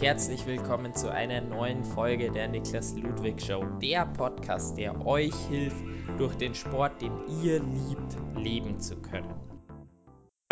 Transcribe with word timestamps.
herzlich 0.00 0.46
willkommen 0.46 0.94
zu 0.94 1.10
einer 1.10 1.40
neuen 1.40 1.82
Folge 1.82 2.30
der 2.30 2.46
Niklas 2.46 2.94
Ludwig 2.94 3.42
Show, 3.42 3.64
der 3.82 4.06
Podcast, 4.06 4.78
der 4.78 5.04
euch 5.04 5.34
hilft, 5.48 5.82
durch 6.18 6.36
den 6.36 6.54
Sport, 6.54 7.02
den 7.02 7.12
ihr 7.42 7.58
liebt, 7.58 8.16
leben 8.36 8.78
zu 8.78 8.94
können. 9.02 9.34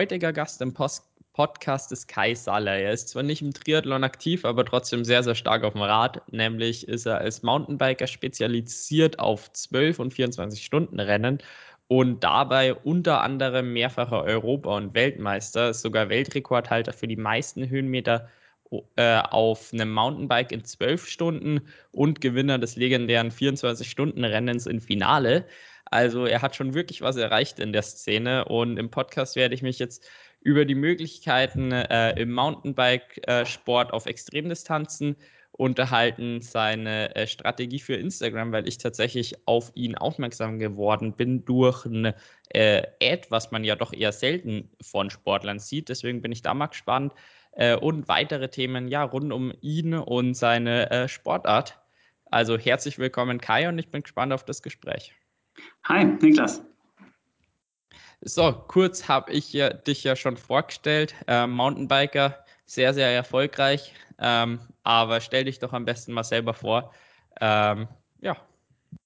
Heutiger 0.00 0.32
Gast 0.32 0.60
im 0.62 0.74
Post 0.74 1.04
Podcast 1.32 1.92
ist 1.92 2.08
Kai 2.08 2.34
Saller. 2.34 2.76
Er 2.76 2.92
ist 2.92 3.10
zwar 3.10 3.22
nicht 3.22 3.40
im 3.40 3.52
Triathlon 3.52 4.02
aktiv, 4.02 4.44
aber 4.44 4.64
trotzdem 4.64 5.04
sehr, 5.04 5.22
sehr 5.22 5.36
stark 5.36 5.62
auf 5.62 5.74
dem 5.74 5.82
Rad. 5.82 6.22
Nämlich 6.32 6.88
ist 6.88 7.06
er 7.06 7.18
als 7.18 7.44
Mountainbiker 7.44 8.08
spezialisiert 8.08 9.20
auf 9.20 9.52
12 9.52 10.00
und 10.00 10.14
24 10.14 10.64
Stunden 10.64 10.98
Rennen 10.98 11.38
und 11.86 12.24
dabei 12.24 12.74
unter 12.74 13.20
anderem 13.20 13.72
mehrfacher 13.72 14.24
Europa- 14.24 14.76
und 14.76 14.94
Weltmeister, 14.94 15.72
sogar 15.72 16.08
Weltrekordhalter 16.08 16.92
für 16.92 17.06
die 17.06 17.16
meisten 17.16 17.68
Höhenmeter 17.68 18.28
äh, 18.96 19.20
auf 19.20 19.72
einem 19.72 19.92
Mountainbike 19.92 20.52
in 20.52 20.64
12 20.64 21.06
Stunden 21.06 21.60
und 21.92 22.20
Gewinner 22.20 22.58
des 22.58 22.76
legendären 22.76 23.30
24-Stunden-Rennens 23.30 24.66
im 24.66 24.80
Finale. 24.80 25.46
Also 25.84 26.26
er 26.26 26.42
hat 26.42 26.56
schon 26.56 26.74
wirklich 26.74 27.00
was 27.00 27.16
erreicht 27.16 27.60
in 27.60 27.72
der 27.72 27.82
Szene 27.82 28.44
und 28.46 28.76
im 28.76 28.90
Podcast 28.90 29.36
werde 29.36 29.54
ich 29.54 29.62
mich 29.62 29.78
jetzt 29.78 30.08
über 30.40 30.64
die 30.64 30.74
Möglichkeiten 30.74 31.72
äh, 31.72 32.20
im 32.20 32.32
Mountainbike-Sport 32.32 33.92
auf 33.92 34.06
Extremdistanzen 34.06 35.16
unterhalten, 35.52 36.40
seine 36.40 37.14
äh, 37.14 37.26
Strategie 37.26 37.78
für 37.78 37.94
Instagram, 37.94 38.52
weil 38.52 38.68
ich 38.68 38.78
tatsächlich 38.78 39.34
auf 39.46 39.72
ihn 39.74 39.94
aufmerksam 39.94 40.58
geworden 40.58 41.14
bin 41.14 41.44
durch 41.44 41.84
ein 41.86 42.12
äh, 42.50 42.82
Ad, 43.02 43.26
was 43.30 43.50
man 43.50 43.64
ja 43.64 43.74
doch 43.74 43.92
eher 43.92 44.12
selten 44.12 44.70
von 44.80 45.10
Sportlern 45.10 45.58
sieht. 45.58 45.88
Deswegen 45.88 46.20
bin 46.20 46.32
ich 46.32 46.42
da 46.42 46.52
mal 46.52 46.66
gespannt. 46.66 47.12
Äh, 47.56 47.76
und 47.76 48.06
weitere 48.06 48.48
Themen 48.48 48.86
ja 48.88 49.02
rund 49.02 49.32
um 49.32 49.52
ihn 49.62 49.94
und 49.94 50.34
seine 50.34 50.90
äh, 50.90 51.08
Sportart. 51.08 51.80
Also 52.26 52.58
herzlich 52.58 52.98
willkommen, 52.98 53.40
Kai, 53.40 53.68
und 53.68 53.78
ich 53.78 53.90
bin 53.90 54.02
gespannt 54.02 54.32
auf 54.32 54.44
das 54.44 54.62
Gespräch. 54.62 55.14
Hi, 55.84 56.04
Niklas. 56.04 56.62
So, 58.20 58.52
kurz 58.52 59.08
habe 59.08 59.32
ich 59.32 59.52
ja, 59.52 59.70
dich 59.70 60.04
ja 60.04 60.16
schon 60.16 60.36
vorgestellt. 60.36 61.14
Äh, 61.26 61.46
Mountainbiker, 61.46 62.44
sehr, 62.66 62.92
sehr 62.92 63.10
erfolgreich. 63.10 63.94
Ähm, 64.18 64.60
aber 64.82 65.20
stell 65.20 65.44
dich 65.44 65.58
doch 65.58 65.72
am 65.72 65.86
besten 65.86 66.12
mal 66.12 66.24
selber 66.24 66.52
vor. 66.52 66.92
Ähm, 67.40 67.88
ja. 68.20 68.36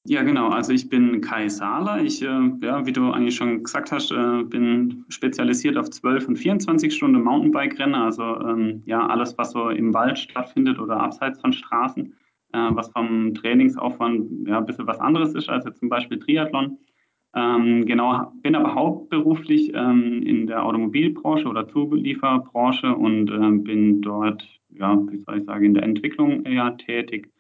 Ja, 0.05 0.23
genau. 0.23 0.49
Also 0.49 0.73
ich 0.73 0.89
bin 0.89 1.21
Kai 1.21 1.49
Sahler. 1.49 2.03
Ich, 2.03 2.23
äh, 2.23 2.51
ja, 2.63 2.87
wie 2.87 2.93
du 2.93 3.11
eigentlich 3.11 3.37
schon 3.37 3.63
gesagt 3.63 3.93
hast, 3.93 4.11
äh, 4.11 4.43
bin 4.45 5.05
spezialisiert 5.09 5.77
auf 5.77 5.91
12 5.91 6.29
und 6.29 6.37
24 6.37 6.95
Stunden 6.95 7.23
Mountainbike-Rennen. 7.23 7.95
Also 7.95 8.23
ähm, 8.41 8.83
ja, 8.87 9.07
alles, 9.07 9.37
was 9.39 9.53
so 9.53 9.69
im 9.69 9.93
Wald 9.95 10.19
stattfindet 10.19 10.79
oder 10.79 11.01
abseits 11.01 11.41
von 11.41 11.53
Straßen, 11.53 12.15
äh, 12.53 12.69
was 12.71 12.91
vom 12.91 13.35
Trainingsaufwand 13.35 14.49
ja, 14.49 14.59
ein 14.59 14.67
bisschen 14.67 14.87
was 14.87 15.01
anderes 15.01 15.35
ist 15.35 15.49
als 15.49 15.65
jetzt 15.65 15.79
zum 15.79 15.89
Beispiel 15.89 16.19
Triathlon. 16.19 16.79
Ähm, 17.35 17.87
genau, 17.87 18.33
bin 18.43 18.57
aber 18.57 18.75
hauptberuflich 18.75 19.73
ähm, 19.75 20.23
in 20.23 20.49
der 20.49 20.65
Automobilbranche 20.65 21.47
oder 21.47 21.69
Zulieferbranche 21.69 22.95
und 22.95 23.31
ähm, 23.31 23.63
bin 23.63 24.01
dort, 24.01 24.43
ja, 24.71 24.99
wie 25.09 25.19
soll 25.19 25.39
ich 25.39 25.45
sagen, 25.45 25.67
in 25.67 25.75
der 25.75 25.85
Entwicklung 25.85 26.45
eher 26.45 26.77
tätig. 26.77 27.31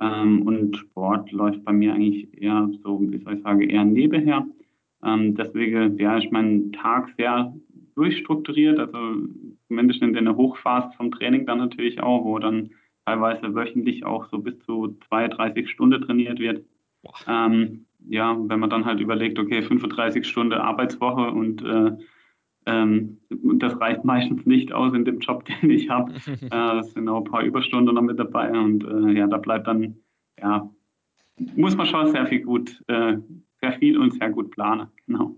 Ähm, 0.00 0.42
und 0.42 0.76
Sport 0.76 1.30
läuft 1.30 1.64
bei 1.64 1.72
mir 1.72 1.94
eigentlich 1.94 2.28
eher 2.40 2.70
so, 2.82 3.00
wie 3.00 3.18
soll 3.18 3.34
ich 3.34 3.42
sagen, 3.42 3.60
eher 3.60 3.84
nebenher. 3.84 4.46
Ähm, 5.04 5.34
deswegen 5.34 5.98
ja, 5.98 6.18
ist 6.18 6.32
mein 6.32 6.72
Tag 6.72 7.10
sehr 7.16 7.54
durchstrukturiert, 7.94 8.78
also 8.78 8.98
zumindest 9.68 10.02
in 10.02 10.12
der 10.12 10.36
Hochphase 10.36 10.96
vom 10.96 11.10
Training 11.10 11.46
dann 11.46 11.58
natürlich 11.58 12.02
auch, 12.02 12.24
wo 12.24 12.38
dann 12.38 12.70
teilweise 13.04 13.54
wöchentlich 13.54 14.04
auch 14.04 14.28
so 14.30 14.38
bis 14.38 14.58
zu 14.60 14.96
32 15.08 15.68
Stunden 15.68 16.02
trainiert 16.02 16.38
wird. 16.38 16.64
Ähm, 17.26 17.86
ja, 18.08 18.36
wenn 18.38 18.60
man 18.60 18.70
dann 18.70 18.84
halt 18.84 19.00
überlegt, 19.00 19.38
okay, 19.38 19.62
35 19.62 20.26
Stunden 20.26 20.54
Arbeitswoche 20.54 21.30
und 21.30 21.62
äh, 21.62 21.92
ähm, 22.66 23.18
das 23.28 23.80
reicht 23.80 24.04
meistens 24.04 24.44
nicht 24.46 24.72
aus 24.72 24.92
in 24.94 25.04
dem 25.04 25.20
Job, 25.20 25.44
den 25.62 25.70
ich 25.70 25.88
habe. 25.88 26.12
äh, 26.50 26.78
es 26.78 26.92
sind 26.92 27.08
auch 27.08 27.18
ein 27.18 27.30
paar 27.30 27.42
Überstunden 27.42 27.94
noch 27.94 28.02
mit 28.02 28.18
dabei 28.18 28.50
und 28.50 28.84
äh, 28.84 29.18
ja, 29.18 29.26
da 29.26 29.38
bleibt 29.38 29.66
dann, 29.66 29.96
ja, 30.38 30.68
muss 31.56 31.76
man 31.76 31.86
schon 31.86 32.10
sehr 32.12 32.26
viel 32.26 32.42
gut, 32.42 32.82
äh, 32.88 33.16
sehr 33.60 33.72
viel 33.78 33.98
und 33.98 34.14
sehr 34.14 34.30
gut 34.30 34.50
planen, 34.50 34.88
genau. 35.06 35.36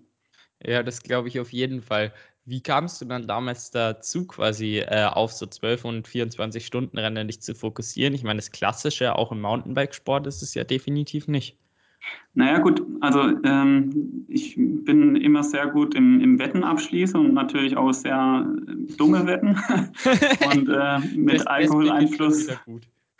Ja, 0.64 0.82
das 0.82 1.02
glaube 1.02 1.28
ich 1.28 1.40
auf 1.40 1.52
jeden 1.52 1.82
Fall. 1.82 2.12
Wie 2.44 2.60
kamst 2.60 3.00
du 3.00 3.04
dann 3.04 3.28
damals 3.28 3.70
dazu, 3.70 4.26
quasi 4.26 4.78
äh, 4.78 5.06
auf 5.06 5.32
so 5.32 5.46
12 5.46 5.84
und 5.84 6.08
24 6.08 6.66
Stunden 6.66 6.98
Rennen 6.98 7.28
dich 7.28 7.40
zu 7.40 7.54
fokussieren? 7.54 8.14
Ich 8.14 8.24
meine, 8.24 8.38
das 8.38 8.50
Klassische, 8.50 9.14
auch 9.16 9.30
im 9.30 9.40
Mountainbikesport, 9.40 10.26
ist 10.26 10.42
es 10.42 10.54
ja 10.54 10.64
definitiv 10.64 11.28
nicht. 11.28 11.56
Naja 12.34 12.58
gut, 12.58 12.82
also 13.00 13.20
ähm, 13.44 14.24
ich 14.28 14.56
bin 14.56 15.16
immer 15.16 15.42
sehr 15.42 15.66
gut 15.66 15.94
im, 15.94 16.20
im 16.20 16.38
Wetten 16.38 16.64
abschließen 16.64 17.20
und 17.20 17.34
natürlich 17.34 17.76
auch 17.76 17.92
sehr 17.92 18.46
dumme 18.96 19.26
Wetten. 19.26 19.58
und 20.54 20.68
äh, 20.68 20.98
mit 21.16 21.46
Alkoholeinfluss. 21.46 22.48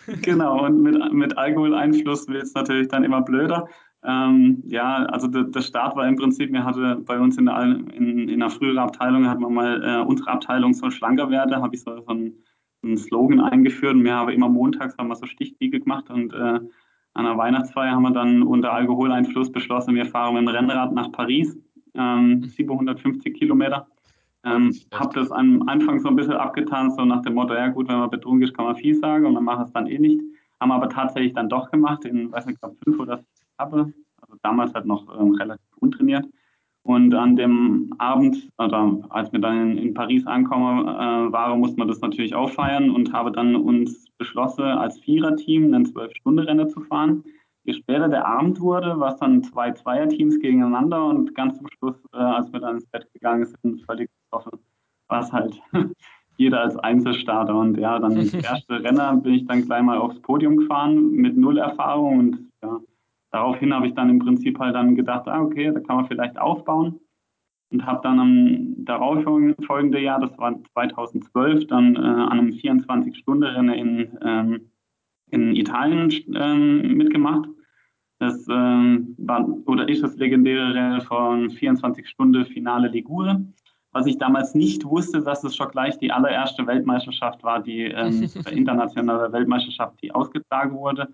genau, 0.23 0.65
und 0.65 0.83
mit, 0.83 1.13
mit 1.13 1.37
Alkoholeinfluss 1.37 2.29
wird 2.29 2.45
es 2.45 2.55
natürlich 2.55 2.89
dann 2.89 3.05
immer 3.05 3.23
blöder. 3.23 3.69
Ähm, 4.05 4.63
ja, 4.67 5.05
also 5.07 5.29
der, 5.29 5.45
der, 5.45 5.61
Start 5.61 5.95
war 5.95 6.09
im 6.09 6.17
Prinzip, 6.17 6.53
wir 6.53 6.65
hatten 6.65 7.05
bei 7.05 7.21
uns 7.21 7.39
in, 7.39 7.47
der, 7.47 7.63
in, 7.63 8.29
in 8.29 8.43
einer 8.43 8.51
früheren 8.51 8.79
Abteilung, 8.79 9.29
hat 9.29 9.39
man 9.39 9.55
mal, 9.55 9.83
äh, 9.85 10.05
unsere 10.05 10.31
Abteilung 10.31 10.75
soll 10.75 10.91
schlanker 10.91 11.31
werden, 11.31 11.55
habe 11.55 11.75
ich 11.77 11.83
so, 11.83 12.01
so 12.01 12.07
einen, 12.09 12.33
einen 12.83 12.97
Slogan 12.97 13.39
eingeführt 13.39 13.95
und 13.95 14.03
wir 14.03 14.15
haben 14.15 14.31
immer 14.31 14.49
montags 14.49 14.97
haben 14.99 15.07
wir 15.07 15.15
so 15.15 15.27
Stichwiege 15.27 15.79
gemacht 15.79 16.11
und 16.11 16.33
äh, 16.33 16.59
an 17.15 17.25
der 17.25 17.37
Weihnachtsfeier 17.37 17.93
haben 17.93 18.03
wir 18.03 18.11
dann 18.13 18.43
unter 18.43 18.73
Alkoholeinfluss 18.73 19.53
beschlossen, 19.53 19.95
wir 19.95 20.07
fahren 20.07 20.35
mit 20.35 20.43
dem 20.43 20.49
Rennrad 20.49 20.93
nach 20.93 21.13
Paris, 21.13 21.57
ähm, 21.95 22.43
750 22.43 23.33
mhm. 23.33 23.37
Kilometer. 23.37 23.87
Ähm, 24.45 24.75
habe 24.93 25.15
das 25.15 25.31
am 25.31 25.69
Anfang 25.69 26.01
so 26.01 26.09
ein 26.09 26.17
bisschen 26.17 26.33
abgetan, 26.33 26.91
so 26.91 27.05
nach 27.05 27.23
dem 27.23 27.35
Motto, 27.35 27.55
ja 27.55 27.69
gut, 27.69 27.89
wenn 27.89 27.99
man 27.99 28.11
betrunken 28.11 28.43
ist, 28.43 28.55
kann 28.55 28.65
man 28.65 28.77
viel 28.77 28.95
sagen 28.97 29.25
und 29.27 29.35
dann 29.35 29.45
macht 29.45 29.67
es 29.67 29.73
dann 29.73 29.87
eh 29.87 29.99
nicht. 29.99 30.21
Haben 30.61 30.73
aber 30.73 30.89
tatsächlich 30.89 31.33
dann 31.35 31.49
doch 31.49 31.71
gemacht, 31.71 32.05
in, 32.05 32.33
weiß 32.33 32.47
nicht, 32.47 32.61
glaube 32.61 32.77
fünf 32.83 32.99
oder 32.99 33.19
sechs 33.19 33.43
Etappe. 33.55 33.93
Also 34.21 34.37
damals 34.43 34.75
halt 34.75 34.87
noch 34.87 35.07
ähm, 35.19 35.35
relativ 35.35 35.65
untrainiert. 35.79 36.27
Und 36.85 37.15
an 37.15 37.37
dem 37.37 37.93
Abend, 37.99 38.49
oder 38.59 38.99
als 39.11 39.33
wir 39.33 39.39
dann 39.39 39.79
in, 39.79 39.95
Paris 39.95 40.27
ankommen 40.27 40.89
äh, 40.89 41.33
waren, 41.33 41.61
musste 41.61 41.79
man 41.79 41.87
das 41.87 42.01
natürlich 42.01 42.35
auch 42.35 42.51
feiern 42.51 42.91
und 42.91 43.13
habe 43.13 43.31
dann 43.31 43.55
uns 43.55 44.07
beschlossen, 44.19 44.65
als 44.65 44.99
Viererteam 44.99 45.73
einen 45.73 45.87
Zwölf-Stunden-Rennen 45.87 46.69
zu 46.69 46.81
fahren. 46.81 47.23
Je 47.65 47.75
später 47.75 48.09
der 48.09 48.27
Abend 48.27 48.61
wurde, 48.61 48.99
war 48.99 49.13
es 49.13 49.21
dann 49.21 49.45
zwei 49.45 49.71
Zweierteams 49.71 50.41
gegeneinander 50.41 51.05
und 51.07 51.33
ganz 51.37 51.59
zum 51.59 51.69
Schluss, 51.69 51.97
äh, 52.13 52.17
als 52.17 52.53
wir 52.53 52.59
dann 52.59 52.77
ins 52.77 52.87
Bett 52.87 53.07
gegangen 53.13 53.47
sind, 53.47 53.83
völlig 53.83 54.11
getroffen, 54.25 54.59
war 55.07 55.21
es 55.21 55.33
halt 55.33 55.61
jeder 56.37 56.63
als 56.63 56.77
Einzelstarter. 56.77 57.55
Und 57.55 57.79
ja, 57.79 58.01
dann 58.01 58.15
das 58.17 58.35
erste 58.35 58.83
Renner 58.83 59.15
bin 59.15 59.35
ich 59.35 59.47
dann 59.47 59.65
gleich 59.65 59.83
mal 59.83 59.99
aufs 59.99 60.21
Podium 60.21 60.57
gefahren 60.57 61.13
mit 61.13 61.37
null 61.37 61.59
Erfahrung 61.59 62.19
und 62.19 62.51
ja, 62.61 62.81
daraufhin 63.33 63.75
habe 63.75 63.89
ich 63.89 63.95
dann 63.95 64.11
im 64.11 64.21
Prinzip 64.21 64.59
halt 64.59 64.75
dann 64.75 64.95
gedacht, 64.95 65.27
ah, 65.27 65.41
okay, 65.41 65.73
da 65.73 65.81
kann 65.81 65.97
man 65.97 66.07
vielleicht 66.07 66.39
aufbauen 66.39 67.01
und 67.73 67.87
habe 67.87 68.01
dann 68.03 68.21
am 68.21 68.85
darauffolgenden 68.85 70.03
Jahr, 70.03 70.21
das 70.21 70.37
war 70.39 70.63
2012, 70.75 71.67
dann 71.67 71.97
äh, 71.97 71.99
an 71.99 72.39
einem 72.39 72.51
24-Stunden-Rennen 72.51 73.75
in, 73.75 74.19
ähm, 74.23 74.71
in 75.31 75.57
Italien 75.57 76.13
ähm, 76.35 76.97
mitgemacht. 76.97 77.49
Das 78.19 78.47
ähm, 78.49 79.17
war 79.19 79.49
oder 79.67 79.89
ist 79.89 80.03
das 80.03 80.17
legendäre 80.17 80.75
Rennen 80.75 81.01
von 81.01 81.51
24-Stunden-Finale 81.51 82.89
Ligure. 82.89 83.45
Was 83.91 84.07
ich 84.07 84.17
damals 84.19 84.55
nicht 84.55 84.85
wusste, 84.85 85.23
dass 85.23 85.43
es 85.43 85.57
schon 85.57 85.71
gleich 85.71 85.99
die 85.99 86.13
allererste 86.13 86.67
Weltmeisterschaft 86.67 87.43
war, 87.43 87.63
die 87.63 87.85
ähm, 87.85 88.29
internationale 88.51 89.33
Weltmeisterschaft, 89.33 90.01
die 90.03 90.15
ausgetragen 90.15 90.77
wurde. 90.77 91.09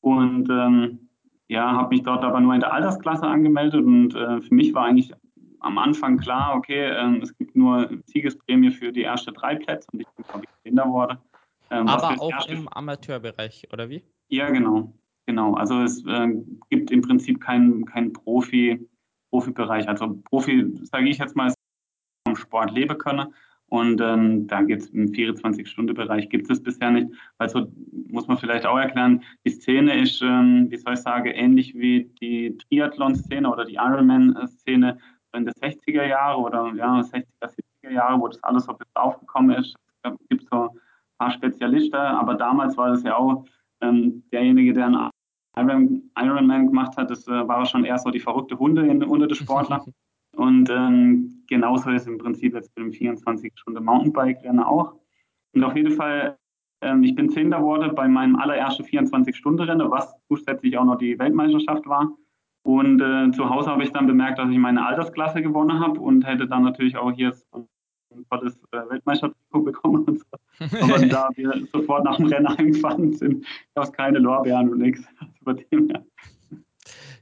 Und 0.00 0.48
ähm, 0.50 1.03
ja, 1.48 1.72
habe 1.72 1.94
mich 1.94 2.02
dort 2.02 2.24
aber 2.24 2.40
nur 2.40 2.54
in 2.54 2.60
der 2.60 2.72
Altersklasse 2.72 3.26
angemeldet 3.26 3.84
und 3.84 4.14
äh, 4.14 4.40
für 4.40 4.54
mich 4.54 4.74
war 4.74 4.86
eigentlich 4.86 5.12
am 5.60 5.78
Anfang 5.78 6.18
klar, 6.18 6.54
okay, 6.54 6.90
ähm, 6.90 7.20
es 7.22 7.36
gibt 7.36 7.56
nur 7.56 7.90
Siegesprämie 8.06 8.70
für 8.70 8.92
die 8.92 9.02
ersten 9.02 9.34
drei 9.34 9.56
Plätze 9.56 9.88
und 9.92 10.00
ich 10.00 10.08
bin, 10.08 10.24
glaube 10.26 10.44
ich, 10.44 10.62
Kinder 10.62 10.88
wurde. 10.90 11.18
Ähm, 11.70 11.88
aber 11.88 12.20
auch 12.20 12.30
erste... 12.30 12.52
im 12.52 12.68
Amateurbereich, 12.68 13.68
oder 13.72 13.88
wie? 13.88 14.02
Ja, 14.28 14.50
genau. 14.50 14.92
Genau. 15.26 15.54
Also 15.54 15.80
es 15.82 16.04
äh, 16.06 16.28
gibt 16.68 16.90
im 16.90 17.00
Prinzip 17.00 17.40
keinen 17.40 17.86
kein 17.86 18.12
Profi, 18.12 18.86
Profibereich. 19.30 19.88
Also 19.88 20.20
Profi, 20.24 20.70
sage 20.82 21.08
ich 21.08 21.18
jetzt 21.18 21.34
mal, 21.34 21.52
vom 22.26 22.36
Sport 22.36 22.70
leben 22.72 22.98
können. 22.98 23.34
Und 23.70 24.00
ähm, 24.00 24.46
da 24.46 24.62
gibt 24.62 24.82
es 24.82 24.90
im 24.90 25.06
24-Stunden-Bereich 25.08 26.28
gibt 26.28 26.50
es 26.50 26.62
bisher 26.62 26.90
nicht. 26.90 27.08
Also 27.38 27.66
muss 28.08 28.28
man 28.28 28.38
vielleicht 28.38 28.66
auch 28.66 28.78
erklären, 28.78 29.22
die 29.44 29.50
Szene 29.50 30.00
ist, 30.00 30.22
ähm, 30.22 30.66
wie 30.70 30.76
soll 30.76 30.94
ich 30.94 31.00
sagen, 31.00 31.28
ähnlich 31.28 31.74
wie 31.74 32.10
die 32.20 32.56
Triathlon-Szene 32.56 33.50
oder 33.50 33.64
die 33.64 33.74
Ironman-Szene 33.74 34.98
in 35.34 35.44
den 35.44 35.54
60er 35.54 36.06
Jahren 36.06 36.44
oder 36.44 36.72
ja, 36.76 37.00
60er, 37.00 37.24
70er 37.42 37.90
Jahre, 37.90 38.20
wo 38.20 38.28
das 38.28 38.42
alles 38.44 38.64
so 38.64 38.72
ein 38.72 38.78
bisschen 38.78 38.96
aufgekommen 38.96 39.56
ist. 39.56 39.74
Es 40.02 40.12
gibt 40.28 40.46
so 40.50 40.70
paar 41.18 41.30
Spezialisten, 41.30 41.96
aber 41.96 42.34
damals 42.34 42.76
war 42.76 42.90
das 42.90 43.02
ja 43.02 43.16
auch 43.16 43.44
ähm, 43.80 44.22
derjenige, 44.32 44.72
der 44.72 44.86
einen 44.86 45.10
Iron, 45.56 46.10
Ironman 46.18 46.66
gemacht 46.66 46.96
hat, 46.96 47.10
das 47.10 47.26
äh, 47.28 47.48
war 47.48 47.64
schon 47.66 47.84
eher 47.84 47.98
so 47.98 48.10
die 48.10 48.20
verrückte 48.20 48.58
Hunde 48.58 48.86
in, 48.86 49.02
unter 49.04 49.26
den 49.26 49.36
Sportlern. 49.36 49.82
Und 50.36 50.68
ähm, 50.68 51.33
genauso 51.54 51.90
ist 51.90 52.08
im 52.08 52.18
Prinzip 52.18 52.54
jetzt 52.54 52.76
mit 52.76 53.00
dem 53.00 53.14
24-Stunden-Mountainbike-Rennen 53.14 54.60
auch. 54.60 54.94
Und 55.54 55.62
auf 55.62 55.76
jeden 55.76 55.92
Fall, 55.92 56.36
ähm, 56.82 57.04
ich 57.04 57.14
bin 57.14 57.30
Zehnter 57.30 57.58
geworden 57.58 57.94
bei 57.94 58.08
meinem 58.08 58.36
allerersten 58.36 58.82
24-Stunden-Rennen, 58.82 59.90
was 59.90 60.16
zusätzlich 60.28 60.76
auch 60.76 60.84
noch 60.84 60.98
die 60.98 61.16
Weltmeisterschaft 61.18 61.86
war. 61.86 62.12
Und 62.64 63.00
äh, 63.00 63.30
zu 63.30 63.48
Hause 63.48 63.70
habe 63.70 63.84
ich 63.84 63.92
dann 63.92 64.06
bemerkt, 64.06 64.38
dass 64.38 64.50
ich 64.50 64.58
meine 64.58 64.84
Altersklasse 64.84 65.42
gewonnen 65.42 65.78
habe 65.78 66.00
und 66.00 66.26
hätte 66.26 66.48
dann 66.48 66.64
natürlich 66.64 66.96
auch 66.96 67.12
hier 67.12 67.32
ein 67.54 68.26
tolles 68.30 68.56
äh, 68.72 68.90
Weltmeistertrikot 68.90 69.62
bekommen 69.62 70.04
und 70.04 70.18
so. 70.18 70.26
Aber 70.82 70.98
da 71.06 71.28
wir 71.36 71.66
sofort 71.72 72.04
nach 72.04 72.16
dem 72.16 72.26
Rennen 72.26 72.46
eingefahren 72.58 73.12
sind, 73.12 73.46
gab 73.74 73.84
es 73.84 73.92
keine 73.92 74.18
Lorbeeren 74.18 74.70
und 74.70 74.78
nichts. 74.78 75.06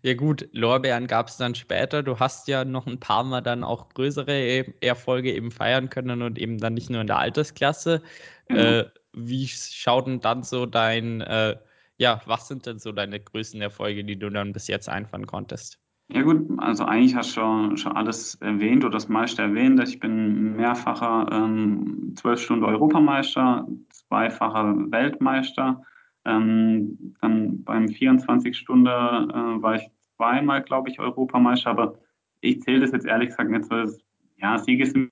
Ja 0.03 0.15
gut, 0.15 0.49
Lorbeeren 0.53 1.07
gab 1.07 1.29
es 1.29 1.37
dann 1.37 1.55
später. 1.55 2.03
Du 2.03 2.19
hast 2.19 2.49
ja 2.49 2.65
noch 2.65 2.89
ein 2.89 2.99
paar 2.99 3.23
Mal 3.23 3.41
dann 3.41 3.63
auch 3.63 3.89
größere 3.91 4.65
Erfolge 4.83 5.33
eben 5.33 5.53
feiern 5.53 5.91
können 5.91 6.23
und 6.23 6.39
eben 6.39 6.59
dann 6.59 6.75
nicht 6.75 6.91
nur 6.91 7.01
in 7.01 7.07
der 7.07 7.19
Altersklasse. 7.19 8.03
Mhm. 8.49 8.57
Äh, 8.57 8.85
wie 9.13 9.47
schaut 9.47 10.09
denn 10.09 10.21
dann 10.21 10.43
so 10.43 10.67
dein, 10.67 11.21
äh, 11.21 11.57
ja, 11.99 12.21
was 12.27 12.49
sind 12.49 12.67
denn 12.67 12.81
so 12.81 12.91
deine 12.91 13.21
größten 13.21 13.63
Erfolge, 13.63 14.03
die 14.03 14.19
du 14.19 14.29
dann 14.29 14.53
bis 14.53 14.67
jetzt 14.67 14.89
einfahren 14.89 15.27
konntest? 15.27 15.79
Ja 16.09 16.23
gut, 16.23 16.47
also 16.59 16.85
eigentlich 16.85 17.15
hast 17.15 17.31
du 17.31 17.41
schon, 17.41 17.77
schon 17.77 17.93
alles 17.93 18.35
erwähnt 18.37 18.85
oder 18.85 18.95
das 18.95 19.09
meiste 19.09 19.41
erwähnt. 19.41 19.81
Ich 19.89 20.01
bin 20.01 20.57
mehrfacher 20.57 21.29
ähm, 21.31 22.15
12 22.17 22.41
Stunden 22.41 22.65
Europameister, 22.65 23.67
zweifacher 23.89 24.75
Weltmeister. 24.91 25.83
Ähm, 26.25 27.15
dann 27.21 27.65
beim 27.65 27.89
24 27.89 28.57
Stunden 28.57 28.87
äh, 28.87 29.63
war 29.63 29.75
ich 29.77 29.89
zweimal, 30.17 30.63
glaube 30.63 30.89
ich, 30.89 31.01
Europameister, 31.01 31.71
aber 31.71 31.99
ich 32.41 32.61
zähle 32.63 32.81
das 32.81 32.93
jetzt 32.93 33.07
ehrlich 33.07 33.31
gesagt 33.31 33.51
nicht 33.51 33.65
so. 33.65 33.75
Das, 33.75 33.99
ja, 34.37 34.59
Sieg 34.59 34.81
ist 34.81 34.97
mir 34.97 35.11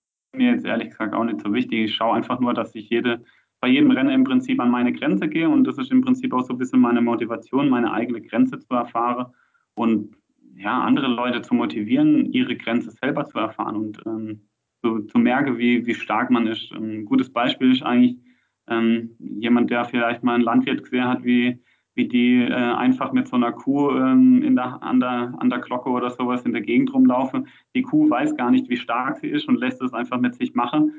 jetzt 0.52 0.64
ehrlich 0.64 0.90
gesagt 0.90 1.14
auch 1.14 1.24
nicht 1.24 1.40
so 1.40 1.52
wichtig. 1.52 1.86
Ich 1.86 1.94
schaue 1.94 2.16
einfach 2.16 2.40
nur, 2.40 2.54
dass 2.54 2.74
ich 2.74 2.88
jede, 2.90 3.24
bei 3.60 3.68
jedem 3.68 3.90
Rennen 3.90 4.10
im 4.10 4.24
Prinzip 4.24 4.60
an 4.60 4.70
meine 4.70 4.92
Grenze 4.92 5.28
gehe 5.28 5.48
und 5.48 5.64
das 5.64 5.78
ist 5.78 5.90
im 5.90 6.02
Prinzip 6.02 6.32
auch 6.32 6.44
so 6.44 6.54
ein 6.54 6.58
bisschen 6.58 6.80
meine 6.80 7.00
Motivation, 7.00 7.68
meine 7.68 7.92
eigene 7.92 8.20
Grenze 8.20 8.58
zu 8.58 8.74
erfahren. 8.74 9.26
Und 9.74 10.16
ja, 10.54 10.80
andere 10.80 11.08
Leute 11.08 11.42
zu 11.42 11.54
motivieren, 11.54 12.32
ihre 12.32 12.56
Grenze 12.56 12.90
selber 12.90 13.24
zu 13.26 13.38
erfahren 13.38 13.76
und 13.76 14.00
ähm, 14.06 14.42
zu, 14.82 15.00
zu 15.02 15.18
merken, 15.18 15.58
wie, 15.58 15.86
wie 15.86 15.94
stark 15.94 16.30
man 16.30 16.46
ist. 16.46 16.72
Ein 16.72 17.04
gutes 17.04 17.30
Beispiel 17.30 17.72
ist 17.72 17.82
eigentlich 17.82 18.18
ähm, 18.70 19.16
jemand, 19.18 19.70
der 19.70 19.84
vielleicht 19.84 20.22
mal 20.22 20.34
einen 20.34 20.44
Landwirt 20.44 20.84
gesehen 20.84 21.06
hat, 21.06 21.24
wie, 21.24 21.58
wie 21.94 22.08
die 22.08 22.42
äh, 22.42 22.54
einfach 22.54 23.12
mit 23.12 23.28
so 23.28 23.36
einer 23.36 23.52
Kuh 23.52 23.90
ähm, 23.90 24.42
in 24.42 24.56
der, 24.56 24.82
an, 24.82 25.00
der, 25.00 25.34
an 25.38 25.50
der 25.50 25.58
Glocke 25.58 25.90
oder 25.90 26.10
sowas 26.10 26.42
in 26.42 26.52
der 26.52 26.62
Gegend 26.62 26.94
rumlaufen. 26.94 27.48
Die 27.74 27.82
Kuh 27.82 28.08
weiß 28.08 28.36
gar 28.36 28.50
nicht, 28.50 28.68
wie 28.70 28.76
stark 28.76 29.18
sie 29.18 29.28
ist 29.28 29.48
und 29.48 29.58
lässt 29.58 29.82
es 29.82 29.92
einfach 29.92 30.20
mit 30.20 30.36
sich 30.36 30.54
machen. 30.54 30.94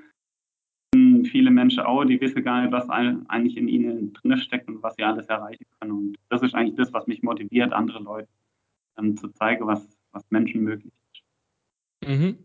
Viele 0.94 1.52
Menschen 1.52 1.84
auch, 1.84 2.04
die 2.04 2.20
wissen 2.20 2.44
gar 2.44 2.62
nicht, 2.62 2.74
was 2.74 2.90
eigentlich 2.90 3.56
in 3.56 3.70
ihnen 3.70 4.12
drin 4.12 4.38
steckt 4.38 4.68
und 4.68 4.84
was 4.84 4.96
sie 4.96 5.04
alles 5.04 5.28
erreichen 5.28 5.66
können. 5.80 5.92
Und 5.92 6.18
das 6.28 6.42
ist 6.42 6.54
eigentlich 6.54 6.76
das, 6.76 6.92
was 6.92 7.08
mich 7.08 7.24
motiviert, 7.24 7.72
andere 7.72 8.04
Leute 8.04 8.28
ähm, 8.98 9.16
zu 9.16 9.30
zeigen, 9.30 9.66
was, 9.66 9.88
was 10.12 10.30
Menschen 10.30 10.64
möglich 10.64 10.92
ist. 11.14 12.10
Mhm. 12.10 12.38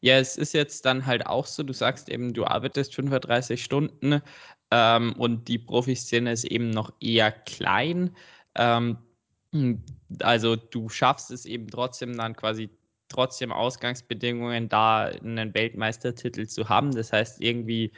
Ja, 0.00 0.16
es 0.18 0.38
ist 0.38 0.54
jetzt 0.54 0.86
dann 0.86 1.04
halt 1.04 1.26
auch 1.26 1.44
so, 1.44 1.62
du 1.62 1.74
sagst 1.74 2.08
eben, 2.08 2.32
du 2.32 2.46
arbeitest 2.46 2.94
35 2.94 3.62
Stunden 3.62 4.22
ähm, 4.70 5.14
und 5.14 5.48
die 5.48 5.58
Profiszene 5.58 6.32
ist 6.32 6.44
eben 6.44 6.70
noch 6.70 6.92
eher 7.00 7.32
klein. 7.32 8.14
Ähm, 8.54 8.98
also 10.20 10.56
du 10.56 10.88
schaffst 10.88 11.30
es 11.30 11.44
eben 11.44 11.68
trotzdem 11.68 12.16
dann 12.16 12.36
quasi 12.36 12.70
trotzdem 13.08 13.52
Ausgangsbedingungen 13.52 14.68
da 14.68 15.06
einen 15.06 15.54
Weltmeistertitel 15.54 16.46
zu 16.46 16.68
haben. 16.68 16.92
Das 16.92 17.12
heißt, 17.12 17.40
irgendwie 17.40 17.92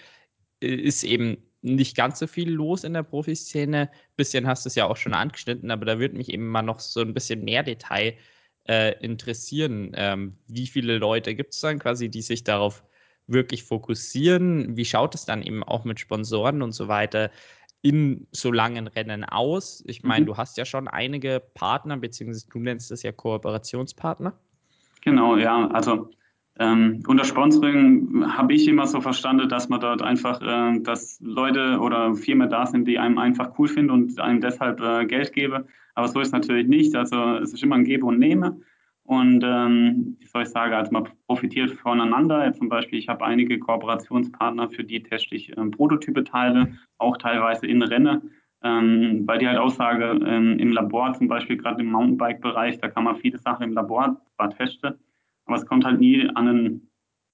äh, 0.62 0.74
ist 0.74 1.04
eben 1.04 1.36
nicht 1.62 1.96
ganz 1.96 2.18
so 2.18 2.26
viel 2.26 2.50
los 2.50 2.84
in 2.84 2.94
der 2.94 3.04
Profiszene. 3.04 3.90
Bisschen 4.16 4.46
hast 4.46 4.64
du 4.64 4.68
es 4.68 4.74
ja 4.74 4.86
auch 4.86 4.96
schon 4.96 5.14
angeschnitten, 5.14 5.70
aber 5.70 5.84
da 5.84 5.98
würde 5.98 6.16
mich 6.16 6.32
eben 6.32 6.48
mal 6.48 6.62
noch 6.62 6.80
so 6.80 7.00
ein 7.00 7.14
bisschen 7.14 7.44
mehr 7.44 7.62
Detail 7.62 8.16
äh, 8.68 8.98
interessieren. 9.04 9.92
Ähm, 9.94 10.38
wie 10.48 10.66
viele 10.66 10.98
Leute 10.98 11.34
gibt 11.34 11.54
es 11.54 11.60
dann 11.60 11.78
quasi, 11.78 12.08
die 12.08 12.22
sich 12.22 12.44
darauf 12.44 12.82
wirklich 13.32 13.64
fokussieren? 13.64 14.76
Wie 14.76 14.84
schaut 14.84 15.14
es 15.14 15.24
dann 15.24 15.42
eben 15.42 15.62
auch 15.62 15.84
mit 15.84 16.00
Sponsoren 16.00 16.62
und 16.62 16.72
so 16.72 16.88
weiter 16.88 17.30
in 17.82 18.26
so 18.32 18.52
langen 18.52 18.86
Rennen 18.86 19.24
aus? 19.24 19.82
Ich 19.86 20.02
meine, 20.02 20.22
mhm. 20.22 20.26
du 20.26 20.36
hast 20.36 20.56
ja 20.56 20.64
schon 20.64 20.88
einige 20.88 21.42
Partner, 21.54 21.96
beziehungsweise 21.96 22.46
du 22.50 22.58
nennst 22.58 22.90
das 22.90 23.02
ja 23.02 23.12
Kooperationspartner. 23.12 24.32
Genau, 25.02 25.36
ja. 25.36 25.68
Also 25.68 26.10
ähm, 26.58 27.02
unter 27.06 27.24
Sponsoring 27.24 28.24
habe 28.26 28.52
ich 28.52 28.68
immer 28.68 28.86
so 28.86 29.00
verstanden, 29.00 29.48
dass 29.48 29.68
man 29.68 29.80
dort 29.80 30.02
einfach, 30.02 30.40
äh, 30.42 30.78
dass 30.80 31.18
Leute 31.20 31.78
oder 31.80 32.14
Firmen 32.14 32.50
da 32.50 32.66
sind, 32.66 32.86
die 32.86 32.98
einem 32.98 33.18
einfach 33.18 33.58
cool 33.58 33.68
finden 33.68 33.90
und 33.90 34.20
einem 34.20 34.40
deshalb 34.40 34.80
äh, 34.80 35.06
Geld 35.06 35.32
geben. 35.32 35.64
Aber 35.94 36.08
so 36.08 36.20
ist 36.20 36.28
es 36.28 36.32
natürlich 36.32 36.68
nicht. 36.68 36.94
Also 36.94 37.36
es 37.36 37.52
ist 37.52 37.62
immer 37.62 37.76
ein 37.76 37.84
Gebe 37.84 38.06
und 38.06 38.18
Nehme. 38.18 38.60
Und 39.04 39.42
ähm, 39.44 40.16
wie 40.20 40.26
soll 40.26 40.42
ich 40.42 40.48
sagen, 40.48 40.74
also 40.74 40.92
man 40.92 41.08
profitiert 41.26 41.72
voneinander. 41.72 42.44
Jetzt 42.44 42.58
zum 42.58 42.68
Beispiel, 42.68 42.98
ich 42.98 43.08
habe 43.08 43.24
einige 43.24 43.58
Kooperationspartner, 43.58 44.70
für 44.70 44.84
die 44.84 45.02
teste 45.02 45.34
ich 45.34 45.56
ähm, 45.56 45.70
Prototype 45.72 46.24
teile, 46.24 46.78
auch 46.98 47.16
teilweise 47.16 47.66
in 47.66 47.82
Rennen. 47.82 48.30
Ähm, 48.64 49.24
weil 49.26 49.38
die 49.38 49.48
halt 49.48 49.58
Aussage 49.58 50.20
ähm, 50.24 50.56
im 50.58 50.70
Labor, 50.70 51.12
zum 51.14 51.26
Beispiel 51.26 51.56
gerade 51.56 51.82
im 51.82 51.90
Mountainbike-Bereich, 51.90 52.78
da 52.78 52.88
kann 52.88 53.02
man 53.02 53.16
viele 53.16 53.38
Sachen 53.38 53.64
im 53.64 53.72
Labor 53.72 54.20
zwar 54.36 54.50
testen, 54.50 54.94
aber 55.46 55.56
es 55.56 55.66
kommt 55.66 55.84
halt 55.84 55.98
nie 55.98 56.28
an 56.36 56.46
ein, 56.46 56.90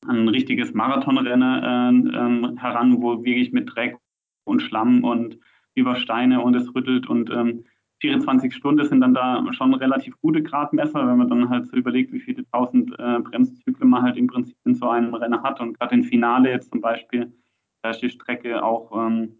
an 0.06 0.20
ein 0.20 0.28
richtiges 0.28 0.72
Marathonrennen 0.72 2.08
äh, 2.14 2.58
heran, 2.58 3.02
wo 3.02 3.22
wirklich 3.22 3.52
mit 3.52 3.74
Dreck 3.74 3.98
und 4.44 4.62
Schlamm 4.62 5.04
und 5.04 5.38
über 5.74 5.96
Steine 5.96 6.40
und 6.40 6.56
es 6.56 6.74
rüttelt 6.74 7.06
und 7.06 7.28
ähm, 7.28 7.64
24 8.00 8.54
Stunden 8.54 8.86
sind 8.86 9.00
dann 9.00 9.14
da 9.14 9.44
schon 9.52 9.74
relativ 9.74 10.14
gute 10.20 10.42
Gradmesser, 10.42 11.06
wenn 11.06 11.18
man 11.18 11.28
dann 11.28 11.48
halt 11.48 11.66
so 11.66 11.76
überlegt, 11.76 12.12
wie 12.12 12.20
viele 12.20 12.48
tausend 12.50 12.92
äh, 12.98 13.18
Bremszyklen 13.20 13.90
man 13.90 14.02
halt 14.02 14.16
im 14.16 14.28
Prinzip 14.28 14.56
in 14.64 14.74
so 14.74 14.88
einem 14.88 15.14
Rennen 15.14 15.42
hat. 15.42 15.60
Und 15.60 15.78
gerade 15.78 15.94
im 15.94 16.04
Finale 16.04 16.50
jetzt 16.50 16.70
zum 16.70 16.80
Beispiel, 16.80 17.32
da 17.82 17.90
ist 17.90 18.00
die 18.00 18.10
Strecke 18.10 18.62
auch 18.62 18.92
ähm, 18.94 19.34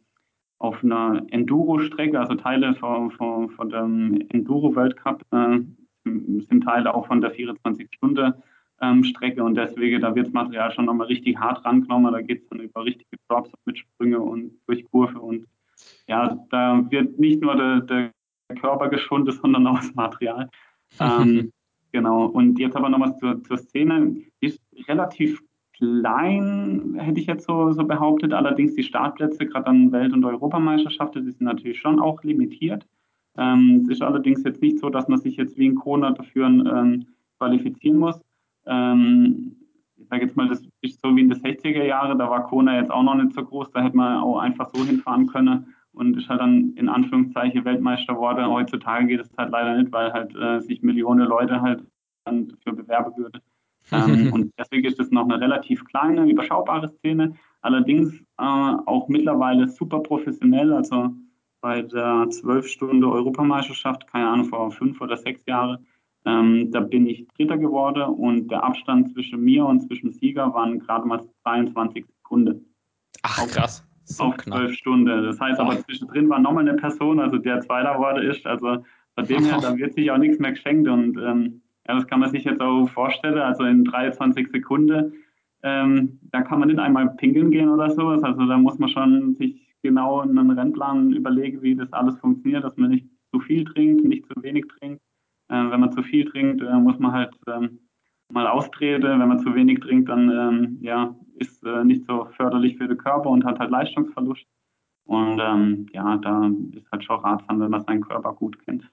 auf 0.58 0.82
einer 0.82 1.22
Enduro-Strecke, 1.30 2.18
also 2.18 2.34
Teile 2.34 2.74
von, 2.74 3.12
von, 3.12 3.50
von 3.50 3.68
dem 3.68 4.26
Enduro-Weltcup 4.30 5.24
äh, 5.30 5.60
sind 6.04 6.64
Teile 6.64 6.94
auch 6.94 7.06
von 7.06 7.20
der 7.20 7.34
24-Stunde 7.34 8.42
ähm, 8.80 9.04
und 9.38 9.54
deswegen, 9.56 10.00
da 10.00 10.14
wird 10.14 10.26
das 10.26 10.32
Material 10.32 10.72
schon 10.72 10.84
nochmal 10.84 11.08
richtig 11.08 11.36
hart 11.36 11.64
rangenommen. 11.64 12.12
Da 12.12 12.20
geht 12.20 12.42
es 12.42 12.48
dann 12.48 12.60
über 12.60 12.84
richtige 12.84 13.16
Drops 13.28 13.50
mit 13.64 13.78
Sprünge 13.78 14.20
und 14.20 14.52
durch 14.66 14.84
Kurve 14.90 15.18
und 15.18 15.46
ja, 16.06 16.38
da 16.50 16.84
wird 16.90 17.18
nicht 17.18 17.40
nur 17.40 17.56
der, 17.56 17.80
der 17.80 18.10
Körper 18.56 18.88
geschwunden, 18.88 19.32
sondern 19.32 19.66
auch 19.66 19.78
das 19.78 19.94
Material. 19.94 20.48
ähm, 21.00 21.52
genau, 21.92 22.26
und 22.26 22.58
jetzt 22.58 22.76
aber 22.76 22.88
nochmal 22.88 23.16
zur, 23.18 23.42
zur 23.42 23.58
Szene. 23.58 24.16
Die 24.42 24.46
ist 24.46 24.60
relativ 24.88 25.40
klein, 25.76 26.96
hätte 26.98 27.20
ich 27.20 27.26
jetzt 27.26 27.46
so, 27.46 27.72
so 27.72 27.84
behauptet. 27.84 28.32
Allerdings 28.32 28.74
die 28.74 28.82
Startplätze, 28.82 29.46
gerade 29.46 29.66
an 29.66 29.92
Welt- 29.92 30.12
und 30.12 30.24
Europameisterschaften, 30.24 31.24
die 31.24 31.32
sind 31.32 31.44
natürlich 31.44 31.78
schon 31.78 32.00
auch 32.00 32.22
limitiert. 32.24 32.86
Ähm, 33.36 33.82
es 33.84 33.88
ist 33.88 34.02
allerdings 34.02 34.42
jetzt 34.42 34.60
nicht 34.60 34.78
so, 34.80 34.90
dass 34.90 35.06
man 35.08 35.20
sich 35.20 35.36
jetzt 35.36 35.56
wie 35.56 35.66
in 35.66 35.76
Kona 35.76 36.10
dafür 36.10 36.46
ähm, 36.46 37.06
qualifizieren 37.38 37.98
muss. 37.98 38.20
Ähm, 38.66 39.54
ich 39.96 40.08
sage 40.08 40.24
jetzt 40.24 40.36
mal, 40.36 40.48
das 40.48 40.62
ist 40.80 41.00
so 41.02 41.14
wie 41.14 41.20
in 41.20 41.28
den 41.28 41.38
60er 41.38 41.84
Jahren, 41.84 42.18
da 42.18 42.28
war 42.28 42.44
Kona 42.44 42.76
jetzt 42.78 42.90
auch 42.90 43.02
noch 43.02 43.14
nicht 43.14 43.32
so 43.32 43.44
groß, 43.44 43.70
da 43.70 43.82
hätte 43.82 43.96
man 43.96 44.18
auch 44.18 44.38
einfach 44.38 44.68
so 44.72 44.84
hinfahren 44.84 45.26
können 45.26 45.74
und 45.98 46.16
ist 46.16 46.28
halt 46.28 46.40
dann 46.40 46.72
in 46.76 46.88
Anführungszeichen 46.88 47.64
Weltmeister 47.64 48.14
geworden. 48.14 48.46
Heutzutage 48.46 49.06
geht 49.06 49.20
es 49.20 49.30
halt 49.36 49.50
leider 49.50 49.76
nicht, 49.76 49.92
weil 49.92 50.12
halt 50.12 50.34
äh, 50.36 50.60
sich 50.60 50.82
Millionen 50.82 51.26
Leute 51.26 51.60
halt 51.60 51.82
dann 52.24 52.48
dafür 52.48 52.72
bewerben 52.74 53.12
würden. 53.16 53.40
ähm, 53.92 54.32
und 54.32 54.52
deswegen 54.58 54.86
ist 54.86 55.00
es 55.00 55.10
noch 55.10 55.24
eine 55.24 55.40
relativ 55.40 55.84
kleine, 55.86 56.30
überschaubare 56.30 56.88
Szene, 56.88 57.34
allerdings 57.62 58.14
äh, 58.38 58.42
auch 58.42 59.08
mittlerweile 59.08 59.66
super 59.66 60.00
professionell. 60.00 60.72
Also 60.72 61.14
bei 61.60 61.82
der 61.82 62.28
12 62.30 62.68
Stunden 62.68 63.04
Europameisterschaft, 63.04 64.06
keine 64.06 64.28
Ahnung, 64.28 64.46
vor 64.46 64.70
fünf 64.70 65.00
oder 65.00 65.16
sechs 65.16 65.44
Jahren, 65.46 65.86
ähm, 66.24 66.70
da 66.70 66.80
bin 66.80 67.06
ich 67.06 67.26
Dritter 67.36 67.56
geworden 67.56 68.02
und 68.02 68.48
der 68.48 68.62
Abstand 68.62 69.12
zwischen 69.12 69.40
mir 69.40 69.64
und 69.64 69.80
zwischen 69.80 70.12
Sieger 70.12 70.52
waren 70.52 70.78
gerade 70.78 71.06
mal 71.06 71.24
22 71.42 72.04
Sekunden. 72.06 72.66
Ach, 73.22 73.46
krass. 73.48 73.87
So 74.08 74.24
auf 74.24 74.36
zwölf 74.38 74.72
Stunden. 74.74 75.24
Das 75.24 75.38
heißt 75.40 75.60
aber 75.60 75.78
zwischendrin 75.78 76.28
war 76.28 76.38
nochmal 76.38 76.68
eine 76.68 76.78
Person, 76.78 77.20
also 77.20 77.38
der 77.38 77.60
Zweiter 77.60 77.94
geworden 77.94 78.22
ist. 78.28 78.46
Also 78.46 78.84
von 79.14 79.26
dem 79.26 79.44
her, 79.44 79.58
da 79.60 79.76
wird 79.76 79.94
sich 79.94 80.10
auch 80.10 80.18
nichts 80.18 80.38
mehr 80.38 80.52
geschenkt 80.52 80.88
und 80.88 81.18
ähm, 81.18 81.60
ja, 81.86 81.94
das 81.94 82.06
kann 82.06 82.20
man 82.20 82.30
sich 82.30 82.44
jetzt 82.44 82.60
auch 82.60 82.86
vorstellen. 82.88 83.38
Also 83.38 83.64
in 83.64 83.84
23 83.84 84.48
Sekunden, 84.48 85.12
ähm, 85.62 86.18
da 86.30 86.42
kann 86.42 86.60
man 86.60 86.68
nicht 86.68 86.78
einmal 86.78 87.10
pinkeln 87.16 87.50
gehen 87.50 87.68
oder 87.68 87.90
sowas. 87.90 88.22
Also 88.22 88.46
da 88.46 88.56
muss 88.56 88.78
man 88.78 88.88
schon 88.88 89.34
sich 89.34 89.68
genau 89.82 90.20
einen 90.20 90.50
Rennplan 90.50 91.12
überlege, 91.12 91.62
wie 91.62 91.74
das 91.74 91.92
alles 91.92 92.18
funktioniert, 92.18 92.64
dass 92.64 92.76
man 92.76 92.90
nicht 92.90 93.06
zu 93.32 93.40
viel 93.40 93.64
trinkt, 93.64 94.04
nicht 94.04 94.26
zu 94.26 94.42
wenig 94.42 94.66
trinkt. 94.78 95.02
Äh, 95.48 95.70
wenn 95.70 95.80
man 95.80 95.92
zu 95.92 96.02
viel 96.02 96.24
trinkt, 96.24 96.62
äh, 96.62 96.78
muss 96.78 96.98
man 96.98 97.12
halt 97.12 97.34
ähm, 97.46 97.80
mal 98.30 98.46
austreten. 98.46 99.18
Wenn 99.18 99.28
man 99.28 99.38
zu 99.38 99.54
wenig 99.54 99.80
trinkt, 99.80 100.08
dann 100.08 100.30
ähm, 100.30 100.78
ja, 100.80 101.14
ist 101.38 101.64
äh, 101.64 101.84
nicht 101.84 102.06
so 102.06 102.26
förderlich 102.36 102.76
für 102.76 102.88
den 102.88 102.98
Körper 102.98 103.30
und 103.30 103.44
hat 103.44 103.58
halt 103.58 103.70
Leistungsverlust. 103.70 104.44
Und 105.04 105.40
ähm, 105.40 105.86
ja, 105.92 106.18
da 106.18 106.50
ist 106.72 106.90
halt 106.92 107.04
schon 107.04 107.20
ratsam, 107.20 107.60
wenn 107.60 107.70
man 107.70 107.84
seinen 107.84 108.02
Körper 108.02 108.34
gut 108.34 108.58
kennt. 108.64 108.84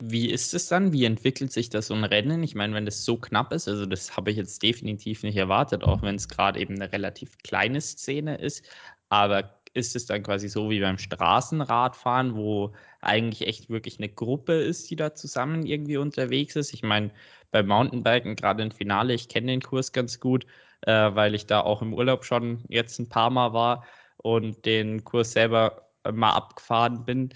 Wie 0.00 0.30
ist 0.30 0.54
es 0.54 0.68
dann? 0.68 0.92
Wie 0.92 1.04
entwickelt 1.04 1.50
sich 1.50 1.70
das 1.70 1.88
so 1.88 1.94
ein 1.94 2.04
Rennen? 2.04 2.44
Ich 2.44 2.54
meine, 2.54 2.72
wenn 2.74 2.84
das 2.84 3.04
so 3.04 3.16
knapp 3.16 3.52
ist, 3.52 3.66
also 3.66 3.84
das 3.84 4.16
habe 4.16 4.30
ich 4.30 4.36
jetzt 4.36 4.62
definitiv 4.62 5.24
nicht 5.24 5.36
erwartet, 5.36 5.82
auch 5.82 6.02
wenn 6.02 6.14
es 6.14 6.28
gerade 6.28 6.60
eben 6.60 6.74
eine 6.74 6.92
relativ 6.92 7.36
kleine 7.38 7.80
Szene 7.80 8.36
ist. 8.36 8.64
Aber 9.08 9.58
ist 9.74 9.96
es 9.96 10.06
dann 10.06 10.22
quasi 10.22 10.48
so 10.48 10.70
wie 10.70 10.80
beim 10.80 10.98
Straßenradfahren, 10.98 12.36
wo 12.36 12.72
eigentlich 13.00 13.48
echt 13.48 13.70
wirklich 13.70 13.98
eine 13.98 14.08
Gruppe 14.08 14.52
ist, 14.52 14.88
die 14.88 14.96
da 14.96 15.14
zusammen 15.14 15.66
irgendwie 15.66 15.96
unterwegs 15.96 16.54
ist? 16.54 16.72
Ich 16.72 16.84
meine, 16.84 17.10
beim 17.50 17.66
Mountainbiken, 17.66 18.36
gerade 18.36 18.62
im 18.62 18.70
Finale, 18.70 19.14
ich 19.14 19.28
kenne 19.28 19.48
den 19.48 19.62
Kurs 19.62 19.92
ganz 19.92 20.20
gut, 20.20 20.46
äh, 20.82 21.14
weil 21.14 21.34
ich 21.34 21.46
da 21.46 21.60
auch 21.60 21.82
im 21.82 21.94
Urlaub 21.94 22.24
schon 22.24 22.64
jetzt 22.68 22.98
ein 22.98 23.08
paar 23.08 23.30
Mal 23.30 23.52
war 23.52 23.84
und 24.16 24.64
den 24.64 25.04
Kurs 25.04 25.32
selber 25.32 25.90
mal 26.10 26.32
abgefahren 26.32 27.04
bin. 27.04 27.30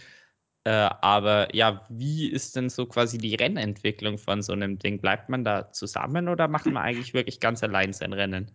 Äh, 0.64 0.70
aber 1.00 1.54
ja, 1.54 1.84
wie 1.88 2.30
ist 2.30 2.54
denn 2.54 2.70
so 2.70 2.86
quasi 2.86 3.18
die 3.18 3.34
Rennentwicklung 3.34 4.18
von 4.18 4.42
so 4.42 4.52
einem 4.52 4.78
Ding? 4.78 5.00
Bleibt 5.00 5.28
man 5.28 5.44
da 5.44 5.72
zusammen 5.72 6.28
oder 6.28 6.46
macht 6.46 6.66
man 6.66 6.76
eigentlich 6.76 7.14
wirklich 7.14 7.40
ganz 7.40 7.62
allein 7.64 7.92
sein 7.92 8.12
Rennen? 8.12 8.50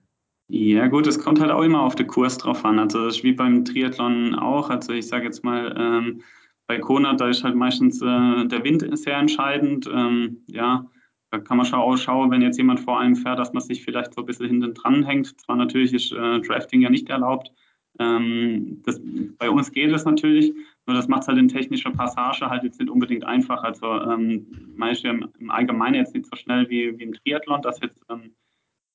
Ja, 0.50 0.88
gut, 0.88 1.08
es 1.08 1.20
kommt 1.20 1.42
halt 1.42 1.52
auch 1.52 1.64
immer 1.64 1.82
auf 1.82 1.96
den 1.96 2.08
Kurs 2.08 2.38
drauf 2.38 2.64
an. 2.64 2.80
Also, 2.80 3.06
das 3.06 3.18
ist 3.18 3.24
wie 3.24 3.34
beim 3.34 3.66
Triathlon 3.66 4.34
auch. 4.36 4.70
Also, 4.70 4.94
ich 4.94 5.08
sage 5.08 5.26
jetzt 5.26 5.44
mal, 5.44 5.76
ähm, 5.78 6.22
bei 6.68 6.80
Kona, 6.80 7.16
da 7.16 7.28
ist 7.28 7.44
halt 7.44 7.56
meistens 7.56 8.02
äh, 8.02 8.46
der 8.48 8.64
Wind 8.64 8.88
sehr 8.98 9.18
entscheidend. 9.18 9.90
Ähm, 9.94 10.44
ja, 10.48 10.86
da 11.32 11.40
kann 11.40 11.58
man 11.58 11.66
schon 11.66 11.80
ausschauen, 11.80 12.32
wenn 12.32 12.42
jetzt 12.42 12.58
jemand 12.58 12.80
vor 12.80 13.00
einem 13.00 13.16
fährt, 13.16 13.40
dass 13.40 13.54
man 13.54 13.62
sich 13.62 13.84
vielleicht 13.84 14.14
so 14.14 14.22
ein 14.22 14.26
bisschen 14.26 14.48
hinten 14.48 14.74
dran 14.74 15.04
hängt. 15.04 15.40
Zwar 15.42 15.58
natürlich 15.58 15.94
ist 15.94 16.12
äh, 16.12 16.40
Drafting 16.40 16.82
ja 16.82 16.90
nicht 16.90 17.10
erlaubt. 17.10 17.52
Ähm, 18.00 18.82
das, 18.86 19.02
bei 19.38 19.50
uns 19.50 19.72
geht 19.72 19.92
es 19.92 20.06
natürlich, 20.06 20.54
nur 20.86 20.96
das 20.96 21.08
macht 21.08 21.24
es 21.24 21.28
halt 21.28 21.38
in 21.38 21.48
technischer 21.48 21.92
Passage 21.92 22.50
halt 22.50 22.64
jetzt 22.64 22.80
nicht 22.80 22.90
unbedingt 22.90 23.26
einfach. 23.26 23.64
Also 23.64 23.88
ähm, 24.02 24.48
manche 24.76 25.10
im 25.10 25.52
Allgemeinen 25.52 25.96
jetzt 25.96 26.14
nicht 26.14 26.28
so 26.28 26.36
schnell 26.36 26.70
wie, 26.70 26.98
wie 26.98 27.04
im 27.04 27.14
Triathlon, 27.14 27.62
dass 27.62 27.82
jetzt 27.82 28.04
ähm, 28.10 28.36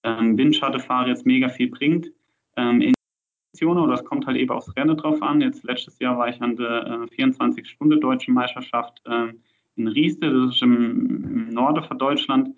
ähm 0.05 0.39
Windschattenfahrer 0.39 1.09
jetzt 1.09 1.27
mega 1.27 1.49
viel 1.49 1.69
bringt. 1.69 2.11
Ähm, 2.57 2.95
oder 3.61 3.87
das 3.87 4.05
kommt 4.05 4.27
halt 4.27 4.39
eben 4.39 4.51
aufs 4.51 4.75
Rennen 4.77 4.97
drauf 4.97 5.23
an. 5.23 5.41
Jetzt 5.41 5.63
letztes 5.63 5.99
Jahr 5.99 6.19
war 6.19 6.29
ich 6.29 6.41
an 6.41 6.57
der 6.57 7.09
äh, 7.11 7.23
24-Stunden-Deutschen 7.23 8.35
Meisterschaft 8.35 9.01
äh, 9.05 9.33
in 9.77 9.89
Rieste, 9.89 10.33
das 10.33 10.57
ist 10.57 10.63
im, 10.63 11.49
Norden 11.51 11.85
von 11.85 11.99
Deutschland 11.99 12.55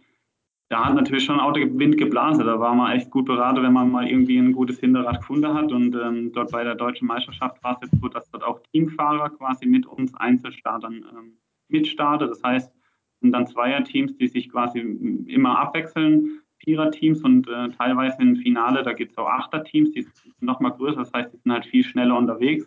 da 0.74 0.86
hat 0.86 0.94
natürlich 0.94 1.24
schon 1.24 1.40
auch 1.40 1.52
der 1.52 1.78
Wind 1.78 1.98
geblasen. 1.98 2.44
Da 2.44 2.58
war 2.58 2.74
man 2.74 2.96
echt 2.96 3.10
gut 3.10 3.26
beraten, 3.26 3.62
wenn 3.62 3.72
man 3.72 3.90
mal 3.90 4.08
irgendwie 4.08 4.38
ein 4.38 4.52
gutes 4.52 4.80
Hinterrad 4.80 5.20
gefunden 5.20 5.52
hat. 5.52 5.70
Und 5.70 5.94
ähm, 5.94 6.32
dort 6.32 6.50
bei 6.50 6.64
der 6.64 6.74
deutschen 6.74 7.06
Meisterschaft 7.06 7.62
war 7.62 7.74
es 7.74 7.88
jetzt 7.88 8.00
so, 8.00 8.08
dass 8.08 8.28
dort 8.30 8.44
auch 8.44 8.60
Teamfahrer 8.72 9.30
quasi 9.30 9.66
mit 9.66 9.86
uns 9.86 10.14
Einzelstartern 10.14 11.04
ähm, 11.16 11.36
mitstarten. 11.68 12.28
Das 12.28 12.42
heißt, 12.42 12.72
sind 13.20 13.32
dann 13.32 13.46
Zweierteams, 13.46 14.16
die 14.16 14.26
sich 14.26 14.50
quasi 14.50 14.80
immer 14.80 15.58
abwechseln, 15.58 16.40
Viererteams 16.58 17.22
und 17.22 17.46
äh, 17.46 17.68
teilweise 17.68 18.22
im 18.22 18.36
Finale, 18.36 18.82
da 18.82 18.94
gibt 18.94 19.12
es 19.12 19.18
auch 19.18 19.28
Achterteams, 19.28 19.92
die 19.92 20.02
sind 20.02 20.42
nochmal 20.42 20.72
größer, 20.72 20.96
das 20.96 21.12
heißt, 21.12 21.32
die 21.32 21.36
sind 21.36 21.52
halt 21.52 21.66
viel 21.66 21.84
schneller 21.84 22.16
unterwegs. 22.16 22.66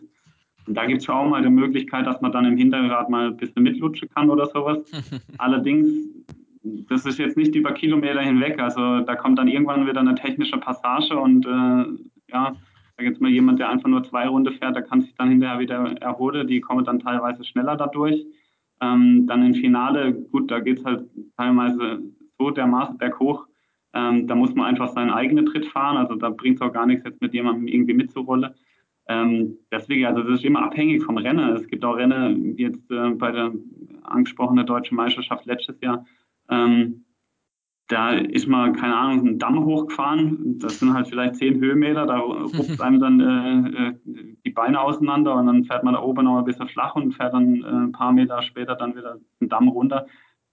Und 0.68 0.76
da 0.76 0.86
gibt 0.86 1.02
es 1.02 1.10
auch 1.10 1.28
mal 1.28 1.42
die 1.42 1.50
Möglichkeit, 1.50 2.06
dass 2.06 2.22
man 2.22 2.32
dann 2.32 2.46
im 2.46 2.58
Hinterrad 2.58 3.10
mal 3.10 3.28
ein 3.28 3.38
bisschen 3.38 3.64
mitlutschen 3.64 4.10
kann 4.10 4.30
oder 4.30 4.48
sowas. 4.48 4.80
Allerdings 5.38 5.88
das 6.90 7.06
ist 7.06 7.20
jetzt 7.20 7.38
nicht 7.38 7.56
über 7.56 7.72
Kilometer 7.72 8.22
hinweg. 8.22 8.60
Also 8.60 9.02
da 9.02 9.16
kommt 9.16 9.40
dann 9.40 9.48
irgendwann 9.48 9.88
wieder 9.88 10.00
eine 10.00 10.16
technische 10.16 10.58
Passage 10.58 11.18
und 11.18 11.46
äh, 11.46 12.32
ja, 12.32 12.56
da 12.98 13.04
jetzt 13.04 13.22
mal 13.22 13.30
jemand, 13.32 13.60
der 13.60 13.70
einfach 13.70 13.90
nur 13.90 14.04
zwei 14.04 14.28
Runden 14.28 14.54
fährt, 14.54 14.76
der 14.76 14.84
kann 14.84 15.02
sich 15.02 15.14
dann 15.16 15.30
hinterher 15.30 15.60
wieder 15.60 15.96
erholen. 16.02 16.48
Die 16.48 16.62
kommen 16.62 16.84
dann 16.84 17.00
teilweise 17.00 17.44
schneller 17.44 17.76
dadurch. 17.76 18.26
Ähm, 18.82 19.26
dann 19.28 19.46
im 19.46 19.56
Finale, 19.56 20.14
gut, 20.14 20.52
da 20.52 20.60
geht 20.60 20.80
es 20.80 20.86
halt 20.86 21.06
teilweise 21.38 22.02
so 22.38 22.52
dermaßen 22.52 22.98
berghoch. 22.98 23.48
Ähm, 23.94 24.28
da 24.28 24.36
muss 24.36 24.54
man 24.54 24.66
einfach 24.68 24.90
seinen 24.90 25.12
eigenen 25.12 25.46
Tritt 25.46 25.66
fahren. 25.68 25.98
Also 25.98 26.16
da 26.16 26.30
bringt 26.30 26.58
es 26.58 26.62
auch 26.62 26.74
gar 26.74 26.86
nichts, 26.86 27.06
jetzt 27.06 27.22
mit 27.22 27.34
jemandem 27.34 27.68
irgendwie 27.68 27.94
mitzurollen. 27.94 28.54
Ähm, 29.10 29.58
deswegen, 29.72 30.06
also 30.06 30.22
das 30.24 30.40
ist 30.40 30.46
immer 30.46 30.64
abhängig 30.64 31.04
vom 31.04 31.18
Rennen. 31.18 31.56
Es 31.56 31.68
gibt 31.68 31.86
auch 31.86 31.96
Rennen, 31.96 32.58
wie 32.58 32.64
jetzt 32.64 32.92
äh, 32.92 33.12
bei 33.12 33.32
der 33.32 33.54
angesprochenen 34.04 34.66
deutschen 34.66 34.96
Meisterschaft 34.96 35.46
letztes 35.46 35.80
Jahr, 35.82 36.06
ähm, 36.50 37.06
da 37.90 38.12
ist 38.12 38.48
man, 38.48 38.76
keine 38.76 38.98
Ahnung, 38.98 39.20
einen 39.20 39.40
Damm 39.40 39.64
hochgefahren. 39.64 40.60
Das 40.60 40.80
sind 40.80 40.94
halt 40.94 41.08
vielleicht 41.08 41.36
zehn 41.36 41.60
Höhenmeter. 41.60 42.06
Da 42.06 42.20
ruft 42.20 42.82
einem 42.82 43.00
dann 43.00 43.20
äh, 43.22 43.88
äh, 43.88 43.94
die 44.46 44.50
Beine 44.50 44.82
auseinander 44.82 45.36
und 45.36 45.48
dann 45.48 45.64
fährt 45.64 45.84
man 45.84 45.94
da 45.94 46.02
oben 46.02 46.26
noch 46.26 46.40
ein 46.40 46.46
bisschen 46.46 46.68
flach 46.68 46.96
und 46.96 47.14
fährt 47.14 47.34
dann 47.34 47.64
äh, 47.64 47.68
ein 47.68 47.92
paar 47.94 48.12
Meter 48.12 48.42
später 48.42 48.76
dann 48.76 48.96
wieder 48.96 49.18
den 49.40 49.48
Damm 49.48 49.70
runter. 49.70 50.06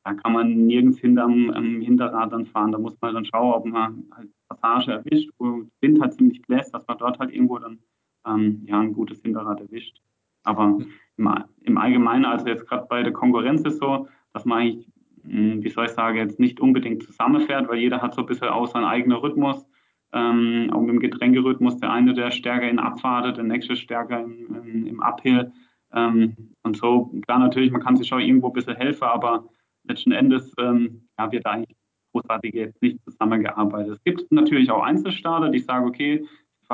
Da 0.04 0.14
kann 0.14 0.32
man 0.32 0.66
nirgends 0.66 0.98
hinterm 0.98 1.50
am 1.50 1.80
Hinterrad 1.80 2.32
dann 2.32 2.46
fahren. 2.46 2.70
Da 2.70 2.78
muss 2.78 2.96
man 3.00 3.14
dann 3.14 3.24
schauen, 3.24 3.54
ob 3.54 3.64
man 3.64 4.04
halt 4.14 4.30
Passage 4.48 4.92
erwischt, 4.92 5.30
wo 5.38 5.62
der 5.62 5.66
Wind 5.80 6.00
halt 6.00 6.14
ziemlich 6.14 6.40
bläst, 6.42 6.72
dass 6.72 6.86
man 6.86 6.98
dort 6.98 7.18
halt 7.18 7.32
irgendwo 7.32 7.58
dann 7.58 7.78
ähm, 8.26 8.62
ja, 8.66 8.80
ein 8.80 8.92
gutes 8.92 9.20
Hinterrad 9.22 9.60
erwischt. 9.60 10.00
Aber 10.42 10.78
im, 11.16 11.34
im 11.62 11.78
Allgemeinen, 11.78 12.24
also 12.24 12.46
jetzt 12.46 12.66
gerade 12.66 12.86
bei 12.88 13.02
der 13.02 13.12
Konkurrenz 13.12 13.62
ist 13.62 13.78
so, 13.78 14.08
dass 14.32 14.44
man 14.44 14.58
eigentlich 14.58 14.88
hm, 15.26 15.62
wie 15.62 15.70
soll 15.70 15.86
ich 15.86 15.92
sagen, 15.92 16.18
jetzt 16.18 16.38
nicht 16.38 16.60
unbedingt 16.60 17.02
zusammenfährt, 17.02 17.68
weil 17.68 17.78
jeder 17.78 18.02
hat 18.02 18.14
so 18.14 18.22
ein 18.22 18.26
bisschen 18.26 18.48
auch 18.48 18.66
seinen 18.66 18.84
eigenen 18.84 19.18
Rhythmus. 19.18 19.66
Ähm, 20.12 20.70
auch 20.72 20.86
im 20.86 21.00
Getränkerhythmus, 21.00 21.78
der 21.78 21.90
eine, 21.90 22.14
der 22.14 22.30
stärker 22.30 22.68
in 22.68 22.78
Abfahrt, 22.78 23.36
der 23.36 23.44
nächste 23.44 23.74
stärker 23.74 24.20
im, 24.20 24.46
im, 24.54 24.86
im 24.86 25.02
Uphill. 25.02 25.50
Ähm, 25.92 26.54
und 26.62 26.76
so, 26.76 27.10
klar, 27.26 27.40
natürlich, 27.40 27.72
man 27.72 27.82
kann 27.82 27.96
sich 27.96 28.06
schon 28.06 28.20
irgendwo 28.20 28.48
ein 28.48 28.52
bisschen 28.52 28.76
helfen, 28.76 29.04
aber 29.04 29.44
letzten 29.84 30.12
Endes 30.12 30.52
ähm, 30.58 31.08
ja, 31.18 31.32
wird 31.32 31.46
eigentlich 31.46 31.76
großartig 32.12 32.54
jetzt 32.54 32.80
nicht 32.80 33.02
zusammengearbeitet. 33.02 33.94
Es 33.94 34.04
gibt 34.04 34.30
natürlich 34.30 34.70
auch 34.70 34.84
Einzelstarter, 34.84 35.48
die 35.48 35.58
sagen, 35.58 35.88
okay, 35.88 36.24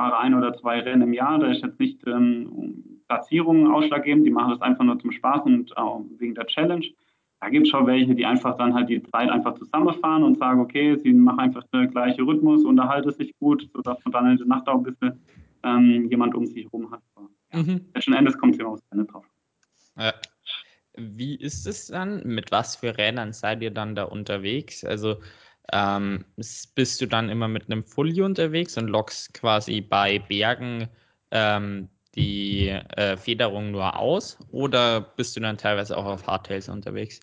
fahre 0.01 0.19
ein 0.19 0.35
oder 0.35 0.55
zwei 0.55 0.81
Rennen 0.81 1.03
im 1.03 1.13
Jahr, 1.13 1.39
da 1.39 1.51
ist 1.51 1.63
jetzt 1.63 1.79
nicht 1.79 2.07
ähm, 2.07 3.03
Platzierungen 3.07 3.71
ausschlaggebend, 3.71 4.27
die 4.27 4.31
machen 4.31 4.53
das 4.53 4.63
einfach 4.63 4.85
nur 4.85 4.99
zum 4.99 5.13
Spaß 5.13 5.43
und 5.45 5.77
auch 5.77 6.05
wegen 6.19 6.35
der 6.35 6.47
Challenge. 6.47 6.87
Da 7.41 7.51
gibt 7.51 7.67
es 7.67 7.71
schon 7.71 7.87
welche, 7.87 8.15
die 8.15 8.25
einfach 8.25 8.57
dann 8.57 8.75
halt 8.75 8.89
die 8.89 9.03
Zeit 9.03 9.31
einfach 9.31 9.55
zusammenfahren 9.55 10.23
und 10.23 10.39
sagen, 10.39 10.61
okay, 10.61 10.97
sie 10.97 11.13
machen 11.13 11.41
einfach 11.41 11.65
den 11.73 11.91
gleichen 11.91 12.25
Rhythmus, 12.25 12.65
unterhalten 12.65 13.11
sich 13.13 13.35
gut, 13.39 13.69
sodass 13.75 13.99
man 14.05 14.13
dann 14.13 14.31
in 14.31 14.37
der 14.39 14.47
Nacht 14.47 14.69
auch 14.69 14.79
ein 14.79 14.83
bisschen 14.85 15.21
ähm, 15.65 16.09
jemand 16.09 16.35
um 16.35 16.47
sich 16.47 16.65
herum 16.65 16.91
hat. 16.91 17.03
Ja, 17.53 17.63
mhm. 17.63 17.81
Letzten 17.95 18.15
Endes 18.15 18.39
kommt 18.39 18.55
es 18.55 18.61
immer 18.61 18.71
aufs 18.71 18.83
Rennen 18.91 19.07
drauf. 19.07 19.27
Ja. 19.99 20.15
Wie 20.97 21.37
ist 21.37 21.67
es 21.67 21.87
dann? 21.89 22.23
Mit 22.25 22.51
was 22.53 22.77
für 22.77 22.97
Rädern 22.97 23.33
seid 23.33 23.63
ihr 23.63 23.71
dann 23.71 23.95
da 23.95 24.05
unterwegs? 24.05 24.85
Also 24.85 25.17
ähm, 25.73 26.25
bist 26.75 27.01
du 27.01 27.07
dann 27.07 27.29
immer 27.29 27.49
mit 27.49 27.71
einem 27.71 27.85
Fully 27.85 28.23
unterwegs 28.23 28.77
und 28.77 28.89
lockst 28.89 29.35
quasi 29.35 29.81
bei 29.81 30.19
Bergen 30.19 30.89
ähm, 31.31 31.89
die 32.15 32.69
äh, 32.69 33.17
Federung 33.17 33.71
nur 33.71 33.99
aus 33.99 34.39
oder 34.51 35.01
bist 35.01 35.37
du 35.37 35.41
dann 35.41 35.59
teilweise 35.59 35.97
auch 35.97 36.05
auf 36.05 36.27
Hardtails 36.27 36.69
unterwegs? 36.69 37.21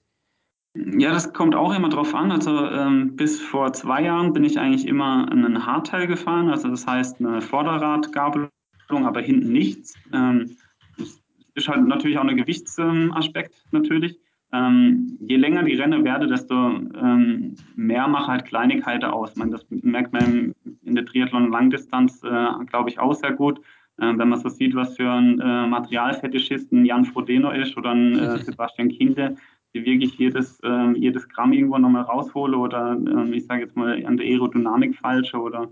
Ja, 0.75 1.11
das 1.11 1.33
kommt 1.33 1.55
auch 1.55 1.73
immer 1.73 1.89
drauf 1.89 2.13
an. 2.13 2.31
Also 2.31 2.51
ähm, 2.69 3.15
bis 3.15 3.41
vor 3.41 3.73
zwei 3.73 4.03
Jahren 4.03 4.33
bin 4.33 4.43
ich 4.43 4.59
eigentlich 4.59 4.85
immer 4.87 5.29
einen 5.31 5.65
Hardtail 5.65 6.05
gefahren. 6.05 6.49
Also 6.49 6.69
das 6.69 6.85
heißt 6.85 7.19
eine 7.19 7.41
Vorderradgabelung, 7.41 8.49
aber 8.89 9.21
hinten 9.21 9.51
nichts. 9.51 9.95
Ähm, 10.13 10.55
das 10.97 11.19
ist 11.55 11.67
halt 11.67 11.85
natürlich 11.87 12.17
auch 12.17 12.23
ein 12.23 12.37
Gewichtsaspekt 12.37 13.55
natürlich. 13.71 14.19
Ähm, 14.53 15.17
je 15.19 15.35
länger 15.35 15.63
die 15.63 15.75
Rennen 15.75 16.05
werde, 16.05 16.27
desto 16.27 16.55
ähm, 16.55 17.55
mehr 17.75 18.07
mache 18.07 18.31
halt 18.31 18.45
Kleinigkeiten 18.45 19.09
aus. 19.09 19.35
Meine, 19.35 19.51
das 19.51 19.65
merkt 19.69 20.13
man 20.13 20.53
in 20.83 20.95
der 20.95 21.05
Triathlon-Langdistanz, 21.05 22.23
äh, 22.23 22.65
glaube 22.65 22.89
ich, 22.89 22.99
auch 22.99 23.13
sehr 23.13 23.33
gut. 23.33 23.59
Äh, 23.97 24.17
wenn 24.17 24.29
man 24.29 24.39
so 24.39 24.49
sieht, 24.49 24.73
was 24.75 24.95
für 24.95 25.11
ein 25.11 25.39
äh, 25.39 25.67
Materialfetischist 25.67 26.71
ein 26.71 26.85
Jan 26.85 27.05
Frodeno 27.05 27.51
ist 27.51 27.75
oder 27.75 27.91
ein 27.91 28.17
äh, 28.17 28.37
Sebastian 28.37 28.89
Kinde, 28.89 29.35
die 29.73 29.83
wirklich 29.83 30.17
jedes, 30.17 30.59
äh, 30.61 30.91
jedes 30.93 31.27
Gramm 31.27 31.51
irgendwo 31.51 31.77
nochmal 31.77 32.03
raushole 32.03 32.57
oder 32.57 32.97
äh, 33.05 33.35
ich 33.35 33.45
sage 33.45 33.63
jetzt 33.63 33.75
mal 33.75 34.05
an 34.05 34.17
der 34.17 34.27
Aerodynamik 34.27 34.95
falsche 34.95 35.37
oder 35.37 35.67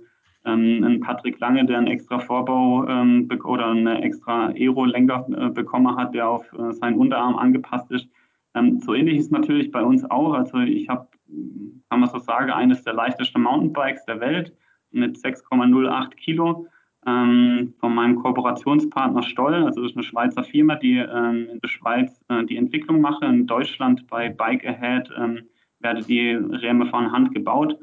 ähm, 0.46 0.84
ein 0.84 1.00
Patrick 1.00 1.40
Lange, 1.40 1.66
der 1.66 1.78
einen 1.78 1.88
extra 1.88 2.20
Vorbau 2.20 2.88
ähm, 2.88 3.30
oder 3.44 3.68
eine 3.68 4.02
extra 4.04 4.48
Aero-Lenker 4.48 5.28
äh, 5.36 5.50
bekommen 5.50 5.96
hat, 5.96 6.14
der 6.14 6.30
auf 6.30 6.46
äh, 6.54 6.72
seinen 6.74 6.98
Unterarm 6.98 7.36
angepasst 7.36 7.92
ist. 7.92 8.08
Ähm, 8.56 8.80
so 8.80 8.94
ähnlich 8.94 9.18
ist 9.18 9.32
natürlich 9.32 9.72
bei 9.72 9.84
uns 9.84 10.04
auch. 10.10 10.34
Also 10.34 10.60
ich 10.60 10.90
habe, 10.90 11.08
kann 11.90 12.00
man 12.00 12.10
so 12.10 12.20
sagen, 12.20 12.52
eines 12.52 12.84
der 12.84 12.94
leichtesten 12.94 13.42
Mountainbikes 13.42 14.06
der 14.06 14.20
Welt 14.20 14.54
mit 14.92 15.18
6,08 15.18 16.16
Kilo. 16.16 16.68
ähm, 17.08 17.74
von 17.80 17.94
meinem 17.94 18.16
Kooperationspartner 18.16 19.24
Stoll. 19.24 19.54
Also 19.54 19.82
das 19.82 19.92
ist 19.92 19.98
eine 19.98 20.04
Schweizer 20.04 20.44
Firma, 20.44 20.76
die 20.76 20.98
ähm, 20.98 21.48
in 21.52 21.60
der 21.60 21.68
Schweiz 21.68 22.20
äh, 22.30 22.44
die 22.46 22.58
Entwicklung 22.58 23.02
macht. 23.02 23.24
In 23.24 23.46
Deutschland 23.46 24.08
bei 24.08 24.30
Bike 24.30 24.66
Ahead 24.66 25.10
ähm, 25.18 25.44
werden 25.80 26.06
die 26.08 26.32
Räme 26.32 26.88
von 26.88 27.12
Hand 27.12 27.34
gebaut. 27.34 27.78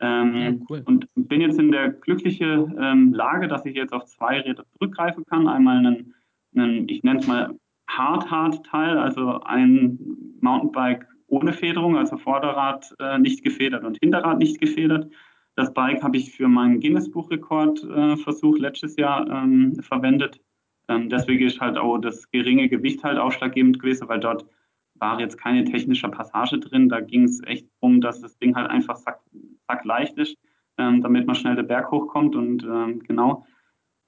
Ähm, 0.00 0.36
ja, 0.36 0.52
cool. 0.68 0.82
Und 0.86 1.08
bin 1.14 1.40
jetzt 1.40 1.58
in 1.58 1.70
der 1.70 1.90
glücklichen 1.90 2.76
ähm, 2.80 3.12
Lage, 3.12 3.48
dass 3.48 3.64
ich 3.64 3.74
jetzt 3.74 3.92
auf 3.92 4.06
zwei 4.06 4.40
Räder 4.40 4.64
zurückgreifen 4.72 5.24
kann. 5.26 5.48
Einmal 5.48 5.78
einen, 5.78 6.14
einen 6.56 6.88
ich 6.88 7.02
nenne 7.02 7.20
es 7.20 7.26
mal 7.26 7.54
Hard-Hard-Teil, 7.88 8.98
also 8.98 9.40
ein 9.42 9.98
Mountainbike 10.40 11.06
ohne 11.26 11.52
Federung, 11.52 11.96
also 11.96 12.16
Vorderrad 12.16 12.94
äh, 13.00 13.18
nicht 13.18 13.42
gefedert 13.42 13.84
und 13.84 13.98
Hinterrad 14.00 14.38
nicht 14.38 14.60
gefedert. 14.60 15.10
Das 15.56 15.74
Bike 15.74 16.02
habe 16.02 16.16
ich 16.16 16.32
für 16.32 16.48
meinen 16.48 16.80
Guinness-Buchrekord-Versuch 16.80 18.56
äh, 18.56 18.60
letztes 18.60 18.96
Jahr 18.96 19.28
ähm, 19.28 19.74
verwendet. 19.80 20.40
Ähm, 20.88 21.08
deswegen 21.08 21.46
ist 21.46 21.60
halt 21.60 21.76
auch 21.76 21.98
das 21.98 22.30
geringe 22.30 22.68
Gewicht 22.68 23.02
halt 23.04 23.18
ausschlaggebend 23.18 23.80
gewesen, 23.80 24.08
weil 24.08 24.20
dort 24.20 24.46
war 24.94 25.20
jetzt 25.20 25.36
keine 25.36 25.64
technische 25.64 26.08
Passage 26.08 26.58
drin. 26.58 26.88
Da 26.88 27.00
ging 27.00 27.24
es 27.24 27.42
echt 27.44 27.66
darum, 27.80 28.00
dass 28.00 28.20
das 28.20 28.38
Ding 28.38 28.56
halt 28.56 28.70
einfach 28.70 28.96
sack, 28.96 29.20
sackleicht 29.68 30.16
ist, 30.16 30.36
ähm, 30.78 31.02
damit 31.02 31.26
man 31.26 31.36
schnell 31.36 31.56
den 31.56 31.66
Berg 31.66 31.90
hochkommt 31.90 32.36
und 32.36 32.62
ähm, 32.64 33.00
genau. 33.00 33.44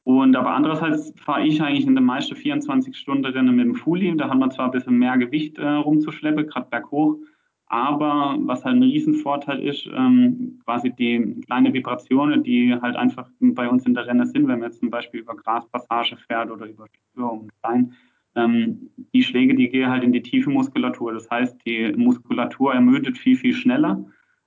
Und 0.04 0.34
aber 0.34 0.54
andererseits 0.54 1.12
fahre 1.20 1.46
ich 1.46 1.60
eigentlich 1.62 1.86
in 1.86 1.94
den 1.94 2.04
meisten 2.04 2.34
24 2.34 2.96
Stunden 2.96 3.26
Rennen 3.26 3.54
mit 3.54 3.66
dem 3.66 3.74
Fully. 3.74 4.16
Da 4.16 4.30
hat 4.30 4.38
man 4.38 4.50
zwar 4.50 4.66
ein 4.66 4.70
bisschen 4.70 4.98
mehr 4.98 5.18
Gewicht 5.18 5.58
äh, 5.58 5.68
rumzuschleppen, 5.68 6.46
gerade 6.46 6.68
berghoch, 6.70 7.18
aber 7.66 8.36
was 8.40 8.64
halt 8.64 8.76
ein 8.76 8.82
Riesenvorteil 8.82 9.62
ist, 9.62 9.88
ähm, 9.94 10.58
quasi 10.64 10.90
die 10.90 11.40
kleine 11.46 11.72
Vibrationen, 11.72 12.42
die 12.42 12.74
halt 12.74 12.96
einfach 12.96 13.30
bei 13.38 13.68
uns 13.68 13.86
in 13.86 13.94
der 13.94 14.08
Renne 14.08 14.26
sind, 14.26 14.48
wenn 14.48 14.58
man 14.58 14.70
jetzt 14.70 14.80
zum 14.80 14.90
Beispiel 14.90 15.20
über 15.20 15.36
Graspassage 15.36 16.16
fährt 16.16 16.50
oder 16.50 16.66
über 16.66 16.88
und 17.14 17.52
Stein, 17.60 17.94
ähm, 18.34 18.90
die 19.14 19.22
Schläge, 19.22 19.54
die 19.54 19.68
gehen 19.68 19.88
halt 19.88 20.02
in 20.02 20.12
die 20.12 20.22
tiefe 20.22 20.50
Muskulatur. 20.50 21.12
Das 21.12 21.30
heißt, 21.30 21.58
die 21.64 21.92
Muskulatur 21.96 22.74
ermüdet 22.74 23.16
viel, 23.18 23.36
viel 23.36 23.54
schneller, 23.54 24.04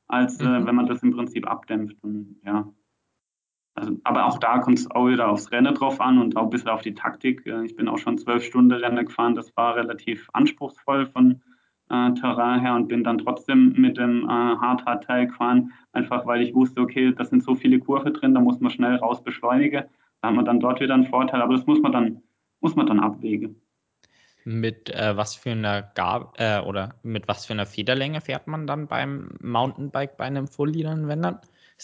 als 0.07 0.41
äh, 0.41 0.59
mhm. 0.59 0.67
wenn 0.67 0.75
man 0.75 0.87
das 0.87 1.01
im 1.01 1.11
Prinzip 1.11 1.49
abdämpft. 1.49 1.95
Und, 2.01 2.35
ja. 2.45 2.67
Also, 3.75 3.97
aber 4.03 4.25
auch 4.25 4.37
da 4.37 4.59
kommt 4.59 4.77
es 4.77 4.91
auch 4.91 5.07
wieder 5.07 5.29
aufs 5.29 5.51
Rennen 5.51 5.73
drauf 5.73 5.99
an 5.99 6.19
und 6.19 6.37
auch 6.37 6.43
ein 6.43 6.49
bisschen 6.49 6.69
auf 6.69 6.81
die 6.81 6.93
Taktik. 6.93 7.45
Äh, 7.45 7.65
ich 7.65 7.75
bin 7.75 7.87
auch 7.87 7.97
schon 7.97 8.17
zwölf 8.17 8.43
Stunden 8.43 8.71
Rennen 8.71 9.05
gefahren. 9.05 9.35
Das 9.35 9.55
war 9.57 9.75
relativ 9.75 10.29
anspruchsvoll 10.33 11.07
von 11.07 11.41
äh, 11.89 12.13
Terrain 12.13 12.61
her 12.61 12.75
und 12.75 12.87
bin 12.87 13.03
dann 13.03 13.17
trotzdem 13.17 13.73
mit 13.73 13.97
dem 13.97 14.25
äh, 14.25 14.27
Hard-Hard-Teil 14.27 15.27
gefahren, 15.27 15.73
einfach 15.91 16.25
weil 16.25 16.41
ich 16.41 16.53
wusste, 16.55 16.81
okay, 16.81 17.13
das 17.13 17.29
sind 17.29 17.43
so 17.43 17.55
viele 17.55 17.79
Kurven 17.79 18.13
drin, 18.13 18.33
da 18.33 18.41
muss 18.41 18.59
man 18.59 18.71
schnell 18.71 18.95
raus 18.95 19.23
beschleunigen. 19.23 19.85
Da 20.21 20.29
hat 20.29 20.35
man 20.35 20.45
dann 20.45 20.59
dort 20.59 20.79
wieder 20.79 20.93
einen 20.93 21.05
Vorteil, 21.05 21.41
aber 21.41 21.55
das 21.55 21.65
muss 21.65 21.81
man 21.81 21.91
dann, 21.91 22.23
muss 22.61 22.75
man 22.75 22.87
dann 22.87 22.99
abwägen. 22.99 23.61
Mit 24.45 24.89
äh, 24.89 25.15
was 25.15 25.35
für 25.35 25.51
einer 25.51 25.81
Gab 25.81 26.39
äh, 26.39 26.59
oder 26.59 26.95
mit 27.03 27.27
was 27.27 27.45
für 27.45 27.53
einer 27.53 27.65
Federlänge 27.65 28.21
fährt 28.21 28.47
man 28.47 28.67
dann 28.67 28.87
beim 28.87 29.31
Mountainbike 29.41 30.17
bei 30.17 30.25
einem 30.25 30.47
Full-Leader-Wendern? 30.47 31.39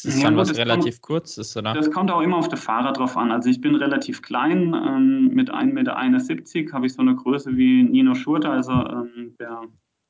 Ist 0.05 0.15
es 0.15 0.21
ja, 0.21 0.27
dann 0.27 0.35
gut, 0.35 0.49
was 0.49 0.57
relativ 0.57 1.01
kommt, 1.01 1.21
kurz 1.21 1.37
ist, 1.37 1.57
oder? 1.57 1.73
Das 1.73 1.91
kommt 1.91 2.09
auch 2.09 2.21
immer 2.21 2.37
auf 2.37 2.47
das 2.47 2.61
Fahrrad 2.61 2.97
drauf 2.97 3.17
an. 3.17 3.31
Also 3.31 3.49
ich 3.49 3.59
bin 3.59 3.75
relativ 3.75 4.21
klein, 4.21 4.73
ähm, 4.73 5.31
mit 5.33 5.51
1,71 5.51 5.73
Meter 5.73 6.73
habe 6.73 6.85
ich 6.85 6.93
so 6.93 7.01
eine 7.01 7.15
Größe 7.15 7.57
wie 7.57 7.83
Nino 7.83 8.15
Schurter, 8.15 8.51
also 8.51 8.71
ähm, 8.71 9.35
der 9.39 9.63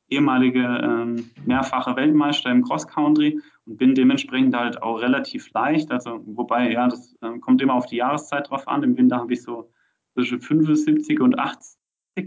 ehemalige 0.10 0.64
ähm, 0.84 1.32
mehrfache 1.46 1.96
Weltmeister 1.96 2.52
im 2.52 2.64
Cross 2.64 2.88
Country 2.88 3.40
und 3.66 3.78
bin 3.78 3.96
dementsprechend 3.96 4.56
halt 4.56 4.82
auch 4.82 5.02
relativ 5.02 5.52
leicht. 5.54 5.92
Also, 5.92 6.22
wobei, 6.26 6.72
ja, 6.72 6.88
das 6.88 7.16
äh, 7.22 7.40
kommt 7.40 7.62
immer 7.62 7.74
auf 7.74 7.88
die 7.88 7.98
Jahreszeit 7.98 8.50
drauf 8.50 8.68
an. 8.68 8.84
Im 8.84 8.96
Winter 8.96 9.18
habe 9.18 9.34
ich 9.34 9.42
so 9.42 9.72
zwischen 10.14 10.40
75 10.40 11.20
und 11.20 11.40
80 11.40 11.78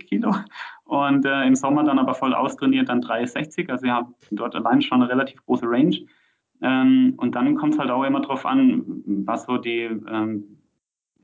Kilo 0.08 0.34
und 0.84 1.24
äh, 1.26 1.44
im 1.44 1.54
Sommer 1.54 1.84
dann 1.84 1.98
aber 1.98 2.14
voll 2.14 2.34
austrainiert 2.34 2.88
dann 2.88 3.00
63. 3.00 3.70
Also, 3.70 3.86
ich 3.86 3.92
habe 3.92 4.12
dort 4.32 4.56
allein 4.56 4.82
schon 4.82 5.00
eine 5.00 5.10
relativ 5.10 5.44
große 5.44 5.66
Range. 5.66 5.96
Ähm, 6.62 7.14
und 7.16 7.34
dann 7.34 7.56
kommt 7.56 7.74
es 7.74 7.78
halt 7.78 7.90
auch 7.90 8.04
immer 8.04 8.20
drauf 8.20 8.46
an, 8.46 8.84
was 9.04 9.44
so 9.44 9.58
die 9.58 9.80
ähm, 9.80 10.58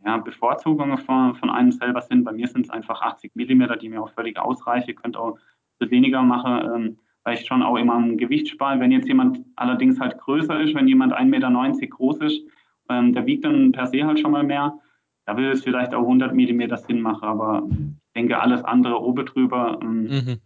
ja, 0.04 0.16
Bevorzugungen 0.18 0.98
von, 0.98 1.34
von 1.36 1.50
einem 1.50 1.70
selber 1.70 2.00
sind. 2.02 2.24
Bei 2.24 2.32
mir 2.32 2.48
sind 2.48 2.66
es 2.66 2.70
einfach 2.70 3.02
80 3.02 3.34
Millimeter, 3.36 3.76
die 3.76 3.88
mir 3.88 4.02
auch 4.02 4.10
völlig 4.10 4.38
ausreichen. 4.38 4.88
Ihr 4.88 4.94
könnt 4.94 5.16
auch 5.16 5.38
weniger 5.80 6.22
mache, 6.22 6.72
ähm, 6.74 6.98
weil 7.22 7.34
ich 7.34 7.46
schon 7.46 7.62
auch 7.62 7.76
immer 7.76 7.94
am 7.94 8.16
Gewicht 8.16 8.48
spare. 8.48 8.80
Wenn 8.80 8.90
jetzt 8.90 9.06
jemand 9.06 9.40
allerdings 9.56 10.00
halt 10.00 10.18
größer 10.18 10.60
ist, 10.60 10.74
wenn 10.74 10.88
jemand 10.88 11.12
1,90 11.12 11.24
Meter 11.26 11.86
groß 11.86 12.18
ist, 12.18 12.42
ähm, 12.88 13.12
der 13.12 13.26
wiegt 13.26 13.44
dann 13.44 13.72
per 13.72 13.86
se 13.86 14.04
halt 14.04 14.18
schon 14.18 14.32
mal 14.32 14.44
mehr. 14.44 14.78
Da 15.24 15.36
will 15.36 15.50
es 15.50 15.62
vielleicht 15.62 15.94
auch 15.94 16.02
100 16.02 16.34
Millimeter 16.34 16.78
Sinn 16.78 17.00
machen, 17.02 17.28
aber 17.28 17.68
ich 17.68 18.12
denke, 18.16 18.40
alles 18.40 18.64
andere 18.64 19.00
oben 19.00 19.26
drüber 19.26 19.78
ähm, 19.82 20.02
mhm. 20.04 20.40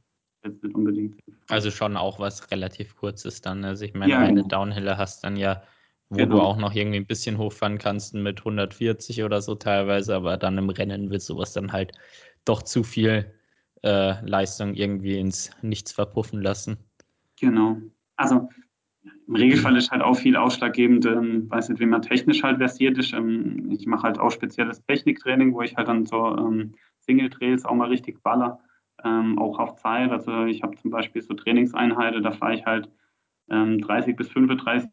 Jetzt 0.44 0.62
nicht 0.62 0.74
unbedingt. 0.74 1.20
Also 1.48 1.70
schon 1.70 1.96
auch 1.96 2.18
was 2.18 2.50
relativ 2.50 2.96
kurzes 2.96 3.40
dann. 3.40 3.64
Also 3.64 3.85
ich 3.85 3.94
meine, 3.94 4.12
ja, 4.12 4.18
eine 4.20 4.42
genau. 4.42 4.48
Downhiller 4.48 4.98
hast 4.98 5.24
dann 5.24 5.37
ja, 5.37 5.62
wo 6.11 6.16
genau. 6.16 6.37
du 6.37 6.42
auch 6.42 6.57
noch 6.57 6.74
irgendwie 6.74 6.98
ein 6.98 7.07
bisschen 7.07 7.38
hochfahren 7.38 7.78
kannst 7.78 8.14
mit 8.14 8.40
140 8.40 9.22
oder 9.22 9.40
so 9.40 9.55
teilweise, 9.55 10.14
aber 10.14 10.37
dann 10.37 10.59
im 10.59 10.68
Rennen 10.70 11.11
wird 11.11 11.22
sowas 11.22 11.52
dann 11.52 11.72
halt 11.72 11.92
doch 12.44 12.62
zu 12.62 12.83
viel 12.83 13.33
äh, 13.83 14.20
Leistung 14.26 14.74
irgendwie 14.74 15.18
ins 15.18 15.50
Nichts 15.62 15.92
verpuffen 15.92 16.42
lassen. 16.42 16.76
Genau. 17.40 17.78
Also 18.16 18.48
im 19.26 19.35
Regelfall 19.35 19.76
ist 19.76 19.90
halt 19.90 20.02
auch 20.02 20.16
viel 20.16 20.37
ausschlaggebend, 20.37 21.07
ähm, 21.07 21.50
weiß 21.50 21.70
nicht, 21.70 21.81
wie 21.81 21.87
man 21.87 22.02
technisch 22.02 22.42
halt 22.42 22.59
versiert 22.59 22.98
ist. 22.98 23.12
Ähm, 23.12 23.70
ich 23.70 23.87
mache 23.87 24.02
halt 24.02 24.18
auch 24.18 24.31
spezielles 24.31 24.85
Techniktraining, 24.85 25.55
wo 25.55 25.62
ich 25.62 25.76
halt 25.76 25.88
dann 25.88 26.07
so 26.07 26.37
ähm, 26.37 26.74
Single-Trails 27.00 27.64
auch 27.64 27.74
mal 27.74 27.88
richtig 27.88 28.22
baller, 28.22 28.61
ähm, 29.05 29.38
auch 29.38 29.59
auf 29.59 29.77
Zeit. 29.77 30.11
Also 30.11 30.45
ich 30.45 30.62
habe 30.62 30.77
zum 30.77 30.91
Beispiel 30.91 31.23
so 31.23 31.35
Trainingseinheiten, 31.35 32.23
da 32.23 32.33
fahre 32.33 32.55
ich 32.55 32.65
halt 32.65 32.88
30 33.49 34.09
ähm, 34.09 34.17
bis 34.17 34.29
35 34.29 34.88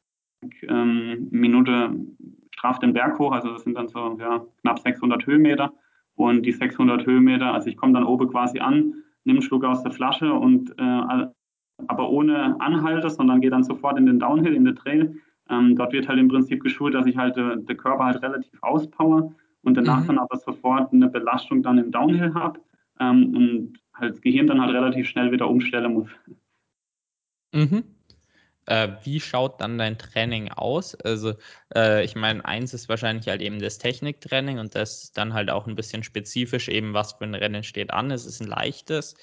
ähm, 0.68 1.28
Minuten 1.32 2.18
straff 2.52 2.80
den 2.80 2.94
Berg 2.94 3.18
hoch, 3.20 3.32
also 3.32 3.54
das 3.54 3.64
sind 3.64 3.76
dann 3.76 3.88
so 3.88 4.18
ja, 4.20 4.44
knapp 4.62 4.80
600 4.80 5.26
Höhenmeter 5.26 5.72
und 6.16 6.46
die 6.46 6.52
600 6.52 7.06
Höhenmeter, 7.06 7.54
also 7.54 7.70
ich 7.70 7.78
komme 7.78 7.94
dann 7.94 8.04
oben 8.04 8.30
quasi 8.30 8.60
an, 8.60 8.94
nehme 9.24 9.40
einen 9.40 9.42
Schluck 9.42 9.64
aus 9.64 9.84
der 9.84 9.92
Flasche 9.92 10.34
und 10.34 10.72
äh, 10.78 11.28
aber 11.88 12.10
ohne 12.10 12.60
Anhalte, 12.60 13.10
sondern 13.10 13.40
gehe 13.40 13.50
dann 13.50 13.64
sofort 13.64 13.98
in 13.98 14.06
den 14.06 14.20
Downhill, 14.20 14.54
in 14.54 14.66
den 14.66 14.76
Trail. 14.76 15.16
Ähm, 15.50 15.78
dort 15.78 15.94
wird 15.94 16.10
halt 16.10 16.20
im 16.20 16.28
Prinzip 16.28 16.62
geschult, 16.62 16.94
dass 16.94 17.06
ich 17.06 17.16
halt 17.16 17.38
äh, 17.38 17.56
den 17.58 17.78
Körper 17.78 18.04
halt 18.04 18.22
relativ 18.22 18.52
auspower 18.62 19.34
und 19.64 19.78
danach 19.78 20.04
mhm. 20.04 20.08
dann 20.08 20.18
aber 20.20 20.38
sofort 20.38 20.92
eine 20.92 21.08
Belastung 21.08 21.64
dann 21.64 21.78
im 21.78 21.92
Downhill 21.92 22.34
habe 22.34 22.60
ähm, 23.00 23.36
und 23.36 23.74
halt 24.00 24.14
das 24.14 24.22
Gehirn 24.22 24.48
dann 24.48 24.62
halt 24.62 24.74
relativ 24.74 25.08
schnell 25.08 25.32
wieder 25.32 25.50
umstellen 25.50 25.94
muss. 25.94 26.10
Mhm. 27.54 27.84
Äh, 28.68 28.90
wie 29.04 29.20
schaut 29.20 29.60
dann 29.62 29.78
dein 29.80 29.98
Training 29.98 30.52
aus? 30.52 30.94
Also, 30.96 31.34
äh, 31.76 32.04
ich 32.06 32.16
meine, 32.16 32.46
eins 32.46 32.74
ist 32.74 32.88
wahrscheinlich 32.90 33.28
halt 33.28 33.42
eben 33.42 33.60
das 33.60 33.80
Techniktraining 33.80 34.60
und 34.60 34.76
das 34.76 35.06
ist 35.06 35.18
dann 35.18 35.34
halt 35.34 35.50
auch 35.50 35.66
ein 35.68 35.76
bisschen 35.76 36.04
spezifisch, 36.04 36.70
eben 36.70 36.94
was 36.94 37.14
für 37.14 37.24
ein 37.24 37.34
Rennen 37.36 37.64
steht 37.64 37.92
an. 37.92 38.12
Es 38.12 38.26
ist 38.28 38.42
ein 38.42 38.48
leichtes. 38.48 39.16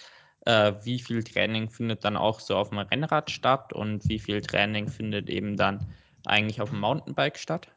Äh, 0.47 0.75
wie 0.83 0.99
viel 0.99 1.23
Training 1.23 1.71
findet 1.71 2.05
dann 2.05 2.17
auch 2.17 2.41
so 2.41 2.57
auf 2.57 2.71
dem 2.71 2.79
Rennrad 2.79 3.31
statt 3.31 3.73
und 3.73 4.09
wie 4.09 4.19
viel 4.19 4.41
Training 4.43 4.89
findet 4.89 5.31
eben 5.31 5.57
dann 5.57 5.87
eigentlich 6.25 6.61
auf 6.61 6.71
dem 6.71 6.81
Mountainbike 6.81 7.39
statt? 7.39 7.76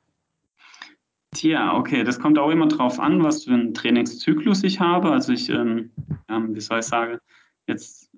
Tja, 1.36 1.78
okay, 1.78 2.04
das 2.04 2.20
kommt 2.20 2.39
auch 2.39 2.50
immer 2.50 2.68
drauf 2.68 3.00
an, 3.00 3.24
was 3.24 3.44
für 3.44 3.54
einen 3.54 3.74
Trainingszyklus 3.74 4.63
ich 4.63 4.80
habe. 4.80 5.12
Also 5.12 5.32
ich, 5.32 5.50
ähm, 5.50 5.92
wie 6.28 6.60
soll 6.60 6.80
ich 6.80 6.86
sagen, 6.86 7.20
jetzt, 7.68 8.10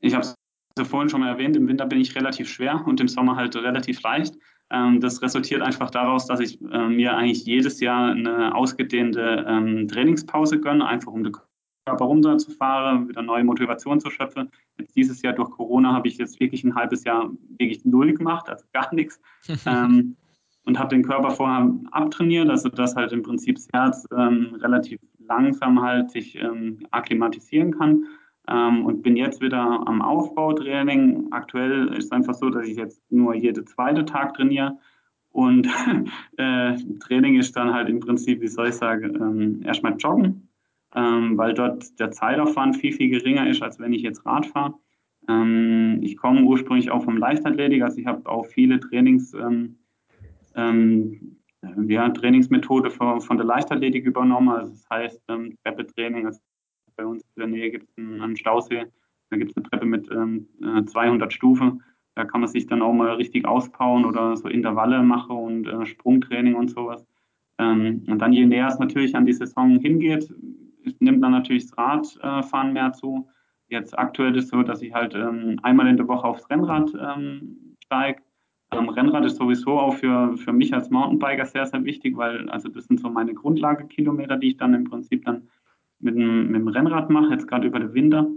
ich 0.00 0.14
habe 0.14 0.24
es 0.24 0.88
vorhin 0.88 1.08
schon 1.08 1.20
mal 1.20 1.28
erwähnt, 1.28 1.56
im 1.56 1.68
Winter 1.68 1.86
bin 1.86 2.00
ich 2.00 2.16
relativ 2.16 2.48
schwer 2.48 2.84
und 2.86 3.00
im 3.00 3.08
Sommer 3.08 3.36
halt 3.36 3.54
relativ 3.54 4.02
leicht. 4.02 4.34
Ähm, 4.70 5.00
das 5.00 5.22
resultiert 5.22 5.62
einfach 5.62 5.90
daraus, 5.90 6.26
dass 6.26 6.40
ich 6.40 6.60
äh, 6.60 6.88
mir 6.88 7.16
eigentlich 7.16 7.44
jedes 7.44 7.80
Jahr 7.80 8.10
eine 8.10 8.54
ausgedehnte 8.54 9.44
ähm, 9.48 9.88
Trainingspause 9.88 10.60
gönne, 10.60 10.86
einfach 10.86 11.12
um 11.12 11.22
den 11.24 11.34
Körper 11.86 12.04
runterzufahren, 12.04 13.08
wieder 13.08 13.22
neue 13.22 13.44
Motivation 13.44 14.00
zu 14.00 14.10
schöpfen. 14.10 14.50
Jetzt 14.78 14.94
dieses 14.96 15.22
Jahr 15.22 15.32
durch 15.32 15.50
Corona 15.50 15.94
habe 15.94 16.08
ich 16.08 16.18
jetzt 16.18 16.38
wirklich 16.40 16.64
ein 16.64 16.74
halbes 16.74 17.04
Jahr 17.04 17.30
wirklich 17.56 17.84
null 17.84 18.12
gemacht, 18.12 18.48
also 18.48 18.64
gar 18.72 18.92
nichts. 18.94 19.20
und 20.68 20.78
habe 20.78 20.90
den 20.90 21.02
Körper 21.02 21.30
vorher 21.30 21.74
abtrainiert, 21.92 22.50
also 22.50 22.68
dass 22.68 22.94
halt 22.94 23.10
im 23.12 23.22
Prinzip 23.22 23.56
das 23.56 23.68
Herz 23.72 24.06
ähm, 24.14 24.54
relativ 24.60 25.00
langsam 25.26 25.80
halt 25.80 26.10
sich 26.10 26.36
ähm, 26.36 26.80
akklimatisieren 26.90 27.72
kann 27.72 28.04
ähm, 28.48 28.84
und 28.84 29.02
bin 29.02 29.16
jetzt 29.16 29.40
wieder 29.40 29.58
am 29.58 30.02
Aufbautraining. 30.02 31.28
Aktuell 31.30 31.88
ist 31.94 32.04
es 32.04 32.12
einfach 32.12 32.34
so, 32.34 32.50
dass 32.50 32.66
ich 32.66 32.76
jetzt 32.76 33.00
nur 33.10 33.34
jeden 33.34 33.66
zweiten 33.66 34.04
Tag 34.04 34.34
trainiere. 34.34 34.76
Und 35.30 35.66
äh, 36.36 36.76
Training 37.00 37.38
ist 37.38 37.56
dann 37.56 37.72
halt 37.72 37.88
im 37.88 38.00
Prinzip, 38.00 38.42
wie 38.42 38.48
soll 38.48 38.68
ich 38.68 38.74
sagen, 38.74 39.14
ähm, 39.14 39.62
erstmal 39.64 39.96
joggen, 39.96 40.50
ähm, 40.94 41.38
weil 41.38 41.54
dort 41.54 41.98
der 41.98 42.10
Zeitaufwand 42.10 42.76
viel, 42.76 42.92
viel 42.92 43.08
geringer 43.08 43.48
ist, 43.48 43.62
als 43.62 43.80
wenn 43.80 43.94
ich 43.94 44.02
jetzt 44.02 44.26
Rad 44.26 44.44
fahre. 44.44 44.74
Ähm, 45.30 46.00
ich 46.02 46.18
komme 46.18 46.42
ursprünglich 46.42 46.90
auch 46.90 47.04
vom 47.04 47.16
Leichtathletik, 47.16 47.82
also 47.82 47.96
ich 47.98 48.06
habe 48.06 48.28
auch 48.28 48.44
viele 48.44 48.80
Trainings 48.80 49.34
ähm, 50.58 51.36
ja, 51.88 52.08
Trainingsmethode 52.08 52.90
von, 52.90 53.20
von 53.20 53.36
der 53.36 53.46
Leichtathletik 53.46 54.04
übernommen. 54.04 54.48
Also 54.50 54.72
das 54.72 54.88
heißt, 54.90 55.22
ähm, 55.28 55.56
Treppetraining. 55.64 56.26
Also 56.26 56.40
bei 56.96 57.06
uns 57.06 57.22
in 57.36 57.40
der 57.40 57.46
Nähe 57.46 57.70
gibt 57.70 57.88
es 57.88 57.96
einen, 57.96 58.20
einen, 58.20 58.36
Stausee. 58.36 58.86
Da 59.30 59.36
gibt 59.36 59.52
es 59.52 59.56
eine 59.56 59.64
Treppe 59.64 59.86
mit 59.86 60.10
ähm, 60.10 60.48
200 60.86 61.30
äh, 61.30 61.34
Stufen. 61.34 61.82
Da 62.14 62.24
kann 62.24 62.40
man 62.40 62.50
sich 62.50 62.66
dann 62.66 62.82
auch 62.82 62.92
mal 62.92 63.14
richtig 63.14 63.46
ausbauen 63.46 64.04
oder 64.04 64.36
so 64.36 64.48
Intervalle 64.48 65.02
machen 65.02 65.36
und 65.36 65.68
äh, 65.68 65.86
Sprungtraining 65.86 66.54
und 66.54 66.68
sowas. 66.68 67.06
Ähm, 67.58 68.04
und 68.08 68.18
dann 68.20 68.32
je 68.32 68.46
näher 68.46 68.68
es 68.68 68.78
natürlich 68.78 69.14
an 69.14 69.26
die 69.26 69.32
Saison 69.32 69.78
hingeht, 69.78 70.32
nimmt 71.00 71.22
dann 71.22 71.32
natürlich 71.32 71.66
das 71.66 71.78
Radfahren 71.78 72.72
mehr 72.72 72.92
zu. 72.92 73.28
Jetzt 73.68 73.96
aktuell 73.98 74.34
ist 74.36 74.44
es 74.44 74.50
so, 74.50 74.62
dass 74.62 74.82
ich 74.82 74.94
halt 74.94 75.14
ähm, 75.14 75.60
einmal 75.62 75.86
in 75.88 75.96
der 75.96 76.08
Woche 76.08 76.26
aufs 76.26 76.48
Rennrad 76.48 76.90
ähm, 76.94 77.76
steige. 77.84 78.22
Ähm, 78.70 78.88
Rennrad 78.88 79.24
ist 79.24 79.36
sowieso 79.36 79.78
auch 79.78 79.94
für, 79.94 80.36
für 80.36 80.52
mich 80.52 80.74
als 80.74 80.90
Mountainbiker 80.90 81.46
sehr, 81.46 81.66
sehr 81.66 81.84
wichtig, 81.84 82.16
weil 82.16 82.48
also 82.50 82.68
das 82.68 82.84
sind 82.84 83.00
so 83.00 83.08
meine 83.08 83.34
Grundlagekilometer, 83.34 84.36
die 84.36 84.48
ich 84.48 84.56
dann 84.56 84.74
im 84.74 84.84
Prinzip 84.84 85.24
dann 85.24 85.48
mit 86.00 86.16
dem, 86.16 86.48
mit 86.48 86.60
dem 86.60 86.68
Rennrad 86.68 87.10
mache, 87.10 87.32
jetzt 87.32 87.48
gerade 87.48 87.66
über 87.66 87.80
den 87.80 87.94
Winter. 87.94 88.28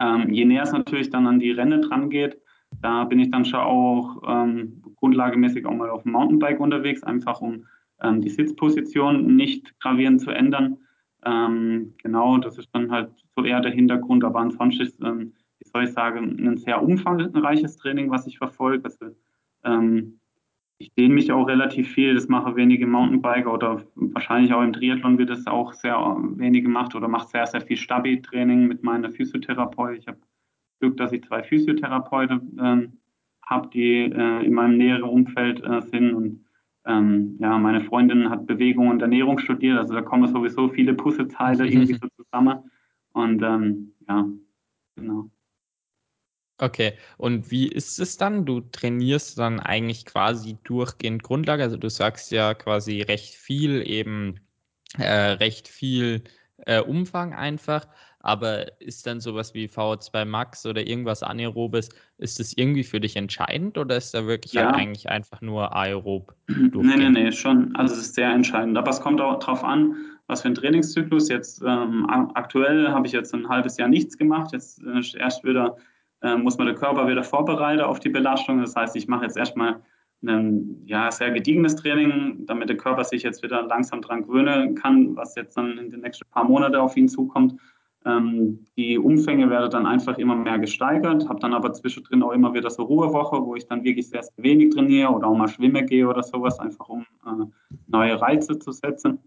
Ähm, 0.00 0.30
je 0.30 0.44
näher 0.44 0.64
es 0.64 0.72
natürlich 0.72 1.10
dann 1.10 1.26
an 1.26 1.38
die 1.38 1.52
Rennen 1.52 1.82
dran 1.82 2.10
geht, 2.10 2.38
da 2.82 3.04
bin 3.04 3.20
ich 3.20 3.30
dann 3.30 3.44
schon 3.44 3.60
auch 3.60 4.22
ähm, 4.26 4.82
grundlagemäßig 4.96 5.66
auch 5.66 5.74
mal 5.74 5.90
auf 5.90 6.02
dem 6.02 6.12
Mountainbike 6.12 6.60
unterwegs, 6.60 7.02
einfach 7.02 7.40
um 7.40 7.66
ähm, 8.02 8.20
die 8.20 8.30
Sitzposition 8.30 9.36
nicht 9.36 9.78
gravierend 9.80 10.20
zu 10.20 10.30
ändern. 10.30 10.78
Ähm, 11.24 11.94
genau, 12.02 12.38
das 12.38 12.58
ist 12.58 12.68
dann 12.74 12.90
halt 12.90 13.10
so 13.36 13.44
eher 13.44 13.60
der 13.60 13.72
Hintergrund, 13.72 14.24
aber 14.24 14.40
ansonsten 14.40 14.82
ist, 14.82 15.00
ähm, 15.00 15.32
wie 15.58 15.68
soll 15.68 15.84
ich 15.84 15.92
sagen, 15.92 16.36
ein 16.46 16.56
sehr 16.56 16.82
umfangreiches 16.82 17.76
Training, 17.76 18.10
was 18.10 18.26
ich 18.26 18.38
verfolge. 18.38 18.84
Also, 18.84 19.14
ähm, 19.64 20.20
ich 20.78 20.92
dehne 20.94 21.14
mich 21.14 21.30
auch 21.32 21.46
relativ 21.46 21.92
viel, 21.92 22.14
das 22.14 22.28
machen 22.28 22.56
wenige 22.56 22.86
Mountainbiker 22.86 23.52
oder 23.52 23.84
wahrscheinlich 23.94 24.52
auch 24.52 24.62
im 24.62 24.72
Triathlon 24.72 25.18
wird 25.18 25.30
es 25.30 25.46
auch 25.46 25.72
sehr 25.72 25.96
wenig 26.36 26.64
gemacht 26.64 26.94
oder 26.94 27.08
macht 27.08 27.28
sehr, 27.28 27.46
sehr 27.46 27.60
viel 27.60 27.76
Stabi-Training 27.76 28.66
mit 28.66 28.82
meiner 28.82 29.10
Physiotherapeutin. 29.10 30.00
Ich 30.00 30.08
habe 30.08 30.18
Glück, 30.80 30.96
dass 30.96 31.12
ich 31.12 31.24
zwei 31.24 31.42
Physiotherapeuten 31.42 32.58
äh, 32.58 32.88
habe, 33.46 33.68
die 33.68 34.00
äh, 34.00 34.44
in 34.44 34.52
meinem 34.52 34.76
näheren 34.76 35.04
Umfeld 35.04 35.62
äh, 35.62 35.80
sind. 35.82 36.12
Und 36.12 36.44
ähm, 36.86 37.36
ja, 37.38 37.56
meine 37.58 37.82
Freundin 37.82 38.28
hat 38.28 38.46
Bewegung 38.46 38.88
und 38.88 39.00
Ernährung 39.00 39.38
studiert, 39.38 39.78
also 39.78 39.94
da 39.94 40.02
kommen 40.02 40.28
sowieso 40.28 40.68
viele 40.68 40.94
Puzzleteile 40.94 41.66
irgendwie 41.70 41.94
so 41.94 42.08
zusammen. 42.16 42.70
Und 43.12 43.42
ähm, 43.42 43.92
ja, 44.08 44.28
genau. 44.96 45.30
Okay, 46.58 46.92
und 47.16 47.50
wie 47.50 47.66
ist 47.66 47.98
es 47.98 48.16
dann? 48.16 48.44
Du 48.44 48.60
trainierst 48.60 49.38
dann 49.38 49.58
eigentlich 49.58 50.06
quasi 50.06 50.56
durchgehend 50.62 51.22
Grundlage. 51.24 51.64
Also 51.64 51.76
du 51.76 51.90
sagst 51.90 52.30
ja 52.30 52.54
quasi 52.54 53.02
recht 53.02 53.34
viel, 53.34 53.82
eben 53.88 54.38
äh, 54.98 55.32
recht 55.32 55.66
viel 55.66 56.22
äh, 56.58 56.80
Umfang 56.80 57.34
einfach. 57.34 57.88
Aber 58.20 58.80
ist 58.80 59.06
dann 59.06 59.20
sowas 59.20 59.52
wie 59.52 59.66
VO2 59.66 60.24
Max 60.24 60.64
oder 60.64 60.86
irgendwas 60.86 61.22
Anaerobes, 61.22 61.90
ist 62.16 62.40
das 62.40 62.54
irgendwie 62.54 62.84
für 62.84 62.98
dich 62.98 63.16
entscheidend 63.16 63.76
oder 63.76 63.96
ist 63.96 64.14
da 64.14 64.24
wirklich 64.26 64.56
halt 64.56 64.66
ja. 64.66 64.72
halt 64.72 64.80
eigentlich 64.80 65.10
einfach 65.10 65.42
nur 65.42 65.76
aerob? 65.76 66.34
Nee, 66.46 66.96
nee, 66.96 67.10
nee, 67.10 67.32
schon. 67.32 67.74
Also 67.76 67.94
es 67.94 68.00
ist 68.00 68.14
sehr 68.14 68.30
entscheidend. 68.30 68.78
Aber 68.78 68.90
es 68.90 69.00
kommt 69.00 69.20
auch 69.20 69.40
darauf 69.40 69.62
an, 69.62 69.96
was 70.26 70.40
für 70.40 70.48
ein 70.48 70.54
Trainingszyklus. 70.54 71.28
Jetzt 71.28 71.62
ähm, 71.66 72.06
aktuell 72.34 72.88
habe 72.88 73.06
ich 73.06 73.12
jetzt 73.12 73.34
ein 73.34 73.48
halbes 73.48 73.76
Jahr 73.76 73.88
nichts 73.88 74.16
gemacht. 74.16 74.52
Jetzt 74.52 74.80
äh, 74.82 75.18
erst 75.18 75.44
wieder 75.44 75.76
äh, 76.24 76.36
muss 76.36 76.56
man 76.58 76.66
der 76.66 76.74
Körper 76.74 77.06
wieder 77.06 77.22
vorbereiten 77.22 77.82
auf 77.82 78.00
die 78.00 78.08
Belastung. 78.08 78.60
Das 78.60 78.74
heißt, 78.74 78.96
ich 78.96 79.06
mache 79.06 79.24
jetzt 79.24 79.36
erstmal 79.36 79.82
ein 80.26 80.82
ja, 80.86 81.10
sehr 81.10 81.30
gediegenes 81.30 81.76
Training, 81.76 82.46
damit 82.46 82.70
der 82.70 82.78
Körper 82.78 83.04
sich 83.04 83.22
jetzt 83.22 83.42
wieder 83.42 83.62
langsam 83.62 84.00
dran 84.00 84.22
gewöhnen 84.22 84.74
kann, 84.74 85.14
was 85.16 85.34
jetzt 85.34 85.56
dann 85.56 85.76
in 85.76 85.90
den 85.90 86.00
nächsten 86.00 86.26
paar 86.30 86.44
Monaten 86.44 86.76
auf 86.76 86.96
ihn 86.96 87.08
zukommt. 87.08 87.60
Ähm, 88.06 88.64
die 88.76 88.98
Umfänge 88.98 89.50
werden 89.50 89.70
dann 89.70 89.86
einfach 89.86 90.16
immer 90.16 90.34
mehr 90.34 90.58
gesteigert, 90.58 91.28
habe 91.28 91.40
dann 91.40 91.52
aber 91.52 91.74
zwischendrin 91.74 92.22
auch 92.22 92.32
immer 92.32 92.54
wieder 92.54 92.70
so 92.70 92.84
Ruhewoche, 92.84 93.44
wo 93.44 93.54
ich 93.54 93.66
dann 93.66 93.84
wirklich 93.84 94.08
sehr, 94.08 94.22
sehr 94.22 94.42
wenig 94.42 94.74
trainiere 94.74 95.10
oder 95.10 95.28
auch 95.28 95.36
mal 95.36 95.48
schwimmen 95.48 95.86
gehe 95.86 96.08
oder 96.08 96.22
sowas, 96.22 96.58
einfach 96.58 96.88
um 96.88 97.02
äh, 97.26 97.44
neue 97.86 98.20
Reize 98.20 98.58
zu 98.58 98.72
setzen. 98.72 99.18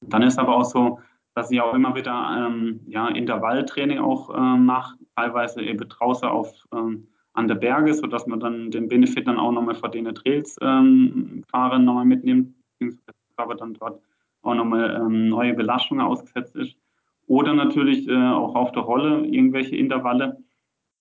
Dann 0.00 0.22
ist 0.22 0.38
aber 0.38 0.56
auch 0.56 0.64
so, 0.64 0.98
dass 1.34 1.50
ich 1.50 1.60
auch 1.60 1.74
immer 1.74 1.94
wieder 1.94 2.46
ähm, 2.46 2.80
ja, 2.86 3.08
Intervalltraining 3.08 3.98
auch 3.98 4.30
äh, 4.30 4.56
mache, 4.56 4.96
teilweise 5.16 5.62
eben 5.62 5.88
draußen 5.88 6.28
auf, 6.28 6.52
ähm, 6.74 7.06
an 7.32 7.48
der 7.48 7.54
Berge, 7.54 7.94
sodass 7.94 8.26
man 8.26 8.40
dann 8.40 8.70
den 8.70 8.88
Benefit 8.88 9.26
dann 9.26 9.38
auch 9.38 9.52
nochmal 9.52 9.76
vor 9.76 9.90
den 9.90 10.12
Trails 10.14 10.56
ähm, 10.60 11.44
fahren 11.50 11.84
nochmal 11.84 12.04
mitnimmt, 12.04 12.54
beziehungsweise 12.78 13.16
aber 13.36 13.54
dann 13.54 13.74
dort 13.74 14.02
auch 14.42 14.54
nochmal 14.54 15.00
ähm, 15.00 15.28
neue 15.28 15.54
Belastungen 15.54 16.04
ausgesetzt 16.04 16.56
ist. 16.56 16.76
Oder 17.26 17.54
natürlich 17.54 18.08
äh, 18.08 18.16
auch 18.16 18.54
auf 18.54 18.72
der 18.72 18.82
Rolle 18.82 19.24
irgendwelche 19.26 19.76
Intervalle. 19.76 20.38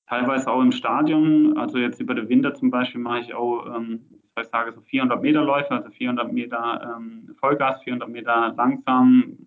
Teilweise 0.08 0.52
auch 0.52 0.62
im 0.62 0.72
Stadion. 0.72 1.58
Also 1.58 1.78
jetzt 1.78 2.00
über 2.00 2.14
den 2.14 2.30
Winter 2.30 2.54
zum 2.54 2.70
Beispiel 2.70 3.02
mache 3.02 3.22
ich 3.22 3.34
auch, 3.34 3.66
ähm, 3.76 4.02
ich 4.40 4.48
sage 4.48 4.72
so 4.72 4.82
400 4.82 5.22
Meter 5.22 5.44
Läufe, 5.44 5.72
also 5.72 5.90
400 5.90 6.32
Meter 6.32 6.96
ähm, 6.98 7.36
Vollgas, 7.40 7.82
400 7.84 8.10
Meter 8.10 8.54
langsam 8.56 9.38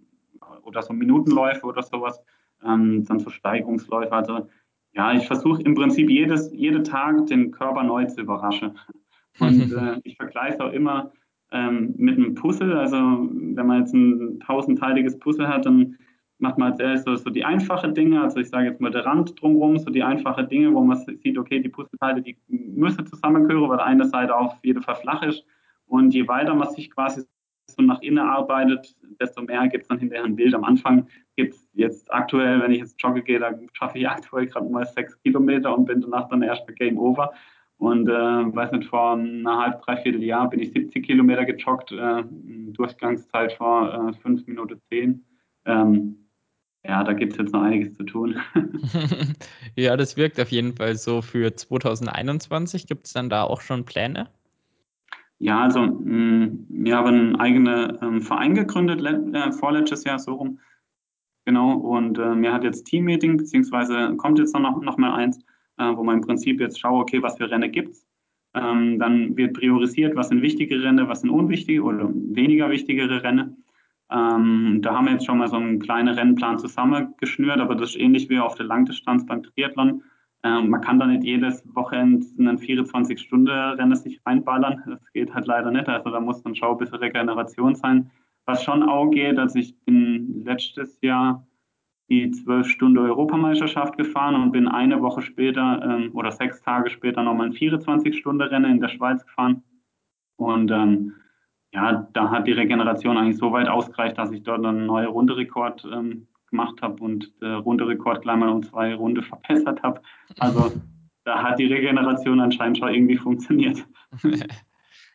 oder 0.72 0.82
so 0.82 0.92
Minutenläufe 0.92 1.64
oder 1.66 1.82
sowas. 1.82 2.20
Ähm, 2.64 3.04
dann 3.04 3.18
so 3.20 3.30
Steigungsläufe. 3.30 4.12
Also 4.12 4.48
ja, 4.92 5.12
ich 5.14 5.26
versuche 5.26 5.62
im 5.62 5.74
Prinzip 5.74 6.10
jedes, 6.10 6.52
jeden 6.52 6.84
Tag 6.84 7.26
den 7.26 7.50
Körper 7.50 7.82
neu 7.82 8.04
zu 8.06 8.20
überraschen. 8.20 8.78
Und 9.38 9.72
äh, 9.72 10.00
ich 10.04 10.16
vergleiche 10.16 10.54
es 10.54 10.60
auch 10.60 10.72
immer 10.72 11.12
ähm, 11.50 11.94
mit 11.96 12.18
einem 12.18 12.34
Puzzle. 12.34 12.78
Also 12.78 12.96
wenn 12.96 13.66
man 13.66 13.80
jetzt 13.80 13.94
ein 13.94 14.40
tausendteiliges 14.40 15.18
Puzzle 15.18 15.48
hat, 15.48 15.64
dann 15.66 15.96
macht 16.38 16.58
man 16.58 16.72
als 16.72 16.80
erstes 16.80 17.04
so, 17.04 17.24
so 17.24 17.30
die 17.30 17.44
einfachen 17.44 17.94
Dinge, 17.94 18.20
also 18.20 18.40
ich 18.40 18.48
sage 18.48 18.66
jetzt 18.66 18.80
mal 18.80 18.90
der 18.90 19.06
Rand 19.06 19.40
drumherum, 19.40 19.78
so 19.78 19.90
die 19.90 20.02
einfachen 20.02 20.48
Dinge, 20.48 20.74
wo 20.74 20.82
man 20.82 20.98
sieht, 20.98 21.38
okay, 21.38 21.60
die 21.60 21.68
Puzzleteile, 21.68 22.20
die 22.20 22.36
müssen 22.48 23.06
zusammengehören, 23.06 23.70
weil 23.70 23.78
eine 23.78 24.06
Seite 24.06 24.36
auf 24.36 24.56
jeden 24.64 24.82
Fall 24.82 24.96
flach 24.96 25.22
ist. 25.22 25.44
Und 25.86 26.12
je 26.12 26.26
weiter 26.26 26.54
man 26.54 26.68
sich 26.70 26.90
quasi 26.90 27.22
so 27.72 27.82
nach 27.82 28.00
innen 28.02 28.18
arbeitet, 28.18 28.94
desto 29.20 29.42
mehr 29.42 29.66
gibt 29.68 29.82
es 29.82 29.88
dann 29.88 29.98
hinterher 29.98 30.24
ein 30.24 30.36
Bild. 30.36 30.54
Am 30.54 30.64
Anfang 30.64 31.06
gibt 31.36 31.54
es 31.54 31.68
jetzt 31.74 32.12
aktuell, 32.12 32.60
wenn 32.60 32.72
ich 32.72 32.78
jetzt 32.78 33.00
jogge 33.02 33.22
gehe, 33.22 33.38
dann 33.38 33.68
schaffe 33.72 33.98
ich 33.98 34.08
aktuell 34.08 34.46
gerade 34.46 34.68
mal 34.68 34.86
sechs 34.86 35.20
Kilometer 35.22 35.76
und 35.76 35.86
bin 35.86 36.00
danach 36.00 36.28
dann 36.28 36.42
erst 36.42 36.66
bei 36.66 36.72
Game 36.72 36.98
Over. 36.98 37.32
Und 37.78 38.08
äh, 38.08 38.12
weiß 38.12 38.70
nicht, 38.72 38.88
vor 38.88 39.14
einer 39.14 39.58
halb, 39.58 39.82
dreiviertel 39.82 40.22
Jahr 40.22 40.48
bin 40.48 40.60
ich 40.60 40.72
70 40.72 41.04
Kilometer 41.04 41.44
gejoggt, 41.44 41.90
äh, 41.90 42.22
Durchgangszeit 42.72 43.54
vor 43.54 44.10
äh, 44.10 44.12
5 44.20 44.46
Minuten 44.46 44.80
10. 44.88 45.24
Ähm, 45.64 46.22
ja, 46.84 47.02
da 47.02 47.12
gibt 47.12 47.32
es 47.32 47.38
jetzt 47.38 47.52
noch 47.52 47.62
einiges 47.62 47.94
zu 47.94 48.04
tun. 48.04 48.36
ja, 49.76 49.96
das 49.96 50.16
wirkt 50.16 50.40
auf 50.40 50.50
jeden 50.50 50.74
Fall 50.74 50.94
so 50.96 51.22
für 51.22 51.54
2021. 51.54 52.86
Gibt 52.86 53.06
es 53.06 53.14
dann 53.14 53.28
da 53.28 53.42
auch 53.42 53.60
schon 53.60 53.84
Pläne? 53.84 54.28
Ja, 55.42 55.62
also 55.62 55.80
mm, 55.82 56.66
wir 56.68 56.96
haben 56.96 57.08
einen 57.08 57.36
eigenen 57.36 57.98
ähm, 58.00 58.22
Verein 58.22 58.54
gegründet, 58.54 59.02
äh, 59.02 59.50
vorletztes 59.50 60.04
Jahr 60.04 60.20
so 60.20 60.34
rum. 60.34 60.60
Genau, 61.44 61.72
und 61.78 62.16
äh, 62.16 62.36
mir 62.36 62.52
hat 62.52 62.62
jetzt 62.62 62.84
Teammeeting, 62.84 63.38
beziehungsweise 63.38 64.14
kommt 64.18 64.38
jetzt 64.38 64.54
noch, 64.54 64.80
noch 64.80 64.98
mal 64.98 65.14
eins, 65.14 65.40
äh, 65.78 65.96
wo 65.96 66.04
man 66.04 66.18
im 66.18 66.20
Prinzip 66.20 66.60
jetzt 66.60 66.78
schaue, 66.78 67.00
okay, 67.00 67.20
was 67.24 67.38
für 67.38 67.50
Rennen 67.50 67.72
gibt 67.72 67.88
es. 67.90 68.06
Ähm, 68.54 69.00
dann 69.00 69.36
wird 69.36 69.54
priorisiert, 69.54 70.14
was 70.14 70.28
sind 70.28 70.42
wichtige 70.42 70.80
Rennen, 70.80 71.08
was 71.08 71.22
sind 71.22 71.30
unwichtige 71.30 71.82
oder 71.82 72.08
weniger 72.14 72.70
wichtigere 72.70 73.24
Rennen. 73.24 73.64
Ähm, 74.12 74.78
da 74.80 74.94
haben 74.94 75.06
wir 75.06 75.14
jetzt 75.14 75.26
schon 75.26 75.38
mal 75.38 75.48
so 75.48 75.56
einen 75.56 75.80
kleinen 75.80 76.14
Rennplan 76.14 76.60
zusammengeschnürt, 76.60 77.58
aber 77.58 77.74
das 77.74 77.90
ist 77.90 78.00
ähnlich 78.00 78.28
wie 78.28 78.38
auf 78.38 78.54
der 78.54 78.66
Langdistanz 78.66 79.26
beim 79.26 79.42
Triathlon. 79.42 80.04
Ähm, 80.44 80.70
man 80.70 80.80
kann 80.80 80.98
da 80.98 81.06
nicht 81.06 81.24
jedes 81.24 81.62
Wochenende 81.74 82.26
einen 82.38 82.58
24-Stunden-Rennen 82.58 83.94
sich 83.94 84.20
reinballern. 84.26 84.82
Das 84.86 85.12
geht 85.12 85.32
halt 85.34 85.46
leider 85.46 85.70
nicht. 85.70 85.88
Also 85.88 86.10
da 86.10 86.20
muss 86.20 86.42
dann 86.42 86.56
schon 86.56 86.70
ein 86.72 86.78
bisschen 86.78 86.98
Regeneration 86.98 87.74
sein. 87.74 88.10
Was 88.44 88.64
schon 88.64 88.82
auch 88.82 89.10
geht, 89.10 89.38
also 89.38 89.58
ich 89.58 89.78
bin 89.84 90.42
letztes 90.44 91.00
Jahr 91.00 91.46
die 92.10 92.30
12-Stunden-Europameisterschaft 92.30 93.96
gefahren 93.96 94.34
und 94.34 94.52
bin 94.52 94.66
eine 94.66 95.00
Woche 95.00 95.22
später 95.22 95.80
ähm, 95.82 96.10
oder 96.12 96.32
sechs 96.32 96.60
Tage 96.60 96.90
später 96.90 97.22
nochmal 97.22 97.46
ein 97.46 97.52
24-Stunden-Rennen 97.52 98.72
in 98.72 98.80
der 98.80 98.88
Schweiz 98.88 99.24
gefahren. 99.24 99.62
Und 100.36 100.72
ähm, 100.72 101.14
ja, 101.72 102.08
da 102.12 102.30
hat 102.30 102.46
die 102.46 102.52
Regeneration 102.52 103.16
eigentlich 103.16 103.38
so 103.38 103.52
weit 103.52 103.68
ausgereicht, 103.68 104.18
dass 104.18 104.32
ich 104.32 104.42
dort 104.42 104.64
einen 104.64 104.86
neuen 104.86 105.06
Runderekord 105.06 105.86
ähm, 105.90 106.26
gemacht 106.52 106.80
habe 106.80 107.02
und 107.02 107.32
der 107.40 107.56
Runderekord 107.56 108.22
gleich 108.22 108.36
mal 108.36 108.48
um 108.48 108.62
zwei 108.62 108.94
Runde 108.94 109.22
verbessert 109.22 109.82
habe. 109.82 110.00
Also 110.38 110.72
da 111.24 111.42
hat 111.42 111.58
die 111.58 111.66
Regeneration 111.66 112.40
anscheinend 112.40 112.78
schon 112.78 112.94
irgendwie 112.94 113.16
funktioniert. 113.16 113.84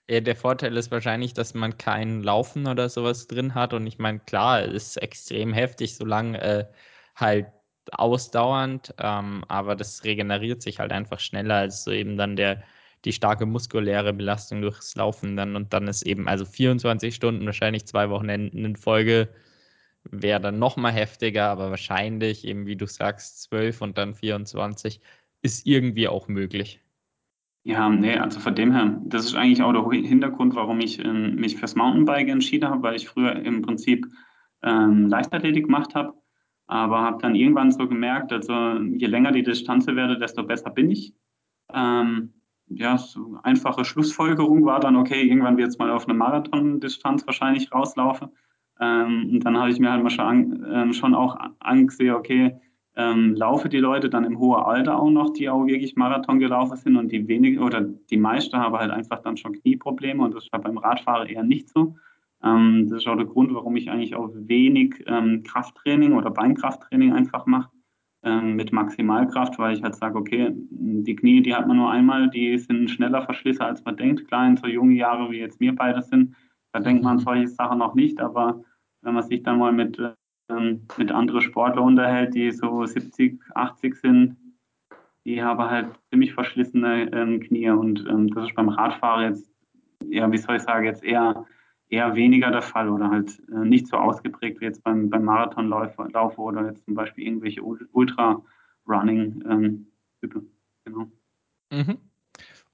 Ja, 0.09 0.21
der 0.21 0.37
Vorteil 0.37 0.77
ist 0.77 0.89
wahrscheinlich, 0.89 1.33
dass 1.33 1.53
man 1.53 1.77
kein 1.77 2.23
Laufen 2.23 2.65
oder 2.65 2.87
sowas 2.87 3.27
drin 3.27 3.53
hat. 3.53 3.73
Und 3.73 3.85
ich 3.87 3.99
meine, 3.99 4.19
klar, 4.19 4.61
es 4.61 4.91
ist 4.91 5.01
extrem 5.01 5.51
heftig, 5.51 5.97
solange 5.97 6.41
äh, 6.41 6.65
halt 7.17 7.47
ausdauernd, 7.91 8.93
ähm, 8.99 9.43
aber 9.49 9.75
das 9.75 10.05
regeneriert 10.05 10.61
sich 10.61 10.79
halt 10.79 10.93
einfach 10.93 11.19
schneller 11.19 11.55
als 11.55 11.83
so 11.83 11.91
eben 11.91 12.15
dann 12.15 12.37
der 12.37 12.63
die 13.05 13.13
starke 13.13 13.45
muskuläre 13.45 14.13
Belastung 14.13 14.61
durchs 14.61 14.95
Laufen 14.95 15.37
dann 15.37 15.55
und 15.55 15.71
dann 15.71 15.87
ist 15.87 16.05
eben 16.05 16.27
also 16.27 16.45
24 16.45 17.13
Stunden, 17.13 17.45
wahrscheinlich 17.45 17.85
zwei 17.85 18.09
Wochenenden 18.09 18.65
in 18.65 18.75
Folge 18.75 19.29
wäre 20.11 20.41
dann 20.41 20.59
nochmal 20.59 20.91
heftiger, 20.91 21.49
aber 21.49 21.69
wahrscheinlich 21.69 22.45
eben, 22.45 22.65
wie 22.65 22.75
du 22.75 22.87
sagst, 22.87 23.43
12 23.43 23.81
und 23.81 23.97
dann 23.97 24.15
24 24.15 25.01
ist 25.41 25.65
irgendwie 25.65 26.07
auch 26.07 26.27
möglich. 26.27 26.81
Ja, 27.63 27.89
nee, 27.89 28.17
also 28.17 28.39
von 28.39 28.55
dem 28.55 28.71
her, 28.71 29.01
das 29.05 29.25
ist 29.25 29.35
eigentlich 29.35 29.61
auch 29.61 29.73
der 29.73 30.01
Hintergrund, 30.01 30.55
warum 30.55 30.79
ich 30.79 31.03
äh, 31.03 31.11
mich 31.11 31.57
fürs 31.57 31.75
Mountainbike 31.75 32.29
entschieden 32.29 32.69
habe, 32.69 32.81
weil 32.81 32.95
ich 32.95 33.09
früher 33.09 33.35
im 33.35 33.61
Prinzip 33.61 34.07
ähm, 34.63 35.07
Leichtathletik 35.07 35.65
gemacht 35.65 35.93
habe, 35.93 36.13
aber 36.67 37.01
habe 37.01 37.21
dann 37.21 37.35
irgendwann 37.35 37.71
so 37.71 37.87
gemerkt, 37.87 38.31
also 38.31 38.79
je 38.79 39.07
länger 39.07 39.33
die 39.33 39.43
Distanz 39.43 39.85
werde, 39.85 40.17
desto 40.17 40.43
besser 40.43 40.69
bin 40.69 40.91
ich. 40.91 41.13
Ähm, 41.73 42.33
ja, 42.69 42.97
so 42.97 43.37
einfache 43.43 43.85
Schlussfolgerung 43.85 44.65
war 44.65 44.79
dann, 44.79 44.95
okay, 44.95 45.21
irgendwann 45.21 45.57
wird 45.57 45.69
es 45.69 45.77
mal 45.77 45.91
auf 45.91 46.07
eine 46.07 46.17
Marathondistanz 46.17 47.25
wahrscheinlich 47.25 47.71
rauslaufen. 47.71 48.29
Ähm, 48.79 49.29
und 49.33 49.45
dann 49.45 49.57
habe 49.57 49.69
ich 49.71 49.79
mir 49.79 49.91
halt 49.91 50.03
mal 50.03 50.09
schon, 50.09 50.63
äh, 50.63 50.93
schon 50.93 51.15
auch 51.15 51.37
angesehen, 51.59 52.13
okay, 52.13 52.55
ähm, 52.95 53.35
laufe 53.35 53.69
die 53.69 53.77
Leute 53.77 54.09
dann 54.09 54.23
im 54.23 54.39
hohen 54.39 54.63
Alter 54.63 54.99
auch 54.99 55.11
noch, 55.11 55.31
die 55.31 55.49
auch 55.49 55.65
wirklich 55.67 55.95
Marathon 55.95 56.39
gelaufen 56.39 56.77
sind 56.77 56.97
und 56.97 57.11
die 57.11 57.27
wenige 57.27 57.59
oder 57.61 57.81
die 57.81 58.17
meisten 58.17 58.57
haben 58.57 58.75
halt 58.75 58.91
einfach 58.91 59.19
dann 59.21 59.37
schon 59.37 59.53
Knieprobleme 59.53 60.23
und 60.23 60.33
das 60.33 60.45
ist 60.45 60.51
halt 60.51 60.63
beim 60.63 60.79
Radfahrer 60.79 61.29
eher 61.29 61.43
nicht 61.43 61.69
so. 61.69 61.95
Ähm, 62.43 62.87
das 62.89 63.03
ist 63.03 63.07
auch 63.07 63.15
der 63.15 63.25
Grund, 63.25 63.53
warum 63.53 63.75
ich 63.75 63.89
eigentlich 63.91 64.15
auch 64.15 64.29
wenig 64.33 65.03
ähm, 65.05 65.43
Krafttraining 65.43 66.13
oder 66.13 66.31
Beinkrafttraining 66.31 67.13
einfach 67.13 67.45
mache 67.45 67.69
ähm, 68.23 68.55
mit 68.55 68.71
Maximalkraft, 68.71 69.59
weil 69.59 69.75
ich 69.75 69.83
halt 69.83 69.95
sage, 69.95 70.17
okay, 70.17 70.51
die 70.53 71.15
Knie, 71.15 71.41
die 71.41 71.53
hat 71.53 71.67
man 71.67 71.77
nur 71.77 71.91
einmal, 71.91 72.29
die 72.29 72.57
sind 72.57 72.89
schneller 72.89 73.21
verschlissen, 73.21 73.61
als 73.61 73.83
man 73.85 73.97
denkt. 73.97 74.27
Klar, 74.27 74.47
in 74.47 74.57
so 74.57 74.67
jungen 74.67 74.95
Jahren, 74.95 75.31
wie 75.31 75.39
jetzt 75.39 75.59
wir 75.59 75.75
beide 75.75 76.01
sind, 76.01 76.35
da 76.73 76.79
denkt 76.79 77.03
man 77.03 77.19
solche 77.19 77.47
Sachen 77.47 77.77
noch 77.77 77.95
nicht, 77.95 78.19
aber 78.19 78.63
wenn 79.07 79.15
man 79.15 79.23
sich 79.23 79.41
dann 79.41 79.57
mal 79.57 79.71
mit 79.71 79.97
ähm, 80.49 80.85
mit 80.97 81.11
anderen 81.11 81.41
Sportlern 81.41 81.85
unterhält, 81.85 82.35
die 82.35 82.51
so 82.51 82.85
70, 82.85 83.39
80 83.55 83.95
sind, 83.95 84.35
die 85.25 85.41
haben 85.41 85.63
halt 85.63 85.87
ziemlich 86.09 86.33
verschlissene 86.33 87.09
ähm, 87.13 87.39
Knie 87.39 87.69
und 87.69 88.05
ähm, 88.07 88.27
das 88.33 88.49
ist 88.49 88.55
beim 88.55 88.67
Radfahren 88.69 89.29
jetzt, 89.29 89.49
ja, 90.05 90.31
wie 90.31 90.37
soll 90.37 90.57
ich 90.57 90.61
sagen, 90.61 90.85
jetzt 90.85 91.03
eher, 91.03 91.47
eher 91.89 92.13
weniger 92.15 92.51
der 92.51 92.61
Fall 92.61 92.89
oder 92.89 93.09
halt 93.09 93.41
äh, 93.49 93.65
nicht 93.65 93.87
so 93.87 93.97
ausgeprägt 93.97 94.59
wie 94.59 94.65
jetzt 94.65 94.83
beim, 94.83 95.09
beim 95.09 95.23
Marathonlauf 95.23 95.97
oder 96.37 96.65
jetzt 96.65 96.85
zum 96.85 96.93
Beispiel 96.93 97.25
irgendwelche 97.27 97.63
Ultra-Running-Typen. 97.63 100.41
Ähm, 100.41 100.51
genau. 100.85 101.07
Mhm 101.71 101.97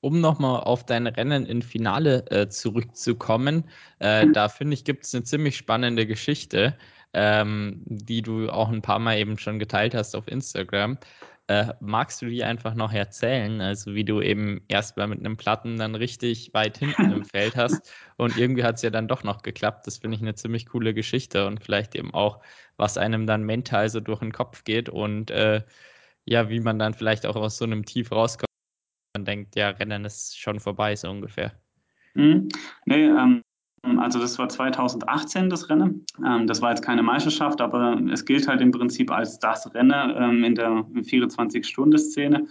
um 0.04 0.22
nochmal 0.22 0.62
auf 0.62 0.86
dein 0.86 1.08
Rennen 1.08 1.46
im 1.46 1.62
Finale 1.62 2.26
äh, 2.32 2.50
zurückzukommen, 2.50 3.66
äh, 4.00 4.28
da 4.32 4.50
finde 4.50 4.76
ich, 4.76 4.84
gibt 4.84 5.06
es 5.06 5.16
eine 5.16 5.24
ziemlich 5.24 5.58
spannende 5.58 6.06
Geschichte 6.06 6.78
ähm, 7.13 7.82
die 7.86 8.22
du 8.22 8.50
auch 8.50 8.70
ein 8.70 8.82
paar 8.82 9.00
Mal 9.00 9.18
eben 9.18 9.38
schon 9.38 9.60
geteilt 9.60 9.96
hast 9.96 10.16
auf 10.16 10.28
Instagram. 10.28 10.98
Äh, 11.48 11.74
magst 11.82 12.22
du 12.22 12.28
die 12.28 12.44
einfach 12.44 12.74
noch 12.74 12.94
erzählen? 12.94 13.62
Also 13.62 13.94
wie 13.96 14.06
du 14.06 14.22
eben 14.22 14.62
erst 14.70 14.98
mal 14.98 15.08
mit 15.08 15.20
einem 15.20 15.38
Platten 15.38 15.78
dann 15.78 15.96
richtig 15.96 16.54
weit 16.54 16.78
hinten 16.78 17.12
im 17.12 17.26
Feld 17.34 17.56
hast 17.56 17.92
und 18.18 18.38
irgendwie 18.38 18.63
hat 18.63 18.76
es 18.76 18.82
ja 18.82 18.89
dann 18.89 19.08
doch 19.08 19.24
noch 19.24 19.44
geklappt. 19.44 19.86
Das 19.86 19.98
finde 20.00 20.16
ich 20.16 20.22
eine 20.22 20.36
ziemlich 20.36 20.68
coole 20.68 20.94
Geschichte 20.94 21.46
und 21.46 21.63
vielleicht 21.63 21.96
eben 21.96 22.13
auch, 22.13 22.39
was 22.78 22.98
einem 22.98 23.28
dann 23.28 23.44
mental 23.44 23.89
so 23.89 24.00
durch 24.00 24.20
den 24.20 24.32
Kopf 24.32 24.63
geht 24.63 24.89
und 24.89 25.32
äh, 25.32 25.62
ja, 26.26 26.50
wie 26.50 26.62
man 26.62 26.80
dann 26.80 26.94
vielleicht 26.94 27.26
auch 27.26 27.36
aus 27.36 27.58
so 27.58 27.66
einem 27.66 27.86
Tief 27.86 28.12
rauskommt 28.12 28.53
und 29.15 29.28
denkt, 29.28 29.56
ja, 29.56 29.69
Rennen 29.69 30.06
ist 30.06 30.39
schon 30.39 30.60
vorbei, 30.60 30.95
so 30.95 31.10
ungefähr. 31.10 31.52
Mhm. 32.15 32.49
Nee, 32.86 33.06
ähm, 33.06 33.43
also 33.97 34.19
das 34.19 34.38
war 34.39 34.49
2018 34.49 35.49
das 35.49 35.69
Rennen. 35.69 36.06
Ähm, 36.26 36.47
das 36.47 36.62
war 36.62 36.71
jetzt 36.71 36.84
keine 36.84 37.04
Meisterschaft, 37.04 37.62
aber 37.62 37.99
es 38.12 38.26
gilt 38.26 38.47
halt 38.47 38.62
im 38.62 38.71
Prinzip 38.71 39.12
als 39.12 39.39
das 39.39 39.73
Rennen 39.73 40.13
ähm, 40.15 40.43
in 40.43 40.56
der 40.56 40.69
24-Stunden-Szene. 40.69 42.47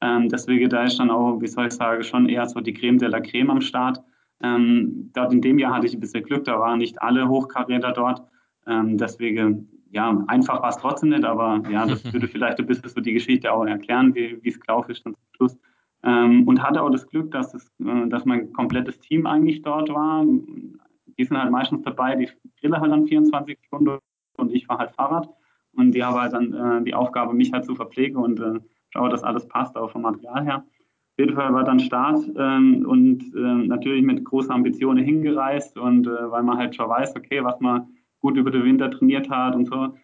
Ähm, 0.00 0.28
deswegen 0.28 0.68
da 0.68 0.84
ist 0.84 0.98
dann 0.98 1.10
auch, 1.10 1.40
wie 1.40 1.48
soll 1.48 1.66
ich 1.66 1.72
sagen, 1.72 2.02
schon 2.02 2.28
eher 2.28 2.46
so 2.46 2.60
die 2.60 2.74
Creme 2.74 2.98
de 2.98 3.08
la 3.08 3.20
Creme 3.20 3.50
am 3.50 3.60
Start. 3.60 4.02
dort 4.38 5.32
in 5.32 5.40
dem 5.40 5.58
Jahr 5.58 5.74
hatte 5.74 5.86
ich 5.86 5.94
ein 5.94 6.00
bisschen 6.00 6.22
Glück, 6.22 6.44
da 6.44 6.60
waren 6.60 6.78
nicht 6.78 7.00
alle 7.00 7.26
Hochkaräter 7.26 7.92
dort. 7.92 8.22
deswegen, 8.66 9.66
ja, 9.90 10.22
einfach 10.26 10.60
war 10.60 10.68
es 10.68 10.76
trotzdem 10.76 11.08
nicht, 11.08 11.24
aber 11.24 11.62
ja, 11.70 11.86
das 11.86 12.04
würde 12.12 12.28
vielleicht 12.28 12.58
ein 12.58 12.66
bisschen 12.66 12.90
so 12.90 13.00
die 13.00 13.14
Geschichte 13.14 13.50
auch 13.50 13.64
erklären, 13.64 14.14
wie 14.14 14.38
es 14.44 14.60
gelaufen 14.60 14.90
ist 14.90 15.06
dann 15.06 15.14
zum 15.14 15.34
Schluss. 15.34 15.58
Ähm, 16.06 16.46
und 16.46 16.62
hatte 16.62 16.82
auch 16.82 16.90
das 16.90 17.06
Glück, 17.08 17.32
dass, 17.32 17.52
es, 17.52 17.66
äh, 17.84 18.08
dass 18.08 18.24
mein 18.24 18.52
komplettes 18.52 19.00
Team 19.00 19.26
eigentlich 19.26 19.62
dort 19.62 19.88
war. 19.90 20.24
Die 20.24 21.24
sind 21.24 21.36
halt 21.36 21.50
meistens 21.50 21.82
dabei, 21.82 22.14
die 22.14 22.28
Grille 22.60 22.80
halt 22.80 22.92
dann 22.92 23.06
24 23.06 23.58
Stunden 23.66 23.98
und 24.36 24.52
ich 24.52 24.68
war 24.68 24.78
halt 24.78 24.92
Fahrrad. 24.92 25.28
Und 25.72 25.92
die 25.92 26.04
haben 26.04 26.18
halt 26.18 26.32
dann 26.32 26.52
äh, 26.54 26.84
die 26.84 26.94
Aufgabe, 26.94 27.34
mich 27.34 27.52
halt 27.52 27.64
zu 27.64 27.74
verpflegen 27.74 28.16
und 28.16 28.38
äh, 28.40 28.60
schaue, 28.90 29.10
dass 29.10 29.24
alles 29.24 29.48
passt, 29.48 29.76
auch 29.76 29.90
vom 29.90 30.02
Material 30.02 30.44
her. 30.44 30.56
Auf 30.58 31.18
jeden 31.18 31.34
Fall 31.34 31.52
war 31.52 31.64
dann 31.64 31.80
Start 31.80 32.20
ähm, 32.36 32.86
und 32.86 33.22
äh, 33.34 33.66
natürlich 33.66 34.04
mit 34.04 34.24
großen 34.24 34.52
Ambitionen 34.52 35.04
hingereist 35.04 35.76
und 35.76 36.06
äh, 36.06 36.30
weil 36.30 36.42
man 36.42 36.58
halt 36.58 36.76
schon 36.76 36.88
weiß, 36.88 37.16
okay, 37.16 37.42
was 37.42 37.58
man 37.60 37.88
gut 38.20 38.36
über 38.36 38.50
den 38.50 38.64
Winter 38.64 38.90
trainiert 38.90 39.28
hat 39.28 39.56
und 39.56 39.66
so, 39.66 39.94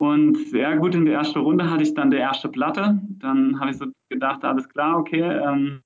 und 0.00 0.52
ja 0.52 0.76
gut, 0.76 0.94
in 0.94 1.04
der 1.04 1.16
ersten 1.16 1.40
Runde 1.40 1.70
hatte 1.70 1.82
ich 1.82 1.92
dann 1.92 2.10
die 2.10 2.16
erste 2.16 2.48
Platte. 2.48 2.98
Dann 3.18 3.60
habe 3.60 3.70
ich 3.70 3.76
so 3.76 3.84
gedacht, 4.08 4.42
alles 4.46 4.66
klar, 4.70 4.96
okay, 4.96 5.20
ähm, 5.20 5.82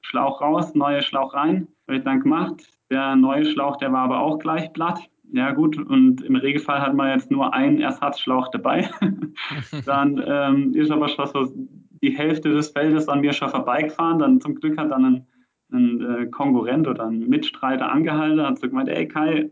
Schlauch 0.00 0.40
raus, 0.40 0.76
neue 0.76 1.02
Schlauch 1.02 1.34
rein. 1.34 1.66
Habe 1.88 1.98
ich 1.98 2.04
dann 2.04 2.20
gemacht. 2.20 2.62
Der 2.88 3.16
neue 3.16 3.44
Schlauch, 3.44 3.78
der 3.78 3.92
war 3.92 4.02
aber 4.02 4.20
auch 4.20 4.38
gleich 4.38 4.72
platt. 4.72 5.00
Ja 5.32 5.50
gut, 5.50 5.76
und 5.76 6.22
im 6.22 6.36
Regelfall 6.36 6.80
hat 6.80 6.94
man 6.94 7.10
jetzt 7.10 7.32
nur 7.32 7.52
einen 7.52 7.80
Ersatzschlauch 7.80 8.46
dabei. 8.52 8.88
dann 9.86 10.22
ähm, 10.24 10.72
ist 10.74 10.92
aber 10.92 11.08
schon 11.08 11.26
so 11.26 11.52
die 12.00 12.16
Hälfte 12.16 12.50
des 12.50 12.70
Feldes 12.70 13.08
an 13.08 13.22
mir 13.22 13.32
schon 13.32 13.50
vorbeigefahren. 13.50 14.20
Dann 14.20 14.40
zum 14.40 14.54
Glück 14.54 14.78
hat 14.78 14.92
dann 14.92 15.04
ein, 15.04 15.26
ein 15.72 16.00
äh, 16.00 16.26
Konkurrent 16.26 16.86
oder 16.86 17.06
ein 17.06 17.28
Mitstreiter 17.28 17.90
angehalten, 17.90 18.46
hat 18.46 18.60
so 18.60 18.68
gemeint, 18.68 18.88
ey 18.88 19.08
Kai, 19.08 19.50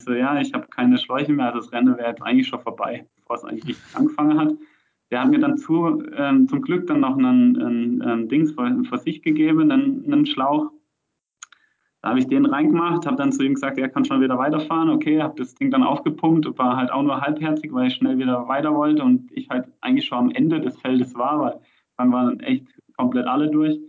so, 0.00 0.12
ja, 0.12 0.40
ich 0.40 0.52
habe 0.54 0.66
keine 0.68 0.98
Schläuche 0.98 1.32
mehr, 1.32 1.52
das 1.52 1.72
Rennen 1.72 1.96
wäre 1.96 2.08
jetzt 2.08 2.22
eigentlich 2.22 2.48
schon 2.48 2.60
vorbei, 2.60 3.06
bevor 3.16 3.36
es 3.36 3.44
eigentlich 3.44 3.68
richtig 3.68 3.96
angefangen 3.96 4.38
hat. 4.38 4.54
Der 5.10 5.22
hat 5.22 5.30
mir 5.30 5.40
dann 5.40 5.56
zu, 5.56 6.02
ähm, 6.16 6.48
zum 6.48 6.62
Glück 6.62 6.86
dann 6.86 7.00
noch 7.00 7.16
einen, 7.16 7.60
einen, 7.60 8.02
einen 8.02 8.28
Dings 8.28 8.52
vor, 8.52 8.70
vor, 8.88 8.98
sich 8.98 9.22
gegeben, 9.22 9.70
einen, 9.70 10.04
einen 10.04 10.26
Schlauch. 10.26 10.70
Da 12.02 12.10
habe 12.10 12.20
ich 12.20 12.28
den 12.28 12.46
reingemacht, 12.46 13.06
habe 13.06 13.16
dann 13.16 13.32
zu 13.32 13.42
ihm 13.42 13.54
gesagt, 13.54 13.78
er 13.78 13.88
kann 13.88 14.04
schon 14.04 14.20
wieder 14.20 14.38
weiterfahren. 14.38 14.90
Okay, 14.90 15.20
habe 15.20 15.34
das 15.36 15.54
Ding 15.54 15.70
dann 15.70 15.82
aufgepumpt, 15.82 16.58
war 16.58 16.76
halt 16.76 16.92
auch 16.92 17.02
nur 17.02 17.20
halbherzig, 17.20 17.72
weil 17.72 17.88
ich 17.88 17.94
schnell 17.94 18.18
wieder 18.18 18.46
weiter 18.46 18.74
wollte 18.74 19.02
und 19.02 19.32
ich 19.32 19.48
halt 19.48 19.66
eigentlich 19.80 20.06
schon 20.06 20.18
am 20.18 20.30
Ende 20.30 20.60
des 20.60 20.78
Feldes 20.78 21.14
war, 21.14 21.40
weil 21.40 21.60
dann 21.96 22.12
waren 22.12 22.38
echt 22.40 22.66
komplett 22.96 23.26
alle 23.26 23.50
durch. 23.50 23.80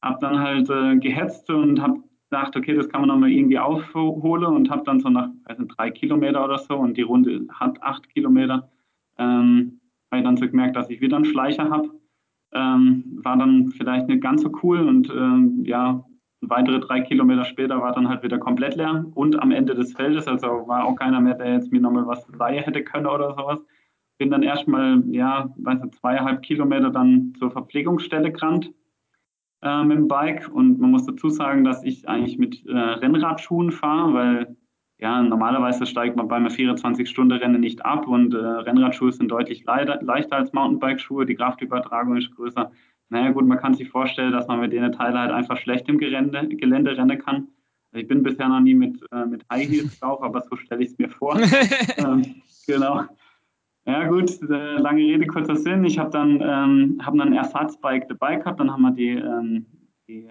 Habe 0.00 0.18
dann 0.20 0.38
halt 0.38 0.70
äh, 0.70 0.96
gehetzt 0.96 1.50
und 1.50 1.80
habe 1.82 2.02
gedacht, 2.32 2.56
okay, 2.56 2.74
das 2.74 2.88
kann 2.88 3.02
man 3.02 3.08
nochmal 3.08 3.30
irgendwie 3.30 3.58
aufholen 3.58 4.54
und 4.54 4.70
habe 4.70 4.82
dann 4.84 5.00
so 5.00 5.10
nach 5.10 5.28
also 5.44 5.64
drei 5.68 5.90
Kilometer 5.90 6.42
oder 6.42 6.58
so 6.58 6.76
und 6.76 6.96
die 6.96 7.02
Runde 7.02 7.46
hat 7.52 7.82
acht 7.82 8.08
Kilometer, 8.08 8.70
ähm, 9.18 9.80
habe 10.10 10.20
ich 10.20 10.24
dann 10.24 10.38
so 10.38 10.46
gemerkt, 10.46 10.74
dass 10.74 10.88
ich 10.88 11.00
wieder 11.02 11.16
einen 11.16 11.26
Schleicher 11.26 11.68
habe. 11.68 11.90
Ähm, 12.54 13.20
war 13.22 13.36
dann 13.36 13.68
vielleicht 13.68 14.08
nicht 14.08 14.22
ganz 14.22 14.42
so 14.42 14.52
cool 14.62 14.80
und 14.80 15.10
ähm, 15.10 15.62
ja, 15.64 16.04
weitere 16.40 16.80
drei 16.80 17.00
Kilometer 17.00 17.44
später 17.44 17.80
war 17.80 17.92
dann 17.92 18.08
halt 18.08 18.22
wieder 18.22 18.38
komplett 18.38 18.76
leer 18.76 19.06
und 19.14 19.40
am 19.40 19.52
Ende 19.52 19.74
des 19.74 19.94
Feldes, 19.94 20.26
also 20.26 20.46
war 20.66 20.84
auch 20.84 20.96
keiner 20.96 21.20
mehr, 21.20 21.34
der 21.34 21.54
jetzt 21.54 21.72
mir 21.72 21.80
nochmal 21.80 22.06
was 22.06 22.26
leihen 22.38 22.64
hätte 22.64 22.82
können 22.82 23.06
oder 23.06 23.30
sowas. 23.34 23.58
Bin 24.18 24.30
dann 24.30 24.42
erstmal, 24.42 25.02
ja, 25.08 25.50
weiß 25.56 25.82
nicht, 25.82 25.94
zweieinhalb 25.96 26.42
Kilometer 26.42 26.90
dann 26.90 27.34
zur 27.38 27.50
Verpflegungsstelle 27.50 28.32
gerannt 28.32 28.70
äh, 29.62 29.84
mit 29.84 29.96
dem 29.96 30.08
Bike. 30.08 30.48
Und 30.52 30.78
man 30.80 30.90
muss 30.90 31.06
dazu 31.06 31.28
sagen, 31.30 31.64
dass 31.64 31.82
ich 31.84 32.08
eigentlich 32.08 32.38
mit 32.38 32.66
äh, 32.66 32.76
Rennradschuhen 32.76 33.70
fahre, 33.70 34.14
weil 34.14 34.56
ja, 34.98 35.20
normalerweise 35.20 35.84
steigt 35.84 36.16
man 36.16 36.28
beim 36.28 36.46
24-Stunden-Rennen 36.46 37.60
nicht 37.60 37.84
ab 37.84 38.06
und 38.06 38.34
äh, 38.34 38.38
Rennradschuhe 38.38 39.10
sind 39.12 39.32
deutlich 39.32 39.64
leichter 39.64 40.36
als 40.36 40.52
Mountainbike-Schuhe, 40.52 41.26
die 41.26 41.34
Kraftübertragung 41.34 42.16
ist 42.16 42.30
größer. 42.36 42.70
Naja 43.08 43.32
gut, 43.32 43.46
man 43.46 43.58
kann 43.58 43.74
sich 43.74 43.90
vorstellen, 43.90 44.30
dass 44.30 44.46
man 44.46 44.60
mit 44.60 44.72
denen 44.72 44.92
Teilen 44.92 45.18
halt 45.18 45.32
einfach 45.32 45.56
schlecht 45.56 45.88
im 45.88 45.98
Gelände, 45.98 46.46
Gelände 46.48 46.96
rennen 46.96 47.18
kann. 47.18 47.48
Ich 47.94 48.06
bin 48.06 48.22
bisher 48.22 48.48
noch 48.48 48.60
nie 48.60 48.74
mit, 48.74 49.04
äh, 49.12 49.26
mit 49.26 49.44
High 49.50 49.68
Heels 49.68 49.98
drauf, 49.98 50.22
aber 50.22 50.40
so 50.40 50.56
stelle 50.56 50.82
ich 50.82 50.92
es 50.92 50.98
mir 50.98 51.08
vor. 51.08 51.36
ähm, 51.98 52.36
genau. 52.66 53.02
Ja 53.84 54.06
gut, 54.06 54.30
äh, 54.42 54.76
lange 54.76 55.02
Rede, 55.02 55.26
kurzer 55.26 55.56
Sinn. 55.56 55.84
Ich 55.84 55.98
habe 55.98 56.10
dann, 56.10 56.40
ähm, 56.40 57.00
hab 57.04 57.16
dann 57.16 57.28
ein 57.28 57.32
Ersatzbike 57.32 58.08
dabei 58.08 58.36
gehabt, 58.36 58.60
dann 58.60 58.70
haben 58.70 58.82
wir 58.82 58.92
die, 58.92 59.10
ähm, 59.10 59.66
die, 60.06 60.28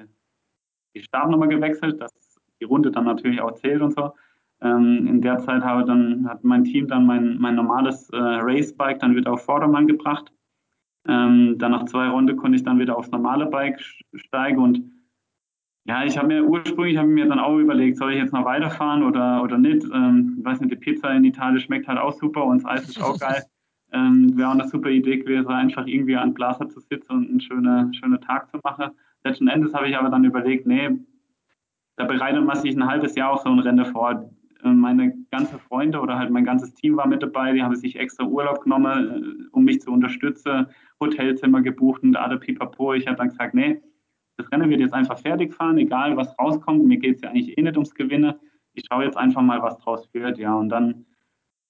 die 0.96 1.02
Startnummer 1.02 1.48
gewechselt, 1.48 2.00
dass 2.00 2.14
die 2.62 2.66
Runde 2.66 2.92
dann 2.92 3.06
natürlich 3.06 3.42
auch 3.42 3.52
zählt 3.54 3.82
und 3.82 3.94
so. 3.94 4.14
Ähm, 4.62 5.06
in 5.08 5.22
der 5.22 5.40
Zeit 5.40 5.64
habe 5.64 5.84
dann, 5.84 6.30
hat 6.30 6.44
mein 6.44 6.64
Team 6.64 6.88
dann 6.88 7.06
mein, 7.06 7.40
mein 7.40 7.56
normales 7.56 8.10
äh, 8.12 8.18
Racebike 8.18 9.00
dann 9.00 9.16
wieder 9.16 9.34
auf 9.34 9.44
Vordermann 9.44 9.88
gebracht. 9.88 10.32
Ähm, 11.08 11.58
dann 11.58 11.72
nach 11.72 11.86
zwei 11.86 12.08
Runden 12.10 12.38
konnte 12.38 12.56
ich 12.56 12.64
dann 12.64 12.80
wieder 12.80 12.98
aufs 12.98 13.12
normale 13.12 13.48
Bike 13.48 13.82
steigen 14.14 14.60
und 14.60 14.84
ja, 15.92 16.06
ich 16.06 16.18
habe 16.18 16.28
mir 16.30 16.46
ursprünglich 16.46 16.96
habe 16.96 17.10
mir 17.10 17.28
dann 17.28 17.40
auch 17.40 17.58
überlegt, 17.58 17.98
soll 17.98 18.14
ich 18.14 18.18
jetzt 18.18 18.32
noch 18.32 18.46
weiterfahren 18.46 19.04
oder, 19.04 19.44
oder 19.44 19.58
nicht. 19.58 19.84
Ähm, 19.94 20.38
ich 20.40 20.46
weiß 20.46 20.62
nicht, 20.62 20.72
die 20.72 20.78
Pizza 20.78 21.12
in 21.12 21.26
Italien 21.26 21.60
schmeckt 21.60 21.86
halt 21.86 22.00
auch 22.00 22.14
super 22.14 22.46
und 22.46 22.64
das 22.64 22.66
Eis 22.66 22.90
ist 22.90 23.02
auch 23.02 23.20
geil. 23.20 23.44
Ähm, 23.94 24.38
Wäre 24.38 24.48
auch 24.48 24.54
eine 24.54 24.70
super 24.70 24.88
Idee 24.88 25.18
gewesen, 25.18 25.50
einfach 25.50 25.86
irgendwie 25.86 26.16
an 26.16 26.34
Blaser 26.34 26.70
zu 26.70 26.80
sitzen 26.80 27.12
und 27.12 27.30
einen 27.30 27.42
schönen, 27.42 27.94
schönen 27.94 28.22
Tag 28.22 28.50
zu 28.50 28.58
machen. 28.64 28.92
Letzten 29.26 29.50
Endes 29.50 29.74
habe 29.74 29.90
ich 29.90 29.98
aber 29.98 30.08
dann 30.08 30.24
überlegt, 30.24 30.66
nee, 30.66 30.92
da 31.98 32.06
bereitet 32.06 32.46
man 32.46 32.56
sich 32.56 32.74
ein 32.74 32.88
halbes 32.88 33.16
Jahr 33.16 33.34
auf 33.34 33.42
so 33.42 33.50
ein 33.50 33.60
Rennen 33.60 33.86
vor. 33.88 34.32
Ähm, 34.64 34.80
meine 34.80 35.14
ganzen 35.30 35.60
Freunde 35.60 36.00
oder 36.00 36.18
halt 36.18 36.30
mein 36.30 36.46
ganzes 36.46 36.74
Team 36.74 36.96
war 36.96 37.06
mit 37.06 37.22
dabei, 37.22 37.52
die 37.52 37.62
haben 37.62 37.76
sich 37.76 38.00
extra 38.00 38.24
Urlaub 38.24 38.62
genommen, 38.62 39.10
äh, 39.10 39.48
um 39.52 39.66
mich 39.66 39.82
zu 39.82 39.92
unterstützen, 39.92 40.68
Hotelzimmer 41.02 41.62
gebucht 41.62 42.02
und 42.02 42.16
alle 42.16 42.38
pipapo. 42.38 42.94
Ich 42.94 43.08
habe 43.08 43.18
dann 43.18 43.28
gesagt, 43.28 43.54
nee, 43.54 43.82
das 44.42 44.52
Rennen 44.52 44.70
wird 44.70 44.82
jetzt 44.82 44.94
einfach 44.94 45.20
fertig 45.20 45.54
fahren, 45.54 45.78
egal 45.78 46.18
was 46.18 46.38
rauskommt. 46.40 46.86
Mir 46.86 46.98
geht 46.98 47.16
es 47.16 47.22
ja 47.22 47.30
eigentlich 47.30 47.58
eh 47.58 47.62
nicht 47.62 47.76
ums 47.76 47.94
Gewinnen. 47.94 48.34
Ich 48.74 48.86
schaue 48.90 49.06
jetzt 49.06 49.18
einfach 49.18 49.42
mal, 49.42 49.62
was 49.62 49.78
draus 49.80 50.10
wird. 50.14 50.38
Ja, 50.38 50.56
und 50.56 50.70
dann, 50.70 51.06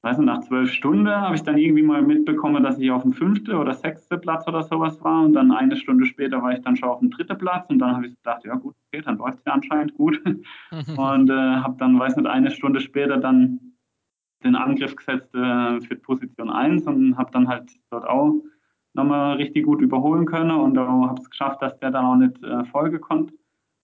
weiß 0.03 0.17
nicht, 0.17 0.27
nach 0.27 0.41
zwölf 0.41 0.71
Stunden 0.71 1.09
habe 1.09 1.35
ich 1.35 1.43
dann 1.43 1.57
irgendwie 1.57 1.81
mal 1.81 2.01
mitbekommen, 2.01 2.63
dass 2.63 2.79
ich 2.79 2.91
auf 2.91 3.01
dem 3.01 3.13
fünften 3.13 3.55
oder 3.55 3.73
sechsten 3.73 4.21
Platz 4.21 4.47
oder 4.47 4.63
sowas 4.63 5.03
war. 5.03 5.23
Und 5.23 5.33
dann 5.33 5.51
eine 5.51 5.75
Stunde 5.75 6.05
später 6.05 6.41
war 6.41 6.53
ich 6.53 6.61
dann 6.61 6.75
schon 6.75 6.89
auf 6.89 6.99
dem 6.99 7.11
dritten 7.11 7.37
Platz. 7.37 7.69
Und 7.69 7.79
dann 7.79 7.95
habe 7.95 8.07
ich 8.07 8.15
gedacht, 8.15 8.43
ja 8.45 8.55
gut, 8.55 8.75
okay, 8.87 9.01
dann 9.03 9.17
läuft 9.17 9.39
es 9.39 9.45
ja 9.45 9.53
anscheinend 9.53 9.93
gut. 9.95 10.21
und 10.97 11.29
äh, 11.29 11.33
habe 11.33 11.75
dann, 11.77 11.99
weiß 11.99 12.15
nicht, 12.15 12.27
eine 12.27 12.51
Stunde 12.51 12.79
später 12.79 13.17
dann 13.17 13.59
den 14.43 14.55
Angriff 14.55 14.95
gesetzt 14.95 15.33
äh, 15.35 15.81
für 15.81 15.95
Position 15.97 16.49
1 16.49 16.87
und 16.87 17.17
habe 17.17 17.31
dann 17.31 17.47
halt 17.47 17.71
dort 17.91 18.07
auch 18.07 18.41
nochmal 18.93 19.37
richtig 19.37 19.65
gut 19.65 19.81
überholen 19.81 20.25
können 20.25 20.51
und 20.51 20.77
habe 20.77 21.19
es 21.19 21.29
geschafft, 21.29 21.61
dass 21.61 21.77
der 21.79 21.91
dann 21.91 22.05
auch 22.05 22.15
nicht 22.15 22.43
äh, 22.43 22.65
folgen 22.65 23.01
konnte. 23.01 23.33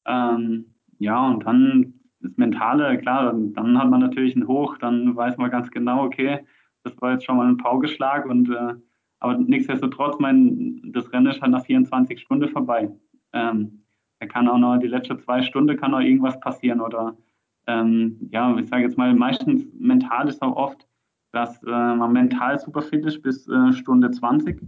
Ähm, 0.05 0.73
ja, 0.99 1.27
und 1.27 1.45
dann 1.45 1.93
das 2.19 2.35
Mentale, 2.35 2.97
klar, 2.97 3.33
dann, 3.33 3.77
hat 3.77 3.89
man 3.89 4.01
natürlich 4.01 4.35
ein 4.35 4.47
Hoch, 4.47 4.77
dann 4.79 5.15
weiß 5.15 5.37
man 5.37 5.51
ganz 5.51 5.69
genau, 5.71 6.03
okay, 6.03 6.39
das 6.83 6.99
war 7.01 7.13
jetzt 7.13 7.25
schon 7.25 7.37
mal 7.37 7.47
ein 7.47 7.57
Paugeschlag 7.57 8.25
und 8.25 8.49
äh, 8.49 8.73
aber 9.19 9.37
nichtsdestotrotz, 9.37 10.19
mein, 10.19 10.81
das 10.93 11.11
Rennen 11.11 11.27
ist 11.27 11.41
halt 11.41 11.51
nach 11.51 11.65
24 11.65 12.19
Stunden 12.19 12.49
vorbei. 12.49 12.91
Ähm, 13.33 13.83
da 14.19 14.27
kann 14.27 14.47
auch 14.47 14.57
noch 14.57 14.77
die 14.77 14.87
letzten 14.87 15.19
zwei 15.19 15.41
Stunden 15.41 15.77
kann 15.77 15.91
noch 15.91 16.01
irgendwas 16.01 16.39
passieren 16.39 16.81
oder 16.81 17.17
ähm, 17.67 18.29
ja, 18.31 18.55
ich 18.57 18.67
sage 18.67 18.83
jetzt 18.83 18.97
mal, 18.97 19.13
meistens 19.13 19.67
mental 19.77 20.27
ist 20.27 20.41
auch 20.41 20.55
oft, 20.55 20.87
dass 21.33 21.61
äh, 21.63 21.69
man 21.69 22.13
mental 22.13 22.59
super 22.59 22.81
fit 22.81 23.05
ist 23.05 23.21
bis 23.21 23.47
äh, 23.47 23.73
Stunde 23.73 24.09
20 24.09 24.61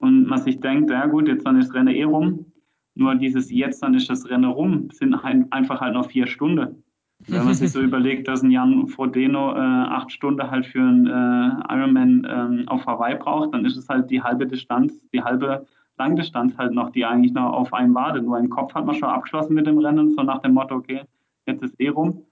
und 0.00 0.26
man 0.26 0.40
sich 0.40 0.60
denkt, 0.60 0.90
ja 0.90 1.06
gut, 1.06 1.28
jetzt 1.28 1.46
dann 1.46 1.58
ist 1.58 1.68
das 1.68 1.74
Rennen 1.74 1.94
eh 1.94 2.04
rum. 2.04 2.46
Nur 2.94 3.14
dieses 3.14 3.50
jetzt 3.50 3.82
dann 3.82 3.94
ist 3.94 4.10
das 4.10 4.28
Rennen 4.28 4.50
rum, 4.50 4.88
sind 4.90 5.22
halt 5.22 5.46
einfach 5.52 5.80
halt 5.80 5.94
noch 5.94 6.10
vier 6.10 6.26
Stunden. 6.26 6.82
Wenn 7.28 7.44
man 7.44 7.54
sich 7.54 7.70
so 7.70 7.80
überlegt, 7.88 8.26
dass 8.26 8.42
ein 8.42 8.50
Jan 8.50 8.88
Frodeno 8.88 9.52
äh, 9.52 9.58
acht 9.58 10.10
Stunden 10.10 10.50
halt 10.50 10.66
für 10.66 10.80
einen 10.80 11.06
äh, 11.06 11.74
Ironman 11.74 12.26
ähm, 12.28 12.64
auf 12.66 12.86
Hawaii 12.86 13.16
braucht, 13.16 13.54
dann 13.54 13.64
ist 13.64 13.76
es 13.76 13.88
halt 13.88 14.10
die 14.10 14.22
halbe 14.22 14.46
Distanz, 14.46 15.00
die 15.12 15.22
halbe 15.22 15.66
Langdistanz 15.98 16.56
halt 16.56 16.72
noch, 16.72 16.90
die 16.90 17.04
eigentlich 17.04 17.34
noch 17.34 17.52
auf 17.52 17.74
einen 17.74 17.94
wartet. 17.94 18.24
Nur 18.24 18.38
im 18.38 18.48
Kopf 18.48 18.74
hat 18.74 18.86
man 18.86 18.94
schon 18.94 19.10
abgeschlossen 19.10 19.54
mit 19.54 19.66
dem 19.66 19.78
Rennen, 19.78 20.08
so 20.08 20.22
nach 20.22 20.40
dem 20.40 20.54
Motto, 20.54 20.76
okay, 20.76 21.02
jetzt 21.46 21.62
ist 21.62 21.78
eh 21.78 21.88
rum. 21.88 22.22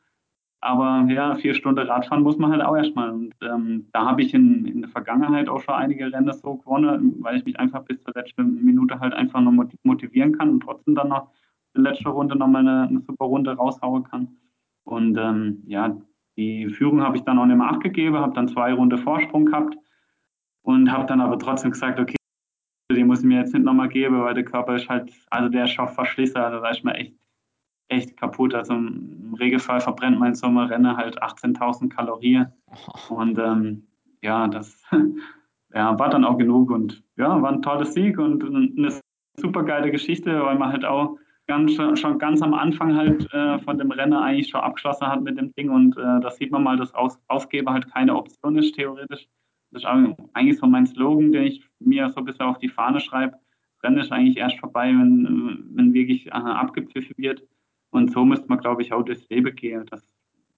Aber 0.61 1.07
ja, 1.09 1.37
vier 1.37 1.55
Stunden 1.55 1.87
Radfahren 1.87 2.23
muss 2.23 2.37
man 2.37 2.51
halt 2.51 2.63
auch 2.63 2.77
erstmal. 2.77 3.11
Und 3.11 3.35
ähm, 3.43 3.89
da 3.93 4.07
habe 4.07 4.23
ich 4.23 4.35
in, 4.35 4.65
in, 4.67 4.81
der 4.83 4.91
Vergangenheit 4.91 5.49
auch 5.49 5.61
schon 5.61 5.75
einige 5.75 6.13
Rennen 6.13 6.33
so 6.33 6.57
gewonnen, 6.57 7.17
weil 7.21 7.37
ich 7.37 7.45
mich 7.45 7.59
einfach 7.61 7.85
bis 7.85 8.03
zur 8.03 8.13
letzten 8.15 8.65
Minute 8.65 8.99
halt 8.99 9.15
einfach 9.15 9.41
noch 9.41 9.53
motivieren 9.85 10.37
kann 10.37 10.51
und 10.51 10.61
trotzdem 10.61 10.97
dann 10.97 11.09
noch 11.09 11.31
in 11.75 11.85
der 11.85 11.93
letzten 11.93 12.09
Runde 12.09 12.37
nochmal 12.37 12.67
eine, 12.67 12.89
eine 12.89 13.01
super 13.01 13.27
Runde 13.27 13.53
raushauen 13.55 14.03
kann. 14.05 14.37
Und 14.85 15.17
ähm, 15.17 15.63
ja, 15.67 15.97
die 16.37 16.69
Führung 16.69 17.03
habe 17.03 17.17
ich 17.17 17.23
dann 17.23 17.39
auch 17.39 17.47
nicht 17.47 17.57
mehr 17.57 17.69
abgegeben, 17.69 18.17
habe 18.17 18.35
dann 18.35 18.49
zwei 18.49 18.73
Runden 18.73 18.99
Vorsprung 18.99 19.47
gehabt 19.47 19.77
und 20.63 20.91
habe 20.91 21.07
dann 21.07 21.21
aber 21.21 21.39
trotzdem 21.39 21.71
gesagt, 21.71 22.01
okay, 22.01 22.17
die 22.91 23.05
muss 23.05 23.21
ich 23.21 23.27
mir 23.27 23.41
jetzt 23.41 23.55
nicht 23.55 23.65
nochmal 23.65 23.89
geben, 23.89 24.23
weil 24.23 24.35
der 24.35 24.45
Körper 24.45 24.77
ist 24.77 24.89
halt, 24.89 25.13
also 25.31 25.49
der 25.49 25.65
ist 25.65 25.73
schon 25.73 25.89
verschlissen, 25.89 26.39
also 26.39 26.61
da 26.61 26.71
ist 26.71 26.85
mir 26.85 26.95
echt 26.95 27.15
echt 27.89 28.17
kaputt. 28.17 28.55
Also 28.55 28.75
im 28.75 29.35
Regelfall 29.39 29.81
verbrennt 29.81 30.19
mein 30.19 30.35
Sommerrenner 30.35 30.97
halt 30.97 31.23
18.000 31.23 31.89
Kalorien. 31.89 32.53
Und 33.09 33.39
ähm, 33.39 33.87
ja, 34.23 34.49
das 34.49 34.83
ja, 35.75 35.99
war 35.99 36.11
dann 36.11 36.25
auch 36.25 36.39
genug 36.39 36.71
und 36.71 37.03
ja, 37.17 37.41
war 37.41 37.53
ein 37.53 37.63
tolles 37.63 37.95
Sieg 37.95 38.19
und 38.19 38.45
eine 38.45 38.93
super 39.37 39.63
geile 39.63 39.91
Geschichte, 39.91 40.43
weil 40.43 40.59
man 40.59 40.73
halt 40.73 40.85
auch 40.85 41.17
ganz, 41.47 41.73
schon 41.75 42.19
ganz 42.19 42.43
am 42.43 42.55
Anfang 42.55 42.97
halt 42.97 43.33
äh, 43.33 43.59
von 43.61 43.79
dem 43.79 43.91
Rennen 43.91 44.13
eigentlich 44.13 44.51
schon 44.51 44.61
abgeschlossen 44.61 45.09
hat 45.09 45.23
mit 45.23 45.39
dem 45.39 45.53
Ding 45.55 45.71
und 45.71 45.97
äh, 45.97 46.21
das 46.21 46.37
sieht 46.37 46.53
man 46.53 46.63
mal, 46.63 46.77
dass 46.77 46.95
Aus 46.95 47.19
Aufgeben 47.29 47.71
halt 47.71 47.91
keine 47.93 48.15
Option 48.15 48.59
ist, 48.59 48.75
theoretisch. 48.75 49.27
Das 49.71 49.83
ist 49.83 49.87
eigentlich 49.87 50.59
so 50.59 50.67
mein 50.67 50.87
Slogan, 50.87 51.33
den 51.33 51.45
ich 51.45 51.63
mir 51.79 52.09
so 52.11 52.21
ein 52.21 52.25
bisschen 52.25 52.47
auf 52.47 52.59
die 52.59 52.69
Fahne 52.69 53.01
schreibe. 53.01 53.37
Rennen 53.83 53.99
ist 53.99 54.13
eigentlich 54.13 54.37
erst 54.37 54.59
vorbei, 54.59 54.89
wenn, 54.89 55.65
wenn 55.75 55.93
wirklich 55.93 56.27
äh, 56.27 56.31
abgepfiffen 56.31 57.15
wird. 57.19 57.43
Und 57.91 58.13
so 58.13 58.25
müsste 58.25 58.49
man, 58.49 58.61
glaube 58.61 58.83
ich, 58.83 58.93
auch 58.93 59.03
das 59.03 59.29
Leben 59.29 59.55
gehen. 59.55 59.87
Das 59.87 60.03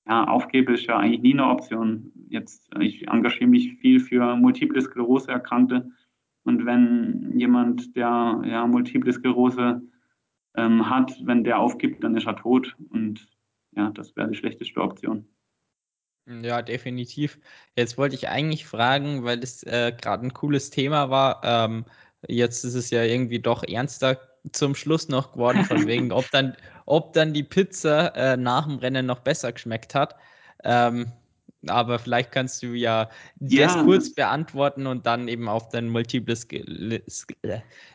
ja, 0.06 0.24
Aufgebe 0.24 0.74
ist 0.74 0.86
ja 0.86 0.98
eigentlich 0.98 1.22
nie 1.22 1.34
eine 1.34 1.46
Option. 1.46 2.12
Jetzt, 2.28 2.68
ich 2.80 3.06
engagiere 3.08 3.48
mich 3.48 3.74
viel 3.74 4.00
für 4.00 4.36
multiple 4.36 4.80
Sklerose 4.80 5.30
Erkrankte. 5.30 5.90
Und 6.42 6.66
wenn 6.66 7.38
jemand, 7.38 7.94
der 7.96 8.42
ja, 8.44 8.66
multiple 8.66 9.12
Sklerose 9.12 9.82
ähm, 10.56 10.88
hat, 10.88 11.12
wenn 11.24 11.44
der 11.44 11.58
aufgibt, 11.58 12.02
dann 12.02 12.16
ist 12.16 12.26
er 12.26 12.36
tot. 12.36 12.76
Und 12.90 13.28
ja, 13.72 13.90
das 13.90 14.16
wäre 14.16 14.28
die 14.28 14.36
schlechteste 14.36 14.80
Option. 14.80 15.26
Ja, 16.26 16.62
definitiv. 16.62 17.38
Jetzt 17.76 17.98
wollte 17.98 18.14
ich 18.14 18.28
eigentlich 18.28 18.66
fragen, 18.66 19.24
weil 19.24 19.38
das 19.38 19.62
äh, 19.64 19.92
gerade 19.98 20.26
ein 20.26 20.34
cooles 20.34 20.70
Thema 20.70 21.10
war. 21.10 21.40
Ähm, 21.44 21.84
jetzt 22.28 22.64
ist 22.64 22.74
es 22.74 22.90
ja 22.90 23.02
irgendwie 23.02 23.40
doch 23.40 23.64
ernster 23.64 24.29
zum 24.52 24.74
Schluss 24.74 25.08
noch 25.08 25.32
geworden, 25.32 25.64
von 25.64 25.86
wegen, 25.86 26.12
ob 26.12 26.30
dann, 26.30 26.56
ob 26.86 27.12
dann 27.12 27.32
die 27.32 27.42
Pizza 27.42 28.14
äh, 28.16 28.36
nach 28.36 28.66
dem 28.66 28.78
Rennen 28.78 29.06
noch 29.06 29.20
besser 29.20 29.52
geschmeckt 29.52 29.94
hat. 29.94 30.16
Ähm, 30.64 31.12
aber 31.66 31.98
vielleicht 31.98 32.32
kannst 32.32 32.62
du 32.62 32.68
ja, 32.68 33.10
ja, 33.40 33.66
das 33.66 33.84
kurz 33.84 34.14
beantworten 34.14 34.86
und 34.86 35.04
dann 35.04 35.28
eben 35.28 35.48
auf 35.48 35.68
dein 35.68 35.88
multiples 35.88 36.48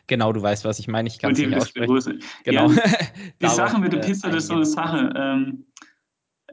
genau, 0.06 0.32
du 0.32 0.42
weißt, 0.42 0.64
was 0.64 0.78
ich 0.78 0.86
meine. 0.86 1.08
Ich 1.08 1.18
kann 1.18 1.32
es 1.32 1.38
nicht 1.38 1.56
aussprechen. 1.56 2.22
Genau. 2.44 2.70
Ja, 2.70 2.82
die 3.42 3.48
Sache 3.48 3.80
mit 3.80 3.92
der 3.92 4.04
äh, 4.04 4.06
Pizza, 4.06 4.28
das 4.28 4.44
ist 4.44 4.48
so 4.48 4.54
eine 4.54 4.66
Sache. 4.66 5.12
Ähm, 5.16 5.66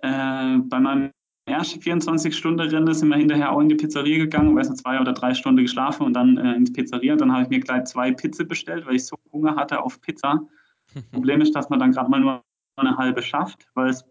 äh, 0.02 0.58
bei 0.70 0.80
meinem 0.80 1.12
ersten 1.46 1.80
24-Stunden-Rennen 1.82 2.94
sind 2.94 3.10
wir 3.10 3.18
hinterher 3.18 3.52
auch 3.52 3.60
in 3.60 3.70
die 3.70 3.76
Pizzeria 3.76 4.18
gegangen, 4.18 4.56
weiß 4.56 4.70
nicht, 4.70 4.82
zwei 4.82 5.00
oder 5.00 5.14
drei 5.14 5.34
Stunden 5.34 5.62
geschlafen 5.62 6.04
und 6.04 6.14
dann 6.14 6.38
äh, 6.38 6.56
ins 6.56 6.72
Pizzeria. 6.72 7.16
Dann 7.16 7.32
habe 7.32 7.44
ich 7.44 7.50
mir 7.50 7.60
gleich 7.60 7.86
zwei 7.86 8.12
Pizza 8.12 8.46
bestellt, 8.46 8.86
weil 8.86 8.96
ich 8.96 9.06
so 9.06 9.18
Hunger 9.32 9.56
hatte 9.56 9.82
auf 9.82 10.00
Pizza. 10.02 10.42
Problem 11.12 11.42
ist, 11.42 11.56
dass 11.56 11.70
man 11.70 11.80
dann 11.80 11.92
gerade 11.92 12.10
mal 12.10 12.20
nur 12.20 12.44
eine 12.78 12.98
halbe 12.98 13.22
schafft, 13.22 13.68
weil 13.74 13.90
es 13.90 14.06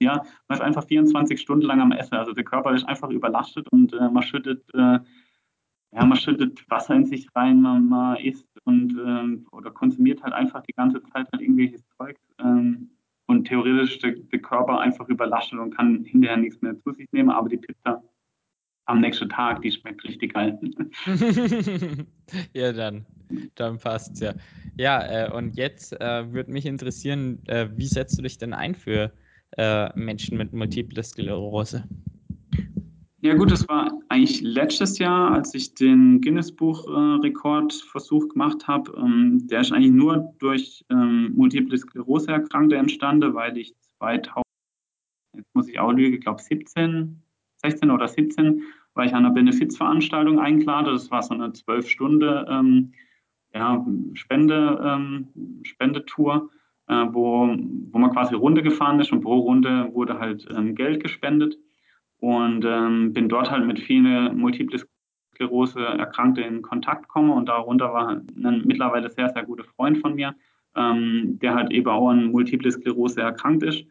ja, 0.00 0.22
man 0.48 0.58
ist 0.58 0.64
einfach 0.64 0.86
24 0.86 1.38
Stunden 1.38 1.66
lang 1.66 1.80
am 1.80 1.92
Essen. 1.92 2.14
Also 2.14 2.32
der 2.32 2.44
Körper 2.44 2.74
ist 2.74 2.88
einfach 2.88 3.10
überlastet 3.10 3.68
und 3.68 3.92
äh, 3.92 4.08
man 4.08 4.22
schüttet 4.22 4.64
äh, 4.72 4.98
ja, 5.94 6.04
man 6.04 6.16
schüttet 6.16 6.68
Wasser 6.68 6.94
in 6.94 7.06
sich 7.06 7.28
rein, 7.36 7.60
man, 7.60 7.88
man 7.88 8.16
isst 8.16 8.48
und 8.64 8.98
ähm, 8.98 9.46
oder 9.52 9.70
konsumiert 9.70 10.22
halt 10.22 10.32
einfach 10.32 10.62
die 10.62 10.72
ganze 10.72 11.00
Zeit 11.04 11.28
halt 11.32 11.40
irgendwelches 11.40 11.86
Zeug. 11.96 12.16
Ähm, 12.40 12.90
und 13.26 13.46
theoretisch 13.46 13.98
der, 13.98 14.12
der 14.12 14.38
Körper 14.40 14.80
einfach 14.80 15.08
überlastet 15.08 15.58
und 15.58 15.74
kann 15.76 16.04
hinterher 16.04 16.36
nichts 16.36 16.60
mehr 16.60 16.78
zu 16.80 16.92
sich 16.92 17.10
nehmen, 17.12 17.30
aber 17.30 17.48
die 17.48 17.56
Pizza 17.56 18.02
am 18.86 19.00
nächsten 19.00 19.28
Tag, 19.28 19.62
die 19.62 19.72
schmeckt 19.72 20.04
richtig 20.04 20.34
geil. 20.34 20.58
ja, 22.52 22.72
dann, 22.72 23.06
dann 23.54 23.78
passt's 23.78 24.20
ja. 24.20 24.34
Ja, 24.76 25.26
äh, 25.26 25.30
und 25.30 25.56
jetzt 25.56 25.98
äh, 26.00 26.32
würde 26.32 26.50
mich 26.50 26.66
interessieren, 26.66 27.40
äh, 27.46 27.68
wie 27.74 27.86
setzt 27.86 28.18
du 28.18 28.22
dich 28.22 28.38
denn 28.38 28.52
ein 28.52 28.74
für 28.74 29.12
äh, 29.56 29.88
Menschen 29.98 30.36
mit 30.36 30.52
Multiple 30.52 31.02
Sklerose? 31.02 31.84
Ja 33.24 33.32
gut, 33.32 33.50
das 33.50 33.66
war 33.70 33.90
eigentlich 34.10 34.42
letztes 34.42 34.98
Jahr, 34.98 35.32
als 35.32 35.54
ich 35.54 35.72
den 35.72 36.20
Guinness-Buch-Rekordversuch 36.20 38.28
gemacht 38.28 38.68
habe. 38.68 38.92
Ähm, 38.98 39.48
der 39.48 39.62
ist 39.62 39.72
eigentlich 39.72 39.92
nur 39.92 40.34
durch 40.40 40.84
ähm, 40.90 41.32
Multiple 41.34 41.78
Sklerose 41.78 42.32
Erkrankte 42.32 42.76
entstanden, 42.76 43.32
weil 43.32 43.56
ich 43.56 43.74
2000, 43.96 44.44
jetzt 45.38 45.54
muss 45.54 45.68
ich 45.68 45.78
auch 45.78 45.92
lügen, 45.92 46.16
ich 46.16 46.20
glaube 46.20 46.42
17, 46.42 47.22
16 47.62 47.90
oder 47.90 48.08
17, 48.08 48.62
war 48.92 49.06
ich 49.06 49.14
an 49.14 49.24
einer 49.24 49.34
Benefizveranstaltung 49.34 50.38
eingeladen. 50.38 50.92
Das 50.92 51.10
war 51.10 51.22
so 51.22 51.32
eine 51.32 51.48
12-Stunde 51.48 52.46
ähm, 52.50 52.92
ja, 53.54 53.86
Spende, 54.12 54.78
ähm, 54.84 55.28
Spendetour, 55.62 56.50
äh, 56.88 57.06
wo, 57.10 57.56
wo 57.90 57.98
man 57.98 58.12
quasi 58.12 58.34
Runde 58.34 58.62
gefahren 58.62 59.00
ist 59.00 59.12
und 59.12 59.22
pro 59.22 59.38
Runde 59.38 59.88
wurde 59.94 60.18
halt 60.18 60.46
ähm, 60.54 60.74
Geld 60.74 61.02
gespendet 61.02 61.56
und 62.24 62.64
ähm, 62.64 63.12
bin 63.12 63.28
dort 63.28 63.50
halt 63.50 63.66
mit 63.66 63.78
vielen 63.78 64.38
Multiple 64.38 64.80
Sklerose 65.34 65.80
Erkrankte 65.80 66.40
in 66.40 66.62
Kontakt 66.62 67.06
komme 67.06 67.34
und 67.34 67.50
darunter 67.50 67.92
war 67.92 68.08
ein 68.12 68.62
mittlerweile 68.64 69.10
sehr, 69.10 69.28
sehr 69.28 69.42
guter 69.42 69.64
Freund 69.64 69.98
von 69.98 70.14
mir, 70.14 70.34
ähm, 70.74 71.38
der 71.42 71.54
halt 71.54 71.70
eben 71.70 71.86
auch 71.86 72.08
an 72.08 72.32
Multiple 72.32 72.72
Sklerose 72.72 73.20
erkrankt 73.20 73.62
ist. 73.62 73.84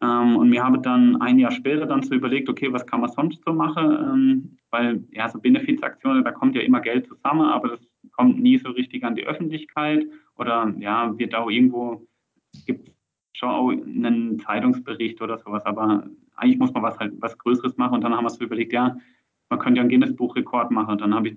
Ähm, 0.00 0.36
und 0.36 0.50
mir 0.50 0.62
habe 0.62 0.78
dann 0.78 1.20
ein 1.20 1.40
Jahr 1.40 1.50
später 1.50 1.84
dann 1.84 2.04
so 2.04 2.14
überlegt, 2.14 2.48
okay, 2.48 2.72
was 2.72 2.86
kann 2.86 3.00
man 3.00 3.10
sonst 3.10 3.42
so 3.44 3.52
machen? 3.52 3.90
Ähm, 3.90 4.58
weil 4.70 5.02
ja, 5.10 5.28
so 5.28 5.40
Benefizaktionen, 5.40 6.22
da 6.22 6.30
kommt 6.30 6.54
ja 6.54 6.62
immer 6.62 6.80
Geld 6.80 7.08
zusammen, 7.08 7.48
aber 7.48 7.70
das 7.70 7.80
kommt 8.12 8.40
nie 8.40 8.56
so 8.58 8.70
richtig 8.70 9.02
an 9.02 9.16
die 9.16 9.26
Öffentlichkeit 9.26 10.06
oder 10.36 10.72
ja, 10.78 11.18
wird 11.18 11.34
auch 11.34 11.50
irgendwo, 11.50 12.06
gibt 12.66 12.92
schon 13.32 13.48
auch 13.48 13.70
einen 13.70 14.38
Zeitungsbericht 14.38 15.20
oder 15.20 15.38
sowas, 15.38 15.66
aber 15.66 16.04
eigentlich 16.40 16.58
muss 16.58 16.72
man 16.72 16.82
was 16.82 16.98
halt 16.98 17.12
was 17.20 17.36
Größeres 17.38 17.76
machen 17.76 17.94
und 17.94 18.00
dann 18.02 18.14
haben 18.14 18.24
wir 18.24 18.30
so 18.30 18.44
überlegt, 18.44 18.72
ja, 18.72 18.96
man 19.50 19.58
könnte 19.58 19.78
ja 19.78 19.82
einen 19.82 19.90
Guinness-Buch-Rekord 19.90 20.70
machen. 20.70 20.92
Und 20.92 21.00
dann 21.00 21.14
habe 21.14 21.28
ich 21.28 21.36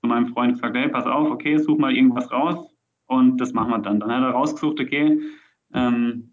zu 0.00 0.06
meinem 0.06 0.28
Freund 0.28 0.54
gesagt, 0.54 0.76
hey, 0.76 0.88
pass 0.88 1.06
auf, 1.06 1.30
okay, 1.30 1.56
such 1.58 1.78
mal 1.78 1.94
irgendwas 1.94 2.30
raus 2.30 2.68
und 3.06 3.40
das 3.40 3.52
machen 3.52 3.70
wir 3.70 3.78
dann. 3.78 4.00
Dann 4.00 4.10
hat 4.10 4.22
er 4.22 4.30
rausgesucht, 4.30 4.80
okay, 4.80 5.20
ähm, 5.72 6.32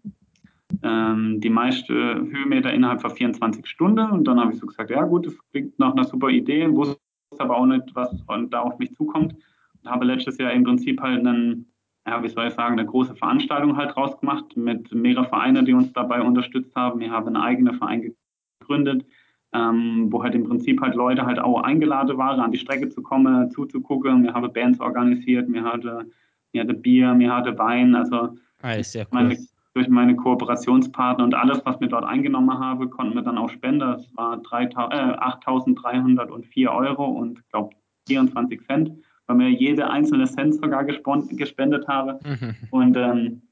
ähm, 0.82 1.40
die 1.40 1.50
meisten 1.50 1.94
Höhenmeter 1.94 2.72
innerhalb 2.72 3.00
von 3.00 3.10
24 3.10 3.66
Stunden. 3.66 4.10
Und 4.10 4.24
dann 4.26 4.40
habe 4.40 4.52
ich 4.52 4.58
so 4.58 4.66
gesagt, 4.66 4.90
ja 4.90 5.04
gut, 5.04 5.26
das 5.26 5.34
klingt 5.50 5.78
nach 5.78 5.92
einer 5.92 6.04
super 6.04 6.28
Idee, 6.28 6.70
wusste 6.70 6.98
aber 7.38 7.56
auch 7.56 7.66
nicht, 7.66 7.94
was 7.94 8.10
da 8.50 8.60
auf 8.60 8.78
mich 8.78 8.92
zukommt. 8.94 9.34
Und 9.82 9.90
habe 9.90 10.04
letztes 10.04 10.38
Jahr 10.38 10.52
im 10.52 10.64
Prinzip 10.64 11.00
halt 11.00 11.20
einen, 11.20 11.66
ja, 12.06 12.22
wie 12.22 12.28
soll 12.28 12.48
ich 12.48 12.54
sagen, 12.54 12.78
eine 12.78 12.86
große 12.86 13.16
Veranstaltung 13.16 13.76
halt 13.76 13.96
rausgemacht 13.96 14.56
mit 14.56 14.92
mehreren 14.92 15.26
Vereinen, 15.26 15.64
die 15.64 15.72
uns 15.72 15.92
dabei 15.92 16.20
unterstützt 16.20 16.76
haben. 16.76 17.00
Wir 17.00 17.10
haben 17.10 17.26
einen 17.28 17.36
eigenen 17.36 17.74
Verein 17.74 18.14
gegründet, 18.60 19.06
ähm, 19.54 20.08
wo 20.10 20.22
halt 20.22 20.34
im 20.34 20.44
Prinzip 20.44 20.82
halt 20.82 20.94
Leute 20.94 21.24
halt 21.24 21.38
auch 21.38 21.62
eingeladen 21.62 22.18
waren, 22.18 22.40
an 22.40 22.52
die 22.52 22.58
Strecke 22.58 22.90
zu 22.90 23.00
kommen, 23.02 23.50
zuzugucken. 23.50 24.22
Wir 24.22 24.34
haben 24.34 24.52
Bands 24.52 24.80
organisiert, 24.80 25.50
wir 25.50 25.64
hatten, 25.64 26.12
wir 26.52 26.60
hatten 26.60 26.82
Bier, 26.82 27.18
wir 27.18 27.34
hatten 27.34 27.56
Wein, 27.56 27.94
also 27.94 28.36
ah, 28.60 28.82
sehr 28.82 29.04
cool. 29.04 29.22
meine, 29.22 29.38
durch 29.72 29.88
meine 29.88 30.14
Kooperationspartner 30.14 31.24
und 31.24 31.34
alles, 31.34 31.62
was 31.64 31.80
wir 31.80 31.88
dort 31.88 32.04
eingenommen 32.04 32.58
haben, 32.58 32.90
konnten 32.90 33.14
wir 33.14 33.22
dann 33.22 33.38
auch 33.38 33.48
spenden. 33.48 33.80
Das 33.80 34.14
war 34.14 34.34
äh, 34.34 34.36
8.304 34.36 36.68
Euro 36.68 37.06
und 37.06 37.48
glaube 37.48 37.74
24 38.06 38.62
Cent, 38.66 38.92
weil 39.26 39.38
wir 39.38 39.50
jede 39.50 39.90
einzelne 39.90 40.26
Cent 40.26 40.54
sogar 40.54 40.84
gespendet 40.84 41.88
haben. 41.88 42.18
Mhm. 42.24 42.54
Und 42.70 42.96
ähm, 42.96 43.42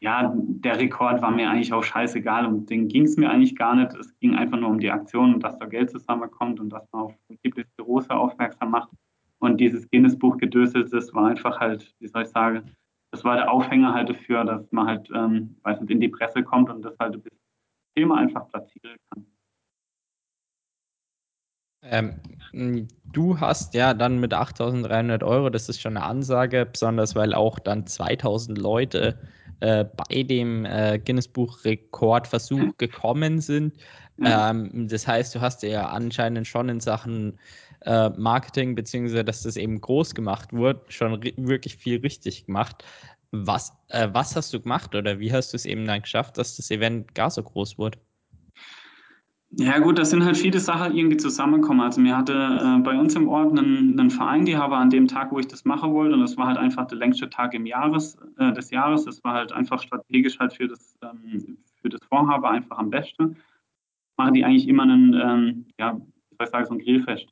ja, 0.00 0.32
der 0.36 0.78
Rekord 0.78 1.22
war 1.22 1.30
mir 1.30 1.50
eigentlich 1.50 1.72
auch 1.72 1.82
scheißegal 1.82 2.46
und 2.46 2.68
den 2.68 2.88
ging 2.88 3.04
es 3.04 3.16
mir 3.16 3.30
eigentlich 3.30 3.56
gar 3.56 3.74
nicht. 3.74 3.94
Es 3.94 4.16
ging 4.18 4.34
einfach 4.34 4.58
nur 4.58 4.70
um 4.70 4.78
die 4.78 4.90
Aktion 4.90 5.34
und 5.34 5.42
dass 5.42 5.58
da 5.58 5.66
Geld 5.66 5.90
zusammenkommt 5.90 6.60
und 6.60 6.68
dass 6.68 6.86
man 6.92 7.02
auf 7.02 7.14
Multiple 7.28 7.64
Sklerose 7.64 8.10
aufmerksam 8.10 8.70
macht. 8.70 8.90
Und 9.38 9.58
dieses 9.58 9.88
Guinness-Buch 9.90 10.36
gedöselt, 10.38 10.92
das 10.92 11.12
war 11.14 11.28
einfach 11.28 11.60
halt, 11.60 11.94
wie 11.98 12.08
soll 12.08 12.22
ich 12.22 12.28
sagen, 12.28 12.70
das 13.10 13.24
war 13.24 13.36
der 13.36 13.50
Aufhänger 13.50 13.94
halt 13.94 14.10
dafür, 14.10 14.44
dass 14.44 14.70
man 14.72 14.86
halt, 14.86 15.08
ähm, 15.14 15.56
weiß 15.62 15.80
nicht, 15.80 15.90
in 15.90 16.00
die 16.00 16.08
Presse 16.08 16.42
kommt 16.42 16.70
und 16.70 16.82
das 16.82 16.98
halt 16.98 17.14
das 17.14 17.22
Thema 17.94 18.18
einfach 18.18 18.48
platzieren 18.48 18.96
kann. 19.10 19.26
Ähm, 21.90 22.88
du 23.12 23.38
hast 23.38 23.74
ja 23.74 23.94
dann 23.94 24.18
mit 24.18 24.32
8.300 24.32 25.24
Euro, 25.24 25.50
das 25.50 25.68
ist 25.68 25.80
schon 25.80 25.96
eine 25.96 26.06
Ansage, 26.06 26.66
besonders 26.66 27.14
weil 27.14 27.34
auch 27.34 27.58
dann 27.58 27.86
2000 27.86 28.58
Leute 28.58 29.18
äh, 29.60 29.84
bei 29.84 30.22
dem 30.22 30.64
äh, 30.64 30.98
Guinness-Buch-Rekordversuch 30.98 32.76
gekommen 32.78 33.40
sind. 33.40 33.74
Ja. 34.18 34.50
Ähm, 34.50 34.88
das 34.88 35.06
heißt, 35.06 35.34
du 35.34 35.40
hast 35.40 35.62
ja 35.62 35.88
anscheinend 35.88 36.46
schon 36.46 36.68
in 36.68 36.80
Sachen 36.80 37.38
äh, 37.84 38.10
Marketing, 38.10 38.74
beziehungsweise 38.74 39.24
dass 39.24 39.42
das 39.42 39.56
eben 39.56 39.80
groß 39.80 40.14
gemacht 40.14 40.52
wurde, 40.52 40.80
schon 40.88 41.22
wirklich 41.22 41.76
viel 41.76 42.00
richtig 42.00 42.46
gemacht. 42.46 42.84
Was, 43.32 43.72
äh, 43.88 44.08
was 44.12 44.36
hast 44.36 44.52
du 44.52 44.60
gemacht 44.60 44.94
oder 44.94 45.18
wie 45.18 45.32
hast 45.32 45.52
du 45.52 45.56
es 45.56 45.66
eben 45.66 45.86
dann 45.86 46.02
geschafft, 46.02 46.38
dass 46.38 46.56
das 46.56 46.70
Event 46.70 47.14
gar 47.14 47.30
so 47.30 47.42
groß 47.42 47.78
wurde? 47.78 47.98
Ja 49.50 49.78
gut, 49.78 49.98
das 49.98 50.10
sind 50.10 50.24
halt 50.24 50.36
viele 50.36 50.58
Sachen 50.58 50.94
irgendwie 50.94 51.16
zusammengekommen. 51.16 51.80
Also 51.80 52.00
mir 52.00 52.16
hatte 52.16 52.32
äh, 52.32 52.78
bei 52.82 52.98
uns 52.98 53.14
im 53.14 53.28
Ort 53.28 53.56
einen, 53.58 53.98
einen, 53.98 54.10
Verein, 54.10 54.44
die 54.44 54.56
habe 54.56 54.76
an 54.76 54.90
dem 54.90 55.06
Tag, 55.06 55.30
wo 55.32 55.38
ich 55.38 55.46
das 55.46 55.64
machen 55.64 55.92
wollte, 55.92 56.14
und 56.14 56.20
das 56.20 56.36
war 56.36 56.48
halt 56.48 56.58
einfach 56.58 56.86
der 56.86 56.98
längste 56.98 57.30
Tag 57.30 57.54
im 57.54 57.64
Jahres, 57.64 58.18
äh, 58.38 58.52
des 58.52 58.70
Jahres. 58.70 59.04
Das 59.04 59.22
war 59.24 59.34
halt 59.34 59.52
einfach 59.52 59.80
strategisch 59.80 60.38
halt 60.38 60.52
für 60.52 60.68
das, 60.68 60.96
ähm, 61.02 61.58
für 61.80 61.88
das 61.88 62.00
Vorhaben 62.04 62.44
einfach 62.44 62.78
am 62.78 62.90
besten. 62.90 63.36
Machen 64.18 64.34
die 64.34 64.44
eigentlich 64.44 64.68
immer 64.68 64.82
einen, 64.82 65.14
ähm, 65.14 65.66
ja, 65.78 65.94
wie 65.94 66.36
soll 66.36 66.44
ich 66.44 66.50
sagen, 66.50 66.66
so 66.66 66.74
ein 66.74 66.78
Grillfest. 66.80 67.28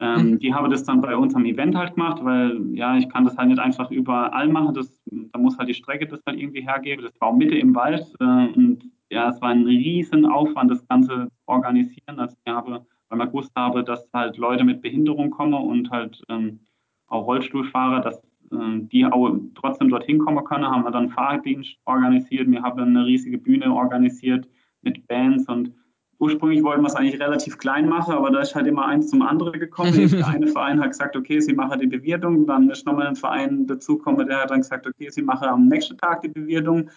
Ähm, 0.00 0.32
mhm. 0.32 0.38
Die 0.40 0.52
habe 0.52 0.68
das 0.68 0.82
dann 0.82 1.00
bei 1.00 1.16
uns 1.16 1.34
am 1.36 1.44
Event 1.44 1.76
halt 1.76 1.94
gemacht, 1.94 2.18
weil 2.24 2.60
ja, 2.74 2.96
ich 2.98 3.08
kann 3.08 3.24
das 3.24 3.36
halt 3.38 3.48
nicht 3.48 3.60
einfach 3.60 3.90
überall 3.90 4.48
machen. 4.48 4.74
Das, 4.74 5.00
da 5.06 5.38
muss 5.38 5.56
halt 5.56 5.68
die 5.68 5.74
Strecke 5.74 6.06
das 6.06 6.20
halt 6.26 6.38
irgendwie 6.38 6.62
hergeben. 6.62 7.04
Das 7.04 7.18
war 7.20 7.28
auch 7.28 7.36
Mitte 7.36 7.56
im 7.56 7.74
Wald 7.74 8.12
äh, 8.18 8.24
und 8.24 8.91
ja, 9.12 9.28
es 9.28 9.40
war 9.42 9.50
ein 9.50 9.64
riesen 9.64 10.24
Aufwand, 10.24 10.70
das 10.70 10.86
Ganze 10.88 11.28
zu 11.28 11.42
organisieren. 11.46 12.18
Also 12.18 12.34
ich 12.44 12.52
habe, 12.52 12.86
weil 13.08 13.18
man 13.18 13.28
gewusst 13.28 13.52
habe, 13.54 13.84
dass 13.84 14.08
halt 14.12 14.38
Leute 14.38 14.64
mit 14.64 14.80
Behinderung 14.80 15.30
kommen 15.30 15.54
und 15.54 15.90
halt 15.90 16.22
ähm, 16.30 16.60
auch 17.08 17.26
Rollstuhlfahrer, 17.26 18.00
dass 18.00 18.22
ähm, 18.50 18.88
die 18.88 19.04
auch 19.04 19.36
trotzdem 19.54 19.90
dorthin 19.90 20.18
kommen 20.18 20.42
können, 20.44 20.66
haben 20.66 20.84
wir 20.84 20.90
dann 20.90 21.10
Fahrdienst 21.10 21.76
organisiert. 21.84 22.50
Wir 22.50 22.62
haben 22.62 22.80
eine 22.80 23.04
riesige 23.04 23.36
Bühne 23.36 23.72
organisiert 23.72 24.48
mit 24.80 25.06
Bands 25.06 25.46
und 25.46 25.72
ursprünglich 26.18 26.62
wollten 26.62 26.82
wir 26.82 26.88
es 26.88 26.94
eigentlich 26.94 27.20
relativ 27.20 27.58
klein 27.58 27.88
machen, 27.88 28.14
aber 28.14 28.30
da 28.30 28.40
ist 28.40 28.54
halt 28.54 28.66
immer 28.66 28.86
eins 28.86 29.10
zum 29.10 29.20
anderen 29.20 29.60
gekommen. 29.60 29.92
der 30.10 30.26
eine 30.26 30.46
Verein 30.46 30.80
hat 30.80 30.90
gesagt, 30.90 31.16
okay, 31.16 31.38
sie 31.40 31.52
machen 31.52 31.80
die 31.80 31.86
Bewirtung, 31.86 32.46
dann 32.46 32.70
ist 32.70 32.86
nochmal 32.86 33.08
ein 33.08 33.16
Verein 33.16 33.66
dazugekommen, 33.66 34.26
der 34.26 34.42
hat 34.42 34.50
dann 34.50 34.60
gesagt, 34.60 34.86
okay, 34.86 35.10
sie 35.10 35.22
machen 35.22 35.48
am 35.48 35.68
nächsten 35.68 35.98
Tag 35.98 36.22
die 36.22 36.28
Bewirtung 36.28 36.88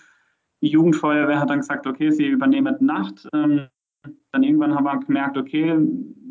die 0.62 0.70
Jugendfeuerwehr 0.70 1.40
hat 1.40 1.50
dann 1.50 1.60
gesagt, 1.60 1.86
okay, 1.88 2.12
sie 2.12 2.28
übernehmen 2.28 2.76
Nacht. 2.80 3.28
Ähm, 3.34 3.68
dann 4.32 4.44
irgendwann 4.44 4.76
haben 4.76 4.86
wir 4.86 5.00
gemerkt, 5.00 5.38
okay, 5.38 5.78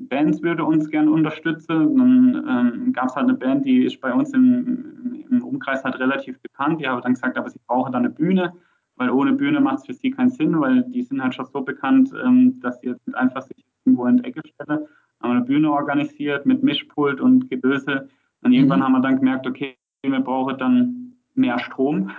Bands 0.08 0.42
würde 0.42 0.64
uns 0.64 0.90
gern 0.90 1.08
unterstützen. 1.08 1.96
Dann 1.96 2.44
ähm, 2.48 2.92
gab 2.92 3.06
es 3.06 3.16
halt 3.16 3.28
eine 3.28 3.38
Band, 3.38 3.64
die 3.64 3.84
ist 3.84 4.00
bei 4.00 4.12
uns 4.12 4.32
im, 4.32 5.24
im 5.30 5.42
Umkreis 5.42 5.84
halt 5.84 5.98
relativ 5.98 6.40
bekannt. 6.40 6.80
Die 6.80 6.86
haben 6.86 7.02
dann 7.02 7.14
gesagt, 7.14 7.36
aber 7.36 7.48
sie 7.48 7.60
brauchen 7.66 7.92
dann 7.92 8.04
eine 8.04 8.14
Bühne, 8.14 8.52
weil 8.96 9.10
ohne 9.10 9.32
Bühne 9.32 9.60
macht 9.60 9.78
es 9.78 9.86
für 9.86 9.94
sie 9.94 10.10
keinen 10.10 10.30
Sinn, 10.30 10.60
weil 10.60 10.82
die 10.84 11.02
sind 11.02 11.22
halt 11.22 11.34
schon 11.34 11.46
so 11.46 11.62
bekannt, 11.62 12.12
ähm, 12.24 12.60
dass 12.60 12.80
sie 12.80 12.88
jetzt 12.88 13.14
einfach 13.14 13.42
sich 13.42 13.64
irgendwo 13.84 14.06
in 14.06 14.18
die 14.18 14.24
Ecke 14.24 14.42
stellen. 14.46 14.86
Haben 15.22 15.30
eine 15.30 15.42
Bühne 15.42 15.70
organisiert 15.70 16.44
mit 16.46 16.62
Mischpult 16.62 17.20
und 17.20 17.48
Gedöse. 17.48 18.08
Und 18.42 18.52
irgendwann 18.52 18.80
mhm. 18.80 18.84
haben 18.84 18.92
wir 18.92 19.00
dann 19.00 19.18
gemerkt, 19.18 19.46
okay, 19.46 19.76
wir 20.02 20.20
brauchen 20.20 20.58
dann 20.58 21.14
mehr 21.34 21.58
Strom 21.58 22.10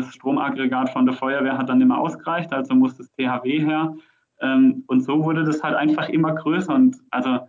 das 0.00 0.14
Stromaggregat 0.14 0.90
von 0.90 1.06
der 1.06 1.14
Feuerwehr 1.14 1.58
hat 1.58 1.68
dann 1.68 1.80
immer 1.80 1.98
ausgereicht, 1.98 2.52
also 2.52 2.74
muss 2.74 2.96
das 2.96 3.10
THW 3.12 3.60
her. 3.60 3.96
Ähm, 4.40 4.84
und 4.86 5.02
so 5.02 5.24
wurde 5.24 5.44
das 5.44 5.62
halt 5.62 5.74
einfach 5.74 6.08
immer 6.08 6.34
größer. 6.34 6.74
Und 6.74 6.96
also 7.10 7.40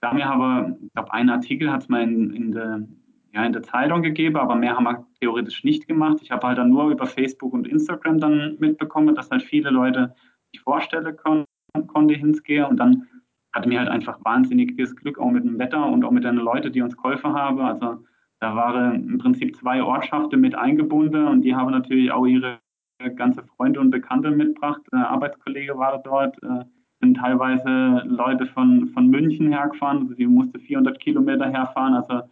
da 0.00 0.12
mir 0.12 0.28
aber, 0.28 0.76
ich 0.82 0.92
glaube, 0.92 1.12
ein 1.12 1.30
Artikel 1.30 1.70
hat 1.70 1.82
es 1.82 1.88
mal 1.88 2.02
in, 2.02 2.32
in, 2.32 2.52
der, 2.52 2.86
ja, 3.32 3.44
in 3.44 3.52
der 3.52 3.62
Zeitung 3.62 4.02
gegeben, 4.02 4.36
aber 4.36 4.56
mehr 4.56 4.76
haben 4.76 4.84
wir 4.84 5.06
theoretisch 5.20 5.64
nicht 5.64 5.86
gemacht. 5.86 6.18
Ich 6.22 6.30
habe 6.30 6.46
halt 6.46 6.58
dann 6.58 6.70
nur 6.70 6.90
über 6.90 7.06
Facebook 7.06 7.52
und 7.52 7.68
Instagram 7.68 8.18
dann 8.18 8.56
mitbekommen, 8.58 9.14
dass 9.14 9.30
halt 9.30 9.42
viele 9.42 9.70
Leute 9.70 10.14
sich 10.52 10.60
vorstellen 10.60 11.16
kon 11.16 11.44
konnte 11.86 12.14
hinzugehen. 12.14 12.66
Und 12.66 12.76
dann 12.78 13.06
hatte 13.52 13.68
mir 13.68 13.78
halt 13.78 13.88
einfach 13.88 14.18
wahnsinniges 14.24 14.96
Glück 14.96 15.18
auch 15.18 15.30
mit 15.30 15.44
dem 15.44 15.58
Wetter 15.58 15.86
und 15.86 16.04
auch 16.04 16.10
mit 16.10 16.24
den 16.24 16.36
Leuten, 16.36 16.72
die 16.72 16.82
uns 16.82 16.96
geholfen 16.96 17.32
haben. 17.34 17.60
Also 17.60 18.04
da 18.42 18.56
waren 18.56 19.08
im 19.08 19.18
Prinzip 19.18 19.54
zwei 19.54 19.84
Ortschaften 19.84 20.40
mit 20.40 20.56
eingebunden 20.56 21.28
und 21.28 21.42
die 21.42 21.54
haben 21.54 21.70
natürlich 21.70 22.10
auch 22.10 22.26
ihre 22.26 22.58
ganze 23.14 23.44
Freunde 23.44 23.78
und 23.78 23.90
Bekannte 23.90 24.32
mitgebracht. 24.32 24.82
Äh, 24.92 24.96
Arbeitskollege 24.96 25.78
war 25.78 26.02
dort, 26.02 26.42
äh, 26.42 26.64
sind 27.00 27.18
teilweise 27.18 28.02
Leute 28.04 28.46
von, 28.46 28.88
von 28.88 29.06
München 29.06 29.52
hergefahren, 29.52 29.98
also 29.98 30.14
die 30.14 30.26
musste 30.26 30.58
400 30.58 30.98
Kilometer 30.98 31.48
herfahren. 31.48 31.94
Also 31.94 32.22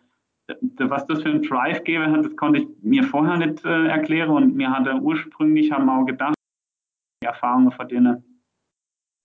was 0.79 1.07
das 1.07 1.23
für 1.23 1.29
ein 1.29 1.43
Drive 1.43 1.79
hat, 1.79 2.25
das 2.25 2.37
konnte 2.37 2.63
ich 2.63 2.69
mir 2.83 3.05
vorher 3.05 3.37
nicht 3.37 3.65
äh, 3.65 3.87
erklären 3.87 4.31
und 4.31 4.57
mir 4.57 4.69
hatte 4.73 4.97
ursprünglich 4.97 5.71
haben 5.71 5.87
wir 5.87 5.97
auch 5.97 6.07
gedacht, 6.07 6.35
die 7.23 7.27
Erfahrungen 7.27 7.71
von 7.71 7.87
denen, 7.87 8.43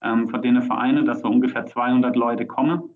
ähm, 0.03 0.29
von 0.29 0.39
denen 0.39 0.61
Vereine, 0.61 1.03
dass 1.03 1.21
so 1.21 1.29
ungefähr 1.29 1.65
200 1.65 2.15
Leute 2.15 2.45
kommen. 2.45 2.94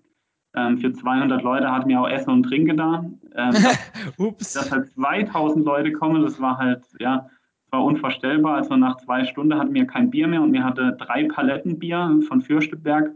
Ähm, 0.54 0.78
für 0.78 0.92
200 0.92 1.42
Leute 1.42 1.70
hat 1.70 1.86
mir 1.86 2.00
auch 2.00 2.08
Essen 2.08 2.30
und 2.30 2.42
Trinken 2.44 2.76
da. 2.76 3.04
Ähm, 3.36 3.54
Ups. 4.18 4.54
Dass 4.54 4.70
halt 4.70 4.90
2000 4.92 5.64
Leute 5.64 5.92
kommen, 5.92 6.22
das 6.22 6.40
war 6.40 6.58
halt, 6.58 6.84
ja, 6.98 7.28
war 7.70 7.84
unvorstellbar. 7.84 8.56
Also 8.56 8.76
nach 8.76 8.96
zwei 8.96 9.24
Stunden 9.24 9.58
hatten 9.58 9.74
wir 9.74 9.86
kein 9.86 10.10
Bier 10.10 10.26
mehr 10.26 10.42
und 10.42 10.50
mir 10.50 10.64
hatte 10.64 10.96
drei 10.98 11.24
Paletten 11.24 11.78
Bier 11.78 12.20
von 12.26 12.42
Fürsteberg. 12.42 13.12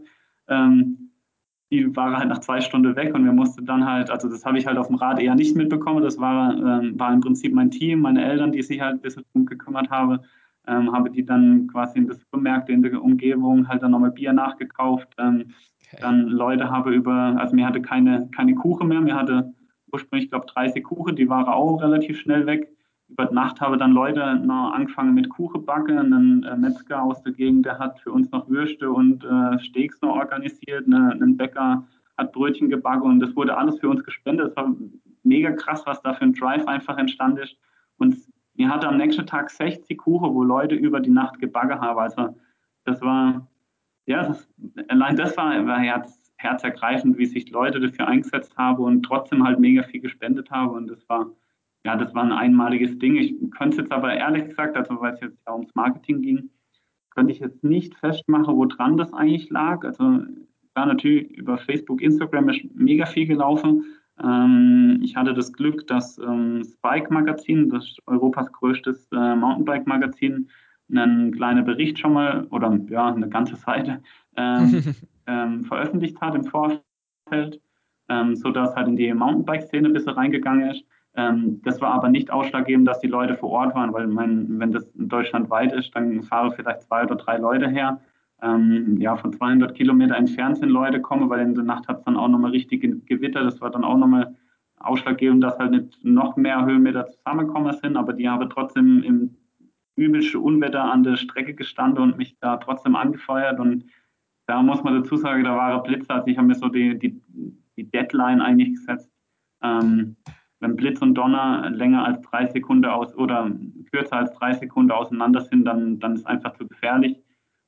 Ähm, 0.47 1.11
die 1.71 1.95
waren 1.95 2.15
halt 2.15 2.29
nach 2.29 2.39
zwei 2.39 2.61
Stunden 2.61 2.95
weg 2.95 3.13
und 3.15 3.25
wir 3.25 3.33
mussten 3.33 3.65
dann 3.65 3.85
halt, 3.85 4.09
also 4.09 4.29
das 4.29 4.45
habe 4.45 4.57
ich 4.57 4.67
halt 4.67 4.77
auf 4.77 4.87
dem 4.87 4.95
Rad 4.95 5.19
eher 5.19 5.35
nicht 5.35 5.55
mitbekommen. 5.55 6.03
Das 6.03 6.19
war, 6.19 6.55
ähm, 6.55 6.97
war 6.99 7.11
im 7.11 7.21
Prinzip 7.21 7.53
mein 7.53 7.71
Team, 7.71 7.99
meine 7.99 8.23
Eltern, 8.23 8.51
die 8.51 8.61
sich 8.61 8.79
halt 8.79 8.95
ein 8.95 9.01
bisschen 9.01 9.25
drum 9.33 9.45
gekümmert 9.45 9.89
haben. 9.89 10.19
Ähm, 10.67 10.91
habe 10.93 11.11
die 11.11 11.25
dann 11.25 11.67
quasi 11.67 11.99
in 11.99 12.07
das 12.07 12.19
Supermärkte 12.19 12.71
in 12.71 12.81
der 12.81 13.01
Umgebung 13.01 13.67
halt 13.67 13.83
dann 13.83 13.91
nochmal 13.91 14.11
Bier 14.11 14.33
nachgekauft. 14.33 15.09
Ähm, 15.17 15.53
dann 15.99 16.27
Leute 16.27 16.69
habe 16.69 16.93
über, 16.93 17.35
also 17.37 17.55
mir 17.55 17.65
hatte 17.65 17.81
keine, 17.81 18.29
keine 18.35 18.55
Kuchen 18.55 18.87
mehr, 18.87 19.01
mir 19.01 19.15
hatte 19.15 19.53
ursprünglich, 19.91 20.25
ich 20.25 20.31
glaube, 20.31 20.45
30 20.47 20.83
Kuchen, 20.83 21.15
die 21.15 21.29
waren 21.29 21.45
auch 21.45 21.81
relativ 21.81 22.19
schnell 22.19 22.45
weg. 22.45 22.69
Über 23.07 23.31
Nacht 23.31 23.61
habe 23.61 23.77
dann 23.77 23.91
Leute 23.91 24.35
noch 24.35 24.73
angefangen 24.73 25.13
mit 25.13 25.29
Kuchen 25.29 25.63
backen. 25.63 25.97
Ein 25.97 26.43
äh, 26.43 26.57
Metzger 26.57 27.03
aus 27.03 27.21
der 27.21 27.33
Gegend, 27.33 27.65
der 27.65 27.77
hat 27.77 27.99
für 27.99 28.11
uns 28.11 28.31
noch 28.31 28.49
Würste 28.49 28.91
und 28.91 29.23
äh, 29.23 29.59
Steaks 29.59 30.01
noch 30.01 30.15
organisiert. 30.15 30.87
Ne, 30.87 31.17
ein 31.21 31.37
Bäcker 31.37 31.85
hat 32.17 32.31
Brötchen 32.31 32.69
gebacken 32.69 33.03
und 33.03 33.19
das 33.19 33.35
wurde 33.35 33.57
alles 33.57 33.79
für 33.79 33.89
uns 33.89 34.03
gespendet. 34.03 34.49
Es 34.49 34.55
war 34.55 34.73
mega 35.23 35.51
krass, 35.51 35.83
was 35.85 36.01
da 36.01 36.13
für 36.13 36.23
ein 36.23 36.33
Drive 36.33 36.65
einfach 36.67 36.97
entstanden 36.97 37.43
ist. 37.43 37.57
Und 37.97 38.17
mir 38.55 38.69
hatte 38.69 38.87
am 38.87 38.97
nächsten 38.97 39.25
Tag 39.27 39.49
60 39.49 39.97
Kuchen, 39.97 40.33
wo 40.33 40.43
Leute 40.43 40.75
über 40.75 40.99
die 40.99 41.09
Nacht 41.09 41.39
gebacken 41.39 41.79
haben. 41.79 41.99
Also 41.99 42.35
das 42.85 43.01
war, 43.01 43.47
ja, 44.05 44.27
das, 44.27 44.47
allein 44.87 45.15
das 45.15 45.35
war, 45.37 45.65
war 45.65 45.79
herz, 45.79 46.19
herzergreifend, 46.37 47.17
wie 47.17 47.25
sich 47.25 47.49
Leute 47.49 47.79
dafür 47.79 48.07
eingesetzt 48.07 48.55
haben 48.57 48.83
und 48.83 49.03
trotzdem 49.03 49.43
halt 49.43 49.59
mega 49.59 49.83
viel 49.83 50.01
gespendet 50.01 50.51
haben. 50.51 50.75
Und 50.75 50.87
das 50.87 51.07
war, 51.09 51.31
ja, 51.85 51.95
das 51.95 52.13
war 52.13 52.23
ein 52.23 52.31
einmaliges 52.31 52.97
Ding. 52.99 53.15
Ich 53.15 53.35
könnte 53.51 53.77
es 53.77 53.77
jetzt 53.77 53.91
aber 53.91 54.13
ehrlich 54.13 54.49
gesagt, 54.49 54.77
also 54.77 54.99
weil 55.01 55.13
es 55.13 55.21
jetzt 55.21 55.39
ja 55.47 55.53
ums 55.53 55.73
Marketing 55.75 56.21
ging, 56.21 56.49
könnte 57.11 57.31
ich 57.31 57.39
jetzt 57.39 57.63
nicht 57.63 57.95
festmachen, 57.95 58.55
woran 58.55 58.97
das 58.97 59.13
eigentlich 59.13 59.49
lag. 59.49 59.83
Also 59.83 60.21
war 60.73 60.85
natürlich 60.85 61.31
über 61.31 61.57
Facebook, 61.57 62.01
Instagram 62.01 62.49
ist 62.49 62.65
mega 62.75 63.05
viel 63.05 63.25
gelaufen. 63.25 63.85
Ähm, 64.21 64.99
ich 65.01 65.15
hatte 65.15 65.33
das 65.33 65.51
Glück, 65.51 65.87
dass 65.87 66.17
ähm, 66.19 66.63
Spike 66.63 67.13
Magazin, 67.13 67.69
das 67.69 67.97
Europas 68.05 68.51
größtes 68.51 69.07
äh, 69.11 69.35
Mountainbike-Magazin, 69.35 70.49
einen 70.89 71.31
kleinen 71.31 71.65
Bericht 71.65 71.99
schon 71.99 72.13
mal 72.13 72.45
oder 72.51 72.77
ja, 72.89 73.13
eine 73.13 73.29
ganze 73.29 73.55
Seite 73.55 74.01
ähm, 74.37 74.83
ähm, 75.27 75.63
veröffentlicht 75.63 76.19
hat 76.21 76.35
im 76.35 76.43
Vorfeld, 76.43 77.61
ähm, 78.09 78.35
sodass 78.35 78.75
halt 78.75 78.87
in 78.87 78.95
die 78.95 79.13
Mountainbike-Szene 79.13 79.87
ein 79.87 79.93
bisschen 79.93 80.13
reingegangen 80.13 80.69
ist. 80.69 80.85
Ähm, 81.15 81.61
das 81.63 81.81
war 81.81 81.93
aber 81.93 82.09
nicht 82.09 82.31
ausschlaggebend, 82.31 82.87
dass 82.87 82.99
die 82.99 83.07
Leute 83.07 83.35
vor 83.35 83.49
Ort 83.49 83.75
waren, 83.75 83.93
weil 83.93 84.07
mein, 84.07 84.59
wenn 84.59 84.71
das 84.71 84.91
deutschlandweit 84.95 85.71
ist, 85.71 85.95
dann 85.95 86.21
fahren 86.23 86.51
vielleicht 86.55 86.81
zwei 86.81 87.03
oder 87.03 87.15
drei 87.15 87.37
Leute 87.37 87.69
her. 87.69 88.01
Ähm, 88.41 88.97
ja, 88.99 89.15
von 89.15 89.31
200 89.31 89.73
Kilometer 89.75 90.15
entfernt 90.15 90.57
sind 90.57 90.69
Leute 90.69 91.01
kommen, 91.01 91.29
weil 91.29 91.39
in 91.39 91.55
der 91.55 91.63
Nacht 91.63 91.87
hat 91.87 91.99
es 91.99 92.03
dann 92.03 92.17
auch 92.17 92.27
nochmal 92.27 92.51
richtig 92.51 92.81
Gewitter. 93.05 93.43
Das 93.43 93.61
war 93.61 93.71
dann 93.71 93.85
auch 93.85 93.97
nochmal 93.97 94.35
ausschlaggebend, 94.77 95.41
dass 95.41 95.57
halt 95.57 95.71
nicht 95.71 96.03
noch 96.03 96.35
mehr 96.35 96.65
Höhenmeter 96.65 97.07
zusammengekommen 97.07 97.73
sind, 97.73 97.95
aber 97.95 98.11
die 98.11 98.27
haben 98.27 98.49
trotzdem 98.49 99.01
im 99.03 99.35
übelsten 99.95 100.41
Unwetter 100.41 100.83
an 100.83 101.03
der 101.03 101.15
Strecke 101.17 101.53
gestanden 101.53 102.03
und 102.03 102.17
mich 102.17 102.37
da 102.39 102.57
trotzdem 102.57 102.95
angefeuert 102.95 103.59
und 103.59 103.85
da 104.47 104.61
muss 104.61 104.83
man 104.83 105.01
dazu 105.01 105.15
sagen, 105.15 105.43
da 105.43 105.55
war 105.55 105.71
er 105.71 105.83
Blitz, 105.83 106.09
also 106.09 106.27
ich 106.27 106.37
habe 106.37 106.47
mir 106.47 106.55
so 106.55 106.69
die, 106.69 106.97
die, 106.99 107.19
die 107.77 107.89
Deadline 107.89 108.41
eigentlich 108.41 108.75
gesetzt. 108.75 109.11
Ähm, 109.63 110.17
wenn 110.59 110.75
Blitz 110.75 111.01
und 111.01 111.15
Donner 111.15 111.69
länger 111.69 112.05
als 112.05 112.21
drei 112.21 112.45
Sekunden 112.47 112.85
aus 112.85 113.15
oder 113.15 113.51
kürzer 113.91 114.17
als 114.17 114.33
drei 114.33 114.53
Sekunden 114.53 114.91
auseinander 114.91 115.41
sind, 115.41 115.65
dann, 115.65 115.99
dann 115.99 116.13
ist 116.13 116.21
es 116.21 116.25
einfach 116.25 116.53
zu 116.53 116.67
gefährlich. 116.67 117.21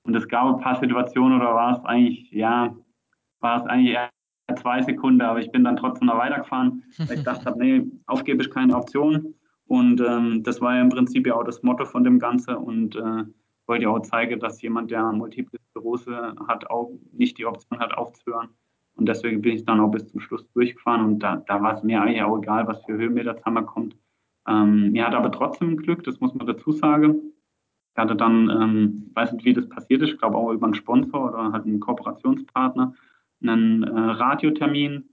Und 0.04 0.16
es 0.16 0.28
gab 0.28 0.46
ein 0.46 0.62
paar 0.62 0.80
Situationen, 0.80 1.40
oder 1.40 1.54
war 1.54 1.78
es 1.78 1.86
eigentlich, 1.86 2.32
ja, 2.32 2.76
war 3.40 3.62
es 3.62 3.66
eigentlich 3.68 3.94
eher 3.94 4.10
zwei 4.56 4.82
Sekunden, 4.82 5.22
aber 5.22 5.40
ich 5.40 5.52
bin 5.52 5.64
dann 5.64 5.76
trotzdem 5.76 6.08
noch 6.08 6.18
weitergefahren, 6.18 6.84
weil 6.98 7.18
ich 7.18 7.24
dachte, 7.26 7.54
nee, 7.58 7.86
aufgebe 8.06 8.42
ist 8.42 8.54
keine 8.54 8.76
Option. 8.76 9.34
Und 9.68 10.02
ähm, 10.02 10.44
das 10.44 10.62
war 10.62 10.76
ja 10.76 10.82
im 10.82 10.90
Prinzip 10.90 11.28
ja 11.28 11.36
auch 11.36 11.44
das 11.44 11.62
Motto 11.64 11.86
von 11.86 12.04
dem 12.04 12.20
Ganzen. 12.20 12.56
Und 12.56 12.96
äh, 12.96 13.24
wollte 13.68 13.84
ja 13.84 13.90
auch 13.90 14.02
zeigen, 14.02 14.40
dass 14.40 14.62
jemand, 14.62 14.92
der 14.92 15.12
Multiple 15.12 15.60
Sklerose 15.70 16.34
hat, 16.48 16.70
auch 16.70 16.92
nicht 17.12 17.38
die 17.38 17.46
Option 17.46 17.80
hat, 17.80 17.94
aufzuhören. 17.94 18.50
Und 18.96 19.08
deswegen 19.08 19.42
bin 19.42 19.56
ich 19.56 19.66
dann 19.66 19.80
auch 19.80 19.92
bis 19.92 20.08
zum 20.08 20.20
Schluss 20.20 20.50
durchgefahren 20.54 21.06
und 21.06 21.20
da, 21.20 21.36
da 21.48 21.62
war 21.62 21.76
es 21.76 21.84
mir 21.84 22.02
eigentlich 22.02 22.24
auch 22.24 22.38
egal, 22.40 22.68
was 22.68 22.84
für 22.86 22.98
Höhenmeter 22.98 23.38
zusammenkommt. 23.38 23.96
Ähm, 24.48 24.92
mir 24.92 25.06
hat 25.06 25.14
aber 25.14 25.32
trotzdem 25.32 25.78
Glück, 25.78 26.04
das 26.04 26.20
muss 26.20 26.34
man 26.34 26.48
dazu 26.48 26.72
sagen. 26.72 27.34
Ich 27.94 28.02
hatte 28.02 28.16
dann, 28.16 28.50
ähm, 28.50 29.12
weiß 29.14 29.34
nicht, 29.34 29.46
wie 29.46 29.54
das 29.54 29.70
passiert 29.70 30.02
ist, 30.02 30.14
ich 30.14 30.18
glaube 30.18 30.38
auch 30.38 30.52
über 30.52 30.66
einen 30.66 30.74
Sponsor 30.74 31.30
oder 31.30 31.52
halt 31.52 31.66
einen 31.66 31.80
Kooperationspartner, 31.80 32.94
einen 33.42 33.84
äh, 33.84 33.90
Radiotermin, 33.90 35.10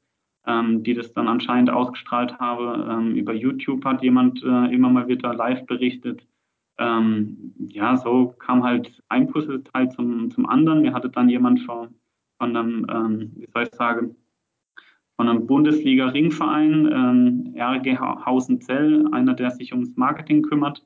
ähm, 0.46 0.82
die 0.82 0.94
das 0.94 1.12
dann 1.12 1.28
anscheinend 1.28 1.70
ausgestrahlt 1.70 2.38
habe. 2.38 2.86
Ähm, 2.90 3.16
über 3.16 3.32
YouTube 3.32 3.84
hat 3.84 4.02
jemand 4.02 4.42
äh, 4.42 4.74
immer 4.74 4.90
mal 4.90 5.08
wieder 5.08 5.34
live 5.34 5.66
berichtet, 5.66 6.26
ähm, 6.78 7.54
ja, 7.68 7.96
so 7.96 8.34
kam 8.38 8.64
halt 8.64 9.02
ein 9.08 9.28
Puzzleteil 9.28 9.90
zum, 9.90 10.30
zum 10.30 10.46
anderen. 10.46 10.82
Mir 10.82 10.92
hatte 10.92 11.08
dann 11.08 11.28
jemand 11.28 11.60
von, 11.62 11.94
von 12.38 12.56
einem, 12.56 12.86
ähm, 12.90 13.32
wie 13.36 13.46
soll 13.46 13.64
ich 13.64 13.74
sagen, 13.74 14.16
von 15.16 15.28
einem 15.28 15.46
Bundesliga-Ringverein, 15.46 16.90
ähm, 16.92 17.54
RG 17.56 17.98
Hausenzell, 17.98 19.06
einer, 19.12 19.34
der 19.34 19.50
sich 19.52 19.72
ums 19.72 19.96
Marketing 19.96 20.42
kümmert. 20.42 20.84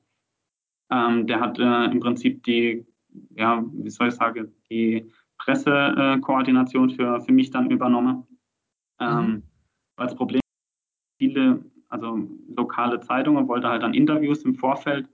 Ähm, 0.90 1.26
der 1.26 1.40
hat 1.40 1.58
äh, 1.58 1.84
im 1.86 2.00
Prinzip 2.00 2.42
die, 2.44 2.86
ja, 3.30 3.64
wie 3.72 3.90
soll 3.90 4.08
ich 4.08 4.14
sagen, 4.14 4.52
die 4.70 5.10
Pressekoordination 5.38 6.90
für, 6.90 7.20
für 7.22 7.32
mich 7.32 7.50
dann 7.50 7.70
übernommen. 7.70 8.26
Ähm, 9.00 9.26
mhm. 9.26 9.42
Als 9.96 10.14
Problem 10.14 10.40
viele, 11.18 11.64
also 11.88 12.28
lokale 12.56 13.00
Zeitungen, 13.00 13.48
wollte 13.48 13.68
halt 13.68 13.82
dann 13.82 13.94
Interviews 13.94 14.44
im 14.44 14.54
Vorfeld 14.54 15.08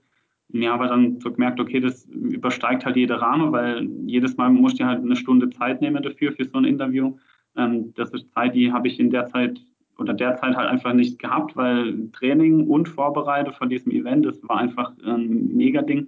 mir 0.49 0.73
aber 0.73 0.87
dann 0.87 1.19
so 1.19 1.31
gemerkt, 1.31 1.59
okay, 1.59 1.79
das 1.79 2.05
übersteigt 2.05 2.85
halt 2.85 2.95
jede 2.95 3.19
Rahmen, 3.19 3.51
weil 3.51 3.87
jedes 4.05 4.37
Mal 4.37 4.49
musst 4.49 4.79
du 4.79 4.85
halt 4.85 5.01
eine 5.03 5.15
Stunde 5.15 5.49
Zeit 5.49 5.81
nehmen 5.81 6.03
dafür, 6.03 6.31
für 6.33 6.45
so 6.45 6.57
ein 6.57 6.65
Interview. 6.65 7.17
Ähm, 7.55 7.93
das 7.95 8.11
ist 8.11 8.31
Zeit, 8.31 8.55
die 8.55 8.71
habe 8.71 8.87
ich 8.87 8.99
in 8.99 9.09
der 9.09 9.25
Zeit 9.27 9.59
oder 9.97 10.13
derzeit 10.13 10.55
halt 10.55 10.69
einfach 10.69 10.93
nicht 10.93 11.19
gehabt, 11.19 11.55
weil 11.55 12.09
Training 12.11 12.67
und 12.67 12.89
Vorbereitung 12.89 13.53
von 13.53 13.69
diesem 13.69 13.91
Event, 13.91 14.25
das 14.25 14.41
war 14.47 14.57
einfach 14.57 14.93
ein 15.05 15.55
Mega-Ding. 15.55 16.07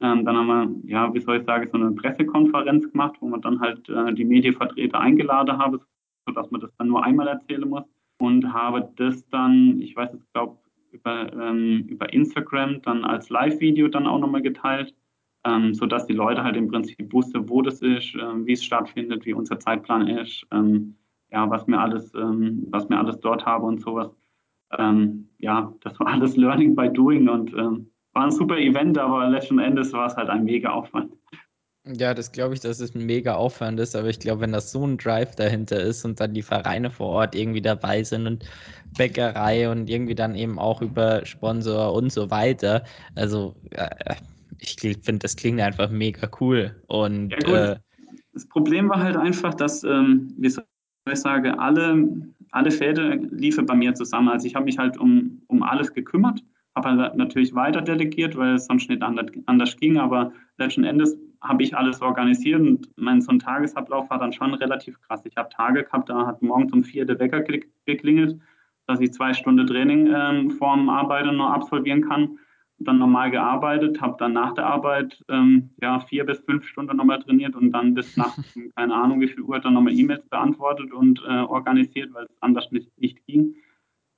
Ähm, 0.00 0.24
dann 0.24 0.36
haben 0.36 0.46
wir, 0.46 0.90
ja, 0.90 1.12
wie 1.12 1.20
soll 1.20 1.38
ich 1.38 1.44
sagen, 1.44 1.68
so 1.70 1.76
eine 1.76 1.92
Pressekonferenz 1.92 2.90
gemacht, 2.90 3.16
wo 3.20 3.28
man 3.28 3.42
dann 3.42 3.60
halt 3.60 3.88
äh, 3.88 4.12
die 4.14 4.24
Medienvertreter 4.24 5.00
eingeladen 5.00 5.58
habe, 5.58 5.80
sodass 6.26 6.50
man 6.50 6.60
das 6.60 6.74
dann 6.76 6.88
nur 6.88 7.04
einmal 7.04 7.28
erzählen 7.28 7.68
muss. 7.68 7.84
Und 8.18 8.52
habe 8.52 8.92
das 8.96 9.28
dann, 9.30 9.80
ich 9.80 9.96
weiß 9.96 10.12
jetzt, 10.12 10.32
glaube 10.32 10.58
über, 10.92 11.32
ähm, 11.32 11.84
über 11.88 12.12
Instagram 12.12 12.80
dann 12.82 13.04
als 13.04 13.28
Live-Video 13.28 13.88
dann 13.88 14.06
auch 14.06 14.20
nochmal 14.20 14.42
geteilt, 14.42 14.94
ähm, 15.44 15.74
sodass 15.74 16.06
die 16.06 16.14
Leute 16.14 16.42
halt 16.42 16.56
im 16.56 16.68
Prinzip 16.68 17.12
wussten, 17.12 17.48
wo 17.48 17.60
das 17.62 17.82
ist, 17.82 18.14
äh, 18.14 18.46
wie 18.46 18.52
es 18.52 18.64
stattfindet, 18.64 19.26
wie 19.26 19.34
unser 19.34 19.58
Zeitplan 19.58 20.06
ist, 20.06 20.46
ähm, 20.52 20.94
ja, 21.30 21.50
was 21.50 21.66
wir 21.66 21.80
alles, 21.80 22.14
ähm, 22.14 22.66
was 22.70 22.88
wir 22.88 22.98
alles 22.98 23.18
dort 23.20 23.44
haben 23.44 23.64
und 23.64 23.80
sowas. 23.80 24.10
Ähm, 24.78 25.28
ja, 25.38 25.72
das 25.80 25.98
war 25.98 26.06
alles 26.06 26.36
Learning 26.36 26.74
by 26.74 26.88
Doing 26.88 27.28
und 27.28 27.52
ähm, 27.54 27.90
war 28.12 28.24
ein 28.24 28.30
super 28.30 28.56
Event, 28.56 28.96
aber 28.96 29.28
letzten 29.28 29.58
Endes 29.58 29.92
war 29.92 30.06
es 30.06 30.16
halt 30.16 30.30
ein 30.30 30.44
mega 30.44 30.70
Aufwand. 30.70 31.12
Ja, 31.86 32.14
das 32.14 32.32
glaube 32.32 32.54
ich, 32.54 32.60
dass 32.60 32.80
es 32.80 32.94
ein 32.94 33.04
mega 33.04 33.34
Aufwand 33.34 33.78
ist, 33.78 33.94
aber 33.94 34.08
ich 34.08 34.18
glaube, 34.18 34.40
wenn 34.40 34.52
das 34.52 34.72
so 34.72 34.86
ein 34.86 34.96
Drive 34.96 35.36
dahinter 35.36 35.78
ist 35.80 36.04
und 36.04 36.18
dann 36.18 36.32
die 36.32 36.42
Vereine 36.42 36.90
vor 36.90 37.08
Ort 37.08 37.34
irgendwie 37.34 37.60
dabei 37.60 38.02
sind 38.02 38.26
und 38.26 38.44
Bäckerei 38.96 39.68
und 39.70 39.90
irgendwie 39.90 40.14
dann 40.14 40.34
eben 40.34 40.58
auch 40.58 40.80
über 40.80 41.26
Sponsor 41.26 41.92
und 41.92 42.10
so 42.10 42.30
weiter, 42.30 42.84
also 43.16 43.54
äh, 43.72 44.14
ich 44.60 44.76
finde, 44.80 45.18
das 45.18 45.36
klingt 45.36 45.60
einfach 45.60 45.90
mega 45.90 46.28
cool. 46.40 46.74
Und 46.86 47.30
ja, 47.30 47.38
gut. 47.38 47.54
Äh, 47.54 47.76
das 48.32 48.46
Problem 48.48 48.88
war 48.88 49.02
halt 49.02 49.16
einfach, 49.16 49.54
dass, 49.54 49.84
ähm, 49.84 50.32
wie 50.38 50.48
soll 50.48 50.64
ich 51.10 51.20
sagen, 51.20 51.52
alle, 51.58 52.08
alle 52.50 52.70
Fäden 52.70 53.36
liefen 53.36 53.66
bei 53.66 53.74
mir 53.74 53.94
zusammen. 53.94 54.28
Also 54.28 54.46
ich 54.46 54.54
habe 54.54 54.64
mich 54.64 54.78
halt 54.78 54.96
um, 54.96 55.42
um 55.48 55.62
alles 55.62 55.92
gekümmert, 55.92 56.42
habe 56.74 56.88
halt 56.88 57.16
natürlich 57.16 57.54
weiter 57.54 57.82
delegiert, 57.82 58.36
weil 58.36 58.54
es 58.54 58.66
sonst 58.66 58.88
nicht 58.88 59.02
anders, 59.02 59.26
anders 59.46 59.76
ging, 59.76 59.98
aber 59.98 60.32
letzten 60.56 60.84
Endes 60.84 61.16
habe 61.44 61.62
ich 61.62 61.76
alles 61.76 62.00
organisiert 62.00 62.60
und 62.60 62.88
mein 62.96 63.20
so 63.20 63.30
ein 63.30 63.38
Tagesablauf 63.38 64.08
war 64.10 64.18
dann 64.18 64.32
schon 64.32 64.54
relativ 64.54 65.00
krass. 65.02 65.24
Ich 65.24 65.36
habe 65.36 65.50
Tage 65.50 65.84
gehabt, 65.84 66.08
da 66.08 66.26
hat 66.26 66.42
morgens 66.42 66.72
um 66.72 66.82
vier 66.82 67.04
der 67.04 67.18
Wecker 67.18 67.42
geklingelt, 67.86 68.40
dass 68.86 69.00
ich 69.00 69.12
zwei 69.12 69.34
Stunden 69.34 69.66
Training 69.66 70.12
ähm, 70.14 70.50
vor 70.52 70.74
dem 70.74 70.88
Arbeiten 70.88 71.36
noch 71.36 71.50
absolvieren 71.50 72.08
kann. 72.08 72.38
Dann 72.78 72.98
normal 72.98 73.30
gearbeitet, 73.30 74.00
habe 74.00 74.16
dann 74.18 74.32
nach 74.32 74.52
der 74.54 74.66
Arbeit 74.66 75.22
ähm, 75.28 75.70
ja, 75.80 76.00
vier 76.00 76.24
bis 76.24 76.40
fünf 76.40 76.66
Stunden 76.66 76.96
nochmal 76.96 77.20
trainiert 77.20 77.54
und 77.54 77.70
dann 77.70 77.94
bis 77.94 78.16
nach, 78.16 78.36
keine 78.76 78.94
Ahnung 78.94 79.20
wie 79.20 79.28
viel 79.28 79.42
Uhr, 79.42 79.60
dann 79.60 79.74
nochmal 79.74 79.92
E-Mails 79.92 80.26
beantwortet 80.28 80.92
und 80.92 81.22
äh, 81.28 81.40
organisiert, 81.42 82.12
weil 82.14 82.24
es 82.24 82.42
anders 82.42 82.72
nicht, 82.72 82.90
nicht 82.98 83.24
ging. 83.26 83.54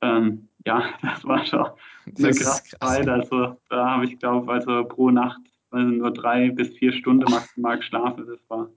Ähm, 0.00 0.48
ja, 0.64 0.84
das 1.02 1.24
war 1.24 1.44
schon 1.44 1.66
eine 2.06 2.30
krasse 2.30 2.78
Zeit. 2.78 3.08
Also 3.08 3.56
da 3.68 3.90
habe 3.90 4.04
ich, 4.04 4.18
glaube 4.18 4.50
also 4.52 4.84
pro 4.84 5.10
Nacht 5.10 5.40
also 5.70 5.88
nur 5.88 6.12
drei 6.12 6.50
bis 6.50 6.70
vier 6.76 6.92
Stunden 6.92 7.30
maximal 7.30 7.76
geschlafen. 7.76 8.26
Das 8.26 8.40
war. 8.48 8.70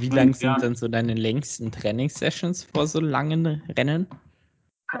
Wie 0.00 0.08
lang 0.08 0.32
sind 0.32 0.48
ja, 0.48 0.58
dann 0.58 0.76
so 0.76 0.86
deine 0.86 1.14
längsten 1.14 1.72
Trainingssessions 1.72 2.64
vor 2.64 2.86
so 2.86 3.00
langen 3.00 3.62
Rennen? 3.76 4.06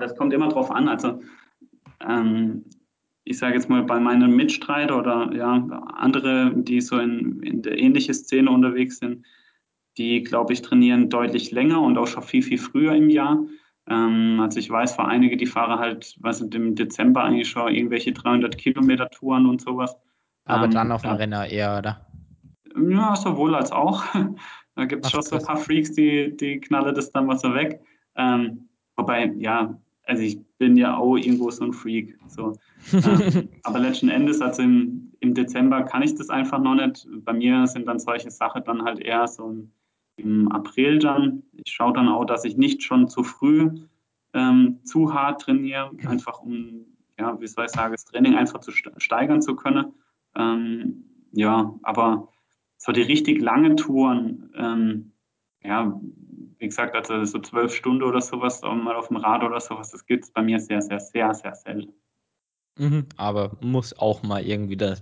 Das 0.00 0.16
kommt 0.16 0.32
immer 0.32 0.48
drauf 0.48 0.70
an. 0.70 0.88
Also 0.88 1.20
ähm, 2.00 2.64
ich 3.24 3.38
sage 3.38 3.54
jetzt 3.54 3.68
mal 3.68 3.82
bei 3.84 4.00
meinen 4.00 4.34
Mitstreiter 4.34 4.98
oder 4.98 5.32
ja, 5.34 5.52
andere, 5.94 6.52
die 6.56 6.80
so 6.80 6.98
in, 6.98 7.40
in 7.42 7.62
der 7.62 7.78
ähnlichen 7.78 8.14
Szene 8.14 8.50
unterwegs 8.50 8.98
sind, 8.98 9.24
die, 9.98 10.22
glaube 10.22 10.52
ich, 10.52 10.62
trainieren 10.62 11.10
deutlich 11.10 11.50
länger 11.50 11.80
und 11.80 11.98
auch 11.98 12.06
schon 12.06 12.22
viel, 12.22 12.42
viel 12.42 12.58
früher 12.58 12.94
im 12.94 13.10
Jahr. 13.10 13.44
Ähm, 13.88 14.40
also 14.40 14.58
ich 14.58 14.70
weiß, 14.70 14.96
für 14.96 15.04
einige, 15.04 15.36
die 15.36 15.46
fahren 15.46 15.78
halt, 15.78 16.16
was 16.20 16.38
sind 16.38 16.54
im 16.54 16.74
Dezember 16.74 17.22
eigentlich 17.22 17.48
schon 17.48 17.72
irgendwelche 17.72 18.12
300 18.12 18.56
Kilometer 18.56 19.08
Touren 19.10 19.46
und 19.46 19.60
sowas. 19.60 19.96
Aber 20.44 20.64
ähm, 20.64 20.70
dann 20.70 20.92
auf 20.92 21.02
dem 21.02 21.10
ja. 21.10 21.16
Renner 21.16 21.46
eher, 21.46 21.78
oder? 21.78 22.06
Ja, 22.76 23.14
sowohl 23.16 23.54
als 23.54 23.72
auch. 23.72 24.02
da 24.74 24.84
gibt 24.84 25.04
es 25.04 25.12
schon 25.12 25.22
so 25.22 25.36
ein 25.36 25.44
paar 25.44 25.56
Freaks, 25.56 25.92
die, 25.92 26.36
die 26.36 26.60
knallen 26.60 26.94
das 26.94 27.12
dann 27.12 27.26
mal 27.26 27.38
so 27.38 27.54
weg. 27.54 27.80
Ähm, 28.16 28.68
wobei, 28.96 29.32
ja, 29.36 29.78
also 30.04 30.22
ich 30.22 30.40
bin 30.58 30.76
ja 30.76 30.96
auch 30.96 31.16
irgendwo 31.16 31.50
so 31.50 31.64
ein 31.64 31.72
Freak. 31.72 32.18
So. 32.28 32.56
ähm, 32.92 33.48
aber 33.62 33.78
letzten 33.78 34.08
Endes, 34.08 34.40
also 34.40 34.62
im, 34.62 35.12
im 35.20 35.34
Dezember 35.34 35.82
kann 35.82 36.02
ich 36.02 36.14
das 36.14 36.30
einfach 36.30 36.58
noch 36.58 36.74
nicht. 36.74 37.06
Bei 37.24 37.32
mir 37.32 37.66
sind 37.66 37.86
dann 37.86 37.98
solche 37.98 38.30
Sachen 38.30 38.64
dann 38.64 38.82
halt 38.82 39.00
eher 39.00 39.26
so 39.28 39.56
im 40.16 40.50
April 40.50 40.98
dann. 40.98 41.42
Ich 41.52 41.72
schaue 41.72 41.92
dann 41.92 42.08
auch, 42.08 42.24
dass 42.24 42.44
ich 42.44 42.56
nicht 42.56 42.82
schon 42.82 43.08
zu 43.08 43.22
früh 43.22 43.70
ähm, 44.34 44.80
zu 44.84 45.12
hart 45.12 45.42
trainiere, 45.42 45.90
einfach 46.06 46.40
um, 46.40 46.86
ja, 47.18 47.38
wie 47.40 47.46
soll 47.46 47.66
ich 47.66 47.70
sagen, 47.70 47.92
das 47.92 48.04
Training 48.04 48.34
einfach 48.34 48.60
zu 48.60 48.72
steigern 48.72 49.42
zu 49.42 49.54
können. 49.54 49.92
Ähm, 50.36 51.04
ja, 51.32 51.74
aber 51.82 52.28
so 52.76 52.92
die 52.92 53.02
richtig 53.02 53.40
langen 53.40 53.76
Touren, 53.76 54.50
ähm, 54.56 55.12
ja, 55.62 56.00
wie 56.58 56.66
gesagt, 56.66 56.94
also 56.94 57.24
so 57.24 57.38
zwölf 57.40 57.74
Stunden 57.74 58.02
oder 58.02 58.20
sowas, 58.20 58.62
mal 58.62 58.94
auf 58.94 59.08
dem 59.08 59.16
Rad 59.16 59.42
oder 59.44 59.60
sowas, 59.60 59.90
das 59.90 60.06
gibt 60.06 60.24
es 60.24 60.30
bei 60.30 60.42
mir 60.42 60.58
sehr, 60.60 60.82
sehr, 60.82 61.00
sehr, 61.00 61.34
sehr 61.34 61.54
selten. 61.54 61.92
Mhm, 62.78 63.06
aber 63.16 63.56
muss 63.60 63.96
auch 63.98 64.22
mal 64.22 64.44
irgendwie 64.44 64.76
da, 64.76 64.96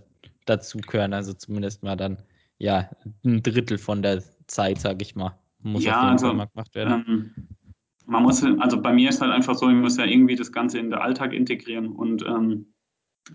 dazu 0.46 0.78
gehören, 0.78 1.12
also 1.12 1.32
zumindest 1.32 1.82
mal 1.82 1.96
dann, 1.96 2.18
ja, 2.58 2.90
ein 3.24 3.42
Drittel 3.42 3.78
von 3.78 4.02
der 4.02 4.22
Zeit, 4.46 4.80
sag 4.80 5.00
ich 5.00 5.14
mal, 5.14 5.38
muss 5.62 5.84
ja, 5.84 5.96
auf 5.96 6.02
jeden 6.02 6.12
also, 6.12 6.26
Fall 6.26 6.36
mal 6.36 6.46
gemacht 6.46 6.74
werden. 6.74 7.04
Ähm, 7.06 7.48
man 8.06 8.24
muss, 8.24 8.42
also 8.42 8.82
bei 8.82 8.92
mir 8.92 9.08
ist 9.08 9.20
halt 9.20 9.32
einfach 9.32 9.54
so, 9.54 9.68
ich 9.68 9.76
muss 9.76 9.96
ja 9.96 10.04
irgendwie 10.04 10.34
das 10.34 10.52
Ganze 10.52 10.78
in 10.78 10.90
den 10.90 10.98
Alltag 10.98 11.32
integrieren 11.32 11.88
und 11.88 12.22
ähm, 12.26 12.74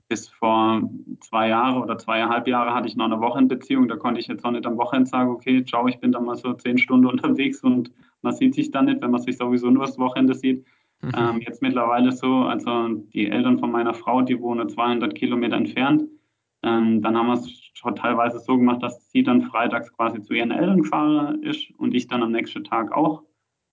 bis 0.07 0.27
vor 0.27 0.89
zwei 1.21 1.49
Jahren 1.49 1.81
oder 1.81 1.97
zweieinhalb 1.97 2.47
Jahre 2.47 2.73
hatte 2.73 2.87
ich 2.87 2.95
noch 2.95 3.05
eine 3.05 3.19
Wochenbeziehung. 3.19 3.87
Da 3.87 3.95
konnte 3.95 4.19
ich 4.19 4.27
jetzt 4.27 4.43
auch 4.45 4.51
nicht 4.51 4.65
am 4.65 4.77
Wochenende 4.77 5.09
sagen, 5.09 5.29
okay, 5.29 5.63
ciao, 5.63 5.87
ich 5.87 5.99
bin 5.99 6.11
da 6.11 6.19
mal 6.19 6.35
so 6.35 6.53
zehn 6.53 6.77
Stunden 6.77 7.05
unterwegs 7.11 7.63
und 7.63 7.91
man 8.21 8.33
sieht 8.33 8.55
sich 8.55 8.71
dann 8.71 8.85
nicht, 8.85 9.01
wenn 9.01 9.11
man 9.11 9.21
sich 9.21 9.37
sowieso 9.37 9.69
nur 9.69 9.85
das 9.85 9.97
Wochenende 9.97 10.35
sieht. 10.35 10.65
Mhm. 11.01 11.11
Ähm, 11.15 11.41
jetzt 11.41 11.61
mittlerweile 11.61 12.11
so, 12.11 12.37
also 12.37 12.89
die 13.13 13.29
Eltern 13.29 13.59
von 13.59 13.71
meiner 13.71 13.93
Frau, 13.93 14.21
die 14.21 14.39
wohnen 14.39 14.67
200 14.67 15.13
Kilometer 15.13 15.55
entfernt. 15.55 16.03
Ähm, 16.63 17.01
dann 17.01 17.15
haben 17.15 17.27
wir 17.27 17.33
es 17.33 17.51
schon 17.73 17.95
teilweise 17.95 18.39
so 18.39 18.57
gemacht, 18.57 18.81
dass 18.81 19.11
sie 19.11 19.21
dann 19.21 19.43
freitags 19.43 19.93
quasi 19.93 20.21
zu 20.21 20.33
ihren 20.33 20.51
Eltern 20.51 20.81
gefahren 20.81 21.43
ist 21.43 21.69
und 21.77 21.93
ich 21.93 22.07
dann 22.07 22.23
am 22.23 22.31
nächsten 22.31 22.63
Tag 22.63 22.91
auch 22.91 23.23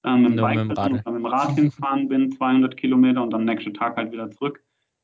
ähm, 0.05 0.23
mit, 0.23 0.33
dem 0.33 0.37
Bike 0.37 0.67
mit, 0.67 0.77
dem 0.77 0.93
mit 0.93 1.07
dem 1.07 1.27
Rad 1.27 1.53
hingefahren 1.53 2.09
bin, 2.09 2.33
200 2.33 2.77
Kilometer 2.77 3.23
und 3.23 3.33
am 3.33 3.45
nächsten 3.45 3.73
Tag 3.73 3.97
halt 3.97 4.13
wieder 4.13 4.31
zurück 4.31 4.63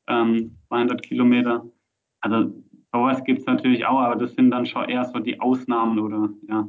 ähm, 0.09 0.59
200 0.69 1.03
Kilometer. 1.03 1.65
Also 2.21 2.53
sowas 2.93 3.23
gibt 3.25 3.41
es 3.41 3.47
natürlich 3.47 3.85
auch, 3.87 4.01
aber 4.01 4.17
das 4.17 4.33
sind 4.35 4.51
dann 4.51 4.67
schon 4.67 4.89
eher 4.89 5.05
so 5.05 5.19
die 5.19 5.41
Ausnahmen 5.41 5.99
oder 5.99 6.29
ja. 6.49 6.69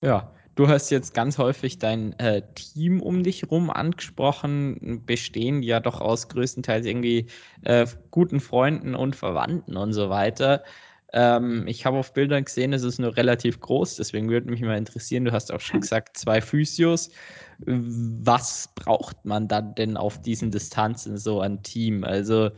Ja, 0.00 0.32
du 0.54 0.68
hast 0.68 0.90
jetzt 0.90 1.12
ganz 1.12 1.38
häufig 1.38 1.78
dein 1.78 2.12
äh, 2.20 2.42
Team 2.54 3.02
um 3.02 3.24
dich 3.24 3.50
rum 3.50 3.68
angesprochen, 3.68 5.02
bestehen 5.04 5.62
ja 5.62 5.80
doch 5.80 6.00
aus 6.00 6.28
größtenteils 6.28 6.86
irgendwie 6.86 7.26
äh, 7.62 7.86
guten 8.10 8.40
Freunden 8.40 8.94
und 8.94 9.16
Verwandten 9.16 9.76
und 9.76 9.92
so 9.92 10.08
weiter. 10.08 10.62
Ähm, 11.12 11.66
ich 11.66 11.86
habe 11.86 11.96
auf 11.96 12.12
Bildern 12.12 12.44
gesehen, 12.44 12.72
es 12.72 12.82
ist 12.82 12.98
nur 12.98 13.16
relativ 13.16 13.60
groß, 13.60 13.96
deswegen 13.96 14.28
würde 14.28 14.50
mich 14.50 14.60
mal 14.60 14.76
interessieren, 14.76 15.24
du 15.24 15.32
hast 15.32 15.52
auch 15.52 15.60
schon 15.60 15.80
gesagt, 15.80 16.18
zwei 16.18 16.40
Physios. 16.40 17.10
Was 17.66 18.72
braucht 18.74 19.24
man 19.24 19.48
dann 19.48 19.74
denn 19.74 19.96
auf 19.96 20.20
diesen 20.20 20.50
Distanzen 20.50 21.16
so 21.16 21.40
an 21.40 21.62
Team? 21.62 22.04
Also 22.04 22.50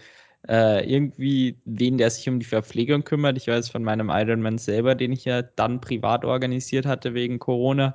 äh, 0.49 0.91
irgendwie 0.91 1.59
wen, 1.65 1.99
der 1.99 2.11
sich 2.11 2.29
um 2.29 2.41
die 2.41 2.47
Verpflegung 2.47 3.05
kümmert. 3.05 3.37
Ich 3.37 3.47
weiß 3.47 3.69
von 3.69 3.85
meinem 3.85 4.11
Ironman 4.11 4.59
selber, 4.59 4.95
den 4.95 5.13
ich 5.13 5.25
ja 5.25 5.43
dann 5.43 5.81
privat 5.81 6.25
organisiert 6.25 6.87
hatte 6.87 7.15
wegen 7.15 7.39
Corona, 7.39 7.95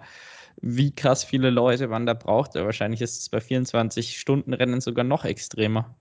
wie 0.61 0.93
krass 0.93 1.23
viele 1.23 1.49
Leute 1.49 1.87
man 1.87 2.05
da 2.05 2.13
braucht. 2.13 2.55
Wahrscheinlich 2.55 3.01
ist 3.01 3.21
es 3.21 3.29
bei 3.29 3.39
24-Stunden-Rennen 3.39 4.79
sogar 4.79 5.03
noch 5.03 5.25
extremer. 5.25 5.95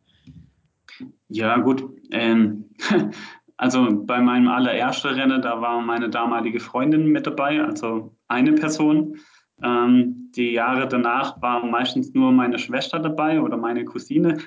Ja, 1.29 1.57
gut. 1.59 1.85
Ähm, 2.13 2.71
Also 3.57 4.03
bei 4.05 4.21
meinem 4.21 4.49
allerersten 4.49 5.15
Rennen, 5.15 5.41
da 5.43 5.61
war 5.61 5.81
meine 5.81 6.11
damalige 6.11 6.61
Freundin 6.61 7.07
mit 7.07 7.27
dabei, 7.27 7.63
also 7.63 8.17
eine 8.29 8.53
Person. 8.53 9.17
Ähm, 9.63 10.33
die 10.35 10.53
Jahre 10.53 10.89
danach 10.89 11.41
war 11.41 11.65
meistens 11.65 12.13
nur 12.15 12.33
meine 12.33 12.59
Schwester 12.59 12.99
dabei 12.99 13.41
oder 13.41 13.57
meine 13.57 13.85
Cousine. 13.85 14.39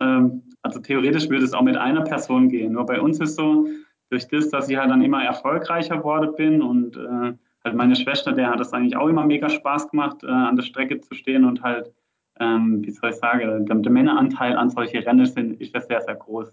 Ähm, 0.00 0.42
also 0.62 0.80
theoretisch 0.80 1.28
würde 1.28 1.44
es 1.44 1.52
auch 1.52 1.62
mit 1.62 1.76
einer 1.76 2.02
Person 2.02 2.48
gehen. 2.48 2.72
Nur 2.72 2.86
bei 2.86 3.00
uns 3.00 3.20
ist 3.20 3.36
so, 3.36 3.66
durch 4.10 4.28
das, 4.28 4.50
dass 4.50 4.68
ich 4.68 4.76
halt 4.76 4.90
dann 4.90 5.02
immer 5.02 5.24
erfolgreicher 5.24 5.98
geworden 5.98 6.34
bin 6.36 6.62
und 6.62 6.96
äh, 6.96 7.34
halt 7.64 7.74
meine 7.74 7.96
Schwester, 7.96 8.32
der 8.32 8.50
hat 8.50 8.60
es 8.60 8.72
eigentlich 8.72 8.96
auch 8.96 9.08
immer 9.08 9.26
mega 9.26 9.48
Spaß 9.48 9.90
gemacht, 9.90 10.22
äh, 10.22 10.28
an 10.28 10.56
der 10.56 10.62
Strecke 10.62 11.00
zu 11.00 11.14
stehen 11.14 11.44
und 11.44 11.62
halt, 11.62 11.92
ähm, 12.38 12.84
wie 12.84 12.90
soll 12.90 13.10
ich 13.10 13.16
sagen, 13.16 13.66
der, 13.66 13.76
der 13.76 13.92
Männeranteil 13.92 14.56
an 14.56 14.70
solche 14.70 15.04
Rennen 15.04 15.26
sind, 15.26 15.60
ist 15.60 15.74
ja 15.74 15.80
sehr, 15.80 16.00
sehr 16.02 16.14
groß. 16.14 16.52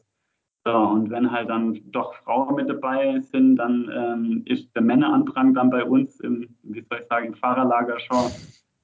So, 0.65 0.71
und 0.71 1.09
wenn 1.09 1.29
halt 1.29 1.49
dann 1.49 1.79
doch 1.91 2.13
Frauen 2.15 2.55
mit 2.55 2.69
dabei 2.69 3.19
sind, 3.19 3.57
dann 3.57 3.91
ähm, 3.93 4.43
ist 4.45 4.73
der 4.75 4.81
Männerandrang 4.81 5.53
dann 5.53 5.69
bei 5.69 5.83
uns 5.83 6.19
im, 6.21 6.47
wie 6.63 6.81
soll 6.81 6.99
ich 7.01 7.07
sagen, 7.07 7.27
im 7.27 7.33
Fahrerlager 7.33 7.99
schon 7.99 8.31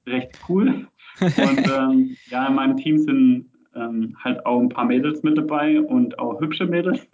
recht 0.06 0.38
cool. 0.48 0.86
Und 1.20 1.70
ähm, 1.78 2.16
ja, 2.26 2.46
in 2.46 2.54
meinem 2.54 2.76
Team 2.76 2.98
sind 2.98 3.50
ähm, 3.74 4.14
halt 4.22 4.44
auch 4.44 4.60
ein 4.60 4.68
paar 4.68 4.84
Mädels 4.84 5.22
mit 5.22 5.38
dabei 5.38 5.80
und 5.80 6.18
auch 6.18 6.40
hübsche 6.40 6.66
Mädels. 6.66 7.08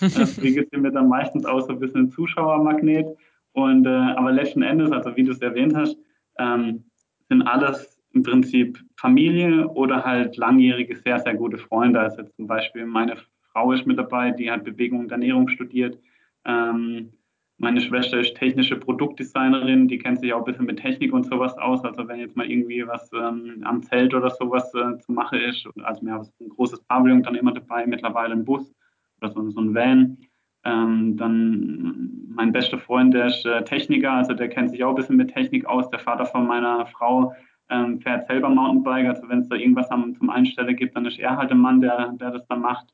Deswegen 0.00 0.66
sind 0.70 0.84
wir 0.84 0.92
dann 0.92 1.08
meistens 1.08 1.44
auch 1.44 1.60
so 1.60 1.72
ein 1.72 1.80
bisschen 1.80 2.10
Zuschauermagnet. 2.10 3.06
Und 3.52 3.86
äh, 3.86 3.90
aber 3.90 4.32
letzten 4.32 4.62
Endes, 4.62 4.92
also 4.92 5.16
wie 5.16 5.24
du 5.24 5.32
es 5.32 5.40
erwähnt 5.40 5.74
hast, 5.74 5.96
ähm, 6.38 6.84
sind 7.28 7.42
alles 7.42 7.98
im 8.12 8.22
Prinzip 8.22 8.78
Familie 8.96 9.66
oder 9.68 10.04
halt 10.04 10.36
langjährige, 10.36 10.96
sehr, 10.96 11.18
sehr 11.18 11.34
gute 11.34 11.58
Freunde. 11.58 12.00
Also 12.00 12.22
zum 12.36 12.46
Beispiel 12.46 12.86
meine 12.86 13.16
Frau 13.52 13.72
ist 13.72 13.86
mit 13.86 13.98
dabei, 13.98 14.30
die 14.30 14.50
hat 14.50 14.64
Bewegung 14.64 15.00
und 15.00 15.12
Ernährung 15.12 15.48
studiert. 15.48 15.98
Ähm, 16.44 17.12
meine 17.58 17.80
Schwester 17.80 18.18
ist 18.18 18.34
technische 18.34 18.76
Produktdesignerin, 18.76 19.86
die 19.86 19.98
kennt 19.98 20.18
sich 20.18 20.32
auch 20.32 20.38
ein 20.38 20.44
bisschen 20.44 20.66
mit 20.66 20.80
Technik 20.80 21.12
und 21.12 21.24
sowas 21.24 21.56
aus. 21.58 21.84
Also 21.84 22.08
wenn 22.08 22.18
jetzt 22.18 22.36
mal 22.36 22.50
irgendwie 22.50 22.84
was 22.86 23.08
ähm, 23.12 23.62
am 23.64 23.82
Zelt 23.82 24.14
oder 24.14 24.30
sowas 24.30 24.74
äh, 24.74 24.98
zu 24.98 25.12
machen 25.12 25.38
ist, 25.38 25.64
also 25.84 26.04
wir 26.04 26.12
haben 26.12 26.28
ein 26.40 26.48
großes 26.48 26.82
Pavillon 26.84 27.22
dann 27.22 27.36
immer 27.36 27.52
dabei, 27.52 27.86
mittlerweile 27.86 28.34
ein 28.34 28.44
Bus 28.44 28.74
oder 29.20 29.30
so, 29.30 29.48
so 29.50 29.60
ein 29.60 29.74
Van. 29.74 30.18
Ähm, 30.64 31.16
dann 31.16 32.26
mein 32.34 32.52
bester 32.52 32.78
Freund, 32.78 33.14
der 33.14 33.26
ist 33.26 33.44
äh, 33.44 33.62
Techniker, 33.64 34.12
also 34.12 34.32
der 34.34 34.48
kennt 34.48 34.70
sich 34.70 34.82
auch 34.82 34.90
ein 34.90 34.96
bisschen 34.96 35.16
mit 35.16 35.32
Technik 35.32 35.64
aus. 35.66 35.88
Der 35.90 36.00
Vater 36.00 36.26
von 36.26 36.46
meiner 36.46 36.86
Frau 36.86 37.32
ähm, 37.70 38.00
fährt 38.00 38.26
selber 38.26 38.48
Mountainbike, 38.48 39.06
also 39.06 39.28
wenn 39.28 39.40
es 39.40 39.48
da 39.48 39.56
irgendwas 39.56 39.90
am, 39.90 40.14
zum 40.16 40.30
Einstellen 40.30 40.76
gibt, 40.76 40.96
dann 40.96 41.06
ist 41.06 41.18
er 41.18 41.36
halt 41.36 41.50
der 41.50 41.56
Mann, 41.56 41.80
der, 41.80 42.12
der 42.14 42.32
das 42.32 42.46
dann 42.48 42.60
macht. 42.60 42.92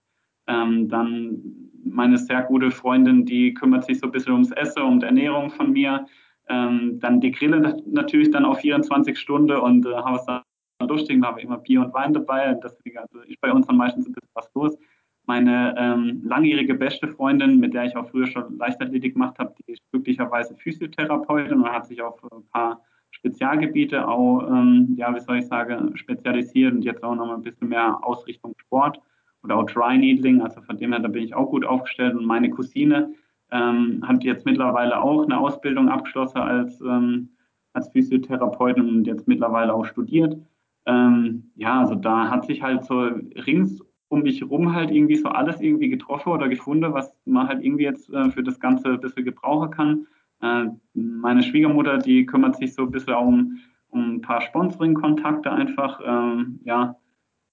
Ähm, 0.48 0.88
dann 0.88 1.40
meine 1.84 2.18
sehr 2.18 2.42
gute 2.42 2.70
Freundin, 2.70 3.24
die 3.24 3.54
kümmert 3.54 3.84
sich 3.84 4.00
so 4.00 4.06
ein 4.06 4.12
bisschen 4.12 4.32
ums 4.32 4.50
Essen, 4.52 5.00
die 5.00 5.06
Ernährung 5.06 5.50
von 5.50 5.72
mir. 5.72 6.06
Ähm, 6.48 6.98
dann 7.00 7.20
die 7.20 7.30
Grille 7.30 7.82
natürlich 7.86 8.30
dann 8.30 8.44
auf 8.44 8.60
24 8.60 9.18
Stunden 9.18 9.56
und 9.56 9.86
äh, 9.86 9.94
habe 9.94 10.16
es 10.16 10.24
dann 10.24 10.42
durchstehen, 10.88 11.24
habe 11.24 11.40
immer 11.40 11.58
Bier 11.58 11.80
und 11.80 11.92
Wein 11.92 12.14
dabei. 12.14 12.54
Deswegen 12.54 12.98
also 12.98 13.20
ist 13.20 13.40
bei 13.40 13.52
uns 13.52 13.66
dann 13.66 13.76
meistens 13.76 14.06
ein 14.06 14.12
bisschen 14.12 14.30
was 14.34 14.50
los. 14.54 14.78
Meine 15.26 15.74
ähm, 15.76 16.22
langjährige 16.24 16.74
beste 16.74 17.06
Freundin, 17.06 17.58
mit 17.60 17.74
der 17.74 17.84
ich 17.84 17.96
auch 17.96 18.08
früher 18.08 18.26
schon 18.26 18.56
Leichtathletik 18.56 19.12
gemacht 19.12 19.38
habe, 19.38 19.54
die 19.58 19.72
ist 19.72 19.82
glücklicherweise 19.90 20.56
Physiotherapeutin 20.56 21.60
und 21.60 21.70
hat 21.70 21.86
sich 21.86 22.00
auf 22.00 22.22
ein 22.32 22.46
paar 22.50 22.80
Spezialgebiete 23.10 24.08
auch, 24.08 24.42
ähm, 24.48 24.94
ja, 24.96 25.14
wie 25.14 25.20
soll 25.20 25.38
ich 25.38 25.46
sagen, 25.46 25.94
spezialisiert 25.96 26.72
und 26.72 26.82
jetzt 26.82 27.02
auch 27.02 27.14
noch 27.14 27.26
mal 27.26 27.34
ein 27.34 27.42
bisschen 27.42 27.68
mehr 27.68 27.98
Ausrichtung 28.02 28.54
Sport 28.58 29.00
oder 29.48 29.56
auch 29.56 29.66
Dry 29.66 29.96
Needling, 29.96 30.42
also 30.42 30.60
von 30.60 30.76
dem 30.76 30.92
her, 30.92 31.00
da 31.00 31.08
bin 31.08 31.22
ich 31.24 31.34
auch 31.34 31.50
gut 31.50 31.64
aufgestellt. 31.64 32.14
Und 32.14 32.26
meine 32.26 32.50
Cousine 32.50 33.14
ähm, 33.50 34.04
hat 34.06 34.22
jetzt 34.22 34.44
mittlerweile 34.44 35.00
auch 35.00 35.24
eine 35.24 35.38
Ausbildung 35.38 35.88
abgeschlossen 35.88 36.38
als, 36.38 36.80
ähm, 36.82 37.30
als 37.72 37.88
Physiotherapeutin 37.88 38.86
und 38.86 39.06
jetzt 39.06 39.26
mittlerweile 39.26 39.72
auch 39.72 39.86
studiert. 39.86 40.36
Ähm, 40.84 41.50
ja, 41.56 41.80
also 41.80 41.94
da 41.94 42.30
hat 42.30 42.44
sich 42.44 42.62
halt 42.62 42.84
so 42.84 43.08
rings 43.46 43.82
um 44.10 44.22
mich 44.22 44.40
herum 44.40 44.74
halt 44.74 44.90
irgendwie 44.90 45.16
so 45.16 45.28
alles 45.28 45.60
irgendwie 45.60 45.88
getroffen 45.88 46.32
oder 46.32 46.48
gefunden, 46.48 46.92
was 46.92 47.14
man 47.26 47.48
halt 47.48 47.62
irgendwie 47.62 47.84
jetzt 47.84 48.10
äh, 48.10 48.30
für 48.30 48.42
das 48.42 48.58
Ganze 48.58 48.88
ein 48.88 49.00
bisschen 49.00 49.24
gebrauchen 49.24 49.70
kann. 49.70 50.06
Äh, 50.40 50.70
meine 50.94 51.42
Schwiegermutter, 51.42 51.98
die 51.98 52.24
kümmert 52.26 52.56
sich 52.56 52.74
so 52.74 52.82
ein 52.82 52.90
bisschen 52.90 53.14
um, 53.14 53.58
um 53.90 54.16
ein 54.16 54.20
paar 54.20 54.40
Sponsoring-Kontakte 54.40 55.50
einfach. 55.50 56.00
Ähm, 56.04 56.60
ja, 56.64 56.96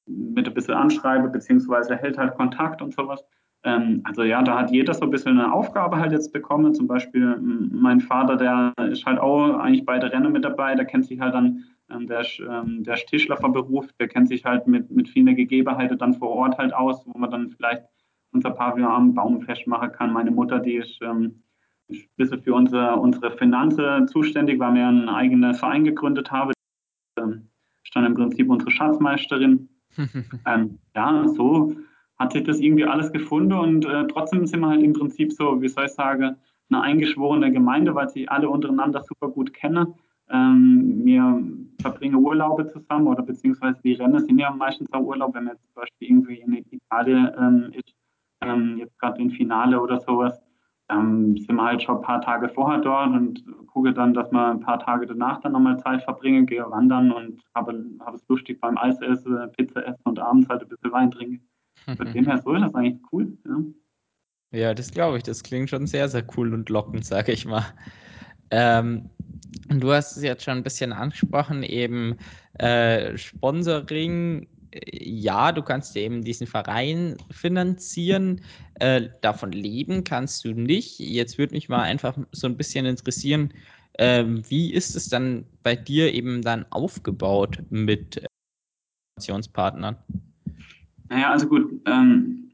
mit 0.06 0.48
ein 0.48 0.54
bisschen 0.54 0.76
anschreibe, 0.76 1.30
beziehungsweise 1.30 1.96
hält 1.96 2.18
halt 2.18 2.36
Kontakt 2.36 2.82
und 2.82 2.94
sowas. 2.94 3.24
Ähm, 3.64 4.02
also 4.04 4.24
ja, 4.24 4.44
da 4.44 4.60
hat 4.60 4.72
jeder 4.72 4.94
so 4.94 5.06
ein 5.06 5.10
bisschen 5.10 5.40
eine 5.40 5.52
Aufgabe 5.52 5.98
halt 5.98 6.12
jetzt 6.12 6.32
bekommen. 6.32 6.74
Zum 6.74 6.88
Beispiel 6.88 7.38
mein 7.40 8.00
Vater, 8.00 8.38
der 8.38 8.74
ist 8.92 9.06
halt 9.06 9.20
auch 9.20 9.58
eigentlich 9.58 9.86
bei 9.86 9.98
der 9.98 10.14
Rennen 10.14 10.32
mit 10.32 10.46
dabei, 10.46 10.76
der 10.76 10.86
kennt 10.86 11.06
sich 11.06 11.20
halt 11.20 11.34
dann, 11.34 11.64
ähm, 11.90 12.08
der, 12.08 12.22
ist, 12.22 12.40
ähm, 12.40 12.84
der 12.84 12.94
ist 12.94 13.08
Tischler 13.08 13.38
von 13.38 13.54
Beruf, 13.54 13.88
der 14.00 14.08
kennt 14.08 14.28
sich 14.28 14.46
halt 14.46 14.68
mit, 14.68 14.92
mit 14.92 15.10
vielen 15.10 15.36
Gegebenheiten 15.36 15.98
dann 15.98 16.14
vor 16.14 16.30
Ort 16.30 16.58
halt 16.58 16.74
aus, 16.74 17.06
wo 17.08 17.18
man 17.18 17.32
dann 17.32 17.50
vielleicht 17.50 17.84
unser 18.32 18.52
Pavillon 18.52 18.92
am 18.92 19.14
Baum 19.16 19.42
festmachen 19.42 19.92
kann. 19.92 20.14
Meine 20.14 20.32
Mutter, 20.32 20.60
die 20.60 20.76
ist, 20.76 21.00
ähm, 21.02 21.42
ist 21.88 22.04
ein 22.04 22.10
bisschen 22.18 22.42
für 22.42 22.54
unsere, 22.54 22.96
unsere 22.98 23.32
Finanzen 23.32 24.08
zuständig, 24.08 24.60
weil 24.60 24.76
wir 24.76 24.88
einen 24.88 25.10
eigenen 25.10 25.56
Verein 25.56 25.86
gegründet 25.86 26.32
haben. 26.32 26.54
Ähm, 27.18 27.48
ist 27.84 27.96
dann 27.96 28.06
im 28.06 28.14
Prinzip 28.14 28.50
unsere 28.50 28.72
Schatzmeisterin. 28.72 29.70
Ähm, 30.46 30.80
ja, 30.96 31.28
so 31.28 31.76
hat 32.18 32.34
sich 32.34 32.44
das 32.44 32.60
irgendwie 32.60 32.86
alles 32.86 33.12
gefunden 33.12 33.54
und 33.54 33.86
äh, 33.86 34.08
trotzdem 34.08 34.46
sind 34.48 34.62
wir 34.62 34.70
halt 34.70 34.84
im 34.84 34.94
Prinzip 34.94 35.34
so, 35.34 35.62
wie 35.62 35.68
soll 35.68 35.86
ich 35.86 35.92
sagen, 35.92 36.38
eine 36.70 36.82
eingeschworene 36.82 37.52
Gemeinde, 37.52 37.94
weil 37.94 38.10
sich 38.10 38.30
alle 38.30 38.50
untereinander 38.50 39.04
super 39.04 39.30
gut 39.30 39.54
kennen. 39.54 39.94
Ähm, 40.30 41.02
wir 41.04 41.44
verbringen 41.82 42.16
Urlaube 42.16 42.68
zusammen 42.68 43.08
oder 43.08 43.22
beziehungsweise 43.22 43.80
die 43.84 43.94
Rennen 43.94 44.26
sind 44.26 44.40
ja 44.40 44.52
meistens 44.52 44.92
auch 44.92 45.02
Urlaub, 45.02 45.36
wenn 45.36 45.44
man 45.44 45.54
jetzt 45.54 45.66
zum 45.66 45.82
Beispiel 45.82 46.10
irgendwie 46.10 46.40
in 46.40 46.66
Italien 46.72 47.30
ähm, 47.38 47.72
ist, 47.74 47.94
ähm, 48.42 48.78
jetzt 48.78 48.98
gerade 48.98 49.22
im 49.22 49.30
Finale 49.30 49.80
oder 49.80 50.00
sowas, 50.00 50.42
dann 50.88 51.36
sind 51.38 51.56
wir 51.56 51.66
halt 51.66 51.82
schon 51.82 51.98
ein 51.98 52.02
paar 52.02 52.22
Tage 52.22 52.48
vorher 52.50 52.80
dort 52.80 53.10
und 53.10 53.44
gucke 53.68 53.94
dann, 53.94 54.14
dass 54.14 54.32
wir 54.32 54.52
ein 54.52 54.60
paar 54.60 54.80
Tage 54.80 55.08
danach 55.08 55.42
dann 55.42 55.54
nochmal 55.54 55.80
Zeit 55.80 56.04
verbringen, 56.04 56.46
gehe 56.46 56.64
wandern 56.70 57.12
und 57.12 57.42
habe, 57.56 57.84
habe 58.02 58.18
es 58.18 58.28
lustig 58.28 58.62
beim 58.62 58.78
Eis 58.78 59.02
essen, 59.02 59.38
Pizza 59.58 59.86
essen 59.86 60.04
und 60.04 60.20
abends 60.20 60.48
halt 60.48 60.62
ein 60.62 60.70
bisschen 60.70 60.92
Wein 60.92 61.12
trinken. 61.12 61.48
Von 61.98 62.12
dem 62.14 62.26
her 62.26 62.38
so 62.38 62.54
ist 62.54 62.62
das 62.62 62.76
eigentlich 62.76 63.02
cool. 63.12 63.38
Ja, 63.46 64.60
ja 64.60 64.74
das 64.74 64.92
glaube 64.92 65.18
ich. 65.18 65.24
Das 65.24 65.44
klingt 65.44 65.70
schon 65.70 65.88
sehr, 65.88 66.08
sehr 66.08 66.24
cool 66.38 66.54
und 66.54 66.70
lockend, 66.70 67.06
sage 67.06 67.32
ich 67.32 67.46
mal. 67.46 67.66
Ähm, 68.52 69.10
du 69.70 69.92
hast 69.92 70.18
es 70.18 70.24
jetzt 70.24 70.44
schon 70.44 70.58
ein 70.58 70.64
bisschen 70.64 70.94
angesprochen, 70.94 71.64
eben 71.64 72.18
äh, 72.60 73.18
Sponsoring. 73.18 74.48
Ja, 74.92 75.52
du 75.52 75.62
kannst 75.62 75.96
eben 75.96 76.24
diesen 76.24 76.48
Verein 76.48 77.16
finanzieren. 77.32 78.42
Äh, 78.80 79.10
davon 79.22 79.52
leben 79.52 80.04
kannst 80.04 80.44
du 80.44 80.54
nicht. 80.54 81.00
Jetzt 81.00 81.38
würde 81.38 81.54
mich 81.54 81.70
mal 81.70 81.82
einfach 81.82 82.18
so 82.32 82.48
ein 82.48 82.58
bisschen 82.58 82.86
interessieren, 82.86 83.54
äh, 83.94 84.26
wie 84.26 84.74
ist 84.74 84.96
es 84.96 85.08
dann 85.08 85.46
bei 85.64 85.76
dir 85.76 86.14
eben 86.14 86.42
dann 86.42 86.66
aufgebaut 86.72 87.64
mit 87.70 88.18
äh? 88.18 88.26
Naja, 91.08 91.32
also 91.32 91.48
gut, 91.48 91.82
ähm, 91.86 92.52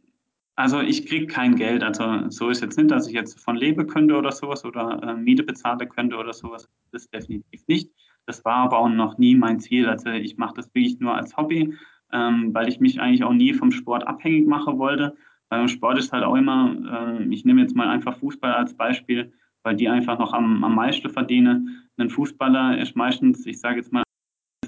also 0.56 0.80
ich 0.82 1.08
kriege 1.08 1.26
kein 1.26 1.56
Geld. 1.56 1.82
Also 1.82 2.30
so 2.30 2.50
ist 2.50 2.62
jetzt 2.62 2.78
nicht, 2.78 2.92
dass 2.92 3.08
ich 3.08 3.14
jetzt 3.14 3.40
von 3.40 3.56
leben 3.56 3.88
könnte 3.88 4.16
oder 4.16 4.32
sowas 4.32 4.64
oder 4.64 5.02
äh, 5.02 5.16
Miete 5.16 5.44
bezahlen 5.44 5.90
könnte 5.90 6.18
oder 6.18 6.34
sowas. 6.34 6.70
Das 6.92 7.10
definitiv 7.10 7.68
nicht. 7.68 7.90
Das 8.28 8.46
war 8.46 8.58
aber 8.58 8.78
auch 8.78 8.90
noch 8.90 9.18
nie 9.18 9.34
mein 9.34 9.60
Ziel. 9.60 9.88
Also 9.88 10.10
ich 10.10 10.38
mache 10.38 10.56
das 10.56 10.68
wirklich 10.76 11.00
nur 11.00 11.16
als 11.16 11.36
Hobby, 11.36 11.74
ähm, 12.14 12.54
weil 12.54 12.68
ich 12.68 12.80
mich 12.80 13.00
eigentlich 13.00 13.24
auch 13.24 13.34
nie 13.34 13.54
vom 13.54 13.72
Sport 13.72 14.08
abhängig 14.08 14.48
machen 14.48 14.78
wollte. 14.78 15.16
Beim 15.50 15.68
Sport 15.68 16.00
ist 16.00 16.12
halt 16.14 16.24
auch 16.24 16.36
immer, 16.36 17.18
äh, 17.20 17.24
ich 17.34 17.46
nehme 17.46 17.62
jetzt 17.62 17.76
mal 17.76 17.90
einfach 17.90 18.18
Fußball 18.18 18.54
als 18.54 18.74
Beispiel, 18.74 19.34
weil 19.64 19.76
die 19.76 19.90
einfach 19.90 20.18
noch 20.18 20.34
am, 20.34 20.64
am 20.64 20.76
meisten 20.76 21.10
verdienen. 21.10 21.88
Ein 21.98 22.10
Fußballer 22.10 22.78
ist 22.80 22.96
meistens, 22.96 23.46
ich 23.46 23.60
sage 23.60 23.78
jetzt 23.78 23.92
mal, 23.92 24.04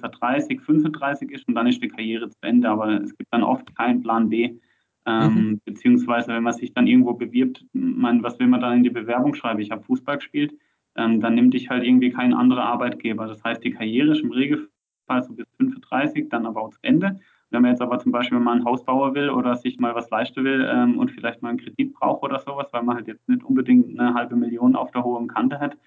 30, 0.02 0.62
35 0.62 1.32
ist 1.32 1.48
und 1.48 1.56
dann 1.56 1.68
ist 1.68 1.82
die 1.82 1.88
Karriere 1.88 2.30
zu 2.30 2.38
Ende. 2.42 2.70
Aber 2.70 3.02
es 3.02 3.16
gibt 3.18 3.34
dann 3.34 3.44
oft 3.44 3.74
keinen 3.76 4.02
Plan 4.02 4.30
B. 4.30 4.58
Ähm, 5.06 5.34
mhm. 5.34 5.62
Beziehungsweise, 5.66 6.30
wenn 6.30 6.44
man 6.44 6.54
sich 6.54 6.74
dann 6.74 6.88
irgendwo 6.88 7.14
bewirbt, 7.14 7.66
man, 7.74 8.24
was 8.24 8.40
will 8.40 8.48
man 8.48 8.62
dann 8.62 8.78
in 8.78 8.84
die 8.84 8.90
Bewerbung 8.90 9.34
schreiben? 9.34 9.60
Ich 9.60 9.72
habe 9.72 9.84
Fußball 9.84 10.18
gespielt, 10.18 10.54
ähm, 10.96 11.20
dann 11.20 11.36
nimmt 11.36 11.54
dich 11.54 11.70
halt 11.70 11.84
irgendwie 11.84 12.12
kein 12.12 12.34
anderer 12.34 12.64
Arbeitgeber. 12.64 13.28
Das 13.28 13.44
heißt, 13.44 13.64
die 13.64 13.72
Karriere 13.72 14.12
ist 14.12 14.22
im 14.22 14.32
Regelfall 14.32 15.24
so 15.24 15.34
bis 15.34 15.46
35, 15.58 16.30
dann 16.30 16.46
aber 16.46 16.62
auch 16.62 16.70
zu 16.70 16.80
Ende. 16.82 17.20
Wenn 17.54 17.62
man 17.62 17.72
jetzt 17.72 17.82
aber 17.82 18.00
zum 18.00 18.12
Beispiel 18.12 18.40
mal 18.40 18.56
ein 18.56 18.66
Haus 18.66 18.84
bauen 18.84 19.14
will 19.14 19.30
oder 19.30 19.56
sich 19.56 19.80
mal 19.80 19.94
was 19.94 20.10
leisten 20.10 20.44
will 20.44 20.68
ähm, 20.68 20.98
und 20.98 21.12
vielleicht 21.12 21.44
mal 21.44 21.50
einen 21.50 21.60
Kredit 21.60 21.94
braucht 21.94 22.24
oder 22.24 22.40
sowas, 22.40 22.68
weil 22.72 22.82
man 22.82 22.96
halt 22.96 23.08
jetzt 23.08 23.30
nicht 23.30 23.44
unbedingt 23.44 24.00
eine 24.00 24.16
halbe 24.16 24.36
Million 24.36 24.76
auf 24.76 24.90
der 24.90 25.04
hohen 25.04 25.28
Kante 25.28 25.60
hat, 25.60 25.78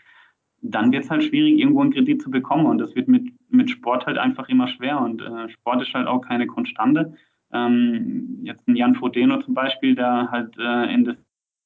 dann 0.62 0.92
wird 0.92 1.04
es 1.04 1.10
halt 1.10 1.24
schwierig, 1.24 1.58
irgendwo 1.58 1.80
einen 1.80 1.92
Kredit 1.92 2.22
zu 2.22 2.30
bekommen. 2.30 2.66
Und 2.66 2.78
das 2.78 2.94
wird 2.94 3.08
mit, 3.08 3.32
mit 3.50 3.68
Sport 3.68 4.06
halt 4.06 4.16
einfach 4.16 4.48
immer 4.48 4.68
schwer. 4.68 5.00
Und 5.00 5.20
äh, 5.20 5.48
Sport 5.48 5.82
ist 5.82 5.92
halt 5.92 6.06
auch 6.06 6.20
keine 6.20 6.46
Konstante. 6.46 7.14
Ähm, 7.52 8.38
jetzt 8.44 8.66
ein 8.68 8.76
Jan 8.76 8.94
Frodeno 8.94 9.42
zum 9.42 9.54
Beispiel, 9.54 9.96
der 9.96 10.30
halt 10.30 10.56
äh, 10.58 10.94
in 10.94 11.04
der 11.04 11.16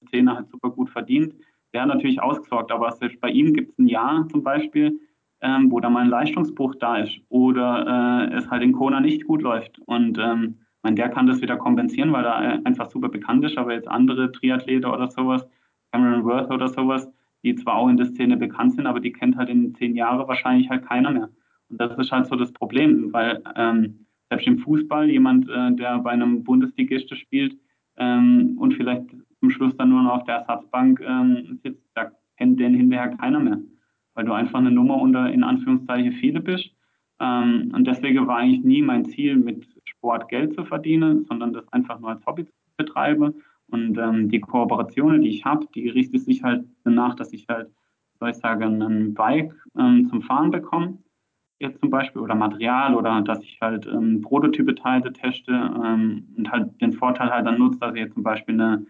Szene 0.09 0.35
halt 0.35 0.49
super 0.49 0.71
gut 0.71 0.89
verdient, 0.89 1.35
der 1.75 1.83
hat 1.83 1.89
natürlich 1.89 2.23
ausgesorgt. 2.23 2.73
Aber 2.73 2.91
selbst 2.93 3.21
bei 3.21 3.29
ihm 3.29 3.53
gibt 3.53 3.73
es 3.73 3.79
ein 3.79 3.87
Jahr 3.87 4.27
zum 4.29 4.43
Beispiel, 4.43 4.99
ähm, 5.43 5.71
wo 5.71 5.81
da 5.81 5.91
mal 5.91 6.03
ein 6.03 6.11
Leistungsbruch 6.11 6.75
da 6.77 6.99
ist 6.99 7.19
oder 7.29 8.29
äh, 8.31 8.35
es 8.37 8.51
halt 8.51 8.63
in 8.63 8.73
Kona 8.73 9.01
nicht 9.01 9.27
gut 9.27 9.43
läuft. 9.43 9.79
Und 9.87 10.19
ähm, 10.19 10.57
mein, 10.83 10.97
der 10.97 11.09
kann 11.09 11.27
das 11.27 11.41
wieder 11.41 11.57
kompensieren, 11.57 12.13
weil 12.13 12.25
er 12.25 12.65
einfach 12.65 12.91
super 12.91 13.09
bekannt 13.09 13.45
ist. 13.45 13.59
Aber 13.59 13.73
jetzt 13.73 13.89
andere 13.89 14.33
Triathlete 14.33 14.89
oder 14.89 15.09
sowas, 15.11 15.47
Cameron 15.93 16.25
Worth 16.25 16.51
oder 16.51 16.69
sowas, 16.69 17.11
die 17.43 17.55
zwar 17.55 17.77
auch 17.77 17.89
in 17.89 17.97
der 17.97 18.07
Szene 18.07 18.37
bekannt 18.37 18.75
sind, 18.75 18.87
aber 18.87 19.01
die 19.01 19.13
kennt 19.13 19.37
halt 19.37 19.49
in 19.49 19.75
zehn 19.75 19.97
Jahren 19.97 20.27
wahrscheinlich 20.29 20.69
halt 20.69 20.87
keiner 20.87 21.11
mehr. 21.11 21.31
Und 21.69 21.81
das 21.81 21.97
ist 21.99 22.13
halt 22.13 22.27
so 22.27 22.37
das 22.37 22.53
Problem, 22.53 23.13
weil 23.13 23.43
ähm, 23.57 24.07
selbst 24.29 24.47
im 24.47 24.59
Fußball 24.59 25.09
jemand, 25.11 25.49
äh, 25.49 25.73
der 25.73 25.99
bei 25.99 26.11
einem 26.11 26.45
Bundesligisten 26.45 27.17
spielt 27.17 27.57
ähm, 27.97 28.57
und 28.59 28.75
vielleicht 28.75 29.05
zum 29.41 29.51
Schluss 29.51 29.77
dann 29.77 29.89
nur 29.89 30.03
noch 30.03 30.19
auf 30.19 30.25
der 30.25 30.37
Ersatzbank 30.37 31.01
ähm, 31.01 31.59
sitzt, 31.63 31.83
da 31.95 32.11
kennt 32.37 32.61
den 32.61 32.75
hinterher 32.75 33.17
keiner 33.17 33.41
mehr, 33.41 33.59
weil 34.15 34.25
du 34.25 34.33
einfach 34.33 34.59
eine 34.59 34.71
Nummer 34.71 34.97
unter 34.97 35.31
in 35.31 35.45
Anführungszeichen 35.45 36.13
viele 36.13 36.41
bist. 36.41 36.71
Ähm, 37.21 37.73
und 37.75 37.87
deswegen 37.87 38.27
war 38.27 38.39
eigentlich 38.39 38.65
nie 38.65 38.83
mein 38.83 39.05
Ziel, 39.05 39.37
mit 39.37 39.67
Sport 39.85 40.29
Geld 40.29 40.55
zu 40.55 40.65
verdienen, 40.65 41.25
sondern 41.25 41.53
das 41.53 41.69
einfach 41.73 42.01
nur 42.01 42.11
als 42.11 42.25
Hobby 42.27 42.45
zu 42.45 42.53
betreiben 42.77 43.35
und 43.71 43.99
ähm, 43.99 44.29
die 44.29 44.41
Kooperationen, 44.41 45.23
die 45.23 45.29
ich 45.29 45.45
habe, 45.45 45.67
die 45.75 45.89
richtet 45.89 46.23
sich 46.23 46.43
halt 46.43 46.65
danach, 46.85 47.15
dass 47.15 47.33
ich 47.33 47.47
halt, 47.49 47.71
soll 48.19 48.31
ich 48.31 48.37
sagen, 48.37 48.83
ein 48.83 49.15
Bike 49.15 49.55
ähm, 49.79 50.09
zum 50.09 50.23
Fahren 50.23 50.51
bekomme, 50.51 50.99
jetzt 51.61 51.79
zum 51.81 51.91
Beispiel, 51.91 52.23
oder 52.23 52.35
Material, 52.35 52.95
oder 52.95 53.21
dass 53.21 53.43
ich 53.43 53.59
halt 53.61 53.87
ähm, 53.87 54.21
Prototype 54.23 54.75
teile, 54.75 55.13
teste 55.13 55.53
ähm, 55.53 56.27
und 56.37 56.51
halt 56.51 56.81
den 56.81 56.93
Vorteil 56.93 57.31
halt 57.31 57.47
dann 57.47 57.59
nutze, 57.59 57.79
dass 57.79 57.95
ich 57.95 58.01
jetzt 58.01 58.15
zum 58.15 58.23
Beispiel 58.23 58.55
eine, 58.55 58.87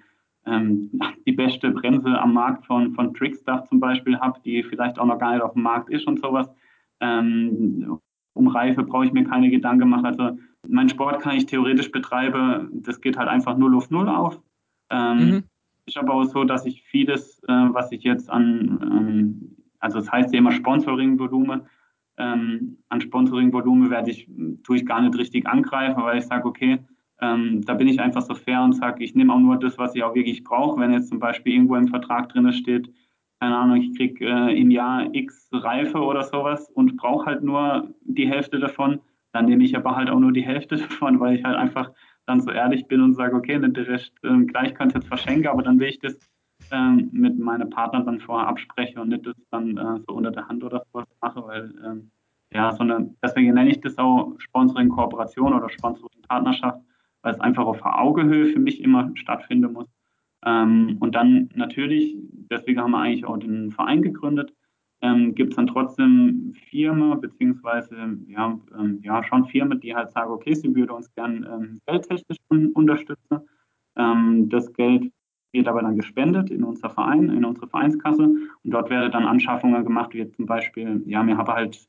ähm, 0.47 0.91
die 1.27 1.33
beste 1.33 1.71
Bremse 1.71 2.19
am 2.19 2.33
Markt 2.35 2.67
von, 2.67 2.93
von 2.95 3.15
Trickstuff 3.15 3.69
zum 3.69 3.81
Beispiel 3.81 4.19
habe, 4.19 4.41
die 4.45 4.63
vielleicht 4.63 4.99
auch 4.99 5.07
noch 5.07 5.19
gar 5.19 5.33
nicht 5.33 5.43
auf 5.43 5.53
dem 5.53 5.63
Markt 5.63 5.91
ist 5.91 6.07
und 6.07 6.21
sowas. 6.21 6.49
Ähm, 7.01 7.99
um 8.35 8.49
Reife 8.49 8.83
brauche 8.83 9.07
ich 9.07 9.13
mir 9.13 9.25
keine 9.25 9.51
Gedanken 9.51 9.89
machen. 9.89 10.07
Also 10.07 10.39
mein 10.69 10.89
Sport 10.89 11.21
kann 11.21 11.37
ich 11.37 11.47
theoretisch 11.47 11.91
betreiben, 11.91 12.71
das 12.83 13.01
geht 13.01 13.17
halt 13.17 13.29
einfach 13.29 13.57
0 13.57 13.77
auf 13.77 13.91
0 13.91 14.09
auf. 14.09 14.41
Ähm, 14.91 15.17
mhm. 15.17 15.45
Ist 15.87 15.97
aber 15.97 16.15
auch 16.15 16.25
so, 16.25 16.45
dass 16.45 16.67
ich 16.67 16.83
vieles, 16.83 17.43
äh, 17.45 17.53
was 17.53 17.91
ich 17.93 18.03
jetzt 18.03 18.31
an, 18.31 18.79
ähm, 18.83 19.57
also 19.79 19.99
das 19.99 20.11
heißt 20.11 20.33
ja 20.33 20.39
immer 20.39 20.53
Sponsoring-Volumen, 20.53 21.63
ähm, 22.19 22.79
an 22.91 23.01
Sponsoring-Volumen 23.01 23.91
werde 23.91 24.11
ich, 24.11 24.29
tue 24.63 24.77
ich 24.77 24.87
gar 24.87 25.01
nicht 25.01 25.17
richtig 25.17 25.47
angreifen, 25.47 26.03
weil 26.03 26.19
ich 26.19 26.27
sage, 26.27 26.47
okay, 26.47 26.79
ähm, 27.21 27.63
da 27.65 27.75
bin 27.75 27.89
ich 27.89 28.01
einfach 28.01 28.23
so 28.23 28.35
fair 28.35 28.63
und 28.63 28.75
sage, 28.75 29.05
ich 29.05 29.15
nehme 29.15 29.33
auch 29.33 29.39
nur 29.39 29.59
das, 29.59 29.79
was 29.79 29.95
ich 29.95 30.03
auch 30.03 30.15
wirklich 30.15 30.45
brauche. 30.45 30.81
Wenn 30.81 30.93
jetzt 30.93 31.09
zum 31.09 31.19
Beispiel 31.19 31.55
irgendwo 31.55 31.77
im 31.77 31.89
Vertrag 31.89 32.29
drin 32.31 32.53
steht, 32.53 32.91
keine 33.41 33.57
Ahnung, 33.57 33.77
ich 33.77 33.97
kriege 33.97 34.27
äh, 34.27 34.59
im 34.59 34.71
Jahr 34.71 35.15
X 35.15 35.49
Reife 35.53 35.99
oder 35.99 36.25
sowas 36.25 36.71
und 36.71 36.97
brauche 36.97 37.27
halt 37.27 37.43
nur 37.43 37.89
die 38.05 38.29
Hälfte 38.29 38.59
davon, 38.59 39.01
dann 39.33 39.47
nehme 39.47 39.65
ich 39.65 39.77
aber 39.77 39.97
halt 39.97 40.11
auch 40.11 40.19
nur 40.19 40.33
die 40.33 40.43
Hälfte 40.43 40.77
davon, 40.89 41.21
weil 41.21 41.37
ich 41.37 41.45
halt 41.45 41.57
einfach 41.57 41.91
dann 42.27 42.41
so 42.41 42.51
ehrlich 42.51 42.87
bin 42.87 43.01
und 43.01 43.15
sage, 43.15 43.35
okay, 43.35 43.59
den 43.59 43.75
Rest, 43.75 44.13
äh, 44.23 44.45
gleich 44.45 44.75
könnte 44.75 44.99
ich 44.99 45.03
jetzt 45.03 45.09
verschenken, 45.09 45.49
aber 45.49 45.63
dann 45.63 45.79
will 45.79 45.89
ich 45.89 45.99
das 45.99 46.19
ähm, 46.71 47.09
mit 47.13 47.39
meinen 47.39 47.71
Partnern 47.71 48.05
dann 48.05 48.21
vorher 48.21 48.49
absprechen 48.49 49.01
und 49.01 49.09
nicht 49.09 49.27
das 49.27 49.35
dann 49.51 49.77
äh, 49.77 50.01
so 50.07 50.15
unter 50.15 50.31
der 50.31 50.47
Hand 50.47 50.63
oder 50.63 50.85
sowas 50.93 51.07
mache, 51.21 51.43
weil 51.47 51.75
ähm, 51.85 52.11
ja, 52.53 52.73
sondern 52.73 53.17
deswegen 53.23 53.55
nenne 53.55 53.71
ich 53.71 53.81
das 53.81 53.97
auch 53.99 54.35
Sponsoring-Kooperation 54.39 55.55
oder 55.55 55.69
Sponsoring-Partnerschaft, 55.69 56.81
weil 57.23 57.35
es 57.35 57.41
einfach 57.41 57.67
auf 57.67 57.83
Augehöhe 57.83 58.47
für 58.47 58.59
mich 58.59 58.83
immer 58.83 59.11
stattfinden 59.15 59.73
muss. 59.73 59.89
Ähm, 60.45 60.97
und 61.01 61.15
dann 61.15 61.51
natürlich, 61.55 62.17
deswegen 62.51 62.81
haben 62.81 62.93
wir 62.93 63.01
eigentlich 63.01 63.25
auch 63.25 63.39
den 63.39 63.71
Verein 63.71 64.03
gegründet, 64.03 64.55
ähm, 65.03 65.35
gibt 65.35 65.53
es 65.53 65.57
dann 65.57 65.67
trotzdem 65.67 66.55
Firmen, 66.69 67.21
beziehungsweise 67.21 67.97
ja, 68.27 68.59
ähm, 68.79 69.01
ja, 69.03 69.23
schon 69.25 69.47
Firmen, 69.47 69.81
die 69.81 69.95
halt 69.95 70.11
sagen, 70.11 70.31
okay, 70.31 70.55
sie 70.55 70.75
würde 70.75 70.93
uns 70.93 71.13
gern 71.15 71.47
ähm, 71.51 71.81
geldtechnisch 71.87 72.39
unterstützen. 72.49 73.41
Ähm, 73.97 74.49
das 74.49 74.73
Geld 74.75 75.11
wird 75.53 75.69
aber 75.69 75.83
dann 75.83 75.97
gespendet 75.97 76.51
in 76.51 76.65
unser 76.65 76.91
Verein, 76.91 77.31
in 77.31 77.45
unsere 77.45 77.67
Vereinskasse 77.67 78.23
und 78.23 78.71
dort 78.71 78.91
werden 78.91 79.11
dann 79.11 79.27
Anschaffungen 79.27 79.85
gemacht, 79.85 80.15
wie 80.15 80.31
zum 80.31 80.47
Beispiel, 80.47 81.03
ja, 81.07 81.27
wir 81.27 81.37
haben 81.37 81.49
halt 81.49 81.89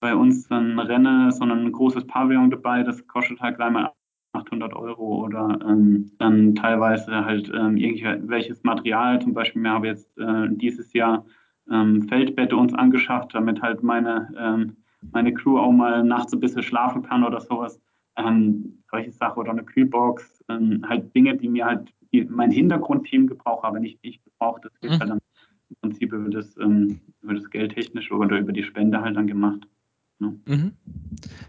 bei 0.00 0.14
uns 0.14 0.50
ein 0.50 0.78
Rennen, 0.78 1.30
so 1.30 1.44
ein 1.44 1.72
großes 1.72 2.06
Pavillon 2.06 2.50
dabei, 2.50 2.82
das 2.82 3.06
kostet 3.06 3.40
halt 3.40 3.56
gleich 3.56 3.70
mal 3.70 3.92
800 4.36 4.74
Euro 4.74 5.24
oder 5.24 5.58
ähm, 5.66 6.10
dann 6.18 6.54
teilweise 6.54 7.24
halt 7.24 7.50
ähm, 7.54 7.76
irgendwelches 7.76 8.62
Material. 8.62 9.20
Zum 9.20 9.34
Beispiel, 9.34 9.62
wir 9.62 9.70
haben 9.70 9.84
jetzt 9.84 10.16
äh, 10.18 10.48
dieses 10.50 10.92
Jahr 10.92 11.24
ähm, 11.70 12.02
Feldbette 12.08 12.56
uns 12.56 12.74
angeschafft, 12.74 13.34
damit 13.34 13.62
halt 13.62 13.82
meine, 13.82 14.28
ähm, 14.38 14.76
meine 15.12 15.32
Crew 15.34 15.58
auch 15.58 15.72
mal 15.72 16.04
nachts 16.04 16.32
ein 16.32 16.40
bisschen 16.40 16.62
schlafen 16.62 17.02
kann 17.02 17.24
oder 17.24 17.40
sowas. 17.40 17.80
Ähm, 18.16 18.82
solche 18.90 19.12
Sachen 19.12 19.40
oder 19.40 19.50
eine 19.50 19.64
Kühlbox, 19.64 20.44
ähm, 20.48 20.84
halt 20.88 21.14
Dinge, 21.14 21.36
die 21.36 21.48
mir 21.48 21.66
halt 21.66 21.92
die 22.12 22.24
mein 22.24 22.50
Hintergrundteam 22.50 23.26
gebraucht, 23.26 23.64
aber 23.64 23.80
nicht 23.80 23.98
ich 24.02 24.22
gebraucht. 24.22 24.64
Das 24.64 24.72
wird 24.80 24.92
mhm. 24.92 24.98
halt 25.00 25.10
dann 25.10 25.18
im 25.68 25.76
Prinzip 25.82 26.12
über 26.12 26.30
das, 26.30 26.56
über 26.56 27.34
das 27.34 27.50
Geld 27.50 27.74
technisch 27.74 28.12
oder 28.12 28.38
über 28.38 28.52
die 28.52 28.62
Spende 28.62 29.00
halt 29.00 29.16
dann 29.16 29.26
gemacht. 29.26 29.66
Ne? 30.18 30.38
Mhm. 30.46 30.72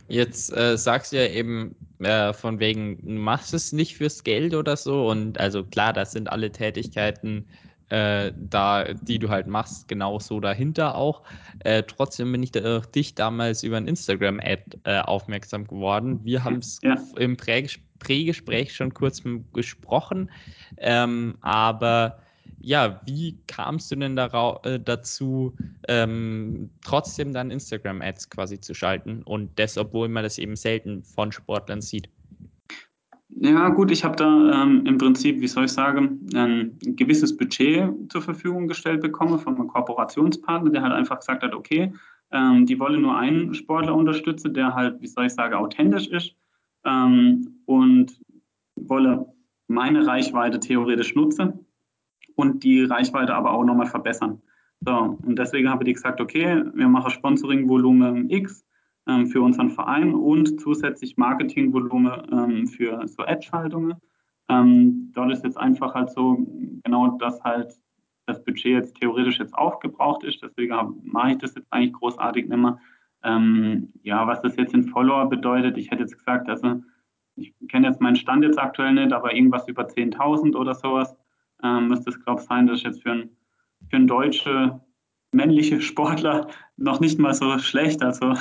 Jetzt 0.08 0.56
äh, 0.56 0.78
sagst 0.78 1.14
du 1.14 1.18
ja 1.18 1.28
eben 1.30 1.76
äh, 2.00 2.34
von 2.34 2.60
wegen, 2.60 2.98
du 3.02 3.20
machst 3.22 3.54
es 3.54 3.72
nicht 3.72 3.96
fürs 3.96 4.24
Geld 4.24 4.54
oder 4.54 4.78
so. 4.78 5.10
Und 5.10 5.40
also 5.40 5.64
klar, 5.64 5.94
das 5.94 6.12
sind 6.12 6.30
alle 6.32 6.52
Tätigkeiten, 6.52 7.46
äh, 7.90 8.34
da, 8.36 8.94
die 8.94 9.20
du 9.20 9.30
halt 9.30 9.48
machst, 9.48 9.88
genau 9.88 10.20
so 10.20 10.40
dahinter 10.40 10.96
auch. 10.96 11.24
Äh, 11.60 11.84
trotzdem 11.84 12.32
bin 12.32 12.44
ich 12.44 12.52
da, 12.52 12.80
dich 12.80 13.16
damals 13.16 13.64
über 13.64 13.78
ein 13.78 13.88
Instagram-Ad 13.88 14.64
äh, 14.84 15.00
aufmerksam 15.00 15.66
geworden. 15.66 16.20
Wir 16.24 16.44
haben 16.44 16.58
es 16.58 16.80
ja. 16.84 16.96
im 17.18 17.38
Prägespräch 17.38 18.76
schon 18.76 18.94
kurz 18.94 19.24
gesprochen, 19.54 20.30
ähm, 20.78 21.38
aber 21.42 22.20
ja, 22.60 23.02
wie 23.06 23.38
kamst 23.48 23.92
du 23.92 23.96
denn 23.96 24.18
äh, 24.18 24.80
dazu, 24.80 25.56
ähm, 25.88 26.70
trotzdem 26.84 27.34
dann 27.34 27.52
Instagram-Ads 27.52 28.30
quasi 28.30 28.60
zu 28.60 28.74
schalten 28.74 29.24
und 29.24 29.58
das, 29.60 29.78
obwohl 29.78 30.10
man 30.10 30.24
das 30.24 30.38
eben 30.38 30.56
selten 30.56 31.04
von 31.04 31.32
Sportlern 31.32 31.82
sieht? 31.82 32.10
Ja, 33.30 33.70
gut, 33.70 33.92
ich 33.92 34.04
habe 34.04 34.16
da 34.16 34.64
ähm, 34.64 34.86
im 34.86 34.98
Prinzip, 34.98 35.42
wie 35.42 35.48
soll 35.48 35.66
ich 35.66 35.72
sagen, 35.72 36.28
ein 36.34 36.78
gewisses 36.82 37.36
Budget 37.36 37.92
zur 38.10 38.22
Verfügung 38.22 38.68
gestellt 38.68 39.02
bekommen 39.02 39.38
von 39.38 39.56
einem 39.56 39.68
Kooperationspartner, 39.68 40.72
der 40.72 40.82
halt 40.82 40.94
einfach 40.94 41.20
gesagt 41.20 41.44
hat, 41.44 41.54
okay, 41.54 41.94
ähm, 42.32 42.66
die 42.66 42.80
wollen 42.80 43.02
nur 43.02 43.16
einen 43.16 43.54
Sportler 43.54 43.94
unterstützen, 43.94 44.54
der 44.54 44.74
halt, 44.74 45.00
wie 45.02 45.08
soll 45.08 45.28
ich 45.28 45.34
sagen, 45.34 45.54
authentisch 45.54 46.08
ist 46.08 46.36
ähm, 46.86 47.60
und 47.66 48.20
wolle 48.76 49.28
meine 49.68 50.08
Reichweite 50.08 50.60
theoretisch 50.60 51.14
nutzen 51.14 51.67
und 52.38 52.64
die 52.64 52.84
Reichweite 52.84 53.34
aber 53.34 53.52
auch 53.52 53.66
nochmal 53.66 53.88
verbessern. 53.88 54.42
So, 54.82 55.18
und 55.26 55.40
deswegen 55.40 55.70
habe 55.70 55.84
ich 55.84 55.96
gesagt, 55.96 56.22
okay, 56.22 56.64
wir 56.74 56.88
machen 56.88 57.10
Sponsoring-Volumen 57.10 58.30
X 58.30 58.64
ähm, 59.08 59.26
für 59.26 59.42
unseren 59.42 59.72
Verein 59.72 60.14
und 60.14 60.62
zusätzlich 60.62 61.18
Marketingvolumen 61.18 62.22
ähm, 62.32 62.68
für 62.68 63.08
so 63.08 63.24
Ad-Schaltungen. 63.24 63.96
Ähm, 64.50 65.12
dort 65.14 65.32
ist 65.32 65.44
jetzt 65.44 65.58
einfach 65.58 65.96
halt 65.96 66.12
so, 66.12 66.46
genau, 66.84 67.18
dass 67.18 67.44
halt 67.44 67.74
das 68.28 68.44
Budget 68.44 68.74
jetzt 68.74 68.96
theoretisch 68.98 69.40
jetzt 69.40 69.56
aufgebraucht 69.56 70.24
ist. 70.24 70.42
Deswegen 70.44 70.76
mache 71.04 71.32
ich 71.32 71.38
das 71.40 71.56
jetzt 71.56 71.74
eigentlich 71.74 71.94
großartig 71.94 72.48
nicht 72.48 72.60
mehr. 72.60 72.80
Ähm, 73.24 73.90
ja, 74.04 74.28
was 74.28 74.42
das 74.42 74.56
jetzt 74.58 74.76
in 74.76 74.84
Follower 74.84 75.28
bedeutet, 75.28 75.76
ich 75.78 75.90
hätte 75.90 76.04
jetzt 76.04 76.18
gesagt, 76.18 76.48
also 76.50 76.84
ich 77.36 77.54
kenne 77.68 77.88
jetzt 77.88 78.00
meinen 78.00 78.16
Stand 78.16 78.44
jetzt 78.44 78.60
aktuell 78.60 78.94
nicht, 78.94 79.12
aber 79.12 79.34
irgendwas 79.34 79.68
über 79.68 79.88
10.000 79.88 80.56
oder 80.56 80.76
sowas 80.76 81.17
ähm, 81.64 81.88
müsste 81.88 82.10
es, 82.10 82.24
glaube 82.24 82.42
ich, 82.42 82.48
sein. 82.48 82.68
Das 82.68 82.78
ist 82.78 82.84
jetzt 82.84 83.04
für 83.04 83.12
einen, 83.12 83.38
für 83.90 84.00
deutsche 84.00 84.82
männliche 85.32 85.82
Sportler 85.82 86.48
noch 86.78 87.00
nicht 87.00 87.20
mal 87.20 87.34
so 87.34 87.58
schlecht, 87.60 88.02
also 88.02 88.34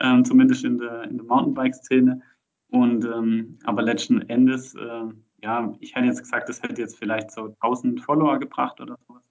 ähm, 0.00 0.24
zumindest 0.24 0.64
in 0.64 0.78
der, 0.78 1.04
in 1.04 1.16
der 1.16 1.26
Mountainbike-Szene. 1.26 2.20
Und 2.68 3.04
ähm, 3.04 3.58
aber 3.64 3.82
letzten 3.82 4.22
Endes, 4.22 4.74
äh, 4.74 5.04
ja, 5.42 5.74
ich 5.80 5.94
hätte 5.94 6.06
jetzt 6.06 6.22
gesagt, 6.22 6.48
das 6.48 6.62
hätte 6.62 6.80
jetzt 6.80 6.98
vielleicht 6.98 7.30
so 7.30 7.54
1000 7.60 8.00
Follower 8.00 8.38
gebracht 8.38 8.80
oder 8.80 8.96
sowas. 9.06 9.22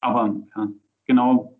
Aber 0.00 0.34
ja, 0.56 0.68
genau 1.06 1.58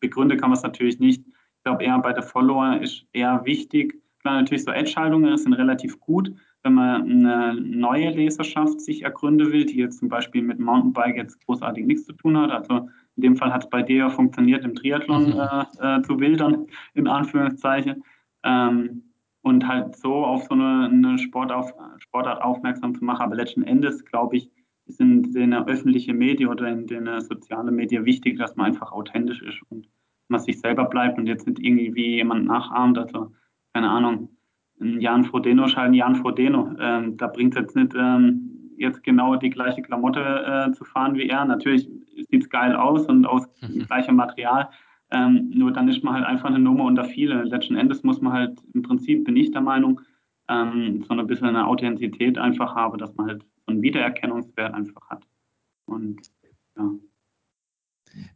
begründet 0.00 0.40
kann 0.40 0.50
man 0.50 0.56
es 0.56 0.62
natürlich 0.62 0.98
nicht. 0.98 1.24
Ich 1.26 1.64
glaube 1.64 1.84
eher 1.84 1.98
bei 1.98 2.12
der 2.12 2.22
Follower 2.22 2.80
ist 2.80 3.06
eher 3.12 3.44
wichtig. 3.44 4.02
Klar, 4.20 4.40
natürlich 4.40 4.64
so 4.64 4.70
Ad-Schaltungen 4.70 5.36
sind 5.36 5.52
relativ 5.52 6.00
gut, 6.00 6.32
wenn 6.62 6.74
man 6.74 7.02
eine 7.02 7.54
neue 7.60 8.10
Leserschaft 8.10 8.80
sich 8.80 9.02
ergründen 9.02 9.52
will, 9.52 9.64
die 9.64 9.78
jetzt 9.78 9.98
zum 9.98 10.08
Beispiel 10.08 10.42
mit 10.42 10.58
Mountainbike 10.58 11.16
jetzt 11.16 11.44
großartig 11.46 11.86
nichts 11.86 12.04
zu 12.04 12.12
tun 12.12 12.36
hat. 12.36 12.50
Also 12.50 12.88
in 13.16 13.22
dem 13.22 13.36
Fall 13.36 13.52
hat 13.52 13.64
es 13.64 13.70
bei 13.70 13.82
dir 13.82 13.96
ja 13.96 14.08
funktioniert, 14.10 14.64
im 14.64 14.74
Triathlon 14.74 15.30
mhm. 15.30 15.40
äh, 15.80 15.98
äh, 15.98 16.02
zu 16.02 16.20
wildern, 16.20 16.66
in 16.94 17.06
Anführungszeichen. 17.06 18.04
Ähm, 18.42 19.04
und 19.42 19.66
halt 19.66 19.96
so 19.96 20.16
auf 20.16 20.44
so 20.44 20.54
eine, 20.54 20.88
eine 20.90 21.18
Sportauf, 21.18 21.72
Sportart 21.98 22.42
aufmerksam 22.42 22.94
zu 22.94 23.04
machen. 23.04 23.22
Aber 23.22 23.36
letzten 23.36 23.62
Endes, 23.62 24.04
glaube 24.04 24.36
ich, 24.36 24.50
ist 24.86 25.00
in 25.00 25.32
den 25.32 25.54
öffentlichen 25.54 26.18
Medien 26.18 26.50
oder 26.50 26.68
in 26.68 26.86
den 26.86 27.20
sozialen 27.20 27.74
Medien 27.74 28.04
wichtig, 28.04 28.38
dass 28.38 28.56
man 28.56 28.66
einfach 28.66 28.92
authentisch 28.92 29.40
ist 29.40 29.60
und 29.70 29.88
man 30.28 30.40
sich 30.40 30.60
selber 30.60 30.84
bleibt 30.84 31.18
und 31.18 31.26
jetzt 31.26 31.46
nicht 31.46 31.58
irgendwie 31.58 32.16
jemand 32.16 32.44
nachahmt. 32.44 32.98
Also, 32.98 33.32
keine 33.72 33.88
Ahnung, 33.88 34.28
Jan 34.80 35.24
Frodeno 35.24 35.68
scheint 35.68 35.94
Jan 35.94 36.16
Frodeno. 36.16 36.74
Ähm, 36.78 37.16
da 37.16 37.26
bringt 37.26 37.54
es 37.54 37.60
jetzt 37.60 37.76
nicht, 37.76 37.94
ähm, 37.94 38.74
jetzt 38.76 39.02
genau 39.02 39.36
die 39.36 39.50
gleiche 39.50 39.82
Klamotte 39.82 40.20
äh, 40.20 40.72
zu 40.72 40.84
fahren 40.84 41.14
wie 41.14 41.28
er. 41.28 41.44
Natürlich 41.44 41.88
sieht 42.30 42.42
es 42.42 42.48
geil 42.48 42.74
aus 42.74 43.06
und 43.06 43.26
aus 43.26 43.46
mhm. 43.60 43.86
gleichem 43.86 44.16
Material. 44.16 44.70
Ähm, 45.10 45.50
nur 45.50 45.72
dann 45.72 45.88
ist 45.88 46.02
man 46.02 46.14
halt 46.14 46.24
einfach 46.24 46.48
eine 46.48 46.58
Nummer 46.58 46.84
unter 46.84 47.04
viele. 47.04 47.42
Letzten 47.44 47.76
Endes 47.76 48.02
muss 48.02 48.20
man 48.20 48.32
halt, 48.32 48.62
im 48.74 48.82
Prinzip 48.82 49.24
bin 49.24 49.36
ich 49.36 49.50
der 49.50 49.60
Meinung, 49.60 50.00
ähm, 50.48 51.04
so 51.06 51.14
ein 51.14 51.26
bisschen 51.26 51.48
eine 51.48 51.66
Authentizität 51.66 52.38
einfach 52.38 52.74
habe, 52.74 52.96
dass 52.96 53.14
man 53.16 53.26
halt 53.26 53.42
so 53.42 53.72
einen 53.72 53.82
Wiedererkennungswert 53.82 54.72
einfach 54.72 55.10
hat. 55.10 55.26
Und 55.86 56.20
ja. 56.76 56.90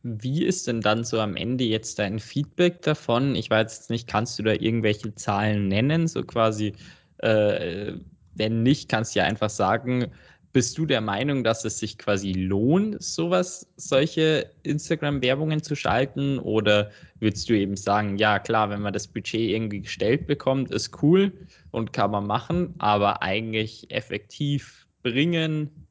Wie 0.03 0.45
ist 0.45 0.67
denn 0.67 0.81
dann 0.81 1.05
so 1.05 1.21
am 1.21 1.37
Ende 1.37 1.65
jetzt 1.65 1.99
dein 1.99 2.19
Feedback 2.19 2.83
davon? 2.83 3.35
Ich 3.35 3.51
weiß 3.51 3.77
jetzt 3.77 3.91
nicht, 3.91 4.09
kannst 4.09 4.39
du 4.39 4.43
da 4.43 4.53
irgendwelche 4.53 5.15
Zahlen 5.15 5.69
nennen? 5.69 6.09
So 6.09 6.23
quasi, 6.23 6.75
äh, 7.19 7.93
wenn 8.35 8.63
nicht, 8.63 8.89
kannst 8.89 9.15
du 9.15 9.21
ja 9.21 9.27
einfach 9.27 9.51
sagen, 9.51 10.11
bist 10.53 10.79
du 10.79 10.87
der 10.87 11.01
Meinung, 11.01 11.43
dass 11.43 11.65
es 11.65 11.81
sich 11.81 11.99
quasi 11.99 12.33
lohnt, 12.33 13.03
sowas, 13.03 13.67
solche 13.77 14.51
Instagram-Werbungen 14.63 15.63
zu 15.63 15.75
schalten? 15.75 16.39
Oder 16.39 16.91
würdest 17.19 17.49
du 17.49 17.55
eben 17.59 17.77
sagen, 17.77 18.19
ja 18.19 18.39
klar, 18.39 18.71
wenn 18.71 18.81
man 18.81 18.93
das 18.93 19.09
Budget 19.09 19.51
irgendwie 19.51 19.81
gestellt 19.81 20.29
bekommt, 20.29 20.71
ist 20.71 21.03
cool 21.03 21.33
und 21.73 21.93
kann 21.93 22.13
man 22.13 22.27
machen, 22.27 22.75
aber 22.79 23.21
eigentlich 23.21 23.91
effektiv 23.91 24.87
bringen 25.03 25.89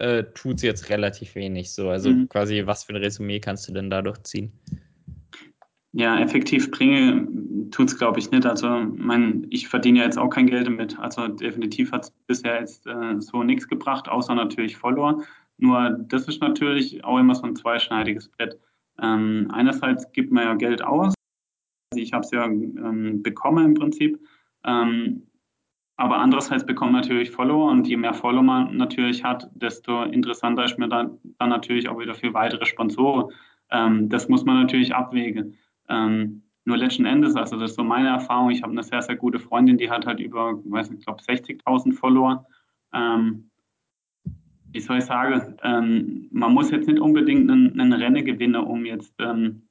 äh, 0.00 0.24
tut 0.34 0.56
es 0.56 0.62
jetzt 0.62 0.90
relativ 0.90 1.34
wenig 1.34 1.72
so. 1.72 1.88
Also 1.88 2.10
mhm. 2.10 2.28
quasi, 2.28 2.62
was 2.66 2.84
für 2.84 2.94
ein 2.94 3.02
Resümee 3.02 3.40
kannst 3.40 3.68
du 3.68 3.72
denn 3.72 3.90
dadurch 3.90 4.22
ziehen? 4.22 4.52
Ja, 5.92 6.20
effektiv 6.20 6.70
bringe 6.70 7.26
tut 7.70 7.88
es, 7.88 7.98
glaube 7.98 8.18
ich, 8.20 8.30
nicht. 8.30 8.46
Also 8.46 8.68
mein, 8.96 9.46
ich 9.50 9.68
verdiene 9.68 10.00
ja 10.00 10.04
jetzt 10.04 10.18
auch 10.18 10.30
kein 10.30 10.46
Geld 10.46 10.66
damit. 10.66 10.98
Also 10.98 11.28
definitiv 11.28 11.92
hat 11.92 12.04
es 12.04 12.10
bisher 12.26 12.60
jetzt 12.60 12.86
äh, 12.86 13.20
so 13.20 13.42
nichts 13.42 13.68
gebracht, 13.68 14.08
außer 14.08 14.34
natürlich 14.34 14.76
Follower. 14.76 15.22
Nur 15.58 15.90
das 16.08 16.26
ist 16.28 16.40
natürlich 16.40 17.04
auch 17.04 17.18
immer 17.18 17.34
so 17.34 17.42
ein 17.42 17.56
zweischneidiges 17.56 18.28
Brett. 18.28 18.58
Ähm, 19.00 19.48
einerseits 19.52 20.10
gibt 20.12 20.32
man 20.32 20.44
ja 20.44 20.54
Geld 20.54 20.82
aus. 20.82 21.14
Also 21.92 22.02
ich 22.02 22.12
habe 22.12 22.24
es 22.24 22.30
ja 22.30 22.44
ähm, 22.44 23.22
bekommen 23.22 23.64
im 23.64 23.74
Prinzip. 23.74 24.18
Ähm, 24.64 25.26
aber 26.00 26.16
andererseits 26.16 26.64
bekommt 26.64 26.92
man 26.92 27.02
natürlich 27.02 27.30
Follower 27.30 27.70
und 27.70 27.86
je 27.86 27.98
mehr 27.98 28.14
Follower 28.14 28.42
man 28.42 28.74
natürlich 28.74 29.22
hat, 29.22 29.50
desto 29.52 30.04
interessanter 30.04 30.64
ist 30.64 30.78
mir 30.78 30.88
dann, 30.88 31.18
dann 31.38 31.50
natürlich 31.50 31.90
auch 31.90 31.98
wieder 31.98 32.14
für 32.14 32.32
weitere 32.32 32.64
Sponsoren. 32.64 33.30
Ähm, 33.70 34.08
das 34.08 34.26
muss 34.26 34.46
man 34.46 34.62
natürlich 34.62 34.94
abwägen. 34.94 35.58
Ähm, 35.90 36.42
nur 36.64 36.78
letzten 36.78 37.04
Endes, 37.04 37.36
also 37.36 37.58
das 37.58 37.72
ist 37.72 37.76
so 37.76 37.84
meine 37.84 38.08
Erfahrung, 38.08 38.50
ich 38.50 38.62
habe 38.62 38.72
eine 38.72 38.82
sehr, 38.82 39.02
sehr 39.02 39.16
gute 39.16 39.38
Freundin, 39.38 39.76
die 39.76 39.90
hat 39.90 40.06
halt 40.06 40.20
über, 40.20 40.58
weiß 40.64 40.88
nicht, 40.88 41.00
ich 41.00 41.04
glaube 41.06 41.22
60.000 41.22 41.92
Follower. 41.92 42.46
Ähm, 42.94 43.50
wie 44.72 44.80
soll 44.80 44.98
ich 44.98 45.04
sagen, 45.04 45.56
ähm, 45.62 46.28
man 46.30 46.54
muss 46.54 46.70
jetzt 46.70 46.88
nicht 46.88 47.00
unbedingt 47.00 47.50
einen, 47.50 47.78
einen 47.78 47.92
Rennen 47.92 48.24
gewinnen, 48.24 48.64
um 48.64 48.86
jetzt 48.86 49.12
ähm, 49.18 49.68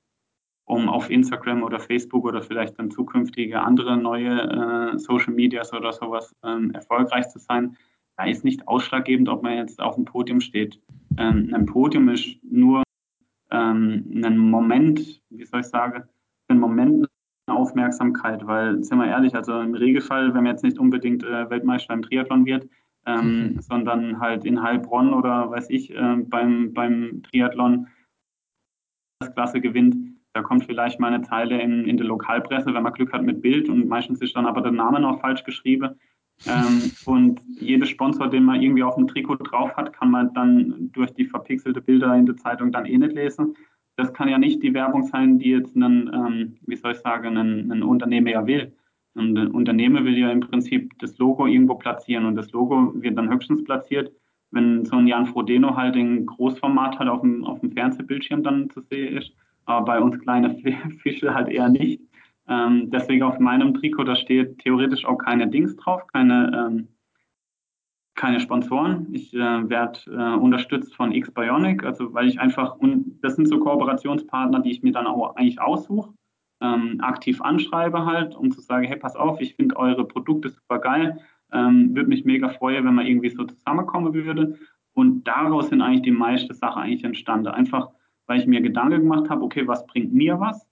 um 0.70 0.88
auf 0.88 1.10
Instagram 1.10 1.64
oder 1.64 1.80
Facebook 1.80 2.26
oder 2.26 2.44
vielleicht 2.44 2.78
dann 2.78 2.92
zukünftige 2.92 3.60
andere 3.60 3.98
neue 3.98 4.94
äh, 4.94 5.00
Social 5.00 5.34
Medias 5.34 5.74
oder 5.74 5.92
sowas 5.92 6.36
ähm, 6.44 6.70
erfolgreich 6.72 7.28
zu 7.30 7.40
sein, 7.40 7.76
da 8.18 8.26
ist 8.26 8.44
nicht 8.44 8.68
ausschlaggebend, 8.68 9.30
ob 9.30 9.42
man 9.42 9.58
jetzt 9.58 9.82
auf 9.82 9.96
dem 9.96 10.06
Podium 10.06 10.42
steht. 10.42 10.80
Ähm, 11.18 11.52
ein 11.56 11.66
Podium 11.66 12.08
ist 12.10 12.38
nur 12.44 12.84
ähm, 13.50 14.22
ein 14.24 14.38
Moment, 14.38 15.24
wie 15.32 15.46
soll 15.46 15.62
ich 15.62 15.66
sagen, 15.66 16.04
ein 16.50 16.60
Moment 16.60 17.08
Aufmerksamkeit, 17.48 18.46
weil, 18.46 18.84
sind 18.84 19.00
wir 19.00 19.08
ehrlich, 19.08 19.34
also 19.34 19.60
im 19.60 19.74
Regelfall, 19.74 20.36
wenn 20.36 20.44
man 20.44 20.54
jetzt 20.54 20.64
nicht 20.64 20.78
unbedingt 20.78 21.24
äh, 21.24 21.50
Weltmeister 21.50 21.96
im 21.96 22.04
Triathlon 22.04 22.46
wird, 22.46 22.70
ähm, 23.08 23.54
mhm. 23.56 23.62
sondern 23.62 24.20
halt 24.20 24.46
in 24.46 24.62
Heilbronn 24.62 25.16
oder 25.16 25.50
weiß 25.50 25.72
ich, 25.72 25.90
äh, 25.90 26.16
beim, 26.18 26.74
beim 26.74 27.24
Triathlon 27.24 27.88
das 29.20 29.34
Klasse 29.34 29.62
gewinnt, 29.62 29.96
da 30.34 30.42
kommt 30.42 30.66
vielleicht 30.66 31.00
mal 31.00 31.14
eine 31.14 31.24
Zeile 31.24 31.62
in, 31.62 31.86
in 31.86 31.98
der 31.98 32.06
Lokalpresse, 32.06 32.74
wenn 32.74 32.84
man 32.84 32.94
Glück 32.94 33.12
hat 33.14 33.24
mit 33.24 33.42
Bild 33.42 33.68
und 33.70 33.88
meistens 33.88 34.22
ist 34.22 34.36
dann 34.36 34.46
aber 34.46 34.62
der 34.62 34.72
Name 34.72 35.00
noch 35.00 35.20
falsch 35.22 35.44
geschrieben. 35.44 35.96
Ähm, 36.46 36.92
und 37.06 37.42
jeder 37.60 37.86
Sponsor, 37.86 38.30
den 38.30 38.44
man 38.44 38.62
irgendwie 38.62 38.84
auf 38.84 38.96
dem 38.96 39.08
Trikot 39.08 39.38
drauf 39.38 39.76
hat, 39.76 39.94
kann 39.94 40.12
man 40.12 40.34
dann 40.34 40.92
durch 40.94 41.12
die 41.12 41.26
verpixelte 41.26 41.82
Bilder 41.82 42.16
in 42.16 42.26
der 42.26 42.38
Zeitung 42.38 42.72
dann 42.72 42.86
eh 42.86 42.98
nicht 42.98 43.14
lesen. 43.14 43.56
Das 43.96 44.14
kann 44.14 44.30
ja 44.30 44.38
nicht 44.38 44.64
die 44.64 44.74
Werbung 44.74 45.04
sein, 45.04 45.40
die 45.40 45.50
jetzt 45.50 45.76
ein, 45.76 46.10
ähm, 46.14 46.58
wie 46.66 46.76
soll 46.76 46.94
ich 46.94 47.00
sagen, 47.00 47.36
ein, 47.36 47.72
ein 47.72 47.84
Unternehmer 47.84 48.30
ja 48.30 48.48
will. 48.48 48.72
Und 49.16 49.38
ein 49.38 49.52
Unternehmer 49.52 50.06
will 50.06 50.18
ja 50.18 50.32
im 50.32 50.40
Prinzip 50.40 50.94
das 51.00 51.18
Logo 51.18 51.48
irgendwo 51.48 51.76
platzieren 51.76 52.26
und 52.26 52.36
das 52.36 52.52
Logo 52.52 52.94
wird 52.96 53.18
dann 53.18 53.30
höchstens 53.30 53.64
platziert, 53.64 54.12
wenn 54.52 54.86
so 54.86 54.96
ein 54.96 55.08
Jan 55.08 55.26
Frodeno 55.26 55.76
halt 55.76 55.96
in 55.96 56.26
Großformat 56.26 57.00
halt 57.00 57.10
auf 57.10 57.22
dem, 57.22 57.44
auf 57.44 57.60
dem 57.60 57.72
Fernsehbildschirm 57.72 58.44
dann 58.44 58.70
zu 58.70 58.82
sehen 58.82 59.18
ist, 59.18 59.34
aber 59.70 59.86
bei 59.86 60.02
uns 60.02 60.20
kleine 60.20 60.56
Fische 61.04 61.34
halt 61.34 61.50
eher 61.50 61.70
nicht. 61.70 62.02
Ähm, 62.48 62.90
deswegen 62.90 63.24
auf 63.24 63.40
meinem 63.40 63.74
Trikot, 63.76 64.06
da 64.06 64.16
steht 64.16 64.60
theoretisch 64.60 65.06
auch 65.06 65.18
keine 65.18 65.48
Dings 65.48 65.76
drauf, 65.76 66.08
keine, 66.08 66.52
ähm, 66.58 66.88
keine 68.16 68.40
Sponsoren. 68.40 69.08
Ich 69.12 69.34
äh, 69.34 69.70
werde 69.70 70.00
äh, 70.08 70.36
unterstützt 70.36 70.96
von 70.96 71.12
X-Bionic, 71.12 71.84
also 71.84 72.14
weil 72.14 72.28
ich 72.28 72.40
einfach, 72.40 72.76
und 72.78 73.20
das 73.22 73.36
sind 73.36 73.48
so 73.48 73.60
Kooperationspartner, 73.60 74.62
die 74.62 74.72
ich 74.72 74.82
mir 74.82 74.92
dann 74.92 75.06
auch 75.06 75.36
eigentlich 75.36 75.62
aussuche, 75.62 76.12
ähm, 76.62 77.00
aktiv 77.02 77.40
anschreibe 77.42 78.06
halt, 78.06 78.36
um 78.36 78.52
zu 78.52 78.62
sagen, 78.62 78.86
hey, 78.86 78.98
pass 78.98 79.16
auf, 79.16 79.40
ich 79.40 79.56
finde 79.56 79.78
eure 79.78 80.06
Produkte 80.06 80.50
super 80.50 80.80
geil, 80.80 81.20
ähm, 81.54 81.96
würde 81.96 82.10
mich 82.10 82.26
mega 82.26 82.50
freuen, 82.50 82.86
wenn 82.86 82.96
man 82.96 83.06
irgendwie 83.06 83.30
so 83.30 83.44
zusammenkommen 83.46 84.14
würde. 84.14 84.58
Und 84.94 85.24
daraus 85.26 85.70
sind 85.70 85.82
eigentlich 85.82 86.02
die 86.02 86.12
meiste 86.12 86.54
Sache 86.54 86.80
eigentlich 86.80 87.04
entstanden. 87.04 87.48
Einfach, 87.48 87.92
weil 88.30 88.40
ich 88.40 88.48
mir 88.48 88.62
Gedanken 88.62 89.02
gemacht 89.02 89.30
habe, 89.30 89.44
okay, 89.44 89.68
was 89.68 89.88
bringt 89.88 90.14
mir 90.14 90.40
was? 90.40 90.66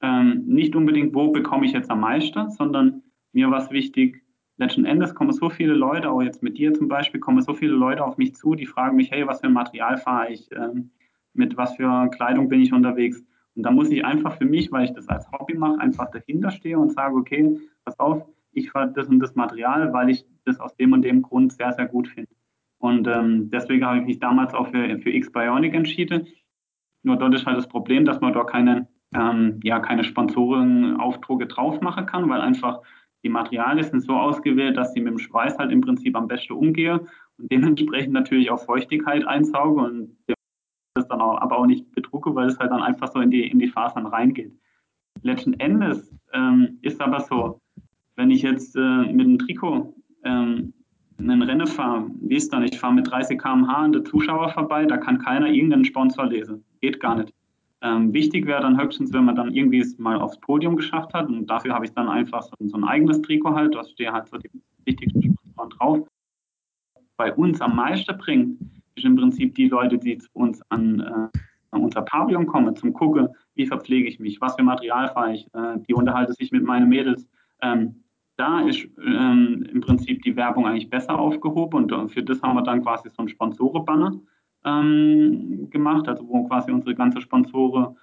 Ähm, 0.00 0.44
nicht 0.46 0.74
unbedingt, 0.74 1.14
wo 1.14 1.30
bekomme 1.30 1.66
ich 1.66 1.72
jetzt 1.72 1.90
am 1.90 2.00
meisten, 2.00 2.50
sondern 2.50 3.02
mir 3.32 3.50
war 3.50 3.58
es 3.58 3.70
wichtig, 3.70 4.22
letzten 4.56 4.86
Endes 4.86 5.14
kommen 5.14 5.32
so 5.32 5.50
viele 5.50 5.74
Leute, 5.74 6.10
auch 6.10 6.22
jetzt 6.22 6.42
mit 6.42 6.56
dir 6.56 6.72
zum 6.72 6.88
Beispiel, 6.88 7.20
kommen 7.20 7.42
so 7.42 7.52
viele 7.52 7.74
Leute 7.74 8.02
auf 8.02 8.16
mich 8.16 8.34
zu, 8.34 8.54
die 8.54 8.64
fragen 8.64 8.96
mich, 8.96 9.10
hey, 9.10 9.26
was 9.26 9.40
für 9.40 9.48
ein 9.48 9.52
Material 9.52 9.98
fahre 9.98 10.32
ich, 10.32 10.50
ähm, 10.52 10.92
mit 11.34 11.58
was 11.58 11.76
für 11.76 12.08
Kleidung 12.08 12.48
bin 12.48 12.62
ich 12.62 12.72
unterwegs. 12.72 13.22
Und 13.54 13.64
da 13.64 13.70
muss 13.70 13.90
ich 13.90 14.02
einfach 14.02 14.38
für 14.38 14.46
mich, 14.46 14.72
weil 14.72 14.86
ich 14.86 14.92
das 14.92 15.06
als 15.08 15.30
Hobby 15.30 15.54
mache, 15.58 15.78
einfach 15.80 16.10
dahinter 16.10 16.50
stehe 16.50 16.78
und 16.78 16.90
sage, 16.92 17.16
okay, 17.16 17.58
pass 17.84 17.98
auf, 18.00 18.24
ich 18.52 18.70
fahre 18.70 18.92
das 18.92 19.08
und 19.08 19.20
das 19.20 19.34
Material, 19.34 19.92
weil 19.92 20.08
ich 20.08 20.24
das 20.46 20.58
aus 20.58 20.74
dem 20.76 20.94
und 20.94 21.02
dem 21.02 21.20
Grund 21.20 21.52
sehr, 21.52 21.72
sehr 21.72 21.86
gut 21.86 22.08
finde. 22.08 22.30
Und 22.78 23.06
ähm, 23.08 23.50
deswegen 23.50 23.84
habe 23.84 23.98
ich 23.98 24.06
mich 24.06 24.20
damals 24.20 24.54
auch 24.54 24.68
für, 24.68 24.98
für 25.00 25.10
X-Bionic 25.10 25.74
entschieden. 25.74 26.28
Nur 27.04 27.16
dort 27.16 27.34
ist 27.34 27.46
halt 27.46 27.56
das 27.56 27.68
Problem, 27.68 28.04
dass 28.04 28.20
man 28.20 28.32
dort 28.32 28.50
keine, 28.50 28.88
ähm, 29.14 29.60
ja, 29.62 29.78
keine 29.78 30.04
Sponsorenaufträge 30.04 31.46
drauf 31.46 31.80
machen 31.80 32.06
kann, 32.06 32.28
weil 32.28 32.40
einfach 32.40 32.80
die 33.22 33.28
Materialien 33.28 33.84
sind 33.84 34.00
so 34.00 34.14
ausgewählt, 34.14 34.76
dass 34.76 34.92
sie 34.92 35.00
mit 35.00 35.12
dem 35.12 35.18
Schweiß 35.18 35.58
halt 35.58 35.70
im 35.70 35.80
Prinzip 35.80 36.16
am 36.16 36.28
besten 36.28 36.54
umgehe 36.54 37.00
und 37.38 37.52
dementsprechend 37.52 38.12
natürlich 38.12 38.50
auch 38.50 38.64
Feuchtigkeit 38.64 39.26
einsauge 39.26 39.80
und 39.80 40.16
das 40.94 41.08
dann 41.08 41.20
auch, 41.20 41.40
aber 41.40 41.58
auch 41.58 41.66
nicht 41.66 41.90
bedrucke, 41.92 42.34
weil 42.34 42.46
es 42.46 42.58
halt 42.58 42.70
dann 42.70 42.82
einfach 42.82 43.08
so 43.08 43.20
in 43.20 43.30
die, 43.30 43.48
in 43.48 43.58
die 43.58 43.68
Fasern 43.68 44.06
reingeht. 44.06 44.52
Letzten 45.22 45.54
Endes 45.54 46.14
ähm, 46.32 46.78
ist 46.82 47.00
aber 47.00 47.20
so, 47.20 47.60
wenn 48.16 48.30
ich 48.30 48.42
jetzt 48.42 48.76
äh, 48.76 49.12
mit 49.12 49.26
einem 49.26 49.38
Trikot 49.38 49.94
ähm, 50.24 50.72
einen 51.18 51.42
Rennen 51.42 51.66
fahre, 51.66 52.10
wie 52.20 52.36
ist 52.36 52.52
dann? 52.52 52.64
Ich 52.64 52.78
fahre 52.78 52.94
mit 52.94 53.10
30 53.10 53.40
km/h 53.40 53.72
an 53.72 53.92
der 53.92 54.04
Zuschauer 54.04 54.50
vorbei, 54.50 54.84
da 54.86 54.96
kann 54.96 55.18
keiner 55.18 55.48
irgendeinen 55.48 55.84
Sponsor 55.84 56.26
lesen. 56.26 56.64
Geht 56.84 57.00
gar 57.00 57.16
nicht. 57.16 57.32
Ähm, 57.80 58.12
wichtig 58.12 58.44
wäre 58.44 58.60
dann 58.60 58.78
höchstens, 58.78 59.10
wenn 59.14 59.24
man 59.24 59.36
dann 59.36 59.54
irgendwie 59.54 59.78
es 59.78 59.96
mal 59.96 60.20
aufs 60.20 60.38
Podium 60.40 60.76
geschafft 60.76 61.14
hat 61.14 61.28
und 61.28 61.46
dafür 61.46 61.72
habe 61.72 61.86
ich 61.86 61.92
dann 61.92 62.10
einfach 62.10 62.42
so, 62.42 62.52
so 62.60 62.76
ein 62.76 62.84
eigenes 62.84 63.22
Trikot 63.22 63.54
halt, 63.54 63.74
da 63.74 63.82
stehe 63.84 64.12
halt 64.12 64.28
so 64.28 64.36
die 64.36 64.50
wichtigsten 64.84 65.22
Sponsoren 65.22 65.70
drauf. 65.70 66.08
Bei 67.16 67.32
uns 67.32 67.62
am 67.62 67.74
meisten 67.74 68.18
bringt, 68.18 68.60
ist 68.96 69.06
im 69.06 69.16
Prinzip 69.16 69.54
die 69.54 69.68
Leute, 69.68 69.96
die 69.96 70.18
zu 70.18 70.28
uns 70.34 70.60
an, 70.68 71.00
äh, 71.00 71.38
an 71.70 71.80
unser 71.80 72.02
Pavillon 72.02 72.46
kommen, 72.46 72.76
zum 72.76 72.92
Gucken, 72.92 73.28
wie 73.54 73.64
verpflege 73.66 74.10
ich 74.10 74.20
mich, 74.20 74.42
was 74.42 74.56
für 74.56 74.62
Material 74.62 75.08
fahre 75.08 75.32
ich, 75.32 75.46
äh, 75.54 75.78
die 75.88 75.94
unterhalte 75.94 76.34
sich 76.34 76.52
mit 76.52 76.64
meinen 76.64 76.90
Mädels. 76.90 77.26
Ähm, 77.62 78.04
da 78.36 78.60
ist 78.60 78.86
ähm, 79.02 79.66
im 79.72 79.80
Prinzip 79.80 80.20
die 80.20 80.36
Werbung 80.36 80.66
eigentlich 80.66 80.90
besser 80.90 81.18
aufgehoben 81.18 81.90
und 81.90 82.10
für 82.10 82.22
das 82.22 82.42
haben 82.42 82.56
wir 82.56 82.62
dann 82.62 82.82
quasi 82.82 83.08
so 83.08 83.22
ein 83.22 83.28
Sponsorenbanner 83.30 84.20
ähm, 84.64 85.68
gemacht, 85.70 86.08
also 86.08 86.26
wo 86.28 86.44
quasi 86.44 86.70
unsere 86.70 86.94
ganzen 86.94 87.20
Sponsoren 87.20 87.96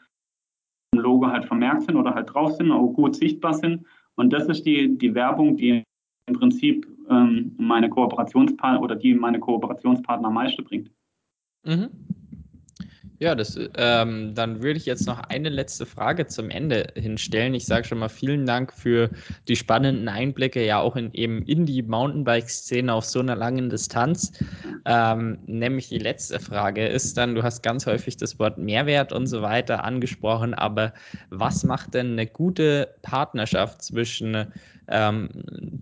im 0.94 1.00
Logo 1.00 1.28
halt 1.28 1.46
vermerkt 1.46 1.84
sind 1.84 1.96
oder 1.96 2.14
halt 2.14 2.34
drauf 2.34 2.54
sind, 2.54 2.72
auch 2.72 2.94
gut 2.94 3.16
sichtbar 3.16 3.54
sind. 3.54 3.86
Und 4.16 4.32
das 4.34 4.48
ist 4.48 4.66
die, 4.66 4.98
die 4.98 5.16
Werbung, 5.16 5.56
die 5.56 5.84
im 6.28 6.36
Prinzip 6.36 6.88
ähm, 7.10 7.56
meine 7.58 7.90
Kooperationspartner 7.90 8.82
oder 8.82 8.96
die 8.96 9.14
meine 9.14 9.40
Kooperationspartner 9.40 10.28
am 10.28 10.34
meisten 10.36 10.64
bringt. 10.64 10.92
Mhm. 11.64 11.90
Ja, 13.22 13.36
das, 13.36 13.56
ähm, 13.78 14.34
dann 14.34 14.64
würde 14.64 14.78
ich 14.78 14.88
jetzt 14.88 15.06
noch 15.06 15.20
eine 15.20 15.50
letzte 15.50 15.86
Frage 15.86 16.26
zum 16.26 16.50
Ende 16.50 16.88
hinstellen. 16.96 17.54
Ich 17.54 17.68
sage 17.68 17.86
schon 17.86 18.00
mal 18.00 18.10
vielen 18.10 18.48
Dank 18.48 18.74
für 18.74 19.12
die 19.48 19.56
spannenden 19.56 20.10
Einblicke, 20.10 20.66
ja 20.66 20.80
auch 20.80 20.96
in 20.96 21.14
eben 21.14 21.44
in 21.44 21.68
die 21.68 21.84
Mountainbike-Szene 21.84 22.92
auf 22.92 23.06
so 23.06 23.20
einer 23.20 23.36
langen 23.36 23.70
Distanz. 23.70 24.32
Ähm, 24.86 25.40
nämlich 25.46 25.90
die 25.90 26.00
letzte 26.00 26.40
Frage 26.40 26.88
ist 26.88 27.18
dann, 27.18 27.36
du 27.36 27.44
hast 27.44 27.62
ganz 27.62 27.86
häufig 27.86 28.18
das 28.18 28.40
Wort 28.40 28.58
Mehrwert 28.58 29.14
und 29.14 29.28
so 29.28 29.42
weiter 29.42 29.84
angesprochen, 29.84 30.54
aber 30.54 30.94
was 31.30 31.64
macht 31.64 31.94
denn 31.94 32.14
eine 32.14 32.28
gute 32.28 32.96
Partnerschaft 33.04 33.84
zwischen 33.84 34.48
ähm, 34.88 35.30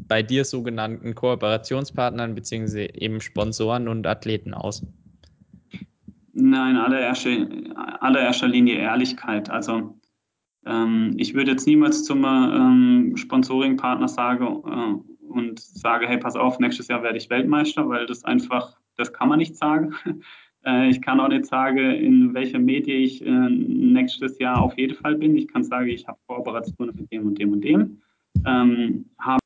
bei 0.08 0.22
dir 0.22 0.44
sogenannten 0.44 1.16
Kooperationspartnern 1.16 2.36
beziehungsweise 2.36 2.94
eben 2.94 3.22
Sponsoren 3.22 3.88
und 3.88 4.06
Athleten 4.06 4.54
aus? 4.54 4.86
Nein, 6.34 6.78
allererster, 6.78 7.48
allererster 8.00 8.48
Linie 8.48 8.76
Ehrlichkeit. 8.78 9.50
Also 9.50 10.00
ähm, 10.66 11.14
ich 11.18 11.34
würde 11.34 11.52
jetzt 11.52 11.68
niemals 11.68 12.04
zum 12.04 12.24
ähm, 12.26 13.14
Sponsoring-Partner 13.16 14.08
sagen 14.08 14.46
äh, 14.46 15.32
und 15.32 15.60
sage, 15.60 16.08
hey, 16.08 16.18
pass 16.18 16.36
auf, 16.36 16.60
nächstes 16.60 16.88
Jahr 16.88 17.04
werde 17.04 17.18
ich 17.18 17.30
Weltmeister, 17.30 17.88
weil 17.90 18.06
das 18.06 18.24
einfach, 18.26 18.78
das 19.00 19.14
kann 19.14 19.30
man 19.30 19.40
nicht 19.40 19.56
sagen. 19.56 19.96
äh, 20.66 20.90
ich 20.90 21.02
kann 21.02 21.20
auch 21.20 21.30
nicht 21.30 21.46
sagen, 21.46 21.78
in 21.78 22.34
welcher 22.34 22.60
Medie 22.60 23.04
ich 23.04 23.26
äh, 23.26 23.50
nächstes 23.50 24.38
Jahr 24.40 24.62
auf 24.62 24.78
jeden 24.78 24.96
Fall 24.96 25.16
bin. 25.16 25.38
Ich 25.38 25.48
kann 25.48 25.64
sagen, 25.64 25.88
ich 25.88 26.08
habe 26.08 26.20
Kooperationen 26.28 26.96
mit 26.96 27.12
dem 27.12 27.28
und 27.28 27.40
dem 27.40 27.54
und 27.54 27.64
dem. 27.64 28.02
Ähm, 28.46 29.06
habe 29.20 29.40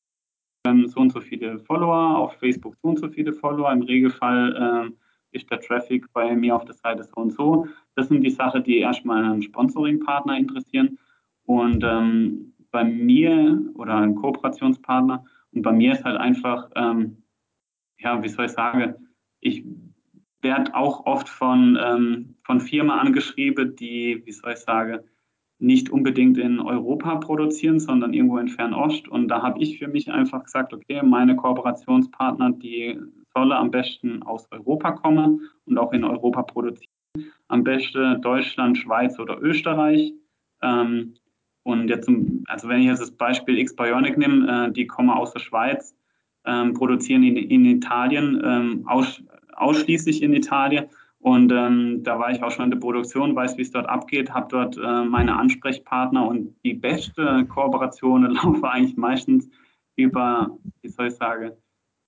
so 0.85 0.99
und 0.99 1.11
so 1.11 1.19
viele 1.19 1.59
Follower, 1.59 2.17
auf 2.17 2.33
Facebook 2.39 2.75
so 2.81 2.89
und 2.89 2.99
so 2.99 3.09
viele 3.09 3.33
Follower. 3.33 3.71
Im 3.71 3.81
Regelfall 3.81 4.89
äh, 4.89 5.37
ist 5.37 5.49
der 5.51 5.59
Traffic 5.59 6.11
bei 6.13 6.35
mir 6.35 6.55
auf 6.55 6.65
der 6.65 6.75
Seite 6.75 7.03
so 7.03 7.21
und 7.21 7.31
so. 7.31 7.67
Das 7.95 8.07
sind 8.07 8.21
die 8.21 8.29
Sachen, 8.29 8.63
die 8.63 8.79
erstmal 8.79 9.23
einen 9.23 9.41
Sponsoring-Partner 9.41 10.37
interessieren. 10.37 10.97
Und 11.45 11.83
ähm, 11.83 12.53
bei 12.71 12.83
mir 12.83 13.61
oder 13.75 13.97
ein 13.97 14.15
Kooperationspartner 14.15 15.23
und 15.51 15.61
bei 15.61 15.71
mir 15.71 15.93
ist 15.93 16.03
halt 16.03 16.17
einfach, 16.17 16.69
ähm, 16.75 17.17
ja, 17.99 18.21
wie 18.23 18.29
soll 18.29 18.45
ich 18.45 18.51
sagen, 18.51 18.95
ich 19.43 19.63
werde 20.41 20.75
auch 20.75 21.05
oft 21.05 21.29
von, 21.29 21.77
ähm, 21.81 22.35
von 22.43 22.59
Firmen 22.59 22.91
angeschrieben, 22.91 23.75
die, 23.75 24.21
wie 24.25 24.31
soll 24.31 24.53
ich 24.53 24.59
sagen, 24.59 24.99
nicht 25.59 25.89
unbedingt 25.89 26.37
in 26.37 26.59
Europa 26.59 27.15
produzieren, 27.15 27.79
sondern 27.79 28.13
irgendwo 28.13 28.37
in 28.37 28.49
Fernost. 28.49 29.07
Und 29.07 29.29
da 29.29 29.41
habe 29.41 29.59
ich 29.59 29.79
für 29.79 29.87
mich 29.87 30.11
einfach 30.11 30.43
gesagt, 30.43 30.73
okay, 30.73 31.01
meine 31.03 31.35
Kooperationspartner, 31.35 32.51
die 32.51 32.99
Zolle 33.33 33.55
am 33.55 33.71
besten 33.71 34.23
aus 34.23 34.51
Europa 34.51 34.91
kommen 34.91 35.49
und 35.65 35.77
auch 35.77 35.93
in 35.93 36.03
Europa 36.03 36.43
produzieren. 36.43 36.91
Am 37.47 37.63
besten 37.63 38.21
Deutschland, 38.21 38.77
Schweiz 38.77 39.17
oder 39.19 39.41
Österreich. 39.41 40.13
Ähm, 40.61 41.13
und 41.63 41.87
jetzt, 41.87 42.09
also 42.47 42.67
wenn 42.67 42.81
ich 42.81 42.87
jetzt 42.87 43.01
das 43.01 43.11
Beispiel 43.11 43.57
X-Bionic 43.59 44.17
nehme, 44.17 44.67
äh, 44.67 44.71
die 44.71 44.85
kommen 44.85 45.09
aus 45.09 45.31
der 45.31 45.39
Schweiz, 45.39 45.95
ähm, 46.45 46.73
produzieren 46.73 47.23
in, 47.23 47.37
in 47.37 47.65
Italien, 47.65 48.41
ähm, 48.43 48.83
aus, 48.85 49.23
ausschließlich 49.55 50.21
in 50.21 50.33
Italien. 50.33 50.85
Und 51.19 51.53
ähm, 51.53 52.03
da 52.03 52.19
war 52.19 52.31
ich 52.31 52.43
auch 52.43 52.51
schon 52.51 52.65
in 52.65 52.71
der 52.71 52.79
Produktion, 52.79 53.33
weiß, 53.33 53.57
wie 53.57 53.61
es 53.61 53.71
dort 53.71 53.87
abgeht, 53.87 54.33
habe 54.33 54.47
dort 54.49 54.77
äh, 54.77 55.03
meine 55.05 55.37
Ansprechpartner 55.37 56.27
und 56.27 56.53
die 56.65 56.73
beste 56.73 57.45
Kooperation 57.45 58.23
laufen 58.31 58.65
eigentlich 58.65 58.97
meistens 58.97 59.49
über, 59.95 60.57
wie 60.81 60.89
soll 60.89 61.07
ich 61.07 61.15
sagen, 61.15 61.51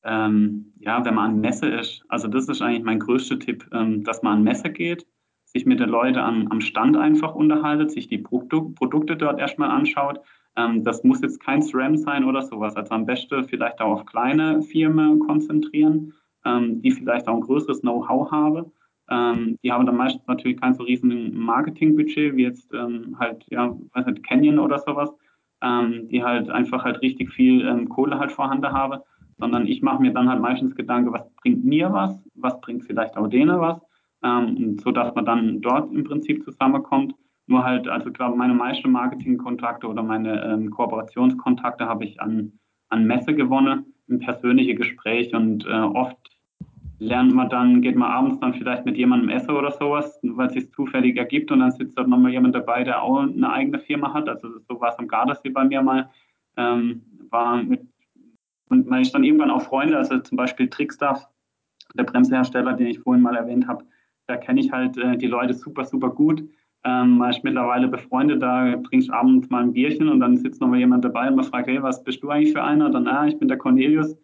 ähm, 0.03 0.73
ja, 0.79 1.03
wenn 1.03 1.15
man 1.15 1.31
an 1.31 1.41
Messe 1.41 1.67
ist, 1.67 2.03
also 2.09 2.27
das 2.27 2.47
ist 2.47 2.61
eigentlich 2.61 2.83
mein 2.83 2.99
größter 2.99 3.39
Tipp, 3.39 3.67
ähm, 3.73 4.03
dass 4.03 4.21
man 4.21 4.39
an 4.39 4.43
Messe 4.43 4.69
geht, 4.69 5.07
sich 5.45 5.65
mit 5.65 5.79
den 5.79 5.89
Leuten 5.89 6.19
am, 6.19 6.47
am 6.49 6.59
Stand 6.59 6.97
einfach 6.97 7.33
unterhaltet, 7.33 7.91
sich 7.91 8.07
die 8.07 8.17
Produ 8.17 8.73
Produkte 8.73 9.15
dort 9.15 9.39
erstmal 9.39 9.71
anschaut. 9.71 10.19
Ähm, 10.57 10.83
das 10.83 11.03
muss 11.03 11.21
jetzt 11.21 11.39
kein 11.39 11.61
SRAM 11.61 11.95
sein 11.97 12.25
oder 12.25 12.41
sowas. 12.41 12.75
Also 12.75 12.93
am 12.93 13.05
besten 13.05 13.45
vielleicht 13.45 13.79
auch 13.79 14.01
auf 14.01 14.05
kleine 14.05 14.61
Firmen 14.61 15.19
konzentrieren, 15.19 16.13
ähm, 16.45 16.81
die 16.81 16.91
vielleicht 16.91 17.27
auch 17.27 17.35
ein 17.35 17.41
größeres 17.41 17.81
Know-how 17.81 18.31
haben. 18.31 18.71
Ähm, 19.09 19.57
die 19.63 19.71
haben 19.71 19.85
dann 19.85 19.97
meistens 19.97 20.25
natürlich 20.27 20.59
kein 20.59 20.73
so 20.73 20.83
riesen 20.83 21.37
Marketingbudget 21.37 22.35
wie 22.35 22.43
jetzt 22.43 22.73
ähm, 22.73 23.15
halt, 23.19 23.45
ja, 23.49 23.75
weiß 23.93 24.05
nicht, 24.07 24.23
Canyon 24.23 24.59
oder 24.59 24.79
sowas, 24.79 25.11
die 25.63 26.21
halt 26.23 26.49
einfach 26.49 26.83
halt 26.83 27.01
richtig 27.01 27.31
viel 27.31 27.87
Kohle 27.87 28.19
halt 28.19 28.31
vorhanden 28.31 28.71
haben 28.71 28.99
sondern 29.37 29.67
ich 29.67 29.81
mache 29.81 30.01
mir 30.01 30.13
dann 30.13 30.29
halt 30.29 30.41
meistens 30.41 30.75
Gedanken, 30.75 31.13
was 31.13 31.29
bringt 31.35 31.63
mir 31.65 31.91
was, 31.91 32.17
was 32.35 32.59
bringt 32.61 32.85
vielleicht 32.85 33.17
auch 33.17 33.27
denen 33.27 33.59
was, 33.59 33.79
ähm, 34.23 34.77
so 34.79 34.91
dass 34.91 35.13
man 35.15 35.25
dann 35.25 35.61
dort 35.61 35.91
im 35.91 36.03
Prinzip 36.03 36.43
zusammenkommt. 36.43 37.15
Nur 37.47 37.63
halt, 37.63 37.87
also 37.87 38.07
ich 38.07 38.13
glaube, 38.13 38.37
meine 38.37 38.55
meisten 38.55 38.91
Marketingkontakte 38.91 39.87
oder 39.87 40.01
meine 40.01 40.43
ähm, 40.43 40.71
Kooperationskontakte 40.71 41.85
habe 41.85 42.05
ich 42.05 42.19
an, 42.19 42.53
an 42.89 43.05
Messe 43.05 43.35
gewonnen, 43.35 43.93
in 44.07 44.19
persönliche 44.19 44.73
Gespräche 44.73 45.35
und 45.35 45.65
äh, 45.65 45.69
oft 45.69 46.17
lernt 46.99 47.33
man 47.33 47.49
dann, 47.49 47.81
geht 47.81 47.95
man 47.95 48.11
abends 48.11 48.39
dann 48.39 48.53
vielleicht 48.53 48.85
mit 48.85 48.97
jemandem 48.97 49.29
essen 49.29 49.51
oder 49.51 49.71
sowas, 49.71 50.19
weil 50.21 50.47
es 50.47 50.53
sich 50.53 50.71
zufällig 50.71 51.17
ergibt 51.17 51.51
und 51.51 51.59
dann 51.59 51.71
sitzt 51.71 51.97
dort 51.97 52.07
nochmal 52.07 52.31
jemand 52.31 52.55
dabei, 52.55 52.83
der 52.83 53.01
auch 53.01 53.19
eine 53.19 53.51
eigene 53.51 53.79
Firma 53.79 54.13
hat. 54.13 54.29
Also 54.29 54.59
so 54.59 54.79
war 54.79 54.89
es 54.89 54.99
am 54.99 55.07
Gardasee 55.07 55.49
bei 55.49 55.63
mir 55.65 55.81
mal. 55.81 56.09
Ähm, 56.57 57.01
war 57.29 57.61
mit, 57.61 57.81
und 58.69 58.87
man 58.87 59.01
ist 59.01 59.13
dann 59.13 59.23
irgendwann 59.23 59.51
auch 59.51 59.61
Freunde, 59.61 59.97
also 59.97 60.19
zum 60.19 60.37
Beispiel 60.37 60.69
Trickstuff, 60.69 61.27
der 61.95 62.03
Bremsehersteller, 62.03 62.73
den 62.73 62.87
ich 62.87 62.99
vorhin 62.99 63.23
mal 63.23 63.35
erwähnt 63.35 63.67
habe, 63.67 63.85
da 64.27 64.37
kenne 64.37 64.61
ich 64.61 64.71
halt 64.71 64.97
äh, 64.97 65.17
die 65.17 65.27
Leute 65.27 65.53
super, 65.53 65.85
super 65.85 66.09
gut. 66.09 66.43
Ähm, 66.83 67.17
man 67.17 67.31
ist 67.31 67.43
mittlerweile 67.43 67.87
befreundet, 67.87 68.41
da 68.41 68.75
trinkst 68.77 69.09
abends 69.09 69.49
mal 69.49 69.63
ein 69.63 69.73
Bierchen 69.73 70.07
und 70.07 70.19
dann 70.19 70.37
sitzt 70.37 70.61
nochmal 70.61 70.79
jemand 70.79 71.03
dabei 71.03 71.27
und 71.27 71.35
man 71.35 71.45
fragt, 71.45 71.67
hey, 71.67 71.81
was 71.81 72.03
bist 72.03 72.23
du 72.23 72.29
eigentlich 72.29 72.53
für 72.53 72.63
einer? 72.63 72.89
Dann, 72.89 73.07
ah, 73.07 73.27
ich 73.27 73.37
bin 73.37 73.47
der 73.47 73.57
Cornelius. 73.57 74.15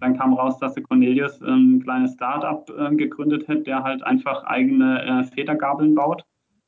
Dann 0.00 0.16
kam 0.16 0.34
raus, 0.34 0.58
dass 0.58 0.74
der 0.74 0.82
Cornelius 0.82 1.40
ähm, 1.40 1.76
ein 1.76 1.82
kleines 1.82 2.14
Start-up 2.14 2.70
äh, 2.70 2.94
gegründet 2.94 3.48
hat, 3.48 3.66
der 3.66 3.82
halt 3.82 4.02
einfach 4.02 4.44
eigene 4.44 5.02
äh, 5.02 5.24
Federgabeln 5.24 5.94
baut 5.94 6.24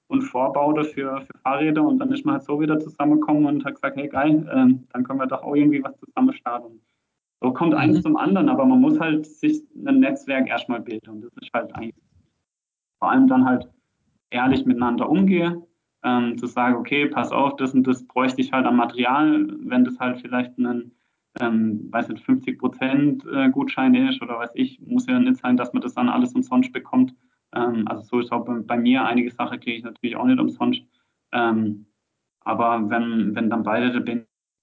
und 0.09 0.23
Vorbaute 0.23 0.85
für, 0.85 1.21
für 1.21 1.39
Fahrräder. 1.43 1.83
Und 1.83 1.99
dann 1.99 2.11
ist 2.11 2.25
man 2.25 2.37
halt 2.37 2.45
so 2.45 2.61
wieder 2.61 2.81
zusammengekommen 2.81 3.47
und 3.47 3.65
hat 3.65 3.75
gesagt, 3.75 3.97
hey 3.97 4.09
geil, 4.09 4.49
äh, 4.51 4.75
dann 4.93 5.05
können 5.05 5.21
wir 5.21 5.27
doch 5.27 5.43
auch 5.43 5.55
irgendwie 5.55 5.83
was 5.83 5.99
zusammen 5.99 6.33
starten. 6.33 6.81
So 7.41 7.53
kommt 7.53 7.73
mhm. 7.73 7.79
eins 7.79 8.03
zum 8.03 8.17
anderen, 8.17 8.49
aber 8.49 8.65
man 8.65 8.81
muss 8.81 8.99
halt 8.99 9.27
sich 9.27 9.63
ein 9.87 10.01
Netzwerk 10.01 10.49
erstmal 10.49 10.81
bilden. 10.81 11.11
Und 11.11 11.21
das 11.23 11.33
ist 11.41 11.53
halt 11.53 11.75
eigentlich 11.77 11.95
vor 12.99 13.11
allem 13.11 13.29
dann 13.29 13.45
halt 13.45 13.69
ehrlich 14.31 14.67
miteinander 14.67 15.09
umgehe, 15.09 15.63
ähm, 16.05 16.37
zu 16.39 16.47
sagen, 16.47 16.77
okay, 16.77 17.07
pass 17.07 17.33
auf, 17.33 17.57
das 17.57 17.75
und 17.75 17.87
das 17.87 18.07
bräuchte 18.07 18.41
ich 18.41 18.53
halt 18.53 18.67
am 18.67 18.77
Material, 18.77 19.47
wenn 19.61 19.85
das 19.85 19.99
halt 19.99 20.21
vielleicht 20.21 20.59
ein 20.59 20.93
ähm, 21.41 21.89
weiß 21.91 22.09
nicht, 22.09 22.25
50 22.25 22.59
Prozent 22.59 23.25
äh, 23.33 23.51
Gutschein 23.51 23.95
ist 23.95 24.21
oder 24.23 24.39
weiß 24.39 24.51
ich, 24.55 24.81
muss 24.81 25.07
ja 25.07 25.19
nicht 25.19 25.41
sein, 25.41 25.57
dass 25.57 25.73
man 25.73 25.83
das 25.83 25.95
dann 25.95 26.09
alles 26.09 26.35
umsonst 26.35 26.73
bekommt. 26.73 27.15
Ähm, 27.55 27.87
also 27.87 28.03
so 28.03 28.21
ist 28.21 28.33
auch 28.33 28.45
bei, 28.45 28.55
bei, 28.61 28.77
mir 28.77 29.05
einige 29.05 29.31
Sachen 29.31 29.61
kriege 29.61 29.77
ich 29.77 29.85
natürlich 29.85 30.17
auch 30.17 30.27
nicht 30.27 30.41
umsonst. 30.41 30.83
Ähm, 31.33 31.87
aber 32.41 32.89
wenn, 32.89 33.35
wenn 33.35 33.51
dann 33.51 33.63
beide 33.63 33.93
der 33.93 34.01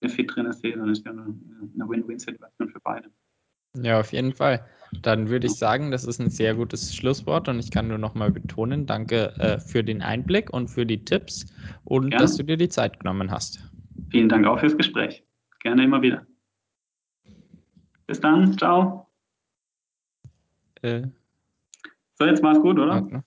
Benefit 0.01 0.35
drin 0.35 0.45
ist, 0.45 0.63
dann 0.63 0.89
ist 0.89 1.05
ja 1.05 1.11
eine, 1.11 1.23
eine 1.23 1.89
Win-Win-Situation 1.89 2.69
für 2.69 2.79
beide. 2.79 3.09
Ja, 3.81 3.99
auf 3.99 4.13
jeden 4.13 4.33
Fall. 4.33 4.65
Dann 5.01 5.29
würde 5.29 5.47
ich 5.47 5.55
sagen, 5.55 5.91
das 5.91 6.05
ist 6.05 6.19
ein 6.19 6.29
sehr 6.29 6.55
gutes 6.55 6.95
Schlusswort 6.95 7.49
und 7.49 7.59
ich 7.59 7.71
kann 7.71 7.87
nur 7.87 7.97
nochmal 7.97 8.31
betonen, 8.31 8.85
danke 8.85 9.33
äh, 9.39 9.59
für 9.59 9.83
den 9.83 10.01
Einblick 10.01 10.51
und 10.53 10.69
für 10.69 10.85
die 10.85 11.03
Tipps 11.03 11.45
und 11.83 12.11
Gerne. 12.11 12.23
dass 12.23 12.37
du 12.37 12.43
dir 12.43 12.57
die 12.57 12.69
Zeit 12.69 12.99
genommen 12.99 13.31
hast. 13.31 13.59
Vielen 14.09 14.29
Dank 14.29 14.45
auch 14.47 14.59
fürs 14.59 14.77
Gespräch. 14.77 15.23
Gerne 15.61 15.83
immer 15.83 16.01
wieder. 16.01 16.25
Bis 18.07 18.19
dann, 18.19 18.57
ciao. 18.57 19.07
Äh, 20.81 21.07
so, 22.17 22.25
jetzt 22.25 22.43
mach's 22.43 22.59
gut, 22.59 22.77
oder? 22.79 23.23